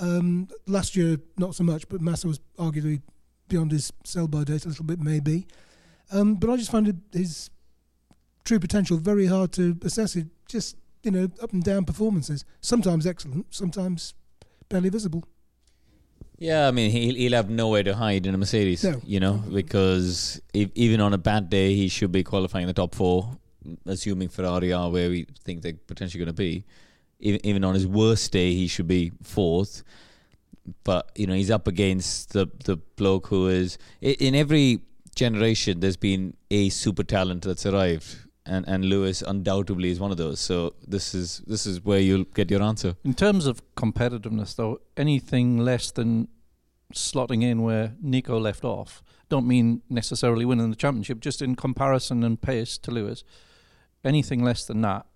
Um, 0.00 0.48
last 0.66 0.94
year, 0.94 1.16
not 1.38 1.54
so 1.54 1.64
much, 1.64 1.88
but 1.88 2.00
Massa 2.00 2.28
was 2.28 2.38
arguably 2.58 3.02
beyond 3.48 3.72
his 3.72 3.92
sell-by 4.04 4.44
date 4.44 4.64
a 4.64 4.68
little 4.68 4.84
bit, 4.84 5.00
maybe. 5.00 5.46
Um, 6.12 6.34
but 6.34 6.50
I 6.50 6.56
just 6.56 6.70
find 6.70 6.86
it, 6.86 6.96
his 7.12 7.50
true 8.48 8.58
potential 8.58 8.96
very 8.96 9.26
hard 9.26 9.52
to 9.52 9.64
assess. 9.88 10.16
It 10.16 10.26
just 10.48 10.76
you 11.02 11.10
know 11.10 11.24
up 11.44 11.52
and 11.52 11.62
down 11.62 11.84
performances. 11.84 12.44
Sometimes 12.60 13.06
excellent, 13.06 13.46
sometimes 13.50 14.14
barely 14.68 14.90
visible. 14.98 15.22
Yeah, 16.40 16.68
I 16.68 16.70
mean, 16.70 16.92
he'll, 16.92 17.16
he'll 17.16 17.32
have 17.32 17.50
nowhere 17.50 17.82
to 17.82 17.94
hide 17.96 18.24
in 18.24 18.32
a 18.32 18.38
Mercedes, 18.38 18.84
No. 18.84 19.00
you 19.04 19.18
know, 19.18 19.42
because 19.52 20.40
if, 20.54 20.70
even 20.76 21.00
on 21.00 21.12
a 21.12 21.18
bad 21.18 21.50
day, 21.50 21.74
he 21.74 21.88
should 21.88 22.12
be 22.12 22.22
qualifying 22.22 22.62
in 22.62 22.68
the 22.68 22.74
top 22.74 22.94
four, 22.94 23.36
assuming 23.86 24.28
Ferrari 24.28 24.72
are 24.72 24.88
where 24.88 25.10
we 25.10 25.26
think 25.42 25.62
they're 25.62 25.80
potentially 25.88 26.20
going 26.24 26.28
to 26.36 26.42
be. 26.48 26.64
Even, 27.18 27.44
even 27.44 27.64
on 27.64 27.74
his 27.74 27.88
worst 27.88 28.30
day, 28.30 28.52
he 28.54 28.68
should 28.68 28.86
be 28.86 29.10
fourth. 29.24 29.82
But, 30.84 31.10
you 31.16 31.26
know, 31.26 31.34
he's 31.34 31.50
up 31.50 31.66
against 31.66 32.34
the, 32.34 32.46
the 32.64 32.76
bloke 32.76 33.26
who 33.26 33.48
is. 33.48 33.76
In 34.00 34.36
every 34.36 34.82
generation, 35.16 35.80
there's 35.80 35.96
been 35.96 36.36
a 36.52 36.68
super 36.68 37.02
talent 37.02 37.42
that's 37.42 37.66
arrived. 37.66 38.16
And, 38.48 38.66
and 38.68 38.84
Lewis 38.84 39.22
undoubtedly 39.22 39.90
is 39.90 40.00
one 40.00 40.10
of 40.10 40.16
those. 40.16 40.40
So 40.40 40.74
this 40.86 41.14
is 41.14 41.42
this 41.46 41.66
is 41.66 41.84
where 41.84 42.00
you'll 42.00 42.24
get 42.34 42.50
your 42.50 42.62
answer. 42.62 42.96
In 43.04 43.14
terms 43.14 43.46
of 43.46 43.60
competitiveness, 43.74 44.56
though, 44.56 44.80
anything 44.96 45.58
less 45.58 45.90
than 45.92 46.28
slotting 46.94 47.42
in 47.42 47.62
where 47.62 47.92
Nico 48.00 48.38
left 48.40 48.64
off, 48.64 49.02
don't 49.28 49.46
mean 49.46 49.82
necessarily 49.90 50.44
winning 50.44 50.70
the 50.70 50.76
championship. 50.76 51.20
Just 51.20 51.42
in 51.42 51.54
comparison 51.56 52.24
and 52.24 52.40
pace 52.40 52.78
to 52.78 52.90
Lewis, 52.90 53.24
anything 54.04 54.42
less 54.42 54.64
than 54.64 54.80
that, 54.82 55.06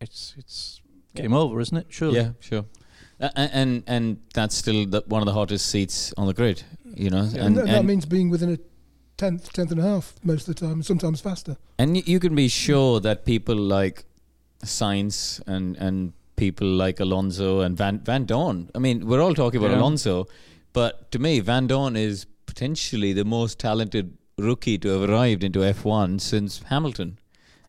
it's 0.00 0.34
it's 0.38 0.80
game 1.14 1.32
over, 1.34 1.60
isn't 1.60 1.76
it? 1.76 1.86
Surely. 1.88 2.16
Yeah, 2.20 2.30
sure. 2.40 2.64
A- 3.18 3.32
a- 3.34 3.56
And 3.56 3.82
and 3.86 4.18
that's 4.34 4.54
still 4.54 4.86
the, 4.86 5.02
one 5.06 5.22
of 5.22 5.26
the 5.26 5.32
hottest 5.32 5.66
seats 5.66 6.12
on 6.16 6.26
the 6.26 6.34
grid, 6.34 6.62
you 6.94 7.10
know. 7.10 7.20
And, 7.22 7.36
And 7.36 7.56
that, 7.56 7.66
that 7.66 7.84
means 7.84 8.06
being 8.06 8.30
within 8.30 8.52
a 8.52 8.58
tenth, 9.16 9.52
tenth 9.52 9.70
and 9.70 9.80
a 9.80 9.82
half 9.82 10.14
most 10.22 10.48
of 10.48 10.54
the 10.54 10.66
time, 10.66 10.82
sometimes 10.82 11.20
faster. 11.20 11.56
and 11.78 12.06
you 12.08 12.20
can 12.20 12.34
be 12.34 12.48
sure 12.48 13.00
that 13.00 13.24
people 13.24 13.56
like 13.56 14.04
Sainz 14.64 15.40
and 15.46 15.76
and 15.76 16.12
people 16.36 16.66
like 16.66 17.00
Alonso 17.00 17.60
and 17.60 17.76
Van 17.76 17.98
Vandoorne. 18.00 18.68
I 18.74 18.78
mean, 18.78 19.06
we're 19.06 19.22
all 19.22 19.34
talking 19.34 19.58
about 19.58 19.70
Yeah. 19.72 19.80
Alonso, 19.80 20.26
but 20.72 21.10
to 21.12 21.18
me, 21.18 21.40
Vandoorne 21.40 21.96
is 21.96 22.26
potentially 22.46 23.12
the 23.12 23.24
most 23.24 23.58
talented 23.58 24.16
rookie 24.38 24.76
to 24.78 24.88
have 24.88 25.08
arrived 25.08 25.42
into 25.42 25.60
F1 25.60 26.20
since 26.20 26.62
Hamilton. 26.64 27.18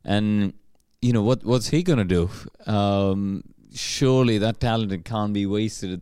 And 0.04 0.54
you 1.02 1.14
know 1.14 1.24
what? 1.24 1.46
What's 1.46 1.70
he 1.70 1.82
going 1.84 2.00
to 2.00 2.04
do? 2.06 2.30
Um, 2.72 3.44
surely 3.74 4.38
that 4.40 4.60
talent 4.60 5.06
can't 5.06 5.34
be 5.34 5.46
wasted 5.46 6.02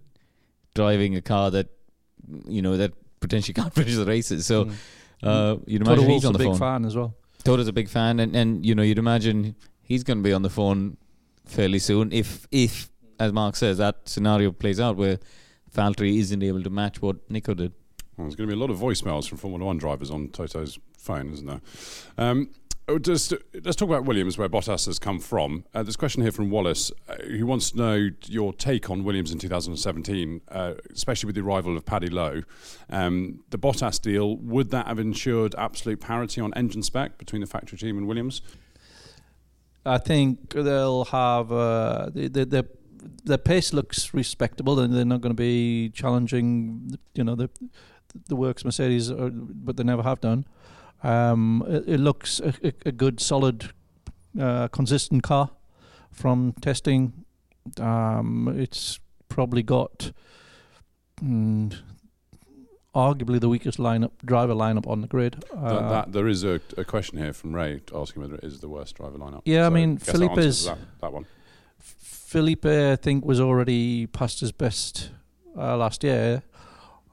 driving 0.74 1.16
a 1.16 1.22
car 1.22 1.52
that 1.52 1.68
you 2.48 2.62
know 2.62 2.78
that 2.78 2.94
potentially 3.20 3.54
can't 3.54 3.74
finish 3.82 3.96
the 3.96 4.06
races. 4.06 4.46
So. 4.46 4.70
Uh, 5.24 5.58
you'd 5.66 5.82
imagine 5.82 6.08
Wolff's 6.08 6.24
he's 6.24 6.26
on 6.26 6.36
a 6.36 6.38
big 6.38 6.48
phone. 6.48 6.58
fan 6.58 6.86
as 6.86 6.96
well. 6.96 7.16
Toto's 7.44 7.68
a 7.68 7.74
big 7.74 7.90
fan, 7.90 8.20
and, 8.20 8.36
and 8.36 8.66
you 8.66 8.76
know 8.76 8.82
you'd 8.84 8.98
imagine 8.98 9.56
he's 9.82 10.04
going 10.04 10.18
to 10.18 10.24
be 10.24 10.34
on 10.34 10.42
the 10.42 10.50
phone 10.50 10.98
fairly 11.46 11.78
soon 11.80 12.12
if 12.12 12.48
if 12.52 12.90
as 13.20 13.32
Mark 13.32 13.56
says 13.56 13.78
that 13.78 13.98
scenario 14.10 14.52
plays 14.52 14.80
out 14.80 14.98
where 14.98 15.20
Valtteri 15.74 16.18
isn't 16.18 16.42
able 16.42 16.64
to 16.64 16.70
match 16.70 17.02
what 17.02 17.18
Nico 17.30 17.54
did. 17.54 17.72
Well, 18.18 18.26
there's 18.26 18.36
going 18.36 18.50
to 18.50 18.56
be 18.56 18.60
a 18.60 18.62
lot 18.62 18.70
of 18.72 18.80
voicemails 18.80 19.28
from 19.28 19.38
Formula 19.38 19.66
One 19.66 19.78
drivers 19.78 20.10
on 20.10 20.30
Toto's 20.30 20.80
phone, 20.98 21.32
isn't 21.34 21.46
there? 21.46 21.62
Um, 22.18 22.50
just 23.02 23.34
let's 23.64 23.76
talk 23.76 23.90
about 23.90 24.06
Williams, 24.06 24.38
where 24.38 24.48
Bottas 24.48 24.86
has 24.86 25.00
come 25.00 25.20
from. 25.20 25.66
Uh, 25.74 25.82
there's 25.84 25.96
a 25.96 25.98
question 25.98 26.22
here 26.22 26.32
from 26.32 26.50
Wallace, 26.52 26.92
uh, 27.10 27.16
who 27.16 27.46
wants 27.46 27.72
to 27.72 27.78
know 27.78 28.10
your 28.28 28.54
take 28.54 28.90
on 28.90 29.04
Williams 29.04 29.32
in 29.32 29.40
2017, 29.40 30.42
uh, 30.50 30.74
especially 30.94 31.28
with 31.28 31.36
the 31.36 31.42
arrival 31.42 31.76
of 31.76 31.86
Paddy 31.86 32.10
Lowe. 32.10 32.44
Um, 32.90 33.44
the 33.50 33.58
Bottas 33.58 34.00
deal 34.00 34.38
would 34.38 34.70
that 34.72 34.88
have 34.88 35.00
ensured 35.00 35.56
absolute 35.58 36.00
parity 36.00 36.42
on 36.42 36.54
engine 36.54 36.84
spec 36.84 37.18
between 37.18 37.42
the 37.42 37.48
factory 37.48 37.78
team 37.78 37.98
and 37.98 38.08
Williams? 38.08 38.42
I 39.86 39.98
think 39.98 40.54
they'll 40.54 41.06
have 41.06 41.52
uh, 41.52 42.10
the, 42.14 42.28
the 42.28 42.46
the 42.46 42.68
the 43.24 43.38
pace 43.38 43.74
looks 43.74 44.14
respectable, 44.14 44.80
and 44.80 44.94
they're 44.94 45.06
not 45.06 45.22
going 45.22 45.36
to 45.36 45.42
be 45.42 45.90
challenging, 45.90 46.98
you 47.16 47.24
know, 47.24 47.36
the 47.36 47.50
the 48.28 48.36
works 48.36 48.64
Mercedes, 48.64 49.12
uh, 49.12 49.30
but 49.34 49.78
they 49.78 49.84
never 49.84 50.04
have 50.04 50.22
done. 50.22 50.46
Um, 51.04 51.64
it, 51.68 51.84
it 51.88 52.00
looks 52.00 52.40
a, 52.40 52.54
a, 52.86 52.92
good, 52.92 53.20
solid, 53.20 53.72
uh, 54.40 54.68
consistent 54.70 55.24
car 55.24 55.52
from 56.12 56.54
testing. 56.62 57.26
Um, 57.80 58.54
it's 58.58 59.00
probably 59.30 59.62
got 59.64 60.12
mm, 61.22 61.76
arguably 62.96 63.40
the 63.40 63.50
weakest 63.50 63.78
lineup 63.78 64.12
driver 64.24 64.54
lineup 64.54 64.88
on 64.88 65.02
the 65.02 65.08
grid. 65.08 65.44
Uh, 65.56 65.90
that, 65.90 66.14
there 66.14 66.28
is 66.28 66.44
a, 66.44 66.62
a 66.78 66.86
question 66.86 67.18
here 67.18 67.34
from 67.34 67.54
Ray 67.54 67.82
asking 67.94 68.22
whether 68.22 68.36
it 68.36 68.44
is 68.44 68.62
the 68.62 68.70
worst 68.70 68.96
driver 68.96 69.18
lineup. 69.18 69.42
Yeah, 69.46 69.66
I 69.66 69.70
mean, 69.70 69.96
that 69.96 70.06
Felipe's- 70.06 70.66
that, 70.66 70.78
that 71.02 71.14
one. 71.14 71.26
Felipe, 71.80 72.66
I 72.66 72.96
think, 72.96 73.24
was 73.24 73.40
already 73.40 74.08
past 74.08 74.40
his 74.40 74.52
best 74.52 75.12
uh, 75.58 75.78
last 75.78 76.04
year. 76.04 76.42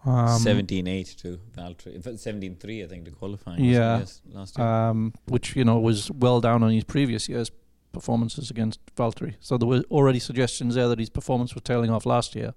Um, 0.04 0.40
17-8 0.40 1.16
to 1.22 1.38
Valtteri, 1.56 1.94
in 1.94 2.02
17-3 2.02 2.84
I 2.84 2.88
think 2.88 3.04
to 3.04 3.12
qualifying. 3.12 3.64
it? 3.64 3.72
Yeah. 3.72 3.98
yes, 3.98 4.20
last 4.32 4.58
year. 4.58 4.66
um, 4.66 5.14
which 5.26 5.54
you 5.54 5.64
know 5.64 5.78
was 5.78 6.10
well 6.10 6.40
down 6.40 6.62
on 6.62 6.72
his 6.72 6.84
previous 6.84 7.28
year's 7.28 7.50
performances 7.92 8.50
against 8.50 8.80
Valtteri. 8.96 9.34
So 9.38 9.56
there 9.56 9.68
were 9.68 9.84
already 9.90 10.18
suggestions 10.18 10.74
there 10.74 10.88
that 10.88 10.98
his 10.98 11.10
performance 11.10 11.54
was 11.54 11.62
tailing 11.62 11.90
off 11.90 12.04
last 12.04 12.34
year. 12.34 12.54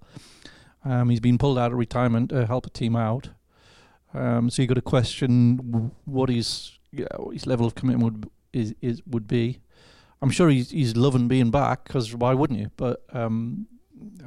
Um, 0.84 1.10
he's 1.10 1.20
been 1.20 1.38
pulled 1.38 1.60
out 1.60 1.72
of 1.72 1.78
retirement 1.78 2.30
to 2.30 2.46
help 2.46 2.66
a 2.66 2.70
team 2.70 2.96
out. 2.96 3.30
Um, 4.14 4.50
so 4.50 4.62
you 4.62 4.68
got 4.68 4.76
to 4.76 4.82
question 4.82 5.92
what 6.06 6.30
his 6.30 6.80
yeah, 6.92 7.08
what 7.18 7.34
his 7.34 7.46
level 7.46 7.66
of 7.66 7.76
commitment 7.76 8.04
would 8.04 8.30
is, 8.54 8.74
is 8.82 9.02
would 9.06 9.28
be. 9.28 9.60
I'm 10.22 10.30
sure 10.30 10.50
he's 10.50 10.72
he's 10.72 10.96
loving 10.96 11.28
being 11.28 11.52
back 11.52 11.84
because 11.84 12.16
why 12.16 12.34
wouldn't 12.34 12.60
you? 12.60 12.72
But 12.78 13.04
um, 13.14 13.68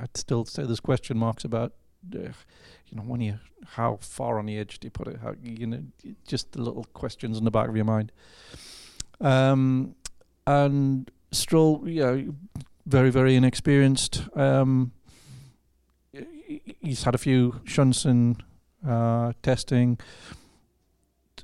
I'd 0.01 0.17
still 0.17 0.45
say 0.45 0.65
there's 0.65 0.81
question 0.81 1.17
marks 1.17 1.45
about 1.45 1.73
uh, 2.15 2.33
you 2.89 2.97
know 2.97 3.03
when 3.03 3.21
you 3.21 3.39
how 3.67 3.99
far 4.01 4.39
on 4.39 4.47
the 4.47 4.59
edge 4.59 4.79
do 4.79 4.87
you 4.87 4.91
put 4.91 5.09
it? 5.09 5.19
How 5.23 5.35
you 5.43 5.67
know 5.67 5.83
just 6.27 6.53
the 6.53 6.63
little 6.63 6.85
questions 6.95 7.39
in 7.39 7.45
the 7.45 7.51
back 7.51 7.69
of 7.69 7.77
your 7.77 7.85
mind. 7.85 8.13
Um, 9.21 9.95
and 10.47 11.11
Stroll, 11.33 11.83
yeah, 11.87 12.23
very 12.87 13.11
very 13.11 13.37
inexperienced. 13.37 14.23
Um, 14.37 14.93
he's 16.81 17.05
had 17.05 17.15
a 17.15 17.19
few 17.19 17.61
shunts 17.65 18.05
in 18.05 18.37
uh, 18.87 19.33
testing. 19.43 19.99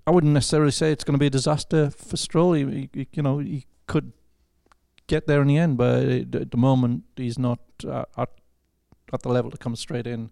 I 0.06 0.10
wouldn't 0.10 0.32
necessarily 0.32 0.70
say 0.70 0.92
it's 0.92 1.04
going 1.04 1.14
to 1.14 1.18
be 1.18 1.26
a 1.26 1.30
disaster 1.30 1.90
for 1.90 2.16
Stroll. 2.16 2.52
He, 2.52 2.90
he, 2.92 3.08
you 3.12 3.22
know, 3.22 3.38
he 3.38 3.64
could 3.86 4.12
get 5.06 5.26
there 5.26 5.40
in 5.40 5.48
the 5.48 5.56
end, 5.56 5.76
but 5.76 6.04
at 6.06 6.50
the 6.50 6.56
moment 6.56 7.04
he's 7.16 7.38
not 7.38 7.60
uh, 7.86 8.04
at 8.16 8.30
at 9.14 9.22
the 9.22 9.28
level 9.30 9.50
to 9.50 9.56
come 9.58 9.76
straight 9.76 10.06
in, 10.06 10.30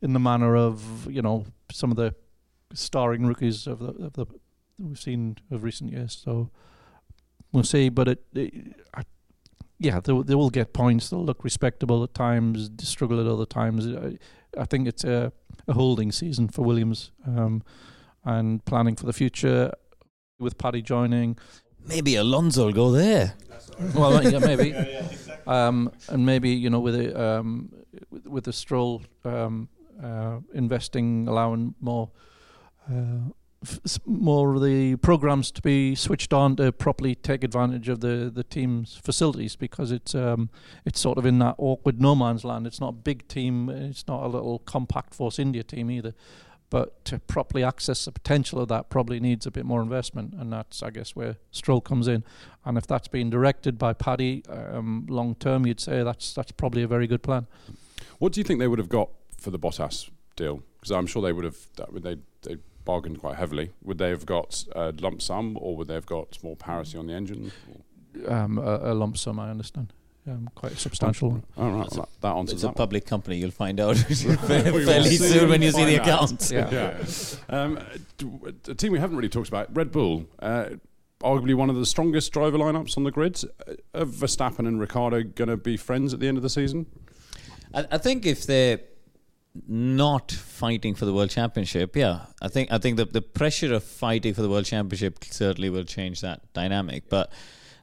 in 0.00 0.12
the 0.12 0.20
manner 0.20 0.56
of 0.56 1.06
you 1.10 1.22
know 1.22 1.44
some 1.72 1.90
of 1.90 1.96
the 1.96 2.14
starring 2.72 3.26
rookies 3.26 3.66
of 3.66 3.78
the 3.80 4.04
of 4.06 4.12
the 4.14 4.26
we've 4.78 4.98
seen 4.98 5.36
of 5.50 5.62
recent 5.62 5.90
years. 5.92 6.18
So 6.24 6.50
we'll 7.52 7.64
see, 7.64 7.88
but 7.90 8.08
it, 8.08 8.24
it 8.34 8.54
I, 8.94 9.02
yeah, 9.78 10.00
they, 10.00 10.12
will- 10.12 10.24
they 10.24 10.34
will 10.34 10.50
get 10.50 10.72
points. 10.72 11.10
They'll 11.10 11.24
look 11.24 11.44
respectable 11.44 12.02
at 12.04 12.14
times, 12.14 12.70
struggle 12.82 13.20
at 13.20 13.26
other 13.26 13.46
times. 13.46 13.86
I, 13.86 14.18
I 14.58 14.64
think 14.64 14.88
it's 14.88 15.04
a, 15.04 15.32
a 15.68 15.72
holding 15.74 16.12
season 16.12 16.48
for 16.48 16.62
Williams, 16.62 17.12
um, 17.26 17.62
and 18.24 18.64
planning 18.64 18.96
for 18.96 19.06
the 19.06 19.12
future 19.12 19.72
with 20.38 20.56
Paddy 20.58 20.82
joining. 20.82 21.36
Maybe 21.86 22.16
Alonso 22.16 22.66
will 22.66 22.72
go 22.72 22.90
there. 22.90 23.34
well, 23.94 24.22
yeah, 24.22 24.38
maybe. 24.38 24.74
Um, 25.46 25.90
and 26.08 26.24
maybe 26.24 26.50
you 26.50 26.70
know 26.70 26.80
with 26.80 26.94
a 26.94 27.20
um, 27.20 27.72
with, 28.10 28.26
with 28.26 28.44
the 28.44 28.52
stroll 28.52 29.02
um, 29.24 29.68
uh, 30.02 30.38
investing, 30.54 31.26
allowing 31.28 31.74
more. 31.80 32.10
Uh, 32.88 33.30
f- 33.64 33.98
more 34.06 34.54
of 34.54 34.62
the 34.62 34.96
programs 34.96 35.50
to 35.52 35.62
be 35.62 35.94
switched 35.94 36.32
on 36.32 36.56
to 36.56 36.72
properly 36.72 37.14
take 37.14 37.44
advantage 37.44 37.88
of 37.88 38.00
the, 38.00 38.30
the 38.34 38.42
team's 38.42 38.96
facilities 39.02 39.54
because 39.56 39.92
it's 39.92 40.14
um, 40.14 40.50
it's 40.84 40.98
sort 40.98 41.18
of 41.18 41.26
in 41.26 41.38
that 41.40 41.54
awkward 41.58 42.00
no 42.00 42.14
man's 42.14 42.44
land. 42.44 42.66
It's 42.66 42.80
not 42.80 42.88
a 42.88 42.92
big 42.92 43.28
team. 43.28 43.68
It's 43.68 44.06
not 44.08 44.22
a 44.24 44.28
little 44.28 44.60
compact 44.60 45.14
Force 45.14 45.38
India 45.38 45.62
team 45.62 45.90
either. 45.90 46.14
But 46.70 47.04
to 47.06 47.18
properly 47.18 47.64
access 47.64 48.04
the 48.04 48.12
potential 48.12 48.60
of 48.60 48.68
that 48.68 48.90
probably 48.90 49.18
needs 49.18 49.44
a 49.44 49.50
bit 49.50 49.66
more 49.66 49.82
investment, 49.82 50.34
and 50.34 50.52
that's 50.52 50.82
I 50.82 50.90
guess 50.90 51.16
where 51.16 51.36
Stroll 51.50 51.80
comes 51.80 52.06
in. 52.06 52.24
And 52.64 52.78
if 52.78 52.86
that's 52.86 53.08
being 53.08 53.28
directed 53.28 53.76
by 53.76 53.92
Paddy 53.92 54.44
um, 54.48 55.06
long 55.08 55.34
term, 55.34 55.66
you'd 55.66 55.80
say 55.80 56.02
that's 56.04 56.32
that's 56.32 56.52
probably 56.52 56.82
a 56.82 56.86
very 56.86 57.08
good 57.08 57.22
plan. 57.22 57.48
What 58.18 58.32
do 58.32 58.40
you 58.40 58.44
think 58.44 58.60
they 58.60 58.68
would 58.68 58.78
have 58.78 58.88
got 58.88 59.10
for 59.36 59.50
the 59.50 59.58
Bottas 59.58 60.10
deal? 60.36 60.62
Because 60.78 60.92
I'm 60.92 61.06
sure 61.06 61.20
they 61.20 61.32
would 61.32 61.44
have 61.44 61.58
that 61.76 61.92
would 61.92 62.04
they 62.04 62.18
they 62.42 62.56
bargained 62.84 63.20
quite 63.20 63.36
heavily. 63.36 63.72
Would 63.82 63.98
they 63.98 64.10
have 64.10 64.24
got 64.24 64.64
a 64.72 64.92
lump 64.92 65.22
sum, 65.22 65.58
or 65.60 65.76
would 65.76 65.88
they 65.88 65.94
have 65.94 66.06
got 66.06 66.42
more 66.42 66.56
parity 66.56 66.96
on 66.98 67.06
the 67.08 67.14
engine? 67.14 67.52
Um, 68.26 68.58
a, 68.58 68.92
a 68.92 68.94
lump 68.94 69.16
sum, 69.16 69.38
I 69.38 69.50
understand. 69.50 69.92
Um, 70.28 70.50
quite 70.54 70.72
a 70.72 70.76
substantial 70.76 71.30
one. 71.30 71.42
All 71.56 71.70
right, 71.70 71.90
well, 71.90 72.00
that, 72.00 72.08
that 72.20 72.34
answers 72.34 72.54
It's 72.54 72.64
a 72.64 72.66
that. 72.68 72.76
public 72.76 73.06
company. 73.06 73.38
You'll 73.38 73.50
find 73.50 73.80
out 73.80 73.96
fairly 73.96 75.16
soon 75.16 75.48
when 75.48 75.62
you 75.62 75.70
see 75.72 75.84
the 75.84 75.96
find 75.96 76.08
accounts. 76.08 76.50
Yeah. 76.52 76.70
Yeah. 76.70 77.04
Um, 77.48 77.78
d- 78.18 78.28
a 78.68 78.74
team 78.74 78.92
we 78.92 78.98
haven't 78.98 79.16
really 79.16 79.30
talked 79.30 79.48
about, 79.48 79.74
Red 79.74 79.90
Bull. 79.90 80.26
Uh, 80.38 80.70
arguably 81.22 81.54
one 81.54 81.70
of 81.70 81.76
the 81.76 81.86
strongest 81.86 82.32
driver 82.32 82.58
lineups 82.58 82.96
on 82.96 83.04
the 83.04 83.10
grid. 83.10 83.42
Uh, 83.66 83.74
Are 83.94 84.04
Verstappen 84.04 84.60
and 84.68 84.78
Ricciardo 84.80 85.22
going 85.22 85.48
to 85.48 85.56
be 85.56 85.76
friends 85.76 86.12
at 86.12 86.20
the 86.20 86.28
end 86.28 86.36
of 86.36 86.42
the 86.42 86.50
season? 86.50 86.86
I, 87.74 87.86
I 87.92 87.98
think 87.98 88.26
if 88.26 88.46
they're 88.46 88.80
not 89.66 90.30
fighting 90.30 90.94
for 90.94 91.06
the 91.06 91.12
world 91.12 91.30
championship, 91.30 91.96
yeah, 91.96 92.26
I 92.40 92.48
think 92.48 92.70
I 92.70 92.78
think 92.78 92.96
the 92.98 93.04
the 93.06 93.22
pressure 93.22 93.72
of 93.74 93.82
fighting 93.84 94.34
for 94.34 94.42
the 94.42 94.48
world 94.48 94.64
championship 94.66 95.24
certainly 95.24 95.70
will 95.70 95.84
change 95.84 96.20
that 96.20 96.52
dynamic. 96.52 97.08
But 97.08 97.32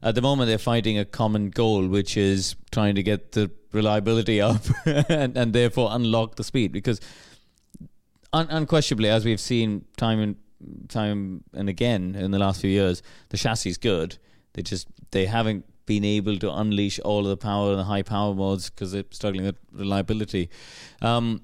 at 0.01 0.15
the 0.15 0.21
moment, 0.21 0.47
they're 0.47 0.57
fighting 0.57 0.97
a 0.97 1.05
common 1.05 1.49
goal, 1.49 1.87
which 1.87 2.17
is 2.17 2.55
trying 2.71 2.95
to 2.95 3.03
get 3.03 3.31
the 3.31 3.51
reliability 3.71 4.39
up 4.51 4.61
and, 4.85 5.37
and 5.37 5.53
therefore 5.53 5.89
unlock 5.91 6.35
the 6.35 6.43
speed. 6.43 6.71
Because 6.71 6.99
un- 8.33 8.47
unquestionably, 8.49 9.09
as 9.09 9.25
we've 9.25 9.39
seen 9.39 9.85
time 9.97 10.19
and 10.19 10.35
time 10.89 11.43
and 11.53 11.69
again 11.69 12.15
in 12.15 12.31
the 12.31 12.39
last 12.39 12.61
few 12.61 12.69
years, 12.69 13.01
the 13.29 13.37
chassis 13.37 13.69
is 13.69 13.77
good. 13.77 14.17
They 14.53 14.61
just 14.61 14.87
they 15.11 15.25
haven't 15.25 15.65
been 15.85 16.03
able 16.03 16.37
to 16.37 16.51
unleash 16.51 16.99
all 16.99 17.19
of 17.19 17.29
the 17.29 17.37
power 17.37 17.71
in 17.71 17.77
the 17.77 17.85
high 17.85 18.01
power 18.01 18.33
modes 18.33 18.69
because 18.69 18.91
they're 18.91 19.05
struggling 19.11 19.45
with 19.45 19.57
reliability. 19.71 20.49
Um, 21.01 21.41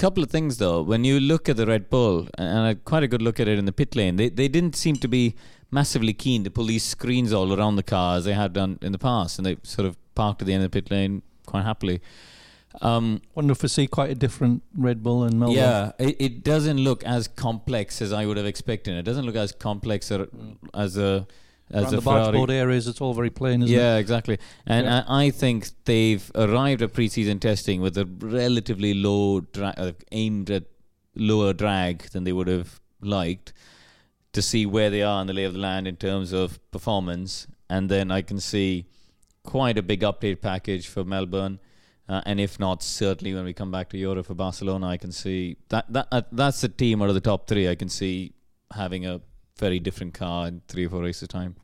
couple 0.00 0.22
of 0.22 0.30
things 0.30 0.56
though. 0.56 0.80
When 0.82 1.04
you 1.04 1.20
look 1.20 1.48
at 1.48 1.56
the 1.56 1.66
Red 1.66 1.90
Bull, 1.90 2.26
and 2.38 2.82
quite 2.84 3.02
a 3.02 3.08
good 3.08 3.20
look 3.20 3.38
at 3.38 3.48
it 3.48 3.58
in 3.58 3.66
the 3.66 3.72
pit 3.72 3.94
lane, 3.94 4.16
they 4.16 4.28
they 4.28 4.48
didn't 4.48 4.74
seem 4.74 4.96
to 4.96 5.08
be 5.08 5.34
massively 5.70 6.12
keen 6.12 6.44
to 6.44 6.50
pull 6.50 6.64
these 6.66 6.82
screens 6.84 7.32
all 7.32 7.52
around 7.58 7.76
the 7.76 7.82
car 7.82 8.16
as 8.16 8.24
they 8.24 8.32
had 8.32 8.52
done 8.52 8.78
in 8.82 8.92
the 8.92 8.98
past, 8.98 9.38
and 9.38 9.46
they 9.46 9.56
sort 9.62 9.86
of 9.86 9.96
parked 10.14 10.42
at 10.42 10.46
the 10.46 10.52
end 10.54 10.64
of 10.64 10.70
the 10.70 10.82
pit 10.82 10.90
lane 10.90 11.22
quite 11.46 11.62
happily. 11.64 12.00
Um, 12.82 13.20
Wonder 13.34 13.52
if 13.52 13.62
we 13.62 13.68
see 13.68 13.86
quite 13.88 14.10
a 14.10 14.14
different 14.14 14.62
Red 14.76 15.02
Bull 15.02 15.24
and 15.24 15.38
Melbourne. 15.40 15.56
yeah, 15.56 15.92
it, 15.98 16.16
it 16.20 16.44
doesn't 16.44 16.76
look 16.78 17.02
as 17.04 17.26
complex 17.26 18.00
as 18.00 18.12
I 18.12 18.26
would 18.26 18.36
have 18.36 18.46
expected. 18.46 18.96
It 18.96 19.02
doesn't 19.02 19.26
look 19.26 19.34
as 19.36 19.50
complex 19.52 20.10
or, 20.12 20.28
as 20.74 20.96
a 20.96 21.26
as 21.72 21.84
Around 21.84 21.92
a 21.92 21.96
the 21.96 22.02
Ferrari. 22.02 22.36
bargeboard 22.36 22.50
areas, 22.50 22.88
it's 22.88 23.00
all 23.00 23.14
very 23.14 23.30
plain, 23.30 23.62
isn't 23.62 23.72
it? 23.74 23.78
yeah, 23.78 23.96
it? 23.96 24.00
exactly. 24.00 24.38
And 24.66 24.86
Yeah. 24.86 25.04
I, 25.06 25.24
I 25.26 25.30
think 25.30 25.68
they've 25.84 26.28
arrived 26.34 26.82
at 26.82 26.92
pre-season 26.92 27.38
testing 27.38 27.80
with 27.80 27.96
a 27.96 28.06
relatively 28.18 28.92
low 28.92 29.40
dra- 29.40 29.74
uh, 29.76 29.92
aimed 30.10 30.50
at 30.50 30.64
lower 31.14 31.52
drag 31.52 32.02
than 32.10 32.24
they 32.24 32.32
would 32.32 32.48
have 32.48 32.80
liked 33.00 33.52
to 34.32 34.42
see 34.42 34.66
where 34.66 34.90
they 34.90 35.02
are 35.02 35.20
in 35.20 35.26
the 35.26 35.32
lay 35.32 35.44
of 35.44 35.52
the 35.52 35.58
land 35.58 35.88
in 35.88 35.96
terms 35.96 36.32
of 36.32 36.58
performance. 36.70 37.46
And 37.68 37.88
then 37.88 38.10
I 38.10 38.22
can 38.22 38.40
see 38.40 38.86
quite 39.42 39.78
a 39.78 39.82
big 39.82 40.00
update 40.00 40.40
package 40.40 40.88
for 40.88 41.04
Melbourne. 41.04 41.58
Uh, 42.08 42.20
and 42.26 42.40
if 42.40 42.58
not, 42.58 42.82
certainly 42.82 43.34
when 43.34 43.44
we 43.44 43.52
come 43.52 43.70
back 43.70 43.88
to 43.90 43.98
Europe 43.98 44.26
for 44.26 44.34
Barcelona, 44.34 44.88
I 44.88 44.96
can 44.96 45.12
see 45.12 45.56
that, 45.68 45.92
that 45.92 46.08
uh, 46.10 46.22
that's 46.32 46.60
the 46.60 46.68
team 46.68 47.02
out 47.02 47.08
of 47.08 47.14
the 47.14 47.20
top 47.20 47.46
three. 47.46 47.68
I 47.68 47.76
can 47.76 47.88
see 47.88 48.32
having 48.74 49.06
a 49.06 49.20
very 49.58 49.78
different 49.78 50.14
car 50.14 50.48
in 50.48 50.62
three 50.66 50.86
or 50.86 50.90
four 50.90 51.02
races' 51.02 51.28
time. 51.28 51.54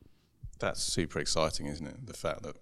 That's 0.60 0.82
super 0.82 1.18
exciting, 1.18 1.66
isn't 1.66 1.86
it? 1.86 2.06
The 2.06 2.14
fact 2.14 2.44
that 2.44 2.56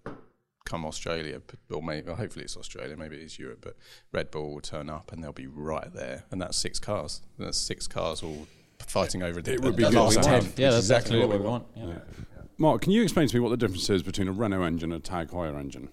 come 0.65 0.87
Australia, 0.87 1.43
or 1.71 1.83
maybe 1.83 2.11
hopefully 2.11 2.47
it's 2.47 2.57
Australia, 2.57 2.97
maybe 2.97 3.17
it's 3.17 3.39
Europe, 3.39 3.59
but 3.61 3.77
Red 4.13 4.31
Bull 4.31 4.55
will 4.55 4.61
turn 4.61 4.89
up 4.89 5.13
and 5.13 5.23
they'll 5.23 5.33
be 5.33 5.47
right 5.47 5.93
there, 5.93 6.25
and 6.31 6.41
that's 6.41 6.57
six 6.57 6.79
cars. 6.79 7.21
That's 7.39 7.59
six 7.59 7.87
cars 7.87 8.23
all 8.23 8.47
fighting 8.81 9.23
over 9.23 9.41
the, 9.41 9.55
It 9.55 9.61
would 9.61 9.77
be 9.77 9.85
good 9.85 9.95
last 9.95 10.23
ten. 10.23 10.43
Yeah, 10.57 10.71
that's 10.71 10.77
exactly 10.79 11.19
exactly 11.19 11.21
what 11.21 11.31
we 11.31 11.45
want. 11.45 11.67
Yeah. 11.77 11.99
Mark, 12.59 12.83
can 12.83 12.93
you 12.93 13.03
explain 13.03 13.27
to 13.29 13.35
me 13.35 13.41
what 13.41 13.49
the 13.51 13.57
difference 13.57 13.91
is 13.91 14.03
between 14.03 14.29
a 14.29 14.33
Renault 14.33 14.63
engine 14.63 14.93
and 14.93 15.01
a 15.03 15.05
Tag 15.05 15.29
Heuer 15.29 15.59
engine? 15.59 15.89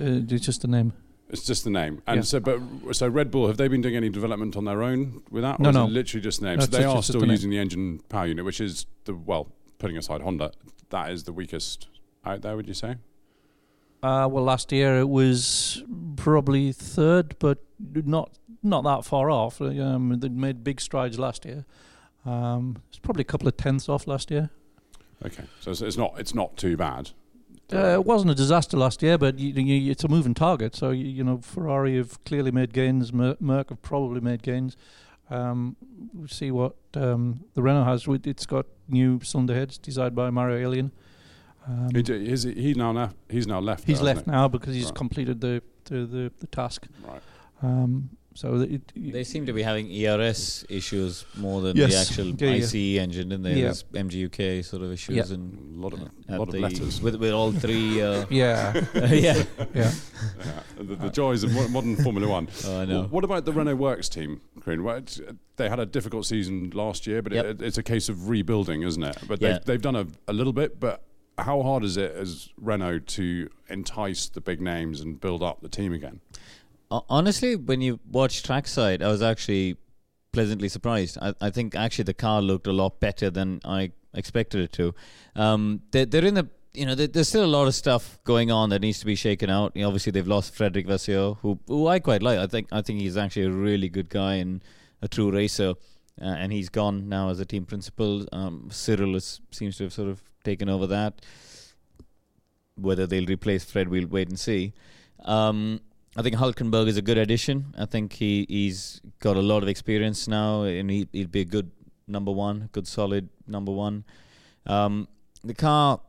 Uh, 0.00 0.22
it's 0.28 0.44
just 0.44 0.64
a 0.64 0.68
name. 0.68 0.92
It's 1.28 1.46
just 1.46 1.64
the 1.64 1.70
name, 1.70 2.02
and 2.06 2.18
Yeah. 2.18 2.22
so 2.22 2.40
but 2.40 2.60
so 2.92 3.08
Red 3.08 3.30
Bull 3.30 3.46
have 3.46 3.56
they 3.56 3.66
been 3.66 3.80
doing 3.80 3.96
any 3.96 4.10
development 4.10 4.54
on 4.56 4.64
their 4.66 4.82
own 4.82 5.22
with 5.30 5.42
that? 5.42 5.58
Or 5.58 5.62
No, 5.62 5.68
is 5.70 5.74
no. 5.74 5.84
it 5.86 5.90
literally 5.90 6.20
just 6.22 6.40
the 6.40 6.46
name. 6.46 6.58
No, 6.58 6.64
so 6.66 6.70
they 6.70 6.78
just- 6.78 6.88
are 6.88 6.96
just 6.96 7.08
still 7.08 7.20
the 7.20 7.26
name. 7.26 7.32
using 7.32 7.50
the 7.50 7.58
engine 7.58 8.00
power 8.10 8.26
unit, 8.26 8.44
which 8.44 8.60
is 8.60 8.86
the 9.04 9.14
well, 9.14 9.48
putting 9.78 9.96
aside 9.96 10.20
Honda, 10.20 10.52
that 10.90 11.10
is 11.10 11.24
the 11.24 11.32
weakest 11.32 11.88
out 12.24 12.42
there. 12.42 12.54
Would 12.54 12.68
you 12.68 12.74
say? 12.74 12.96
Uh, 14.02 14.28
well, 14.30 14.44
last 14.44 14.72
year 14.72 14.98
it 14.98 15.08
was 15.08 15.82
probably 16.16 16.70
third, 16.72 17.36
but 17.38 17.58
not 17.94 18.38
not 18.62 18.84
that 18.84 19.04
far 19.04 19.30
off. 19.30 19.60
Um, 19.60 20.18
they 20.20 20.28
made 20.28 20.62
big 20.62 20.80
strides 20.80 21.18
last 21.18 21.44
year. 21.46 21.64
Um, 22.24 22.76
it's 22.88 22.98
probably 22.98 23.22
a 23.22 23.24
couple 23.24 23.48
of 23.48 23.56
tenths 23.56 23.88
off 23.88 24.06
last 24.06 24.30
year. 24.30 24.50
Okay, 25.24 25.44
so 25.60 25.70
it's, 25.70 25.80
it's 25.82 25.96
not 25.96 26.14
it's 26.18 26.34
not 26.34 26.56
too 26.56 26.76
bad. 26.76 27.10
Uh, 27.72 27.94
it 27.94 28.04
wasn't 28.04 28.30
a 28.30 28.34
disaster 28.34 28.76
last 28.76 29.02
year, 29.02 29.16
but 29.16 29.38
you, 29.38 29.50
you, 29.54 29.90
it's 29.90 30.04
a 30.04 30.08
moving 30.08 30.34
target. 30.34 30.76
So 30.76 30.90
you, 30.90 31.06
you 31.06 31.24
know, 31.24 31.38
Ferrari 31.38 31.96
have 31.96 32.22
clearly 32.24 32.50
made 32.50 32.72
gains. 32.74 33.12
Mer- 33.14 33.36
Merc 33.40 33.70
have 33.70 33.80
probably 33.80 34.20
made 34.20 34.42
gains. 34.42 34.76
Um, 35.30 35.76
we'll 36.12 36.28
see 36.28 36.50
what 36.50 36.74
um, 36.94 37.44
the 37.54 37.62
Renault 37.62 37.84
has. 37.84 38.06
It's 38.24 38.44
got 38.44 38.66
new 38.88 39.20
cylinder 39.22 39.54
heads 39.54 39.78
designed 39.78 40.14
by 40.14 40.28
Mario 40.28 40.70
Illien. 40.70 40.90
Um, 41.66 41.88
He, 41.94 42.02
d- 42.02 42.12
is 42.30 42.42
he, 42.42 42.52
he 42.54 42.74
now 42.74 42.92
left. 42.92 43.16
He's 43.30 43.46
now 43.46 43.60
left. 43.60 43.84
he's 43.86 44.00
there, 44.00 44.14
left 44.14 44.26
now 44.26 44.48
because 44.48 44.74
he's 44.74 44.86
Right. 44.86 44.94
completed 44.94 45.40
the 45.40 45.62
the, 45.84 45.94
the, 46.06 46.32
the 46.40 46.46
task. 46.48 46.86
Right. 47.08 47.22
Um, 47.62 48.10
so 48.34 48.58
that 48.58 48.70
it, 48.70 48.82
They 48.96 49.24
seem 49.24 49.46
to 49.46 49.52
be 49.52 49.62
having 49.62 49.90
ERS 49.90 50.64
issues 50.68 51.24
more 51.36 51.60
than 51.60 51.76
Yes. 51.76 51.90
the 51.90 51.98
actual 51.98 52.26
Yeah, 52.26 52.54
yeah. 52.56 52.64
ICE 52.64 52.98
engine, 52.98 53.28
didn't 53.28 53.42
they? 53.44 53.54
Yeah. 53.54 53.62
There's 53.72 53.84
MGUK 53.92 54.64
sort 54.64 54.82
of 54.82 54.92
issues 54.92 55.16
Yeah. 55.16 55.34
and 55.34 55.76
A 55.76 55.80
lot 55.80 55.92
of 55.92 56.02
uh, 56.02 56.06
a 56.28 56.38
lot 56.38 56.48
of 56.48 56.54
letters. 56.54 57.00
with 57.00 57.16
with 57.16 57.32
all 57.32 57.52
three. 57.52 58.00
Uh, 58.02 58.24
yeah, 58.30 58.72
yeah. 58.94 59.10
yeah. 59.12 59.44
Yeah, 59.74 59.92
the, 60.76 60.96
the 60.96 61.10
joys 61.10 61.42
of 61.44 61.52
modern 61.70 61.96
Formula 61.96 62.28
One. 62.28 62.48
Oh, 62.64 62.80
I 62.80 62.84
know. 62.84 63.02
What 63.04 63.24
about 63.24 63.44
the 63.44 63.52
Renault 63.52 63.76
Works 63.76 64.08
team, 64.08 64.40
Karun? 64.60 64.82
Well, 64.82 65.02
They 65.56 65.68
had 65.68 65.80
a 65.80 65.86
difficult 65.86 66.26
season 66.26 66.70
last 66.74 67.06
year, 67.06 67.22
but 67.22 67.32
Yep. 67.32 67.44
it, 67.46 67.62
it's 67.62 67.78
a 67.78 67.82
case 67.82 68.08
of 68.08 68.28
rebuilding, 68.28 68.82
isn't 68.82 69.02
it? 69.02 69.16
But 69.28 69.40
they've, 69.40 69.62
they've 69.64 69.82
done 69.82 69.96
a, 69.96 70.06
a 70.26 70.32
little 70.32 70.52
bit, 70.52 70.80
but 70.80 71.02
how 71.38 71.62
hard 71.62 71.82
is 71.84 71.96
it 71.96 72.12
as 72.14 72.50
Renault 72.60 73.00
to 73.00 73.48
entice 73.68 74.28
the 74.28 74.40
big 74.40 74.60
names 74.60 75.00
and 75.00 75.20
build 75.20 75.42
up 75.42 75.60
the 75.62 75.68
team 75.68 75.92
again? 75.92 76.20
Ho- 76.92 77.06
Honestly, 77.08 77.56
when 77.56 77.80
you 77.80 78.00
watch 78.10 78.42
trackside, 78.42 79.02
I 79.02 79.08
was 79.08 79.22
actually 79.22 79.76
pleasantly 80.32 80.68
surprised. 80.68 81.16
I, 81.20 81.34
I 81.40 81.50
think 81.50 81.74
actually 81.74 82.04
the 82.04 82.14
car 82.14 82.42
looked 82.42 82.66
a 82.66 82.72
lot 82.72 83.00
better 83.00 83.30
than 83.30 83.60
I 83.64 83.92
expected 84.14 84.60
it 84.60 84.72
to. 84.72 84.94
Um, 85.34 85.82
they're, 85.90 86.06
they're 86.06 86.24
in 86.24 86.34
the 86.34 86.48
you 86.74 86.86
know 86.86 86.94
there's 86.94 87.28
still 87.28 87.44
a 87.44 87.54
lot 87.58 87.66
of 87.66 87.74
stuff 87.74 88.18
going 88.24 88.50
on 88.50 88.70
that 88.70 88.80
needs 88.80 88.98
to 89.00 89.06
be 89.06 89.14
shaken 89.14 89.50
out. 89.50 89.72
You 89.74 89.82
know, 89.82 89.88
obviously, 89.88 90.12
they've 90.12 90.26
lost 90.26 90.54
Frédéric 90.54 90.86
Vasseur, 90.86 91.34
who 91.42 91.58
who 91.66 91.86
I 91.86 91.98
quite 91.98 92.22
like. 92.22 92.38
I 92.38 92.46
think 92.46 92.68
I 92.72 92.82
think 92.82 93.00
he's 93.00 93.16
actually 93.16 93.46
a 93.46 93.50
really 93.50 93.88
good 93.88 94.08
guy 94.08 94.34
and 94.34 94.62
a 95.00 95.08
true 95.08 95.30
racer. 95.30 95.74
Uh, 96.20 96.26
and 96.26 96.52
he's 96.52 96.68
gone 96.68 97.08
now 97.08 97.30
as 97.30 97.40
a 97.40 97.44
team 97.46 97.64
principal. 97.64 98.26
Um, 98.32 98.68
Cyril 98.70 99.16
is, 99.16 99.40
seems 99.50 99.78
to 99.78 99.84
have 99.84 99.94
sort 99.94 100.10
of 100.10 100.22
taken 100.44 100.68
over 100.68 100.86
that. 100.86 101.24
Whether 102.76 103.06
they'll 103.06 103.26
replace 103.26 103.64
Fred, 103.64 103.88
we'll 103.88 104.06
wait 104.06 104.28
and 104.28 104.38
see. 104.38 104.74
Um, 105.24 105.80
I 106.16 106.22
think 106.22 106.36
Hulkenberg 106.36 106.88
is 106.88 106.98
a 106.98 107.02
good 107.02 107.16
addition. 107.16 107.74
I 107.78 107.86
think 107.86 108.12
he, 108.12 108.44
he's 108.48 109.00
got 109.20 109.36
a 109.36 109.40
lot 109.40 109.62
of 109.62 109.68
experience 109.68 110.28
now, 110.28 110.62
and 110.62 110.90
he, 110.90 111.08
he'd 111.12 111.32
be 111.32 111.40
a 111.40 111.44
good 111.44 111.70
number 112.06 112.30
one, 112.30 112.68
good 112.72 112.86
solid 112.86 113.30
number 113.46 113.72
one. 113.72 114.04
Um, 114.66 115.08
the 115.42 115.54
car, 115.54 116.00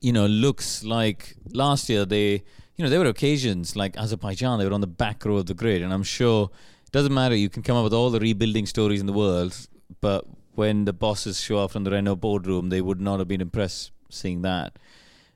you 0.00 0.12
know, 0.12 0.26
looks 0.26 0.82
like 0.82 1.36
last 1.52 1.88
year 1.88 2.04
they, 2.04 2.42
you 2.76 2.84
know, 2.84 2.90
there 2.90 2.98
were 2.98 3.06
occasions 3.06 3.76
like 3.76 3.96
Azerbaijan, 3.96 4.58
they 4.58 4.66
were 4.66 4.74
on 4.74 4.80
the 4.80 4.88
back 4.88 5.24
row 5.24 5.36
of 5.36 5.46
the 5.46 5.54
grid, 5.54 5.82
and 5.82 5.92
I'm 5.92 6.02
sure 6.02 6.50
it 6.84 6.90
doesn't 6.90 7.14
matter. 7.14 7.36
You 7.36 7.48
can 7.48 7.62
come 7.62 7.76
up 7.76 7.84
with 7.84 7.94
all 7.94 8.10
the 8.10 8.20
rebuilding 8.20 8.66
stories 8.66 9.00
in 9.00 9.06
the 9.06 9.12
world, 9.12 9.56
but 10.00 10.26
when 10.54 10.84
the 10.84 10.92
bosses 10.92 11.40
show 11.40 11.58
up 11.58 11.70
from 11.70 11.84
the 11.84 11.92
Renault 11.92 12.16
boardroom, 12.16 12.70
they 12.70 12.80
would 12.80 13.00
not 13.00 13.20
have 13.20 13.28
been 13.28 13.40
impressed 13.40 13.92
seeing 14.10 14.42
that. 14.42 14.78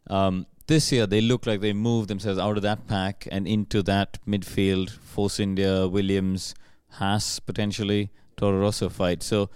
Um, 0.08 0.46
this 0.66 0.90
year, 0.90 1.06
they 1.06 1.20
look 1.20 1.46
like 1.46 1.60
they 1.60 1.72
moved 1.72 2.08
themselves 2.08 2.38
out 2.38 2.56
of 2.56 2.62
that 2.62 2.86
pack 2.86 3.28
and 3.30 3.46
into 3.46 3.82
that 3.84 4.18
midfield, 4.26 4.90
Force 4.90 5.38
India, 5.38 5.86
Williams, 5.86 6.54
Haas 6.92 7.38
potentially, 7.38 8.10
Toro 8.36 8.58
Rosso 8.58 8.88
fight. 8.88 9.22
So, 9.22 9.50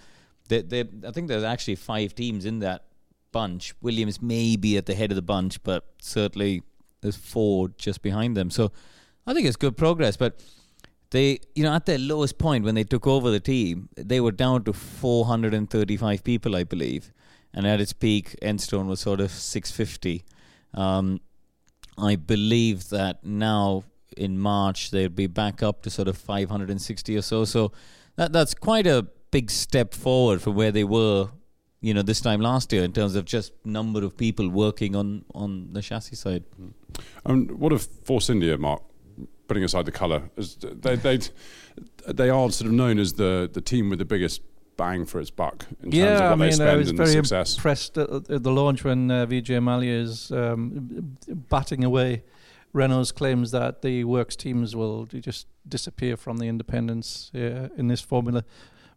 they, 0.48 0.62
they, 0.62 0.84
I 1.06 1.10
think 1.10 1.28
there's 1.28 1.44
actually 1.44 1.76
five 1.76 2.14
teams 2.14 2.44
in 2.44 2.60
that 2.60 2.84
bunch. 3.32 3.74
Williams 3.80 4.20
may 4.20 4.56
be 4.56 4.76
at 4.76 4.86
the 4.86 4.94
head 4.94 5.10
of 5.10 5.16
the 5.16 5.22
bunch, 5.22 5.62
but 5.62 5.84
certainly 6.00 6.62
there's 7.00 7.16
four 7.16 7.68
just 7.76 8.02
behind 8.02 8.36
them. 8.36 8.50
So, 8.50 8.72
I 9.26 9.34
think 9.34 9.46
it's 9.46 9.56
good 9.56 9.76
progress. 9.76 10.16
But 10.16 10.40
they, 11.10 11.40
you 11.54 11.64
know, 11.64 11.72
at 11.72 11.86
their 11.86 11.98
lowest 11.98 12.38
point 12.38 12.64
when 12.64 12.74
they 12.74 12.84
took 12.84 13.06
over 13.06 13.30
the 13.30 13.40
team, 13.40 13.88
they 13.96 14.20
were 14.20 14.32
down 14.32 14.64
to 14.64 14.72
435 14.72 16.22
people, 16.24 16.54
I 16.54 16.64
believe, 16.64 17.12
and 17.52 17.66
at 17.66 17.80
its 17.80 17.92
peak, 17.92 18.36
Enstone 18.42 18.86
was 18.86 19.00
sort 19.00 19.20
of 19.20 19.30
650. 19.30 20.24
Um, 20.74 21.20
I 21.98 22.16
believe 22.16 22.88
that 22.90 23.24
now 23.24 23.84
in 24.16 24.38
March 24.38 24.90
they'll 24.90 25.08
be 25.08 25.26
back 25.26 25.62
up 25.62 25.82
to 25.82 25.90
sort 25.90 26.08
of 26.08 26.16
560 26.16 27.16
or 27.16 27.22
so. 27.22 27.44
So 27.44 27.72
that 28.16 28.32
that's 28.32 28.54
quite 28.54 28.86
a 28.86 29.06
big 29.30 29.50
step 29.50 29.94
forward 29.94 30.42
from 30.42 30.54
where 30.54 30.72
they 30.72 30.84
were, 30.84 31.28
you 31.80 31.94
know, 31.94 32.02
this 32.02 32.20
time 32.20 32.40
last 32.40 32.72
year 32.72 32.84
in 32.84 32.92
terms 32.92 33.14
of 33.14 33.24
just 33.24 33.52
number 33.64 34.04
of 34.04 34.16
people 34.16 34.48
working 34.48 34.96
on 34.96 35.24
on 35.34 35.72
the 35.72 35.82
chassis 35.82 36.16
side. 36.16 36.44
Um, 37.24 37.48
what 37.48 37.72
if 37.72 37.84
Force 38.04 38.30
India, 38.30 38.56
Mark? 38.58 38.82
Putting 39.48 39.64
aside 39.64 39.84
the 39.84 39.90
colour, 39.90 40.30
they 40.62 40.94
they 40.94 41.18
they 42.06 42.30
are 42.30 42.50
sort 42.52 42.68
of 42.68 42.72
known 42.72 43.00
as 43.00 43.14
the 43.14 43.50
the 43.52 43.60
team 43.60 43.90
with 43.90 43.98
the 43.98 44.04
biggest 44.04 44.42
bang 44.80 45.04
for 45.04 45.20
its 45.20 45.30
buck 45.30 45.66
in 45.82 45.92
yeah, 45.92 46.04
terms 46.04 46.20
of 46.20 46.24
what 46.24 46.32
I 46.32 46.36
mean, 46.36 46.48
they 46.48 46.52
spend 46.52 46.70
I 46.70 46.76
was 46.76 46.88
and 46.88 46.96
very 46.96 47.12
success. 47.12 47.56
impressed 47.56 47.98
at, 47.98 48.30
at 48.30 48.42
the 48.42 48.50
launch 48.50 48.82
when 48.82 49.10
uh, 49.10 49.26
Vijay 49.26 49.60
Mallya 49.68 49.94
is 50.06 50.32
um, 50.32 51.18
batting 51.54 51.84
away 51.84 52.22
Renault's 52.72 53.12
claims 53.12 53.50
that 53.50 53.82
the 53.82 54.04
works 54.04 54.36
teams 54.36 54.74
will 54.74 55.04
just 55.04 55.46
disappear 55.68 56.16
from 56.16 56.38
the 56.38 56.46
independents 56.46 57.30
uh, 57.34 57.68
in 57.76 57.88
this 57.88 58.00
formula 58.00 58.42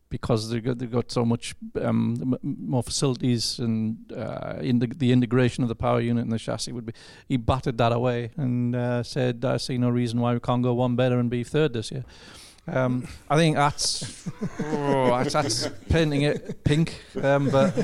because 0.09 0.49
they've 0.49 0.63
got, 0.63 0.77
they've 0.77 0.91
got 0.99 1.11
so 1.11 1.25
much 1.25 1.53
um, 1.81 2.37
more 2.43 2.83
facilities 2.83 3.59
and 3.59 4.13
uh, 4.15 4.59
in 4.61 4.79
the, 4.79 4.87
the, 4.87 5.11
integration 5.11 5.63
of 5.63 5.69
the 5.69 5.75
power 5.75 5.99
unit 5.99 6.23
and 6.23 6.31
the 6.31 6.39
chassis 6.39 6.71
would 6.71 6.85
be. 6.85 6.93
He 7.27 7.35
batted 7.35 7.77
that 7.79 7.91
away 7.91 8.31
and 8.37 8.75
uh, 8.75 9.01
said, 9.01 9.43
"I 9.43 9.57
see 9.57 9.77
no 9.79 9.89
reason 9.89 10.21
why 10.21 10.33
we 10.33 10.39
can't 10.39 10.61
go 10.61 10.73
one 10.75 10.95
better 10.95 11.17
and 11.19 11.29
be 11.29 11.43
third 11.43 11.73
this 11.73 11.91
year." 11.91 12.05
Um, 12.65 13.07
I 13.29 13.35
think 13.35 13.57
that's, 13.57 14.29
oh, 14.63 15.07
that's, 15.07 15.33
that's 15.33 15.67
painting 15.89 16.21
it 16.21 16.63
pink, 16.63 17.01
um, 17.21 17.49
but 17.49 17.75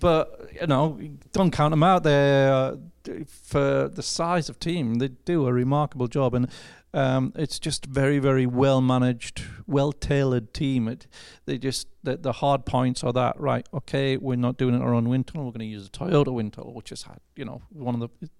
but 0.00 0.50
you 0.58 0.66
know, 0.66 0.98
don't 1.32 1.50
count 1.50 1.72
them 1.72 1.82
out. 1.82 2.02
They 2.02 2.78
for 3.26 3.88
the 3.88 4.02
size 4.02 4.48
of 4.48 4.58
team, 4.58 4.94
they 4.94 5.08
do 5.08 5.46
a 5.46 5.52
remarkable 5.52 6.08
job, 6.08 6.34
and 6.34 6.48
um, 6.94 7.32
it's 7.36 7.58
just 7.58 7.84
very 7.84 8.18
very 8.18 8.46
well 8.46 8.80
managed, 8.80 9.42
well 9.66 9.92
tailored 9.92 10.54
team. 10.54 10.88
It 10.88 11.06
they 11.44 11.58
just 11.58 11.88
the, 12.02 12.16
the 12.16 12.32
hard 12.32 12.64
points 12.64 13.04
are 13.04 13.12
that 13.12 13.38
right. 13.38 13.66
Okay, 13.74 14.16
we're 14.16 14.36
not 14.36 14.56
doing 14.56 14.74
it 14.74 14.80
our 14.80 14.94
own 14.94 15.10
wind 15.10 15.26
tunnel. 15.26 15.44
We're 15.44 15.52
going 15.52 15.60
to 15.60 15.66
use 15.66 15.86
a 15.86 15.90
Toyota 15.90 16.32
wind 16.32 16.54
tunnel, 16.54 16.72
which 16.72 16.88
has 16.88 17.02
had 17.02 17.20
you 17.34 17.44
know 17.44 17.60
one 17.70 17.94
of 17.94 18.00
the 18.00 18.30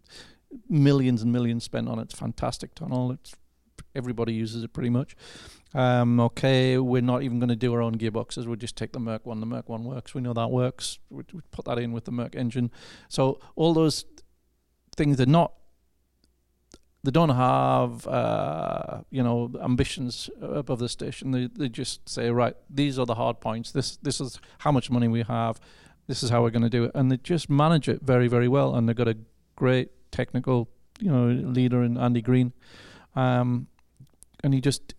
millions 0.70 1.20
and 1.22 1.32
millions 1.32 1.64
spent 1.64 1.86
on 1.86 1.98
it. 1.98 2.04
It's 2.04 2.18
fantastic 2.18 2.74
tunnel. 2.74 3.12
It's 3.12 3.34
everybody 3.96 4.32
uses 4.32 4.62
it 4.62 4.72
pretty 4.72 4.90
much. 4.90 5.16
Um, 5.74 6.20
okay, 6.20 6.78
we're 6.78 7.02
not 7.02 7.22
even 7.22 7.38
going 7.38 7.48
to 7.48 7.56
do 7.56 7.74
our 7.74 7.82
own 7.82 7.96
gearboxes. 7.96 8.46
We'll 8.46 8.56
just 8.56 8.76
take 8.76 8.92
the 8.92 9.00
Merc 9.00 9.26
one. 9.26 9.40
The 9.40 9.46
Merc 9.46 9.68
one 9.68 9.84
works. 9.84 10.14
We 10.14 10.20
know 10.20 10.32
that 10.32 10.50
works. 10.50 10.98
We, 11.10 11.24
we 11.32 11.40
put 11.50 11.64
that 11.64 11.78
in 11.78 11.92
with 11.92 12.04
the 12.04 12.12
Merc 12.12 12.34
engine. 12.34 12.70
So 13.08 13.40
all 13.56 13.74
those 13.74 14.04
things 14.96 15.16
they're 15.16 15.26
not. 15.26 15.52
They 17.04 17.12
don't 17.12 17.30
have, 17.30 18.04
uh, 18.08 19.02
you 19.10 19.22
know, 19.22 19.52
ambitions 19.62 20.28
above 20.42 20.80
the 20.80 20.88
station. 20.88 21.30
They 21.30 21.46
they 21.46 21.68
just 21.68 22.08
say, 22.08 22.30
right, 22.30 22.56
these 22.68 22.98
are 22.98 23.06
the 23.06 23.14
hard 23.14 23.40
points. 23.40 23.70
This 23.70 23.96
this 23.98 24.20
is 24.20 24.40
how 24.58 24.72
much 24.72 24.90
money 24.90 25.06
we 25.06 25.22
have. 25.22 25.60
This 26.08 26.22
is 26.24 26.30
how 26.30 26.42
we're 26.42 26.50
going 26.50 26.62
to 26.62 26.70
do 26.70 26.84
it, 26.84 26.92
and 26.94 27.10
they 27.10 27.18
just 27.18 27.48
manage 27.48 27.88
it 27.88 28.02
very 28.02 28.26
very 28.26 28.48
well. 28.48 28.74
And 28.74 28.88
they've 28.88 28.96
got 28.96 29.08
a 29.08 29.18
great 29.54 29.90
technical, 30.10 30.68
you 30.98 31.10
know, 31.12 31.26
leader 31.26 31.84
in 31.84 31.96
Andy 31.96 32.22
Green. 32.22 32.52
Um, 33.14 33.68
and 34.42 34.54
he 34.54 34.60
just 34.60 34.94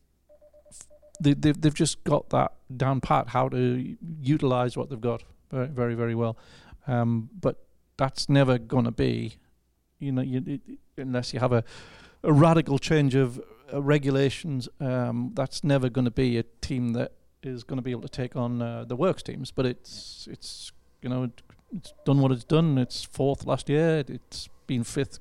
they, 1.19 1.33
they've 1.33 1.59
they've 1.59 1.73
just 1.73 2.03
got 2.03 2.29
that 2.29 2.53
down 2.75 3.01
pat 3.01 3.29
how 3.29 3.49
to 3.49 3.97
utilize 4.21 4.77
what 4.77 4.89
they've 4.89 5.01
got 5.01 5.23
very 5.51 5.67
very 5.67 5.95
very 5.95 6.15
well. 6.15 6.37
Um, 6.87 7.29
but 7.39 7.57
that's 7.97 8.29
never 8.29 8.57
going 8.57 8.85
to 8.85 8.91
be, 8.91 9.37
you 9.99 10.11
know, 10.11 10.21
you, 10.21 10.41
it, 10.45 10.61
unless 10.97 11.33
you 11.33 11.39
have 11.39 11.51
a 11.51 11.63
a 12.23 12.33
radical 12.33 12.79
change 12.79 13.15
of 13.15 13.41
uh, 13.73 13.81
regulations. 13.81 14.69
Um, 14.79 15.31
that's 15.33 15.63
never 15.63 15.89
going 15.89 16.05
to 16.05 16.11
be 16.11 16.37
a 16.37 16.43
team 16.61 16.93
that 16.93 17.13
is 17.43 17.63
going 17.63 17.77
to 17.77 17.83
be 17.83 17.91
able 17.91 18.01
to 18.01 18.09
take 18.09 18.35
on 18.35 18.61
uh, 18.61 18.85
the 18.85 18.95
works 18.95 19.23
teams. 19.23 19.51
But 19.51 19.65
it's 19.65 20.27
it's 20.31 20.71
you 21.01 21.09
know 21.09 21.29
it's 21.73 21.93
done 22.05 22.21
what 22.21 22.31
it's 22.31 22.43
done. 22.43 22.77
It's 22.77 23.03
fourth 23.03 23.45
last 23.45 23.69
year. 23.69 24.03
It's 24.07 24.49
been 24.67 24.83
fifth. 24.83 25.19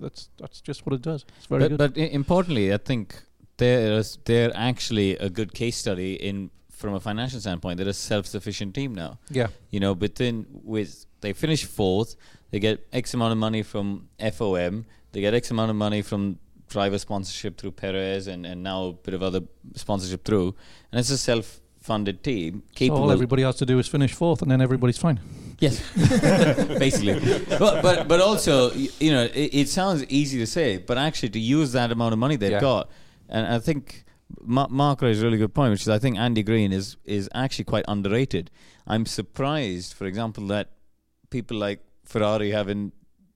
That's 0.00 0.30
that's 0.38 0.60
just 0.60 0.86
what 0.86 0.94
it 0.94 1.02
does. 1.02 1.24
It's 1.36 1.46
very 1.46 1.68
but, 1.68 1.68
good. 1.68 1.94
But 1.94 1.96
importantly, 1.96 2.72
I 2.72 2.78
think 2.78 3.22
there's 3.56 4.18
they're 4.24 4.52
actually 4.54 5.16
a 5.16 5.30
good 5.30 5.54
case 5.54 5.76
study 5.76 6.14
in 6.14 6.50
from 6.70 6.94
a 6.94 7.00
financial 7.00 7.40
standpoint. 7.40 7.78
They're 7.78 7.88
a 7.88 7.92
self-sufficient 7.92 8.74
team 8.74 8.94
now. 8.94 9.18
Yeah, 9.30 9.48
you 9.70 9.80
know, 9.80 9.92
within 9.92 10.46
with 10.50 11.06
they 11.20 11.32
finish 11.32 11.64
fourth, 11.64 12.16
they 12.50 12.58
get 12.58 12.86
X 12.92 13.14
amount 13.14 13.32
of 13.32 13.38
money 13.38 13.62
from 13.62 14.08
FOM, 14.18 14.84
they 15.12 15.20
get 15.20 15.34
X 15.34 15.50
amount 15.50 15.70
of 15.70 15.76
money 15.76 16.02
from 16.02 16.38
driver 16.68 16.98
sponsorship 16.98 17.58
through 17.58 17.72
Perez, 17.72 18.26
and 18.26 18.44
and 18.46 18.62
now 18.62 18.86
a 18.86 18.92
bit 18.92 19.14
of 19.14 19.22
other 19.22 19.40
sponsorship 19.74 20.24
through, 20.24 20.54
and 20.90 21.00
it's 21.00 21.10
a 21.10 21.18
self 21.18 21.60
funded 21.80 22.24
team 22.24 22.62
capable. 22.74 22.98
So 22.98 23.02
all 23.04 23.12
everybody 23.12 23.42
has 23.42 23.56
to 23.56 23.66
do 23.66 23.78
is 23.78 23.86
finish 23.86 24.12
fourth, 24.12 24.42
and 24.42 24.50
then 24.50 24.60
everybody's 24.60 24.98
fine. 24.98 25.20
Yes, 25.60 25.80
basically. 26.78 27.20
But, 27.58 27.82
but 27.82 28.08
but 28.08 28.20
also, 28.20 28.72
you 28.72 29.12
know, 29.12 29.24
it, 29.24 29.50
it, 29.54 29.68
sounds 29.68 30.04
easy 30.04 30.38
to 30.38 30.46
say, 30.46 30.78
but 30.78 30.98
actually 30.98 31.30
to 31.30 31.38
use 31.38 31.72
that 31.72 31.92
amount 31.92 32.12
of 32.12 32.18
money 32.18 32.36
they've 32.36 32.52
yeah. 32.52 32.60
got, 32.60 32.90
and 33.28 33.46
I 33.46 33.58
think 33.58 34.04
Mark 34.40 35.02
raised 35.02 35.22
a 35.22 35.24
really 35.24 35.38
good 35.38 35.54
point, 35.54 35.70
which 35.70 35.82
is 35.82 35.88
I 35.88 35.98
think 35.98 36.18
Andy 36.18 36.42
Green 36.42 36.72
is 36.72 36.96
is 37.04 37.28
actually 37.34 37.64
quite 37.64 37.84
underrated. 37.88 38.50
I'm 38.86 39.06
surprised, 39.06 39.94
for 39.94 40.06
example, 40.06 40.46
that 40.48 40.70
people 41.30 41.56
like 41.56 41.80
Ferrari 42.04 42.50
haven't 42.50 42.92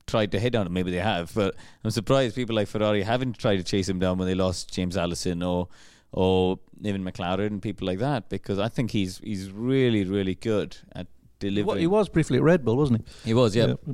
tried 0.07 0.31
to 0.31 0.39
hit 0.39 0.55
on 0.55 0.67
him. 0.67 0.73
Maybe 0.73 0.91
they 0.91 0.97
have, 0.97 1.33
but 1.33 1.55
I'm 1.83 1.91
surprised 1.91 2.35
people 2.35 2.55
like 2.55 2.67
Ferrari 2.67 3.03
haven't 3.03 3.37
tried 3.37 3.57
to 3.57 3.63
chase 3.63 3.87
him 3.87 3.99
down 3.99 4.17
when 4.17 4.27
they 4.27 4.35
lost 4.35 4.73
James 4.73 4.97
Allison 4.97 5.43
or 5.43 5.67
or 6.11 6.59
even 6.81 7.03
McLaren 7.03 7.47
and 7.47 7.61
people 7.61 7.85
like 7.85 7.99
that 7.99 8.29
because 8.29 8.57
I 8.57 8.67
think 8.67 8.91
he's 8.91 9.19
he's 9.19 9.51
really 9.51 10.03
really 10.03 10.35
good 10.35 10.77
at 10.93 11.07
delivering. 11.39 11.67
Well, 11.67 11.77
he 11.77 11.87
was 11.87 12.09
briefly 12.09 12.37
at 12.37 12.43
Red 12.43 12.65
Bull, 12.65 12.77
wasn't 12.77 13.05
he? 13.05 13.29
He 13.29 13.33
was, 13.33 13.55
yeah. 13.55 13.67
yeah. 13.67 13.93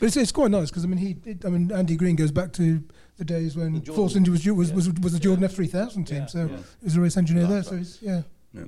But 0.00 0.06
it's, 0.06 0.16
it's 0.16 0.32
quite 0.32 0.50
nice 0.50 0.70
because 0.70 0.84
I 0.84 0.88
mean 0.88 0.98
he 0.98 1.16
it, 1.24 1.44
I 1.44 1.50
mean 1.50 1.70
Andy 1.70 1.96
Green 1.96 2.16
goes 2.16 2.32
back 2.32 2.52
to 2.54 2.82
the 3.16 3.24
days 3.24 3.56
when 3.56 3.80
Force 3.82 4.16
India 4.16 4.32
was 4.32 4.46
was, 4.46 4.72
was 4.72 4.92
was 5.00 5.12
the 5.12 5.18
Jordan 5.18 5.44
F 5.44 5.52
three 5.52 5.66
thousand 5.66 6.04
team, 6.04 6.18
yeah, 6.18 6.26
so 6.26 6.38
yeah. 6.46 6.56
he 6.80 6.84
was 6.84 6.96
a 6.96 7.00
race 7.00 7.16
engineer 7.16 7.46
there. 7.46 7.62
So 7.62 7.76
he's, 7.76 7.98
yeah. 8.02 8.22
yeah. 8.52 8.64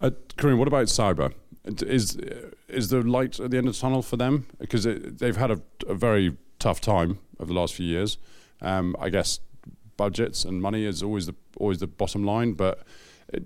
Uh, 0.00 0.10
Karun, 0.36 0.58
what 0.58 0.68
about 0.68 0.88
Sauber? 0.88 1.32
Is 1.64 2.18
is 2.68 2.88
the 2.88 3.02
light 3.02 3.38
at 3.38 3.50
the 3.50 3.58
end 3.58 3.68
of 3.68 3.74
the 3.74 3.80
tunnel 3.80 4.02
for 4.02 4.16
them? 4.16 4.46
Because 4.58 4.84
they've 4.84 5.36
had 5.36 5.50
a, 5.50 5.60
a, 5.86 5.94
very 5.94 6.36
tough 6.58 6.80
time 6.80 7.18
over 7.38 7.52
the 7.52 7.58
last 7.58 7.74
few 7.74 7.86
years. 7.86 8.18
Um, 8.60 8.96
I 8.98 9.10
guess 9.10 9.38
budgets 9.96 10.44
and 10.44 10.60
money 10.60 10.84
is 10.84 11.02
always 11.02 11.26
the 11.26 11.34
always 11.56 11.78
the 11.78 11.86
bottom 11.86 12.24
line. 12.24 12.54
But 12.54 12.82
it, 13.28 13.44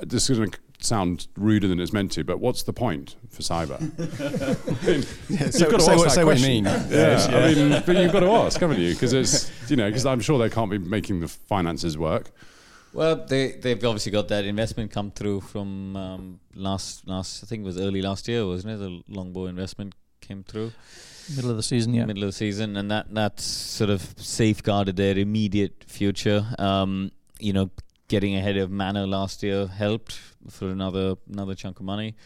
this 0.00 0.30
is 0.30 0.38
going 0.38 0.50
to 0.50 0.58
sound 0.80 1.28
ruder 1.36 1.68
than 1.68 1.80
it's 1.80 1.92
meant 1.92 2.12
to. 2.12 2.24
But 2.24 2.40
what's 2.40 2.62
the 2.62 2.72
point 2.72 3.16
for 3.30 3.42
Sauber? 3.42 3.78
yeah, 3.98 5.50
so, 5.50 5.58
you've 5.58 5.70
got 5.70 5.78
to 5.78 5.80
say, 5.80 5.92
ask 5.92 5.98
what, 5.98 6.10
say 6.12 6.24
what 6.24 6.38
you 6.38 6.46
mean. 6.46 6.64
Yeah, 6.64 6.88
yeah, 6.90 7.36
I 7.36 7.54
mean, 7.54 7.82
but 7.84 7.96
you've 7.96 8.12
got 8.12 8.20
to 8.20 8.30
ask, 8.30 8.60
haven't 8.60 8.80
you? 8.80 8.92
Because 8.92 9.12
it's 9.12 9.50
you 9.70 9.76
know, 9.76 9.88
because 9.88 10.06
I'm 10.06 10.20
sure 10.20 10.38
they 10.38 10.50
can't 10.50 10.70
be 10.70 10.78
making 10.78 11.20
the 11.20 11.28
finances 11.28 11.98
work. 11.98 12.30
Well, 12.92 13.26
they 13.26 13.52
they've 13.52 13.84
obviously 13.84 14.12
got 14.12 14.28
that 14.28 14.44
investment 14.44 14.90
come 14.90 15.10
through 15.10 15.42
from 15.42 15.96
um, 15.96 16.40
last 16.54 17.06
last 17.06 17.44
I 17.44 17.46
think 17.46 17.62
it 17.62 17.66
was 17.66 17.78
early 17.78 18.02
last 18.02 18.28
year, 18.28 18.46
wasn't 18.46 18.74
it? 18.74 18.78
The 18.78 19.02
longbow 19.08 19.46
investment 19.46 19.94
came 20.20 20.42
through. 20.42 20.72
Middle 21.36 21.50
of 21.50 21.56
the 21.56 21.62
season, 21.62 21.92
yeah. 21.92 22.06
Middle 22.06 22.24
of 22.24 22.28
the 22.28 22.32
season, 22.32 22.76
and 22.76 22.90
that 22.90 23.12
that 23.14 23.40
sort 23.40 23.90
of 23.90 24.14
safeguarded 24.16 24.96
their 24.96 25.18
immediate 25.18 25.84
future. 25.86 26.46
Um, 26.58 27.12
you 27.38 27.52
know, 27.52 27.70
getting 28.08 28.34
ahead 28.34 28.56
of 28.56 28.70
Manor 28.70 29.06
last 29.06 29.42
year 29.42 29.66
helped 29.66 30.18
for 30.48 30.68
another 30.68 31.16
another 31.30 31.54
chunk 31.54 31.78
of 31.78 31.86
money. 31.86 32.16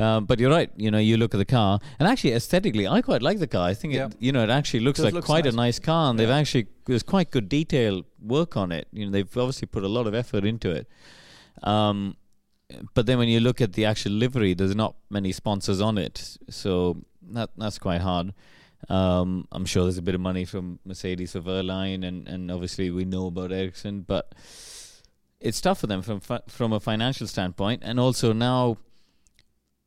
Um, 0.00 0.26
but 0.26 0.38
you're 0.38 0.50
right. 0.50 0.70
You 0.76 0.90
know, 0.92 0.98
you 0.98 1.16
look 1.16 1.34
at 1.34 1.38
the 1.38 1.44
car, 1.44 1.80
and 1.98 2.08
actually 2.08 2.32
aesthetically, 2.32 2.86
I 2.86 3.02
quite 3.02 3.20
like 3.20 3.40
the 3.40 3.48
car. 3.48 3.68
I 3.68 3.74
think 3.74 3.94
yeah. 3.94 4.06
it, 4.06 4.16
you 4.20 4.30
know, 4.30 4.44
it 4.44 4.50
actually 4.50 4.80
looks 4.80 5.00
it 5.00 5.04
like 5.04 5.14
looks 5.14 5.26
quite 5.26 5.44
nice. 5.44 5.54
a 5.54 5.56
nice 5.56 5.78
car, 5.78 6.10
and 6.10 6.18
yeah. 6.18 6.26
they've 6.26 6.34
actually 6.34 6.66
there's 6.86 7.02
quite 7.02 7.30
good 7.30 7.48
detail 7.48 8.04
work 8.22 8.56
on 8.56 8.70
it. 8.70 8.86
You 8.92 9.06
know, 9.06 9.12
they've 9.12 9.36
obviously 9.36 9.66
put 9.66 9.82
a 9.82 9.88
lot 9.88 10.06
of 10.06 10.14
effort 10.14 10.44
into 10.44 10.70
it. 10.70 10.88
Um, 11.64 12.16
but 12.94 13.06
then 13.06 13.18
when 13.18 13.28
you 13.28 13.40
look 13.40 13.60
at 13.60 13.72
the 13.72 13.86
actual 13.86 14.12
livery, 14.12 14.54
there's 14.54 14.76
not 14.76 14.94
many 15.10 15.32
sponsors 15.32 15.80
on 15.80 15.98
it, 15.98 16.38
so 16.48 17.02
that 17.32 17.50
that's 17.56 17.78
quite 17.78 18.00
hard. 18.00 18.34
Um, 18.88 19.48
I'm 19.50 19.64
sure 19.64 19.82
there's 19.82 19.98
a 19.98 20.02
bit 20.02 20.14
of 20.14 20.20
money 20.20 20.44
from 20.44 20.78
Mercedes 20.84 21.32
for 21.32 21.40
Wehrlein, 21.40 22.06
and, 22.06 22.28
and 22.28 22.50
obviously 22.52 22.90
we 22.90 23.04
know 23.04 23.26
about 23.26 23.50
Ericsson, 23.50 24.02
but 24.02 24.32
it's 25.40 25.60
tough 25.60 25.80
for 25.80 25.86
them 25.86 26.02
from 26.02 26.20
from 26.48 26.72
a 26.72 26.80
financial 26.80 27.26
standpoint, 27.26 27.82
and 27.84 28.00
also 28.00 28.32
now, 28.32 28.78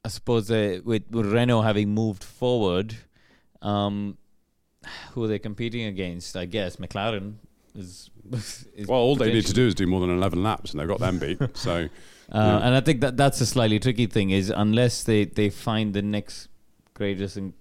I 0.06 0.10
suppose 0.10 0.50
with, 0.50 0.84
with 0.86 1.26
Renault 1.26 1.62
having 1.64 1.90
moved 1.90 2.24
forward, 2.24 2.96
um, 3.62 4.18
who 5.12 5.24
are 5.24 5.28
they 5.28 5.40
competing 5.40 5.86
against? 5.86 6.36
I 6.36 6.46
guess 6.46 6.78
McLaren 6.78 7.36
is. 7.76 8.10
is 8.32 8.88
well, 8.88 9.00
all 9.00 9.16
they 9.16 9.34
need 9.34 9.46
to 9.46 9.54
do 9.54 9.68
is 9.68 9.76
do 9.76 9.88
more 9.88 10.00
than 10.00 10.10
11 10.10 10.42
laps, 10.42 10.72
and 10.72 10.80
they've 10.80 10.88
got 10.88 11.00
them 11.00 11.20
beat. 11.20 11.40
So, 11.56 11.72
uh, 11.74 11.88
yeah. 12.32 12.58
and 12.60 12.76
I 12.76 12.82
think 12.82 13.02
that 13.02 13.18
that's 13.18 13.42
a 13.42 13.46
slightly 13.46 13.80
tricky 13.80 14.06
thing 14.06 14.30
is 14.30 14.50
unless 14.50 15.04
they, 15.04 15.26
they 15.26 15.50
find 15.50 15.94
the 15.94 16.02
next 16.02 16.48
greatest 16.94 17.36
and 17.36 17.54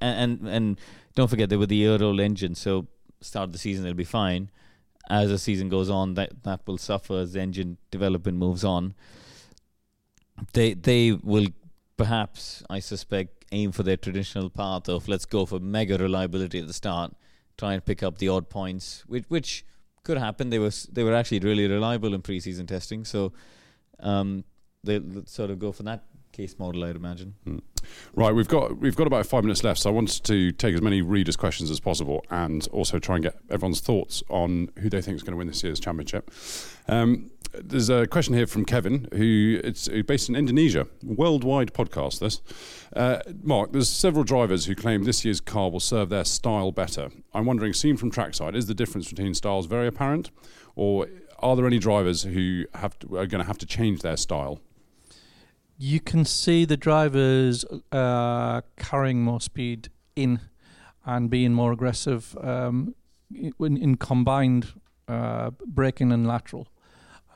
and 0.00 0.48
and 0.48 0.80
don't 1.14 1.28
forget 1.28 1.50
they 1.50 1.56
were 1.56 1.66
the 1.66 1.76
year 1.76 2.02
old 2.02 2.18
engine, 2.18 2.54
so 2.54 2.86
start 3.20 3.52
the 3.52 3.58
season 3.58 3.84
they'll 3.84 3.94
be 3.94 4.04
fine. 4.04 4.50
As 5.08 5.30
the 5.30 5.38
season 5.38 5.68
goes 5.68 5.88
on, 5.88 6.14
that 6.14 6.42
that 6.42 6.60
will 6.66 6.78
suffer 6.78 7.18
as 7.18 7.36
engine 7.36 7.78
development 7.90 8.38
moves 8.38 8.64
on. 8.64 8.94
They 10.52 10.74
they 10.74 11.12
will 11.12 11.46
perhaps, 11.96 12.62
I 12.68 12.80
suspect, 12.80 13.44
aim 13.52 13.72
for 13.72 13.82
their 13.82 13.96
traditional 13.96 14.50
path 14.50 14.88
of 14.88 15.08
let's 15.08 15.24
go 15.24 15.46
for 15.46 15.60
mega 15.60 15.96
reliability 15.96 16.58
at 16.58 16.66
the 16.66 16.72
start, 16.72 17.14
try 17.56 17.74
and 17.74 17.84
pick 17.84 18.02
up 18.02 18.18
the 18.18 18.28
odd 18.28 18.48
points, 18.48 19.04
which 19.06 19.24
which 19.28 19.64
could 20.02 20.18
happen. 20.18 20.50
They 20.50 20.58
were 20.58 20.72
they 20.90 21.04
were 21.04 21.14
actually 21.14 21.40
really 21.40 21.66
reliable 21.68 22.14
in 22.14 22.22
preseason 22.22 22.66
testing, 22.66 23.04
so 23.04 23.32
um, 24.00 24.44
they 24.82 25.00
sort 25.26 25.50
of 25.50 25.58
go 25.58 25.72
for 25.72 25.82
that 25.84 26.04
case 26.36 26.58
model, 26.58 26.84
I'd 26.84 26.96
imagine. 26.96 27.34
Mm. 27.46 27.60
Right, 28.14 28.34
we've 28.34 28.48
got 28.48 28.78
we've 28.78 28.96
got 28.96 29.06
about 29.06 29.26
five 29.26 29.44
minutes 29.44 29.64
left, 29.64 29.80
so 29.80 29.90
I 29.90 29.92
wanted 29.92 30.24
to 30.24 30.52
take 30.52 30.74
as 30.74 30.82
many 30.82 31.00
readers' 31.02 31.36
questions 31.36 31.70
as 31.70 31.80
possible, 31.80 32.24
and 32.30 32.66
also 32.72 32.98
try 32.98 33.16
and 33.16 33.24
get 33.24 33.36
everyone's 33.48 33.80
thoughts 33.80 34.22
on 34.28 34.70
who 34.80 34.90
they 34.90 35.00
think 35.00 35.16
is 35.16 35.22
going 35.22 35.32
to 35.32 35.38
win 35.38 35.46
this 35.46 35.62
year's 35.62 35.80
championship. 35.80 36.30
Um, 36.88 37.30
there's 37.54 37.88
a 37.88 38.06
question 38.06 38.34
here 38.34 38.46
from 38.46 38.64
Kevin, 38.64 39.08
who 39.12 39.60
it's 39.64 39.88
based 40.06 40.28
in 40.28 40.36
Indonesia. 40.36 40.86
Worldwide 41.02 41.72
podcast. 41.72 42.18
This, 42.18 42.42
uh, 42.94 43.20
Mark. 43.42 43.72
There's 43.72 43.88
several 43.88 44.24
drivers 44.24 44.66
who 44.66 44.74
claim 44.74 45.04
this 45.04 45.24
year's 45.24 45.40
car 45.40 45.70
will 45.70 45.80
serve 45.80 46.08
their 46.08 46.24
style 46.24 46.72
better. 46.72 47.10
I'm 47.32 47.46
wondering, 47.46 47.72
seen 47.72 47.96
from 47.96 48.10
trackside, 48.10 48.54
is 48.54 48.66
the 48.66 48.74
difference 48.74 49.08
between 49.08 49.32
styles 49.34 49.66
very 49.66 49.86
apparent, 49.86 50.30
or 50.74 51.06
are 51.38 51.56
there 51.56 51.66
any 51.66 51.78
drivers 51.78 52.24
who 52.24 52.64
have 52.74 52.98
to, 52.98 53.16
are 53.16 53.26
going 53.26 53.42
to 53.42 53.46
have 53.46 53.58
to 53.58 53.66
change 53.66 54.00
their 54.02 54.16
style? 54.16 54.60
You 55.78 56.00
can 56.00 56.24
see 56.24 56.64
the 56.64 56.76
drivers 56.76 57.64
uh, 57.92 58.62
carrying 58.76 59.22
more 59.22 59.40
speed 59.40 59.90
in 60.14 60.40
and 61.04 61.28
being 61.28 61.52
more 61.52 61.72
aggressive 61.72 62.36
um, 62.40 62.94
in, 63.34 63.76
in 63.76 63.96
combined 63.96 64.72
uh, 65.06 65.50
braking 65.66 66.12
and 66.12 66.26
lateral. 66.26 66.68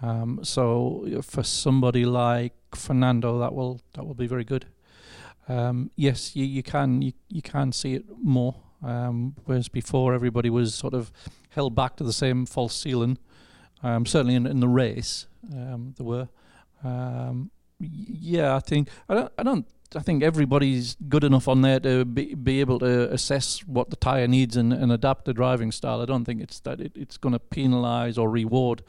Um, 0.03 0.41
so 0.43 1.20
for 1.22 1.43
somebody 1.43 2.07
like 2.07 2.55
Fernando, 2.74 3.38
that 3.38 3.55
will 3.55 3.80
that 3.95 4.07
will 4.07 4.14
be 4.14 4.26
very 4.26 4.45
good. 4.45 4.66
Um, 5.49 5.91
yes, 5.97 6.34
you, 6.34 6.45
you 6.45 6.62
can 6.62 7.03
you, 7.03 7.12
you 7.28 7.43
can 7.43 7.72
see 7.72 7.95
it 7.95 8.05
more. 8.22 8.57
Um, 8.82 9.36
whereas 9.45 9.68
before 9.68 10.14
everybody 10.14 10.49
was 10.49 10.74
sort 10.74 10.95
of 10.95 11.12
held 11.51 11.74
back 11.74 11.97
to 11.97 12.05
the 12.05 12.14
same 12.14 12.47
false 12.47 12.74
ceiling. 12.74 13.18
Um, 13.82 14.07
certainly 14.07 14.34
in, 14.34 14.47
in 14.47 14.61
the 14.61 14.68
race, 14.68 15.26
um, 15.53 15.95
there 15.97 16.07
were. 16.07 16.28
Um, 16.82 17.51
yeah, 17.81 18.55
I 18.55 18.61
think 18.61 18.89
I 19.09 19.14
don't 19.14 19.33
I 19.39 19.43
don't 19.43 19.66
I 19.97 20.01
think 20.01 20.22
everybody's 20.22 20.97
good 21.09 21.24
enough 21.24 21.49
on 21.49 21.62
there 21.62 21.81
to 21.81 22.05
be, 22.05 22.35
be 22.35 22.61
able 22.61 22.78
to 22.78 23.12
assess 23.12 23.61
what 23.66 23.91
the 23.91 23.97
tire 23.97 24.28
needs 24.28 24.57
and, 24.57 24.72
and 24.72 24.93
adapt 24.93 25.24
the 25.24 25.35
driving 25.35 25.72
style. 25.72 26.01
I 26.01 26.05
don't 26.05 26.24
think 26.24 26.41
it's 26.41 26.61
that 26.61 26.81
it, 26.81 26.93
it's 26.95 27.16
going 27.16 27.33
to 27.33 27.41
penalise 27.41 28.16
or 28.16 28.31
reward 28.31 28.83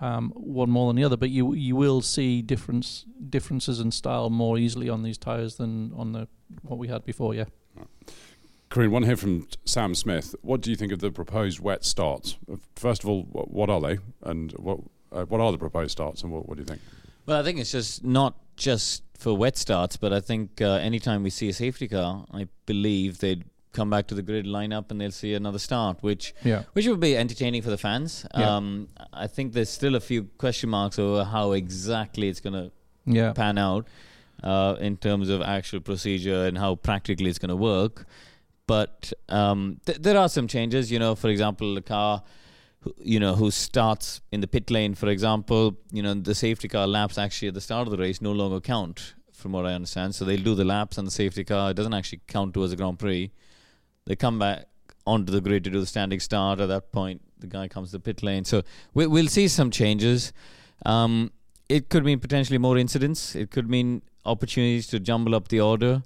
um, 0.00 0.30
one 0.34 0.70
more 0.70 0.88
than 0.88 0.96
the 0.96 1.04
other, 1.04 1.16
but 1.16 1.30
you 1.30 1.54
you 1.54 1.74
will 1.76 2.00
see 2.00 2.40
difference 2.40 3.04
differences 3.28 3.80
in 3.80 3.90
style 3.90 4.30
more 4.30 4.56
easily 4.56 4.88
on 4.88 5.02
these 5.02 5.18
tires 5.18 5.56
than 5.56 5.92
on 5.96 6.12
the 6.12 6.28
what 6.62 6.78
we 6.78 6.88
had 6.88 7.04
before. 7.04 7.34
Yeah. 7.34 7.44
Karun, 8.70 8.90
one 8.90 9.02
here 9.02 9.16
from 9.16 9.48
Sam 9.64 9.94
Smith. 9.94 10.34
What 10.42 10.60
do 10.60 10.70
you 10.70 10.76
think 10.76 10.92
of 10.92 11.00
the 11.00 11.10
proposed 11.10 11.58
wet 11.60 11.84
starts? 11.84 12.36
First 12.76 13.02
of 13.02 13.08
all, 13.08 13.22
what 13.22 13.70
are 13.70 13.80
they, 13.80 13.98
and 14.22 14.52
what 14.52 14.78
uh, 15.10 15.24
what 15.24 15.40
are 15.40 15.50
the 15.50 15.58
proposed 15.58 15.92
starts, 15.92 16.22
and 16.22 16.30
what, 16.30 16.48
what 16.48 16.56
do 16.56 16.62
you 16.62 16.66
think? 16.66 16.80
Well, 17.28 17.38
I 17.38 17.42
think 17.42 17.58
it's 17.58 17.72
just 17.72 18.02
not 18.02 18.38
just 18.56 19.02
for 19.18 19.36
wet 19.36 19.58
starts, 19.58 19.98
but 19.98 20.14
I 20.14 20.20
think 20.20 20.62
uh, 20.62 20.76
anytime 20.76 21.22
we 21.22 21.28
see 21.28 21.50
a 21.50 21.52
safety 21.52 21.86
car, 21.86 22.24
I 22.32 22.48
believe 22.64 23.18
they'd 23.18 23.44
come 23.74 23.90
back 23.90 24.06
to 24.06 24.14
the 24.14 24.22
grid 24.22 24.46
lineup 24.46 24.90
and 24.90 24.98
they'll 24.98 25.10
see 25.10 25.34
another 25.34 25.58
start, 25.58 25.98
which 26.00 26.34
yeah. 26.42 26.62
which 26.72 26.86
would 26.86 27.00
be 27.00 27.18
entertaining 27.18 27.60
for 27.60 27.68
the 27.68 27.76
fans. 27.76 28.24
Yeah. 28.34 28.56
Um, 28.56 28.88
I 29.12 29.26
think 29.26 29.52
there's 29.52 29.68
still 29.68 29.94
a 29.94 30.00
few 30.00 30.24
question 30.38 30.70
marks 30.70 30.98
over 30.98 31.22
how 31.22 31.52
exactly 31.52 32.28
it's 32.28 32.40
going 32.40 32.54
to 32.54 32.72
yeah. 33.04 33.34
pan 33.34 33.58
out 33.58 33.86
uh, 34.42 34.76
in 34.80 34.96
terms 34.96 35.28
of 35.28 35.42
actual 35.42 35.80
procedure 35.80 36.46
and 36.46 36.56
how 36.56 36.76
practically 36.76 37.28
it's 37.28 37.38
going 37.38 37.50
to 37.50 37.56
work. 37.56 38.06
But 38.66 39.12
um, 39.28 39.80
th- 39.84 39.98
there 39.98 40.16
are 40.16 40.30
some 40.30 40.48
changes. 40.48 40.90
You 40.90 40.98
know, 40.98 41.14
for 41.14 41.28
example, 41.28 41.74
the 41.74 41.82
car. 41.82 42.22
You 42.98 43.20
know, 43.20 43.34
who 43.34 43.50
starts 43.50 44.20
in 44.32 44.40
the 44.40 44.48
pit 44.48 44.70
lane, 44.70 44.94
for 44.94 45.08
example, 45.08 45.76
you 45.92 46.02
know, 46.02 46.14
the 46.14 46.34
safety 46.34 46.68
car 46.68 46.86
laps 46.86 47.18
actually 47.18 47.48
at 47.48 47.54
the 47.54 47.60
start 47.60 47.86
of 47.86 47.90
the 47.90 47.98
race 47.98 48.20
no 48.20 48.32
longer 48.32 48.60
count, 48.60 49.14
from 49.32 49.52
what 49.52 49.66
I 49.66 49.74
understand. 49.74 50.14
So 50.14 50.24
they'll 50.24 50.42
do 50.42 50.54
the 50.54 50.64
laps 50.64 50.98
on 50.98 51.04
the 51.04 51.10
safety 51.10 51.44
car. 51.44 51.70
It 51.70 51.74
doesn't 51.74 51.94
actually 51.94 52.20
count 52.26 52.54
towards 52.54 52.70
the 52.70 52.76
Grand 52.76 52.98
Prix. 52.98 53.32
They 54.06 54.16
come 54.16 54.38
back 54.38 54.66
onto 55.06 55.32
the 55.32 55.40
grid 55.40 55.64
to 55.64 55.70
do 55.70 55.80
the 55.80 55.86
standing 55.86 56.20
start. 56.20 56.60
At 56.60 56.66
that 56.68 56.92
point, 56.92 57.22
the 57.38 57.46
guy 57.46 57.68
comes 57.68 57.90
to 57.90 57.96
the 57.96 58.00
pit 58.00 58.22
lane. 58.22 58.44
So 58.44 58.62
we, 58.94 59.06
will 59.06 59.28
see 59.28 59.48
some 59.48 59.70
changes. 59.70 60.32
Um, 60.84 61.32
it 61.68 61.88
could 61.88 62.04
mean 62.04 62.18
potentially 62.18 62.58
more 62.58 62.78
incidents. 62.78 63.34
It 63.34 63.50
could 63.50 63.68
mean 63.68 64.02
opportunities 64.24 64.86
to 64.88 65.00
jumble 65.00 65.34
up 65.34 65.48
the 65.48 65.60
order. 65.60 66.02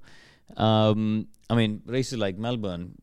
Um, 0.57 1.28
I 1.49 1.55
mean, 1.55 1.83
races 1.87 2.18
like 2.18 2.37
Melbourne 2.37 2.97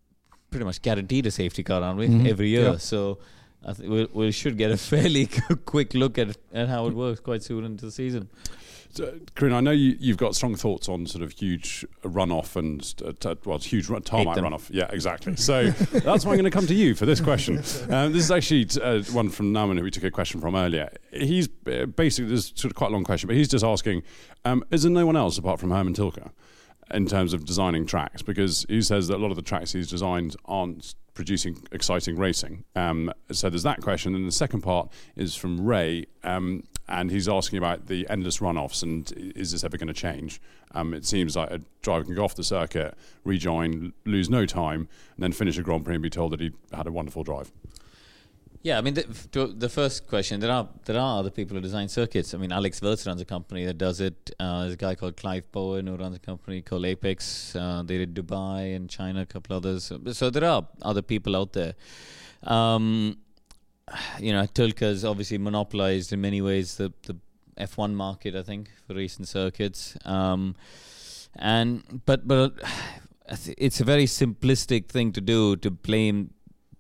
pretty 0.51 0.65
much 0.65 0.82
guaranteed 0.82 1.25
a 1.25 1.32
safety 1.32 1.63
car, 1.63 1.82
aren't 1.82 1.99
we? 1.99 2.07
Mm-hmm. 2.07 2.27
Every 2.27 2.49
year. 2.49 2.71
Yeah. 2.71 2.77
So 2.77 3.19
I 3.66 3.74
think 3.74 3.89
we, 3.89 4.07
we 4.14 4.32
should 4.32 4.57
get 4.57 4.72
a 4.72 4.78
fairly 4.93 5.28
quick 5.66 5.93
look 5.93 6.18
at, 6.18 6.38
at 6.53 6.70
how 6.70 6.88
it 6.88 6.93
works 6.93 7.20
quite 7.20 7.43
soon 7.43 7.66
into 7.66 7.86
the 7.86 7.91
season. 7.91 8.30
So, 8.91 9.14
Karun, 9.36 9.53
I 9.53 9.60
know 9.60 9.72
you, 9.72 9.95
have 10.12 10.18
got 10.18 10.36
strong 10.36 10.55
thoughts 10.55 10.89
on 10.89 11.05
sort 11.05 11.24
of 11.24 11.32
huge 11.32 11.86
runoff 12.03 12.55
and 12.55 12.82
uh, 13.05 13.14
t- 13.20 13.39
well, 13.45 13.60
huge 13.60 13.88
run- 13.88 14.01
tarmac 14.01 14.38
runoff. 14.38 14.68
Yeah, 14.72 14.88
exactly. 14.89 15.36
So 15.36 15.70
that's 15.91 16.26
why 16.26 16.32
I'm 16.32 16.38
going 16.38 16.45
to 16.45 16.51
come 16.51 16.66
to 16.66 16.74
you 16.74 16.95
for 16.95 17.05
this 17.05 17.22
question. 17.22 17.64
Um, 17.89 18.14
this 18.14 18.24
is 18.24 18.32
actually 18.32 18.68
uh, 18.82 19.01
one 19.12 19.30
from 19.30 19.51
Nauman 19.51 19.78
who 19.78 19.84
we 19.84 19.89
took 19.89 20.03
a 20.03 20.12
question 20.12 20.39
from 20.41 20.55
earlier. 20.55 20.91
He's 21.12 21.49
uh, 21.66 21.86
basically 21.86 22.30
this 22.30 22.45
is 22.45 22.53
sort 22.55 22.72
of 22.72 22.76
quite 22.76 22.89
a 22.89 22.93
long 22.93 23.03
question, 23.03 23.28
but 23.28 23.36
he's 23.36 23.47
just 23.47 23.64
asking: 23.64 24.03
um, 24.45 24.64
Is 24.70 24.84
there 24.84 24.91
no 24.91 25.05
one 25.05 25.16
else 25.16 25.38
apart 25.38 25.60
from 25.60 25.72
Hermann 25.72 25.93
Tilke 25.93 26.30
in 26.91 27.07
terms 27.07 27.34
of 27.34 27.45
designing 27.45 27.86
tracks? 27.86 28.22
Because 28.22 28.66
he 28.70 28.82
says 28.82 29.07
that 29.07 29.16
a 29.16 29.22
lot 29.22 29.32
of 29.32 29.38
the 29.38 29.41
tracks 29.41 29.72
he's 29.72 29.89
designed 29.89 30.36
aren't 30.45 30.93
producing 31.20 31.61
exciting 31.74 32.15
racing. 32.15 32.63
Um, 32.78 33.11
so 33.30 33.49
there's 33.49 33.63
that 33.63 33.82
question, 33.82 34.15
and 34.15 34.26
the 34.26 34.32
second 34.32 34.61
part 34.61 34.89
is 35.17 35.36
from 35.36 35.65
Ray. 35.65 36.05
Um, 36.24 36.63
and 36.88 37.11
he's 37.11 37.28
asking 37.28 37.57
about 37.57 37.88
the 37.88 38.07
endless 38.09 38.38
runoffs 38.38 38.82
and 38.82 39.11
is 39.36 39.51
this 39.51 39.65
ever 39.65 39.78
going 39.78 39.89
to 39.89 39.93
change? 39.93 40.41
Um, 40.74 40.93
it 40.93 41.05
seems 41.05 41.36
like 41.36 41.51
a 41.51 41.59
driver 41.82 42.05
can 42.05 42.15
go 42.15 42.24
off 42.24 42.36
the 42.36 42.43
circuit, 42.43 42.97
rejoin, 43.26 43.93
lose 44.05 44.30
no 44.30 44.45
time, 44.45 44.88
and 45.15 45.24
then 45.24 45.34
finish 45.34 45.57
a 45.57 45.61
Grand 45.61 45.84
Prix 45.84 45.95
and 45.95 46.01
be 46.01 46.09
told 46.09 46.32
that 46.32 46.39
he 46.39 46.51
had 46.74 46.88
a 46.88 46.91
wonderful 46.91 47.24
drive. 47.24 47.51
Yeah, 48.62 48.78
I 48.78 48.82
mean, 48.82 48.93
the, 48.93 49.53
the 49.55 49.70
first 49.70 50.07
question, 50.07 50.41
there 50.41 50.51
are 50.51 50.68
there 50.84 50.99
are 50.99 51.20
other 51.20 51.30
people 51.30 51.55
who 51.55 51.62
design 51.62 51.88
circuits. 51.88 52.34
I 52.34 52.38
mean, 52.38 52.51
Alex 52.51 52.82
Wurz 52.82 53.07
runs 53.07 53.22
a 53.22 53.26
company 53.26 53.66
that 53.66 53.78
does 53.78 54.01
it. 54.01 54.32
Uh, 54.38 54.62
there's 54.62 54.74
a 54.74 54.78
guy 54.78 54.95
called 54.95 55.16
Clive 55.16 55.49
Bowen 55.53 55.88
who 55.88 55.95
runs 55.95 56.18
a 56.18 56.20
company 56.20 56.62
called 56.62 56.86
Apex. 56.86 57.55
Uh, 57.55 57.84
they 57.86 57.97
did 57.97 58.14
Dubai 58.14 58.76
and 58.76 58.89
China, 58.89 59.22
a 59.22 59.26
couple 59.26 59.55
others. 59.55 59.93
So 60.12 60.30
there 60.30 60.43
are 60.43 60.68
other 60.82 61.01
people 61.01 61.38
out 61.38 61.53
there. 61.53 61.76
Um, 62.43 63.20
you 64.20 64.34
know, 64.34 64.45
Tilke's 64.45 65.05
obviously 65.05 65.38
monopolized 65.38 66.12
in 66.12 66.20
many 66.20 66.41
ways 66.41 66.76
the, 66.76 66.91
the 67.03 67.16
F1 67.57 67.93
market, 67.93 68.36
I 68.36 68.43
think, 68.43 68.72
for 68.86 68.93
recent 68.93 69.30
circuits. 69.30 69.95
Um, 70.03 70.55
and 71.36 72.01
but 72.05 72.28
but 72.28 72.55
it's 73.57 73.80
a 73.80 73.86
very 73.86 74.05
simplistic 74.05 74.89
thing 74.89 75.14
to 75.14 75.22
do 75.22 75.55
to 75.57 75.72
blame 75.72 76.32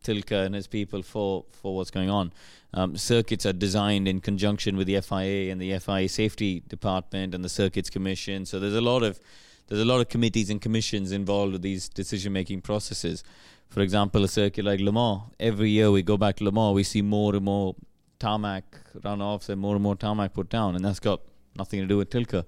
Tilke 0.03 0.45
and 0.45 0.55
his 0.55 0.67
people 0.67 1.01
for 1.03 1.45
for 1.51 1.75
what's 1.75 1.91
going 1.91 2.09
on. 2.09 2.33
Um, 2.73 2.97
circuits 2.97 3.45
are 3.45 3.53
designed 3.53 4.07
in 4.07 4.21
conjunction 4.21 4.77
with 4.77 4.87
the 4.87 5.01
FIA 5.01 5.51
and 5.51 5.59
the 5.59 5.77
FIA 5.79 6.07
safety 6.07 6.61
department 6.67 7.33
and 7.33 7.43
the 7.43 7.49
circuits 7.49 7.89
commission. 7.89 8.45
So 8.45 8.59
there's 8.59 8.75
a 8.75 8.81
lot 8.81 9.03
of 9.03 9.19
there's 9.67 9.81
a 9.81 9.85
lot 9.85 10.01
of 10.01 10.09
committees 10.09 10.49
and 10.49 10.61
commissions 10.61 11.11
involved 11.11 11.53
with 11.53 11.61
these 11.61 11.89
decision 11.89 12.33
making 12.33 12.61
processes 12.61 13.23
for 13.69 13.81
example, 13.81 14.23
a 14.23 14.27
circuit 14.27 14.65
like 14.65 14.79
Le 14.79 14.91
Mans, 14.91 15.21
every 15.39 15.69
year 15.69 15.91
we 15.91 16.01
go 16.01 16.17
back 16.17 16.37
to 16.37 16.43
Le 16.43 16.51
Mans, 16.51 16.73
we 16.73 16.83
see 16.83 17.03
more 17.03 17.35
and 17.35 17.45
more 17.45 17.75
tarmac 18.17 18.63
runoffs 18.95 19.47
and 19.49 19.61
more 19.61 19.75
and 19.75 19.83
more 19.83 19.95
tarmac 19.95 20.33
put 20.33 20.49
down, 20.49 20.75
and 20.75 20.83
that's 20.83 20.99
got 20.99 21.21
nothing 21.55 21.79
to 21.79 21.85
do 21.85 21.97
with 21.97 22.09
Tilke. 22.09 22.45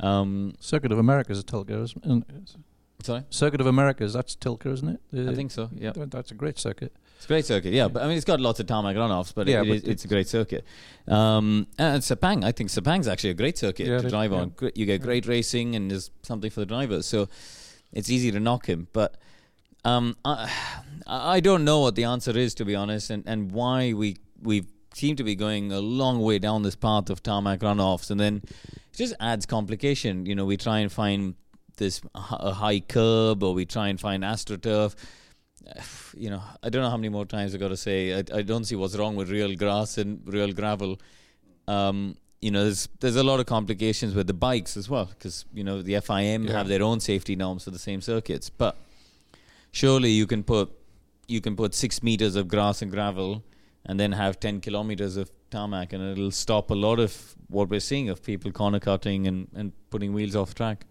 Um, 0.00 0.54
Circuit 0.58 0.92
of 0.92 0.98
America 0.98 1.32
is 1.32 1.44
Tilke, 1.44 1.70
isn't 1.70 2.30
it? 2.30 2.56
Sorry, 3.02 3.24
Circuit 3.30 3.60
of 3.60 3.66
Americas, 3.66 4.12
that's 4.12 4.34
Tilke, 4.36 4.66
isn't 4.66 4.88
it? 4.88 5.00
The- 5.12 5.30
I 5.30 5.34
think 5.34 5.50
so. 5.50 5.70
Yeah, 5.74 5.92
th- 5.92 6.10
That's 6.10 6.30
a 6.30 6.34
great 6.34 6.58
circuit. 6.58 6.92
it's 7.16 7.24
a 7.24 7.28
great 7.28 7.44
circuit. 7.44 7.72
Yeah, 7.72 7.88
but 7.88 8.02
I 8.02 8.08
mean, 8.08 8.16
it's 8.16 8.24
got 8.24 8.40
lots 8.40 8.60
of 8.60 8.66
tarmac 8.66 8.96
runoffs, 8.96 9.32
but, 9.34 9.46
Yeah, 9.46 9.62
it, 9.62 9.68
but 9.68 9.76
it, 9.78 9.88
it's 9.88 10.04
a 10.04 10.08
great 10.08 10.28
circuit. 10.28 10.64
Um, 11.08 11.66
and 11.78 12.02
Sepang, 12.02 12.44
I 12.44 12.52
think 12.52 12.70
Sepang's 12.70 13.06
actually 13.08 13.30
a 13.30 13.34
great 13.34 13.58
circuit 13.58 13.86
Yeah, 13.86 13.98
to 14.00 14.08
drive 14.08 14.32
yeah. 14.32 14.38
on. 14.38 14.54
You 14.74 14.86
get 14.86 15.02
great 15.02 15.26
racing, 15.26 15.76
and 15.76 15.90
there's 15.90 16.10
something 16.22 16.50
for 16.50 16.60
the 16.60 16.66
drivers, 16.66 17.06
so 17.06 17.28
it's 17.92 18.10
easy 18.10 18.30
to 18.32 18.40
knock 18.40 18.66
him. 18.66 18.88
But 18.92 19.16
um, 19.84 20.16
I, 20.24 20.50
I 21.06 21.40
don't 21.40 21.64
know 21.64 21.80
what 21.80 21.94
the 21.94 22.04
answer 22.04 22.36
is, 22.36 22.54
to 22.56 22.64
be 22.64 22.74
honest, 22.74 23.10
and, 23.10 23.22
and 23.26 23.52
why 23.52 23.92
we 23.92 24.16
we 24.42 24.64
seem 24.94 25.14
to 25.16 25.24
be 25.24 25.34
going 25.34 25.72
a 25.72 25.78
long 25.80 26.20
way 26.22 26.38
down 26.38 26.62
this 26.62 26.74
path 26.76 27.10
of 27.10 27.22
tarmac 27.22 27.60
runoffs, 27.60 28.10
and 28.10 28.18
then 28.18 28.42
it 28.46 28.96
just 28.96 29.14
adds 29.20 29.46
complication. 29.46 30.26
You 30.26 30.34
know, 30.34 30.44
we 30.44 30.56
try 30.56 30.78
and 30.80 30.90
find 30.90 31.34
this 31.76 32.00
a 32.14 32.52
high 32.52 32.80
curb, 32.80 33.42
or 33.42 33.54
we 33.54 33.64
try 33.66 33.88
and 33.88 34.00
find 34.00 34.22
astroturf. 34.22 34.94
You 36.18 36.30
know, 36.30 36.42
I 36.62 36.70
don't 36.70 36.80
know 36.80 36.88
how 36.88 36.96
many 36.96 37.10
more 37.10 37.26
times 37.26 37.54
I 37.54 37.58
got 37.58 37.68
to 37.68 37.76
say. 37.76 38.14
I, 38.14 38.22
I 38.32 38.40
don't 38.42 38.64
see 38.64 38.74
what's 38.74 38.96
wrong 38.96 39.16
with 39.16 39.28
real 39.30 39.54
grass 39.54 39.98
and 39.98 40.22
real 40.26 40.50
gravel. 40.52 40.98
Um, 41.68 42.16
you 42.40 42.50
know, 42.50 42.62
there's 42.64 42.88
there's 43.00 43.16
a 43.16 43.22
lot 43.22 43.38
of 43.40 43.46
complications 43.46 44.14
with 44.14 44.26
the 44.26 44.32
bikes 44.32 44.76
as 44.78 44.88
well, 44.88 45.06
because 45.06 45.44
you 45.52 45.62
know 45.64 45.82
the 45.82 45.94
FIM 45.94 46.46
Yeah. 46.46 46.52
have 46.52 46.68
their 46.68 46.82
own 46.82 47.00
safety 47.00 47.36
norms 47.36 47.64
for 47.64 47.70
the 47.70 47.78
same 47.78 48.00
circuits, 48.00 48.48
but 48.48 48.78
surely 49.72 50.10
you 50.10 50.26
can 50.26 50.42
put 50.42 50.70
you 51.28 51.40
can 51.40 51.56
put 51.56 51.74
six 51.74 52.02
meters 52.02 52.36
of 52.36 52.48
grass 52.48 52.80
and 52.82 52.90
gravel 52.90 53.42
and 53.84 53.98
then 54.00 54.12
have 54.12 54.38
10 54.40 54.60
kilometers 54.60 55.16
of 55.16 55.30
tarmac 55.50 55.92
and 55.92 56.02
it'll 56.02 56.30
stop 56.30 56.70
a 56.70 56.74
lot 56.74 56.98
of 57.00 57.34
what 57.48 57.68
we're 57.68 57.80
seeing 57.80 58.08
of 58.08 58.22
people 58.22 58.52
corner 58.52 58.78
cutting 58.80 59.26
and, 59.26 59.48
and 59.54 59.72
putting 59.90 60.12
wheels 60.12 60.36
off 60.36 60.54
track 60.54 60.86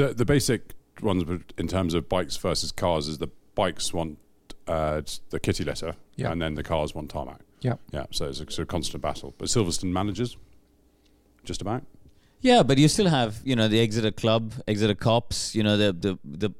The 0.00 0.14
the 0.14 0.24
basic 0.24 0.60
ones 1.02 1.22
in 1.58 1.68
terms 1.68 1.92
of 1.94 2.08
bikes 2.08 2.36
versus 2.38 2.72
cars 2.72 3.06
is 3.08 3.18
the 3.18 3.28
bikes 3.54 3.92
want 3.92 4.18
uh, 4.66 5.02
the 5.30 5.38
kitty 5.40 5.64
litter, 5.64 5.94
Yeah. 6.16 6.30
and 6.32 6.40
then 6.40 6.54
the 6.54 6.62
cars 6.62 6.94
want 6.94 7.10
tarmac. 7.10 7.40
Yeah. 7.60 7.74
Yeah, 7.92 8.06
so 8.10 8.24
it's 8.30 8.40
a, 8.40 8.44
it's 8.44 8.58
a 8.58 8.64
constant 8.64 9.02
battle. 9.02 9.34
But 9.36 9.48
Silverstone 9.48 9.92
manages 9.92 10.36
just 11.44 11.60
about. 11.62 11.82
yeah 12.42 12.62
but 12.62 12.76
you 12.78 12.88
still 12.88 13.08
have 13.08 13.32
you 13.44 13.54
know 13.58 13.68
the 13.68 13.80
exeter 13.80 14.10
club 14.22 14.44
exeter 14.72 14.94
Copse 14.94 15.54
you 15.56 15.62
know 15.66 15.76
the 15.82 15.90
the 16.06 16.12
the 16.42 16.50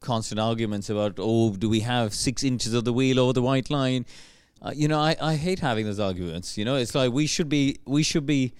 constant 0.00 0.38
arguments 0.40 0.88
about 0.94 1.14
oh 1.18 1.50
do 1.64 1.68
we 1.76 1.80
have 1.80 2.08
six 2.14 2.42
inches 2.50 2.72
of 2.78 2.82
the 2.88 2.92
wheel 2.98 3.18
over 3.22 3.32
the 3.38 3.42
white 3.50 3.68
line 3.78 4.02
uh, 4.62 4.72
you 4.82 4.88
know 4.88 5.00
I, 5.10 5.12
I 5.32 5.34
hate 5.46 5.60
having 5.70 5.84
those 5.90 6.00
arguments 6.10 6.56
you 6.58 6.64
know 6.66 6.76
it's 6.82 6.94
like 6.94 7.10
we 7.20 7.26
should 7.34 7.48
be 7.48 7.64
we 7.96 8.02
should 8.10 8.26
be 8.36 8.52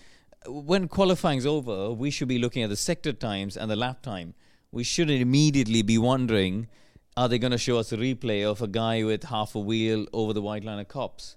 when 0.48 0.88
qualifying's 0.88 1.46
over 1.46 1.90
we 1.90 2.10
should 2.10 2.28
be 2.28 2.38
looking 2.38 2.62
at 2.62 2.68
the 2.70 2.76
sector 2.76 3.12
times 3.12 3.56
and 3.56 3.70
the 3.70 3.76
lap 3.76 4.02
time 4.02 4.34
we 4.72 4.84
shouldn't 4.84 5.20
immediately 5.20 5.82
be 5.82 5.98
wondering 5.98 6.68
are 7.16 7.28
they 7.28 7.38
going 7.38 7.50
to 7.52 7.58
show 7.58 7.78
us 7.78 7.92
a 7.92 7.96
replay 7.96 8.44
of 8.44 8.60
a 8.60 8.66
guy 8.68 9.02
with 9.02 9.24
half 9.24 9.54
a 9.54 9.58
wheel 9.60 10.06
over 10.12 10.32
the 10.32 10.42
white 10.42 10.64
line 10.64 10.78
of 10.78 10.88
Copse 10.88 11.36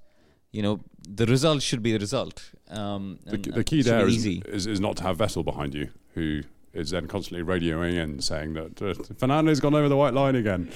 you 0.51 0.61
know 0.61 0.79
the 1.07 1.25
result 1.25 1.61
should 1.61 1.81
be 1.83 1.91
the 1.93 1.99
result 1.99 2.51
um, 2.69 3.19
The, 3.25 3.31
and- 3.35 3.43
the 3.45 3.63
key 3.63 3.79
it 3.79 3.83
should 3.83 3.93
there 3.93 4.05
be 4.05 4.15
is, 4.15 4.65
is 4.65 4.67
is 4.67 4.79
not 4.79 4.97
to 4.97 5.03
have 5.03 5.17
Vettel 5.17 5.43
behind 5.45 5.73
you, 5.73 5.89
who 6.13 6.41
is 6.71 6.91
then 6.91 7.07
constantly 7.07 7.43
radioing 7.43 7.97
and 7.99 8.23
saying 8.23 8.53
that 8.53 8.79
uh, 8.79 8.93
Fernando's 9.17 9.59
gone 9.59 9.73
over 9.73 9.89
the 9.89 9.97
white 9.97 10.13
line 10.13 10.35
again. 10.35 10.69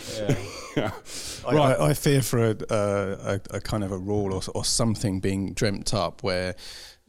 Yeah. 0.76 0.92
I, 1.48 1.54
Right. 1.54 1.80
I, 1.80 1.90
I 1.90 1.94
fear 1.94 2.24
for 2.24 2.40
a, 2.50 2.56
uh, 2.72 3.38
a, 3.52 3.58
a 3.58 3.62
kind 3.62 3.84
of 3.84 3.92
a 3.92 3.98
rule 4.00 4.34
or, 4.34 4.42
or 4.56 4.66
something 4.66 5.20
being 5.20 5.54
dreamt 5.54 5.94
up 5.94 6.24
where 6.24 6.56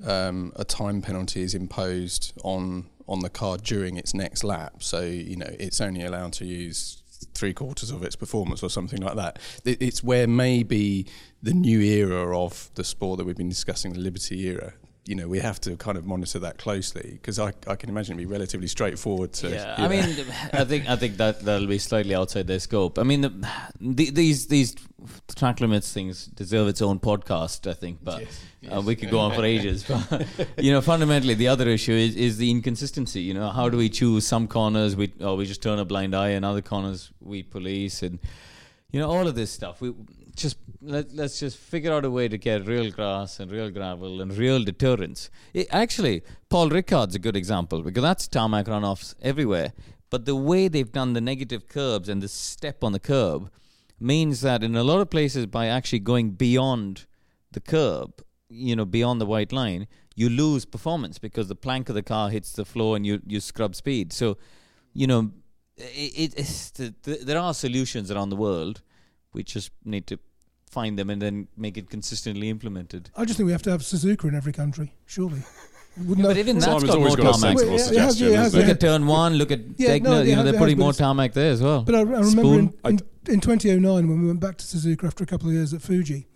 um, 0.05 0.53
a 0.57 0.65
time 0.65 1.03
penalty 1.03 1.43
is 1.43 1.55
imposed 1.55 2.33
on 2.43 2.87
on 3.07 3.21
the 3.21 3.29
car 3.29 3.59
during 3.59 3.97
its 3.97 4.15
next 4.15 4.45
lap. 4.45 4.83
So 4.83 5.03
you 5.03 5.37
know 5.37 5.51
it's 5.59 5.81
only 5.81 6.05
allowed 6.05 6.33
to 6.35 6.47
use 6.47 7.03
three 7.35 7.53
quarters 7.53 7.91
of 7.91 8.03
its 8.03 8.17
performance 8.17 8.63
or 8.63 8.71
something 8.71 9.01
like 9.01 9.17
that. 9.17 9.39
It, 9.65 9.81
it's 9.81 10.03
where 10.03 10.27
maybe 10.27 11.07
the 11.43 11.53
new 11.53 11.81
era 11.81 12.39
of 12.39 12.71
the 12.75 12.85
sport 12.85 13.19
that 13.19 13.25
we've 13.25 13.37
been 13.37 13.49
discussing, 13.49 13.93
the 13.93 14.01
Liberty 14.01 14.47
era. 14.47 14.75
You 15.07 15.15
know, 15.15 15.29
we 15.29 15.39
have 15.41 15.61
to 15.63 15.77
kind 15.77 15.99
of 15.99 16.07
monitor 16.07 16.39
that 16.39 16.57
closely 16.57 17.11
because 17.13 17.39
I, 17.39 17.53
I 17.67 17.77
can 17.77 17.91
imagine 17.91 18.19
it'd 18.19 18.27
be 18.27 18.33
relatively 18.33 18.69
straightforward 18.69 19.35
to. 19.35 19.51
Yeah, 19.51 19.75
I 19.77 19.83
know. 19.83 19.89
mean, 19.89 20.27
I 20.53 20.65
think 20.65 20.89
I 20.89 20.97
think 20.97 21.19
that 21.19 21.41
that'll 21.41 21.67
be 21.67 21.79
slightly 21.79 22.15
outside 22.15 22.47
their 22.47 22.59
scope. 22.59 22.99
I 22.99 23.03
mean, 23.03 23.21
the, 23.21 23.49
the, 23.81 24.11
these 24.11 24.47
these 24.47 24.75
track 25.37 25.61
limits 25.61 25.93
things 25.93 26.27
deserve 26.27 26.69
its 26.69 26.81
own 26.81 27.01
podcast. 27.01 27.71
I 27.71 27.75
think, 27.75 27.99
but 28.03 28.25
uh, 28.73 28.81
we 28.81 28.97
could 28.97 29.11
go 29.11 29.19
on 29.19 29.35
for 29.35 29.45
ages. 29.45 29.85
But 29.85 30.27
you 30.59 30.73
know, 30.73 30.81
fundamentally, 30.81 31.35
the 31.35 31.49
other 31.49 31.69
issue 31.69 31.93
is, 31.93 32.17
is 32.17 32.39
the 32.39 32.51
inconsistency. 32.51 33.21
You 33.21 33.35
know, 33.35 33.51
how 33.51 33.69
do 33.69 33.77
we 33.77 33.91
choose 33.91 34.27
some 34.27 34.49
corners 34.49 34.97
we 34.97 35.13
or 35.21 35.37
we 35.37 35.45
just 35.45 35.63
turn 35.63 35.79
a 35.79 35.85
blind 35.85 36.17
eye, 36.17 36.31
and 36.31 36.47
other 36.47 36.63
corners 36.63 37.11
we 37.21 37.43
police, 37.43 38.03
and 38.03 38.19
you 38.91 39.01
know, 39.01 39.11
all 39.11 39.27
of 39.27 39.35
this 39.35 39.51
stuff. 39.51 39.81
We 39.81 39.93
just 40.35 40.59
let, 40.81 41.13
let's 41.13 41.41
just 41.41 41.57
figure 41.57 41.93
out 41.93 42.05
a 42.05 42.11
way 42.11 42.29
to 42.29 42.39
get 42.39 42.67
real 42.67 42.91
grass 42.91 43.41
and 43.41 43.51
real 43.51 43.71
gravel 43.71 44.21
and 44.21 44.37
real 44.37 44.63
deterrence. 44.63 45.31
It, 45.53 45.69
actually, 45.71 46.23
Paul 46.49 46.69
Ricard's 46.69 47.15
a 47.15 47.19
good 47.19 47.37
example 47.37 47.83
because 47.83 48.03
that's 48.03 48.29
tarmac 48.29 48.67
runoffs 48.67 49.15
everywhere. 49.23 49.73
But 50.11 50.27
the 50.27 50.37
way 50.37 50.69
they've 50.69 50.93
done 50.93 51.13
the 51.13 51.21
negative 51.21 51.69
curbs 51.69 52.09
and 52.09 52.23
the 52.23 52.29
step 52.29 52.85
on 52.85 52.93
the 52.93 53.01
curb 53.01 53.51
means 53.99 54.43
that 54.43 54.63
in 54.63 54.77
a 54.77 54.85
lot 54.85 55.01
of 55.01 55.11
places, 55.11 55.47
by 55.47 55.67
actually 55.67 56.01
going 56.01 56.33
beyond 56.33 57.07
the 57.53 57.61
curb, 57.61 58.23
you 58.49 58.77
know, 58.77 58.85
beyond 58.85 59.21
the 59.21 59.27
white 59.27 59.53
line, 59.53 59.87
you 60.15 60.29
lose 60.29 60.65
performance 60.65 61.19
because 61.19 61.49
the 61.49 61.57
plank 61.57 61.89
of 61.89 61.95
the 61.95 62.03
car 62.03 62.31
hits 62.31 62.53
the 62.53 62.65
floor 62.65 62.97
and 62.97 63.07
you, 63.07 63.21
you 63.27 63.41
scrub 63.41 63.75
speed. 63.75 64.13
So, 64.13 64.37
you 64.93 65.07
know, 65.07 65.33
it, 65.77 66.35
it's 66.37 66.71
the, 66.71 66.95
the, 67.03 67.17
there 67.17 67.39
are 67.39 67.55
solutions 67.55 68.11
around 68.11 68.29
the 68.29 68.37
world. 68.37 68.83
We 69.35 69.43
just 69.43 69.71
need 69.85 70.07
to 70.07 70.19
find 70.71 70.99
them 70.99 71.11
and 71.11 71.21
then 71.21 71.49
make 71.57 71.77
it 71.77 71.91
consistently 71.91 72.49
implemented. 72.49 73.11
I 73.17 73.25
just 73.25 73.37
think 73.37 73.47
we 73.47 73.53
have 73.53 73.63
to 73.63 73.71
have 73.71 73.83
Suzuka 73.83 74.25
in 74.25 74.35
every 74.35 74.53
country, 74.53 74.95
surely. 75.07 75.43
Wouldn't 75.97 76.27
But 76.27 76.37
even 76.39 76.59
that's 76.59 76.67
Simon's 76.67 76.85
got 76.85 76.99
more 76.99 77.09
always 77.09 77.17
got 77.17 77.37
a 77.37 77.41
tarmac. 77.41 77.57
Well, 77.57 77.67
it 77.69 77.71
has- 77.73 77.87
suggestion. 77.87 78.29
it 78.29 78.37
has- 78.37 78.47
isn't 78.49 78.61
Look 78.61 78.69
at 78.69 78.81
turn 78.81 79.07
one. 79.07 79.35
Look 79.35 79.53
at 79.53 79.61
Yeah, 79.77 79.91
Degner. 79.91 80.03
no, 80.03 80.23
you 80.23 80.31
yeah, 80.31 80.35
know, 80.37 80.43
they're 80.43 80.59
putting 80.59 80.79
more 80.79 80.93
tarmac 80.93 81.35
there 81.35 81.53
as 81.53 81.63
well. 81.63 81.83
But 81.83 81.95
I, 81.95 81.99
I 81.99 82.03
remember 82.03 82.59
in, 82.59 82.75
in, 82.85 83.01
in 83.29 83.41
2009 83.41 84.09
when 84.09 84.21
we 84.21 84.27
went 84.27 84.41
back 84.41 84.57
to 84.59 84.65
Suzuka 84.65 85.05
after 85.05 85.23
a 85.23 85.27
couple 85.27 85.47
of 85.49 85.55
years 85.55 85.73
at 85.73 85.83
Fuji, 85.83 86.27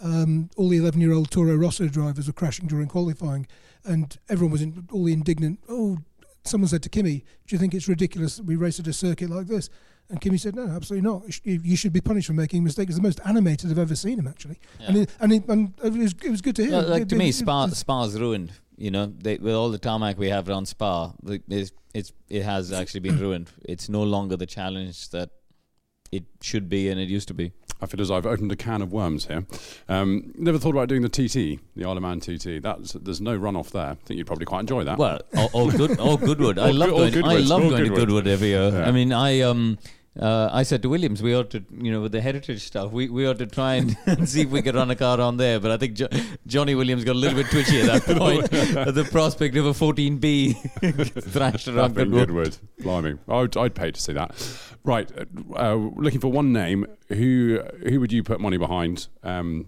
um, 0.00 0.50
all 0.58 0.68
the 0.68 0.76
11 0.76 1.00
year 1.00 1.12
old 1.12 1.30
Toro 1.30 1.56
Rosso 1.56 1.88
drivers 1.88 2.26
were 2.26 2.34
crashing 2.34 2.66
during 2.66 2.88
qualifying, 2.88 3.46
and 3.86 4.18
everyone 4.28 4.52
was 4.52 4.60
in, 4.60 4.86
all 4.92 5.04
the 5.04 5.14
indignant. 5.14 5.60
Oh, 5.70 5.96
someone 6.44 6.68
said 6.68 6.82
to 6.82 6.90
Kimi, 6.90 7.24
"Do 7.46 7.54
you 7.56 7.58
think 7.58 7.72
it's 7.72 7.88
ridiculous 7.88 8.36
that 8.36 8.44
we 8.44 8.56
race 8.56 8.78
at 8.78 8.86
a 8.86 8.92
circuit 8.92 9.30
like 9.30 9.46
this?" 9.46 9.70
And 10.08 10.20
Kimi 10.20 10.38
said, 10.38 10.54
"No, 10.54 10.68
absolutely 10.68 11.08
not. 11.10 11.24
You 11.26 11.32
sh- 11.32 11.40
You 11.44 11.60
you 11.64 11.76
should 11.76 11.92
be 11.92 12.00
punished 12.00 12.28
for 12.28 12.32
making 12.32 12.62
mistakes. 12.62 12.90
It's 12.90 12.96
the 12.98 13.02
most 13.02 13.20
animated 13.24 13.70
I've 13.70 13.78
ever 13.78 13.96
seen 13.96 14.18
him 14.20 14.28
actually, 14.28 14.58
and, 14.80 14.96
it, 14.98 15.10
and, 15.20 15.32
it, 15.32 15.48
and 15.48 15.72
it 15.82 15.92
was 15.92 16.14
it 16.24 16.30
was 16.30 16.40
good 16.40 16.54
to 16.56 16.62
hear. 16.62 16.72
Well, 16.72 16.88
like 16.88 17.02
It- 17.02 17.08
to 17.10 17.16
me, 17.16 17.32
Spa 17.32 17.66
Spa's 17.68 18.18
ruined. 18.18 18.52
You 18.78 18.90
know, 18.90 19.06
they, 19.06 19.36
with 19.38 19.54
all 19.54 19.70
the 19.70 19.78
tarmac 19.78 20.18
we 20.18 20.28
have 20.28 20.48
around 20.50 20.66
Spa, 20.66 21.12
it's, 21.26 21.72
it's 21.94 22.12
it 22.28 22.42
has 22.42 22.72
actually 22.72 23.00
been 23.00 23.18
ruined. 23.26 23.50
It's 23.64 23.88
no 23.88 24.02
longer 24.02 24.36
the 24.36 24.46
challenge 24.46 25.08
that 25.10 25.30
it 26.12 26.24
should 26.40 26.68
be 26.68 26.88
and 26.90 27.00
it 27.00 27.08
used 27.08 27.26
to 27.28 27.34
be. 27.34 27.52
I 27.80 27.86
feel 27.86 28.00
as 28.00 28.10
I've 28.10 28.26
opened 28.26 28.50
a 28.52 28.56
can 28.56 28.82
of 28.82 28.92
worms 28.92 29.26
here. 29.26 29.44
Um, 29.88 30.32
never 30.36 30.58
thought 30.58 30.70
about 30.70 30.88
doing 30.88 31.02
the 31.02 31.08
TT, 31.08 31.60
the 31.76 31.84
Isle 31.84 31.96
of 31.96 32.02
Man 32.02 32.20
TT. 32.20 32.62
That's 32.62 32.92
there's 32.92 33.20
no 33.20 33.38
runoff 33.38 33.70
there. 33.70 33.90
I 33.90 33.94
think 33.94 34.18
you'd 34.18 34.26
probably 34.26 34.46
quite 34.46 34.60
enjoy 34.60 34.84
that. 34.84 34.98
Well, 34.98 35.20
all, 35.36 35.50
all 35.52 35.70
good, 35.70 35.98
all 35.98 36.16
Goodwood. 36.16 36.58
I 36.58 36.70
love 36.70 36.90
going. 36.90 37.24
I 37.24 37.36
love 37.36 37.62
going 37.62 37.76
to 37.76 37.88
Goodwood. 37.88 37.98
Goodwood 37.98 38.26
every 38.26 38.48
year. 38.48 38.70
Yeah. 38.70 38.88
I 38.88 38.92
mean, 38.92 39.12
I 39.12 39.40
um, 39.40 39.78
uh, 40.20 40.48
I 40.52 40.62
said 40.62 40.82
to 40.82 40.88
Williams, 40.88 41.22
we 41.22 41.34
ought 41.34 41.50
to, 41.50 41.64
you 41.78 41.92
know, 41.92 42.00
with 42.00 42.12
the 42.12 42.20
heritage 42.20 42.62
stuff, 42.62 42.92
we, 42.92 43.08
we 43.08 43.26
ought 43.26 43.38
to 43.38 43.46
try 43.46 43.74
and 43.74 43.96
see 44.28 44.42
if 44.42 44.50
we 44.50 44.62
could 44.62 44.74
run 44.74 44.90
a 44.90 44.96
car 44.96 45.20
on 45.20 45.36
there. 45.36 45.60
But 45.60 45.70
I 45.70 45.76
think 45.76 45.94
jo- 45.94 46.08
Johnny 46.46 46.74
Williams 46.74 47.04
got 47.04 47.16
a 47.16 47.18
little 47.18 47.36
bit 47.42 47.50
twitchy 47.50 47.80
at 47.82 48.04
that 48.04 48.16
point. 48.18 48.52
at 48.52 48.94
the 48.94 49.04
prospect 49.04 49.56
of 49.56 49.66
a 49.66 49.72
14B 49.72 51.22
thrashed 51.22 51.68
around 51.68 51.92
Up 51.92 51.98
in 51.98 52.10
Goodwood. 52.10 52.26
Goodwood. 52.28 52.58
Blimey. 52.80 53.18
I'd, 53.28 53.56
I'd 53.56 53.74
pay 53.74 53.90
to 53.90 54.00
see 54.00 54.12
that. 54.14 54.34
Right. 54.84 55.10
Uh, 55.16 55.24
uh, 55.56 55.74
looking 55.74 56.20
for 56.20 56.28
one 56.28 56.52
name. 56.52 56.86
Who 57.08 57.60
who 57.88 58.00
would 58.00 58.12
you 58.12 58.22
put 58.22 58.40
money 58.40 58.56
behind 58.56 59.08
um, 59.22 59.66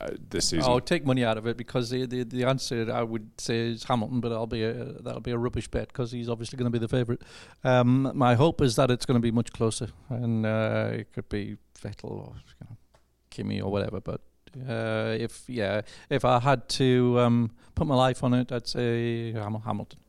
uh, 0.00 0.10
this 0.30 0.48
season? 0.48 0.70
I'll 0.70 0.80
take 0.80 1.04
money 1.04 1.24
out 1.24 1.38
of 1.38 1.46
it 1.46 1.56
because 1.56 1.90
the, 1.90 2.06
the 2.06 2.24
the 2.24 2.44
answer 2.44 2.90
I 2.92 3.02
would 3.02 3.30
say 3.38 3.68
is 3.70 3.84
Hamilton, 3.84 4.20
but 4.20 4.32
I'll 4.32 4.46
be 4.46 4.62
a, 4.62 4.72
that'll 4.74 5.20
be 5.20 5.32
a 5.32 5.38
rubbish 5.38 5.68
bet 5.68 5.88
because 5.88 6.12
he's 6.12 6.28
obviously 6.28 6.56
going 6.56 6.70
to 6.70 6.78
be 6.78 6.78
the 6.78 6.88
favourite. 6.88 7.22
Um, 7.64 8.10
my 8.14 8.34
hope 8.34 8.60
is 8.60 8.76
that 8.76 8.90
it's 8.90 9.06
going 9.06 9.20
to 9.20 9.22
be 9.22 9.30
much 9.30 9.52
closer, 9.52 9.88
and 10.08 10.46
uh, 10.46 10.90
it 10.92 11.12
could 11.12 11.28
be 11.28 11.56
Vettel 11.82 12.10
or 12.10 12.32
you 12.36 12.66
know, 12.68 12.76
Kimi 13.30 13.60
or 13.60 13.70
whatever. 13.70 14.00
But 14.00 14.20
uh, 14.68 15.16
if 15.18 15.44
yeah, 15.48 15.82
if 16.10 16.24
I 16.24 16.38
had 16.40 16.68
to 16.70 17.18
um, 17.20 17.50
put 17.74 17.86
my 17.86 17.96
life 17.96 18.22
on 18.22 18.34
it, 18.34 18.52
I'd 18.52 18.66
say 18.66 19.32
Hamilton. 19.32 20.00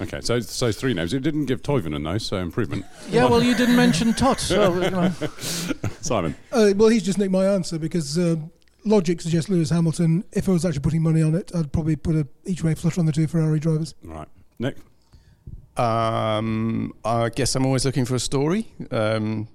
Okay, 0.00 0.20
so 0.20 0.38
so 0.38 0.70
three 0.70 0.94
names. 0.94 1.12
It 1.12 1.22
didn't 1.22 1.46
give 1.46 1.62
Toivonen 1.62 2.04
though, 2.04 2.18
so 2.18 2.36
improvement. 2.36 2.84
Yeah, 3.10 3.24
well, 3.24 3.42
you 3.42 3.54
didn't 3.54 3.76
mention 3.76 4.12
Tot, 4.12 4.38
so 4.38 4.74
you 4.74 4.90
know. 4.90 5.10
Simon. 6.00 6.36
Uh, 6.52 6.72
well, 6.76 6.88
he's 6.88 7.02
just 7.02 7.18
nicked 7.18 7.32
my 7.32 7.46
answer 7.46 7.78
because 7.78 8.18
um, 8.18 8.50
logic 8.84 9.20
suggests 9.20 9.50
Lewis 9.50 9.70
Hamilton. 9.70 10.24
If 10.32 10.48
I 10.48 10.52
was 10.52 10.64
actually 10.64 10.80
putting 10.80 11.02
money 11.02 11.22
on 11.22 11.34
it, 11.34 11.50
I'd 11.54 11.72
probably 11.72 11.96
put 11.96 12.16
a 12.16 12.26
each 12.44 12.62
way 12.62 12.74
flutter 12.74 13.00
on 13.00 13.06
the 13.06 13.12
two 13.12 13.26
Ferrari 13.26 13.60
drivers. 13.60 13.94
Right, 14.02 14.28
Nick. 14.58 14.76
Um, 15.76 16.92
I 17.04 17.28
guess 17.28 17.54
I'm 17.54 17.64
always 17.64 17.84
looking 17.84 18.04
for 18.04 18.16
a 18.16 18.20
story. 18.20 18.66
Um, 18.90 19.48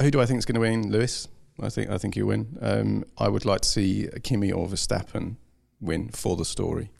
who 0.00 0.10
do 0.10 0.20
I 0.20 0.26
think 0.26 0.38
is 0.38 0.44
going 0.44 0.54
to 0.54 0.60
win? 0.60 0.90
Lewis. 0.90 1.28
I 1.60 1.68
think 1.70 1.90
I 1.90 1.98
think 1.98 2.16
you 2.16 2.26
win. 2.26 2.56
Um, 2.60 3.04
I 3.18 3.28
would 3.28 3.44
like 3.44 3.62
to 3.62 3.68
see 3.68 4.08
Kimi 4.22 4.52
or 4.52 4.66
Verstappen 4.68 5.36
win 5.80 6.08
for 6.08 6.36
the 6.36 6.44
story. 6.44 6.90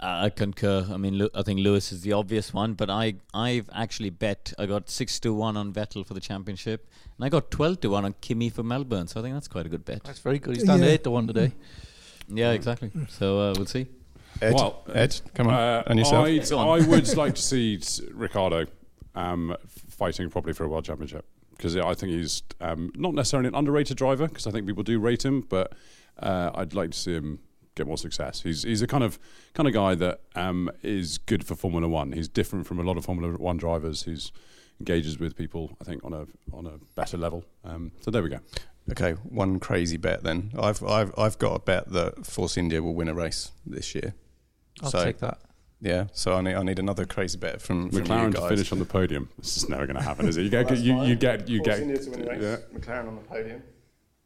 Uh, 0.00 0.24
I 0.24 0.30
concur. 0.30 0.86
I 0.90 0.96
mean, 0.96 1.28
I 1.34 1.42
think 1.42 1.60
Lewis 1.60 1.92
is 1.92 2.00
the 2.02 2.12
obvious 2.12 2.52
one, 2.52 2.74
but 2.74 2.90
I 2.90 3.14
I've 3.32 3.70
actually 3.72 4.10
bet 4.10 4.52
I 4.58 4.66
got 4.66 4.90
six 4.90 5.20
to 5.20 5.32
one 5.32 5.56
on 5.56 5.72
Vettel 5.72 6.04
for 6.04 6.14
the 6.14 6.20
championship, 6.20 6.88
and 7.16 7.24
I 7.24 7.28
got 7.28 7.50
twelve 7.50 7.80
to 7.82 7.90
one 7.90 8.04
on 8.04 8.14
Kimi 8.20 8.50
for 8.50 8.64
Melbourne. 8.64 9.06
So 9.06 9.20
I 9.20 9.22
think 9.22 9.34
that's 9.36 9.46
quite 9.48 9.66
a 9.66 9.68
good 9.68 9.84
bet. 9.84 10.02
That's 10.02 10.18
very 10.18 10.38
good. 10.40 10.56
He's 10.56 10.64
done 10.64 10.80
Yeah. 10.82 10.88
eight 10.90 11.04
to 11.04 11.10
one 11.12 11.26
today. 11.28 11.52
Yeah, 12.28 12.50
exactly. 12.52 12.90
So 13.08 13.38
uh, 13.38 13.54
we'll 13.56 13.66
see. 13.66 13.86
Ed, 14.42 14.54
Well, 14.54 14.82
Ed, 14.92 15.20
come 15.34 15.46
on, 15.46 15.54
Uh, 15.54 15.82
and 15.86 15.98
yourself. 16.00 16.26
I'd- 16.26 16.52
on. 16.54 16.80
I 16.82 16.86
would 16.88 17.16
like 17.16 17.36
to 17.36 17.42
see 17.42 17.78
Ricciardo 18.12 18.66
um, 19.14 19.56
fighting 19.90 20.28
properly 20.28 20.54
for 20.54 20.64
a 20.64 20.68
world 20.68 20.84
championship 20.84 21.24
because 21.56 21.76
I 21.76 21.94
think 21.94 22.10
he's 22.12 22.42
um, 22.60 22.90
not 22.96 23.14
necessarily 23.14 23.46
an 23.48 23.54
underrated 23.54 23.96
driver 23.96 24.26
because 24.26 24.48
I 24.48 24.50
think 24.50 24.66
people 24.66 24.82
do 24.82 24.98
rate 24.98 25.24
him, 25.24 25.42
but 25.42 25.72
uh, 26.18 26.50
I'd 26.52 26.74
like 26.74 26.90
to 26.90 26.98
see 26.98 27.12
him 27.12 27.38
get 27.74 27.86
more 27.86 27.98
success. 27.98 28.42
He's 28.42 28.62
he's 28.62 28.82
a 28.82 28.86
kind 28.86 29.04
of 29.04 29.18
kind 29.54 29.66
of 29.68 29.74
guy 29.74 29.94
that 29.96 30.20
um, 30.34 30.70
is 30.82 31.18
good 31.18 31.44
for 31.44 31.54
Formula 31.54 31.88
One. 31.88 32.12
He's 32.12 32.28
different 32.28 32.66
from 32.66 32.78
a 32.78 32.82
lot 32.82 32.96
of 32.96 33.04
Formula 33.04 33.36
One 33.36 33.56
drivers. 33.56 34.02
Who's 34.02 34.32
engages 34.80 35.18
with 35.18 35.36
people, 35.36 35.76
I 35.80 35.84
think, 35.84 36.04
on 36.04 36.12
a 36.12 36.26
on 36.52 36.66
a 36.66 36.78
better 36.94 37.16
level. 37.16 37.44
Um, 37.64 37.92
so 38.00 38.10
there 38.10 38.22
we 38.22 38.28
go. 38.28 38.40
Okay, 38.90 39.12
one 39.12 39.60
crazy 39.60 39.96
bet 39.96 40.22
then. 40.22 40.52
I've 40.58 40.82
I've 40.84 41.12
I've 41.18 41.38
got 41.38 41.54
a 41.54 41.58
bet 41.60 41.90
that 41.92 42.26
Force 42.26 42.56
India 42.56 42.82
will 42.82 42.94
win 42.94 43.08
a 43.08 43.14
race 43.14 43.52
this 43.66 43.94
year. 43.94 44.14
I'll 44.82 44.90
So- 44.90 45.04
take 45.04 45.18
that. 45.18 45.38
Yeah, 45.80 46.06
so 46.12 46.34
I 46.34 46.40
need 46.40 46.54
I 46.54 46.62
need 46.62 46.78
another 46.78 47.04
crazy 47.04 47.36
bet 47.36 47.60
from, 47.60 47.90
from 47.90 47.98
you 47.98 48.04
McLaren 48.04 48.32
guys. 48.32 48.42
to 48.44 48.48
finish 48.48 48.72
on 48.72 48.78
the 48.78 48.86
podium. 48.86 49.28
This 49.38 49.58
is 49.58 49.68
never 49.68 49.86
going 49.86 49.96
to 49.96 50.02
happen, 50.02 50.26
is 50.26 50.38
it? 50.38 50.42
You 50.44 50.48
get 50.48 50.78
you, 50.78 51.02
you 51.02 51.14
get 51.14 51.46
you 51.46 51.62
get 51.62 51.80
yeah. 51.80 52.56
McLaren 52.74 53.08
on 53.08 53.16
the 53.16 53.22
podium. 53.22 53.62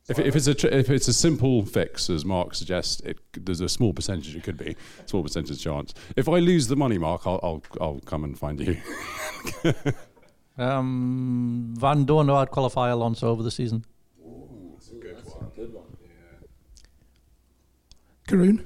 If, 0.08 0.18
if 0.18 0.36
it's 0.36 0.46
a 0.46 0.54
tr- 0.54 0.68
if 0.68 0.88
it's 0.88 1.06
a 1.08 1.12
simple 1.12 1.66
fix, 1.66 2.08
as 2.08 2.24
Mark 2.24 2.54
suggests, 2.54 3.00
it, 3.00 3.18
there's 3.34 3.60
a 3.60 3.68
small 3.68 3.92
percentage 3.92 4.34
it 4.34 4.42
could 4.42 4.56
be, 4.56 4.74
small 5.06 5.22
percentage 5.22 5.62
chance. 5.62 5.92
If 6.16 6.28
I 6.28 6.38
lose 6.38 6.68
the 6.68 6.76
money, 6.76 6.96
Mark, 6.96 7.26
I'll 7.26 7.40
I'll, 7.42 7.62
I'll 7.80 8.00
come 8.00 8.24
and 8.24 8.38
find 8.38 8.60
you. 8.60 8.76
Um, 10.58 11.72
Van 11.78 12.04
Dorn 12.04 12.28
out 12.30 12.50
qualify 12.50 12.88
Alonso 12.88 13.28
over 13.28 13.44
the 13.44 13.50
season. 13.50 13.84
Karun. 18.26 18.64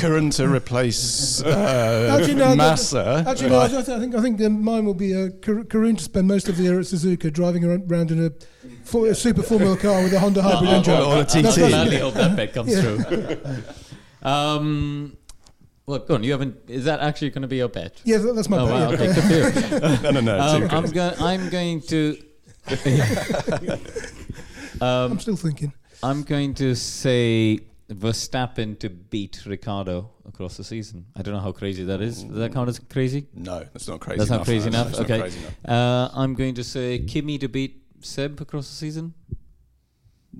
Current 0.00 0.32
to 0.34 0.48
replace 0.48 1.42
uh, 1.42 2.18
Actually, 2.18 2.34
no, 2.34 2.54
Massa. 2.56 3.24
Actually, 3.26 3.50
no, 3.50 3.58
I, 3.60 3.64
I 3.64 3.82
think 3.82 4.14
I 4.14 4.20
think 4.20 4.40
mine 4.40 4.84
will 4.84 4.94
be 4.94 5.14
uh, 5.14 5.30
Kar- 5.40 5.64
Karun 5.64 5.96
to 5.96 6.04
spend 6.04 6.28
most 6.28 6.48
of 6.48 6.58
the 6.58 6.64
year 6.64 6.78
at 6.78 6.84
Suzuka 6.84 7.32
driving 7.32 7.64
around, 7.64 7.90
around 7.90 8.10
in 8.10 8.22
a, 8.22 8.32
for, 8.86 9.06
a 9.08 9.14
super 9.14 9.42
Formula 9.42 9.76
car 9.76 10.02
with 10.02 10.12
a 10.12 10.18
Honda 10.20 10.42
hybrid 10.42 10.70
engine. 10.70 10.94
or 10.94 11.16
a 11.16 11.20
I 11.20 11.24
TT. 11.24 11.54
gladly 11.56 11.98
hope 11.98 12.14
that 12.14 12.36
bet 12.36 12.52
comes 12.54 12.72
Yeah. 12.72 12.82
through. 12.82 13.62
um, 14.28 15.16
well, 15.86 15.98
go 16.00 16.14
on. 16.14 16.22
You 16.24 16.32
haven't. 16.32 16.56
Is 16.68 16.84
that 16.86 17.00
actually 17.00 17.30
going 17.30 17.42
to 17.42 17.48
be 17.48 17.56
your 17.58 17.68
bet? 17.68 18.00
Yeah, 18.04 18.18
that- 18.18 18.34
that's 18.34 18.48
my 18.48 18.58
Oh, 18.58 18.66
bet. 18.66 18.74
wow, 18.74 18.90
yeah. 18.90 18.96
okay, 18.96 19.06
good 19.14 19.24
for 19.24 19.34
you. 19.74 19.80
no, 20.02 20.10
no, 20.10 20.20
no. 20.20 20.38
Um, 20.40 20.68
too 20.68 20.74
I'm 20.76 20.82
good. 20.84 20.94
going. 20.94 21.14
I'm 21.20 21.48
going 21.50 21.80
to. 21.82 22.16
I'm 24.80 25.18
still 25.20 25.36
thinking. 25.36 25.72
I'm 26.02 26.22
going 26.24 26.54
to 26.54 26.74
say 26.74 27.60
Verstappen 27.90 28.76
to 28.80 28.90
beat 28.90 29.42
Ricciardo 29.46 30.10
across 30.28 30.56
the 30.56 30.64
season. 30.64 31.06
I 31.16 31.22
don't 31.22 31.34
know 31.34 31.40
how 31.40 31.52
crazy 31.52 31.84
that 31.84 32.00
is. 32.00 32.22
Does 32.24 32.36
that 32.36 32.52
count 32.52 32.68
as 32.68 32.78
crazy? 32.80 33.26
no, 33.34 33.60
that's 33.72 33.86
not 33.88 34.00
crazy. 34.00 34.18
That's 34.18 34.30
enough. 34.30 34.40
not 34.40 34.46
crazy 34.46 34.70
no, 34.70 34.80
enough. 34.80 34.86
that's 34.88 34.98
not 34.98 35.10
okay. 35.10 35.20
crazy 35.20 35.38
enough. 35.40 35.54
Uh, 35.68 36.08
I'm 36.14 36.34
going 36.34 36.54
to 36.56 36.64
say 36.64 36.98
Kimi 36.98 37.38
to 37.38 37.48
beat 37.48 37.82
Seb 38.06 38.40
across 38.40 38.68
the 38.68 38.74
season. 38.74 39.14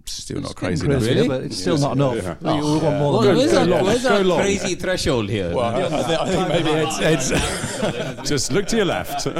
Still 0.04 0.40
not 0.40 0.50
It's 0.52 0.60
getting 0.60 0.68
crazy 0.78 0.86
enough. 0.86 0.98
crazy, 1.02 1.14
Really? 1.14 1.28
but 1.28 1.42
it's 1.44 1.56
still 1.56 1.74
Yes, 1.74 1.82
not 1.82 1.92
enough. 1.92 2.16
yeah. 2.16 2.36
We, 2.40 2.60
we 2.60 2.78
want 2.78 2.98
more 2.98 3.12
Well, 3.12 3.20
than 3.22 3.36
where's 3.36 3.50
that. 3.52 3.58
our, 3.62 3.66
long. 3.66 3.84
where's 3.84 4.06
our 4.06 4.24
crazy 4.40 4.74
threshold 4.74 5.28
here? 5.30 5.54
Well, 5.54 5.60
I, 5.60 5.82
I, 5.84 6.02
think, 6.02 6.20
I 6.20 6.30
think 6.30 6.48
maybe 6.48 6.70
Ed's, 6.70 7.30
Ed's 7.32 8.28
Just 8.28 8.52
look 8.52 8.66
to 8.68 8.76
your 8.76 8.86
left. 8.86 9.26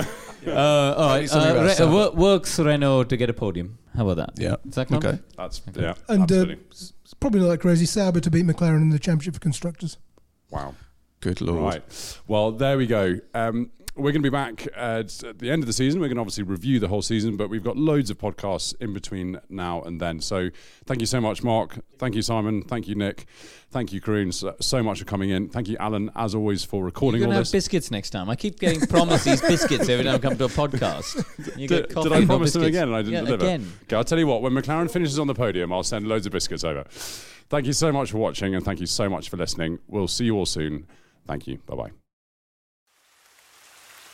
Uh, 0.46 0.94
all 0.96 1.08
right. 1.08 1.28
something 1.28 1.56
Uh, 1.56 1.62
Re- 1.64 1.74
Seb. 1.74 1.90
wor- 1.90 2.12
works 2.12 2.56
Renault 2.60 3.04
to 3.08 3.16
get 3.16 3.28
a 3.28 3.32
podium. 3.32 3.78
How 3.96 4.08
about 4.08 4.16
that? 4.36 4.40
Yeah. 4.40 4.54
Does 4.64 4.76
that? 4.76 4.92
Okay. 4.92 5.18
That's 5.36 5.60
yeah, 5.74 5.94
And 6.08 6.30
uh, 6.30 6.46
it's 6.70 6.92
probably 7.18 7.40
not 7.40 7.48
that 7.48 7.60
crazy. 7.60 7.84
Sauber 7.84 8.20
to 8.20 8.30
beat 8.30 8.46
McLaren 8.46 8.80
in 8.80 8.90
the 8.90 9.00
championship 9.00 9.34
for 9.34 9.40
constructors. 9.40 9.96
wow. 10.50 10.76
Good 11.18 11.40
lord. 11.40 11.64
Right. 11.74 12.18
Well, 12.28 12.52
there 12.52 12.78
we 12.78 12.86
go. 12.86 13.18
Um, 13.34 13.72
we're 13.96 14.12
going 14.12 14.22
to 14.22 14.30
be 14.30 14.30
back 14.30 14.68
uh, 14.76 15.02
at 15.04 15.24
at 15.24 15.38
the 15.38 15.50
end 15.50 15.62
of 15.62 15.66
the 15.66 15.72
season. 15.72 16.00
We're 16.00 16.08
going 16.08 16.16
to 16.16 16.20
obviously 16.20 16.44
review 16.44 16.78
the 16.78 16.88
whole 16.88 17.02
season, 17.02 17.36
but 17.36 17.48
we've 17.48 17.64
got 17.64 17.76
loads 17.76 18.10
of 18.10 18.18
podcasts 18.18 18.74
in 18.80 18.92
between 18.92 19.40
now 19.48 19.82
and 19.82 20.00
then. 20.00 20.20
So 20.20 20.50
thank 20.84 21.00
you 21.00 21.06
so 21.06 21.20
much, 21.20 21.42
Mark. 21.42 21.78
Thank 21.98 22.14
you, 22.14 22.22
Simon. 22.22 22.62
Thank 22.62 22.88
you, 22.88 22.94
Nick. 22.94 23.26
Thank 23.70 23.92
you, 23.92 24.00
Karun, 24.00 24.32
so, 24.32 24.54
so 24.60 24.82
much 24.82 25.00
for 25.00 25.04
coming 25.04 25.30
in. 25.30 25.48
Thank 25.48 25.68
you, 25.68 25.76
Alan, 25.80 26.10
as 26.14 26.34
always, 26.34 26.62
for 26.62 26.84
recording 26.84 27.20
You're 27.20 27.28
all 27.28 27.34
have 27.34 27.42
this. 27.42 27.52
biscuits 27.52 27.90
next 27.90 28.10
time. 28.10 28.30
I 28.30 28.36
keep 28.36 28.60
getting 28.60 28.80
promised 28.86 29.24
these 29.24 29.40
biscuits 29.40 29.88
every 29.88 30.04
time 30.04 30.14
I 30.14 30.18
come 30.18 30.36
to 30.36 30.44
a 30.44 30.48
podcast. 30.48 31.24
You 31.56 31.68
Did, 31.68 31.88
get 31.88 31.94
coffee, 31.94 32.08
did 32.10 32.22
I 32.22 32.26
promise 32.26 32.52
them 32.52 32.64
again 32.64 32.88
and 32.88 32.96
I 32.96 33.02
didn't 33.02 33.14
yeah, 33.14 33.20
deliver? 33.20 33.44
Again. 33.44 33.72
Okay, 33.84 33.96
I'll 33.96 34.04
tell 34.04 34.18
you 34.18 34.26
what, 34.26 34.42
when 34.42 34.52
McLaren 34.52 34.90
finishes 34.90 35.18
on 35.18 35.26
the 35.26 35.34
podium, 35.34 35.72
I'll 35.72 35.82
send 35.82 36.06
loads 36.06 36.26
of 36.26 36.32
biscuits 36.32 36.64
over. 36.64 36.84
Thank 37.48 37.66
you 37.66 37.72
so 37.72 37.92
much 37.92 38.10
for 38.10 38.18
watching 38.18 38.54
and 38.54 38.64
thank 38.64 38.80
you 38.80 38.86
so 38.86 39.08
much 39.08 39.30
for 39.30 39.36
listening. 39.36 39.78
We'll 39.86 40.08
see 40.08 40.24
you 40.26 40.36
all 40.36 40.46
soon. 40.46 40.86
Thank 41.26 41.46
you. 41.46 41.58
Bye 41.66 41.76
bye. 41.76 42.05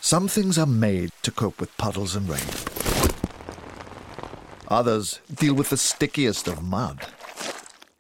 Some 0.05 0.26
things 0.26 0.59
are 0.59 0.66
made 0.66 1.12
to 1.22 1.30
cope 1.30 1.61
with 1.61 1.76
puddles 1.78 2.16
and 2.16 2.28
rain. 2.28 2.42
Others 4.66 5.20
deal 5.32 5.55
with 5.55 5.70
the 5.70 5.76
stickiest 5.76 6.48
of 6.48 6.61
mud. 6.61 7.07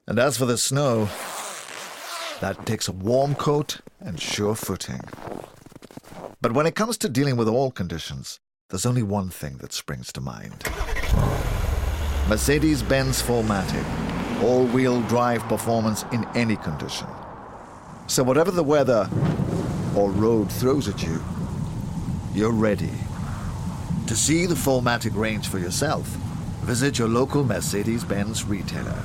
And 0.08 0.18
as 0.18 0.36
for 0.36 0.44
the 0.44 0.58
snow, 0.58 1.08
that 2.40 2.66
takes 2.66 2.88
a 2.88 2.92
warm 2.92 3.36
coat 3.36 3.78
and 4.00 4.20
sure 4.20 4.56
footing. 4.56 5.00
But 6.40 6.54
when 6.54 6.66
it 6.66 6.74
comes 6.74 6.98
to 6.98 7.08
dealing 7.08 7.36
with 7.36 7.46
all 7.46 7.70
conditions, 7.70 8.40
there's 8.70 8.84
only 8.84 9.04
one 9.04 9.30
thing 9.30 9.58
that 9.58 9.72
springs 9.72 10.12
to 10.14 10.20
mind 10.20 10.64
Mercedes 12.28 12.82
Benz 12.82 13.22
4MATIC, 13.22 14.42
all 14.42 14.66
wheel 14.66 15.00
drive 15.02 15.44
performance 15.44 16.04
in 16.10 16.26
any 16.34 16.56
condition. 16.56 17.06
So, 18.08 18.24
whatever 18.24 18.50
the 18.50 18.64
weather 18.64 19.08
or 19.94 20.10
road 20.10 20.50
throws 20.50 20.88
at 20.88 21.00
you, 21.04 21.22
you're 22.34 22.52
ready. 22.52 22.92
To 24.06 24.14
see 24.14 24.46
the 24.46 24.54
4MATIC 24.54 25.18
range 25.18 25.48
for 25.48 25.58
yourself, 25.58 26.06
visit 26.66 26.98
your 26.98 27.08
local 27.08 27.42
Mercedes 27.42 28.04
Benz 28.04 28.44
retailer. 28.44 29.02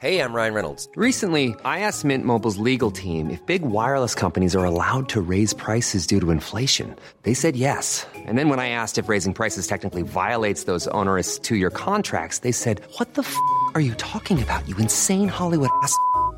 Hey, 0.00 0.22
I'm 0.22 0.32
Ryan 0.32 0.54
Reynolds. 0.54 0.88
Recently, 0.96 1.54
I 1.62 1.80
asked 1.80 2.06
Mint 2.06 2.24
Mobile's 2.24 2.56
legal 2.56 2.90
team 2.90 3.28
if 3.28 3.44
big 3.44 3.60
wireless 3.60 4.14
companies 4.14 4.56
are 4.56 4.64
allowed 4.64 5.10
to 5.10 5.20
raise 5.20 5.52
prices 5.52 6.06
due 6.06 6.20
to 6.20 6.30
inflation. 6.30 6.96
They 7.24 7.34
said 7.34 7.54
yes. 7.54 8.06
And 8.16 8.38
then 8.38 8.48
when 8.48 8.60
I 8.60 8.70
asked 8.70 8.96
if 8.96 9.10
raising 9.10 9.34
prices 9.34 9.66
technically 9.66 10.00
violates 10.00 10.64
those 10.64 10.88
onerous 10.88 11.38
two 11.38 11.56
year 11.56 11.68
contracts, 11.68 12.38
they 12.38 12.52
said, 12.52 12.80
What 12.96 13.12
the 13.12 13.20
f 13.20 13.36
are 13.74 13.82
you 13.82 13.92
talking 13.96 14.42
about, 14.42 14.66
you 14.66 14.74
insane 14.78 15.28
Hollywood 15.28 15.68
ass? 15.82 15.94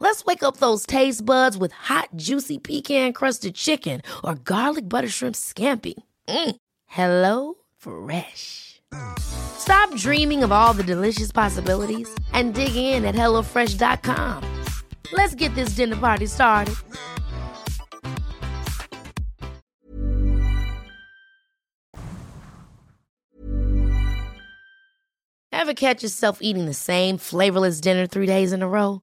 Let's 0.00 0.24
wake 0.24 0.42
up 0.42 0.56
those 0.56 0.86
taste 0.86 1.24
buds 1.24 1.56
with 1.56 1.72
hot, 1.72 2.08
juicy 2.16 2.58
pecan-crusted 2.58 3.54
chicken 3.54 4.00
or 4.24 4.34
garlic 4.34 4.88
butter 4.88 5.08
shrimp 5.08 5.36
scampi. 5.36 5.94
Mm. 6.28 6.56
Hello 6.86 7.54
Fresh. 7.76 8.80
Stop 9.20 9.94
dreaming 9.96 10.42
of 10.42 10.50
all 10.50 10.72
the 10.72 10.82
delicious 10.82 11.30
possibilities 11.30 12.08
and 12.32 12.54
dig 12.54 12.74
in 12.74 13.04
at 13.04 13.14
HelloFresh.com. 13.14 14.42
Let's 15.12 15.34
get 15.34 15.54
this 15.54 15.70
dinner 15.76 15.96
party 15.96 16.26
started. 16.26 16.74
Ever 25.52 25.74
catch 25.74 26.02
yourself 26.02 26.38
eating 26.40 26.64
the 26.64 26.74
same 26.74 27.18
flavorless 27.18 27.80
dinner 27.80 28.06
three 28.06 28.26
days 28.26 28.52
in 28.54 28.62
a 28.62 28.68
row? 28.68 29.02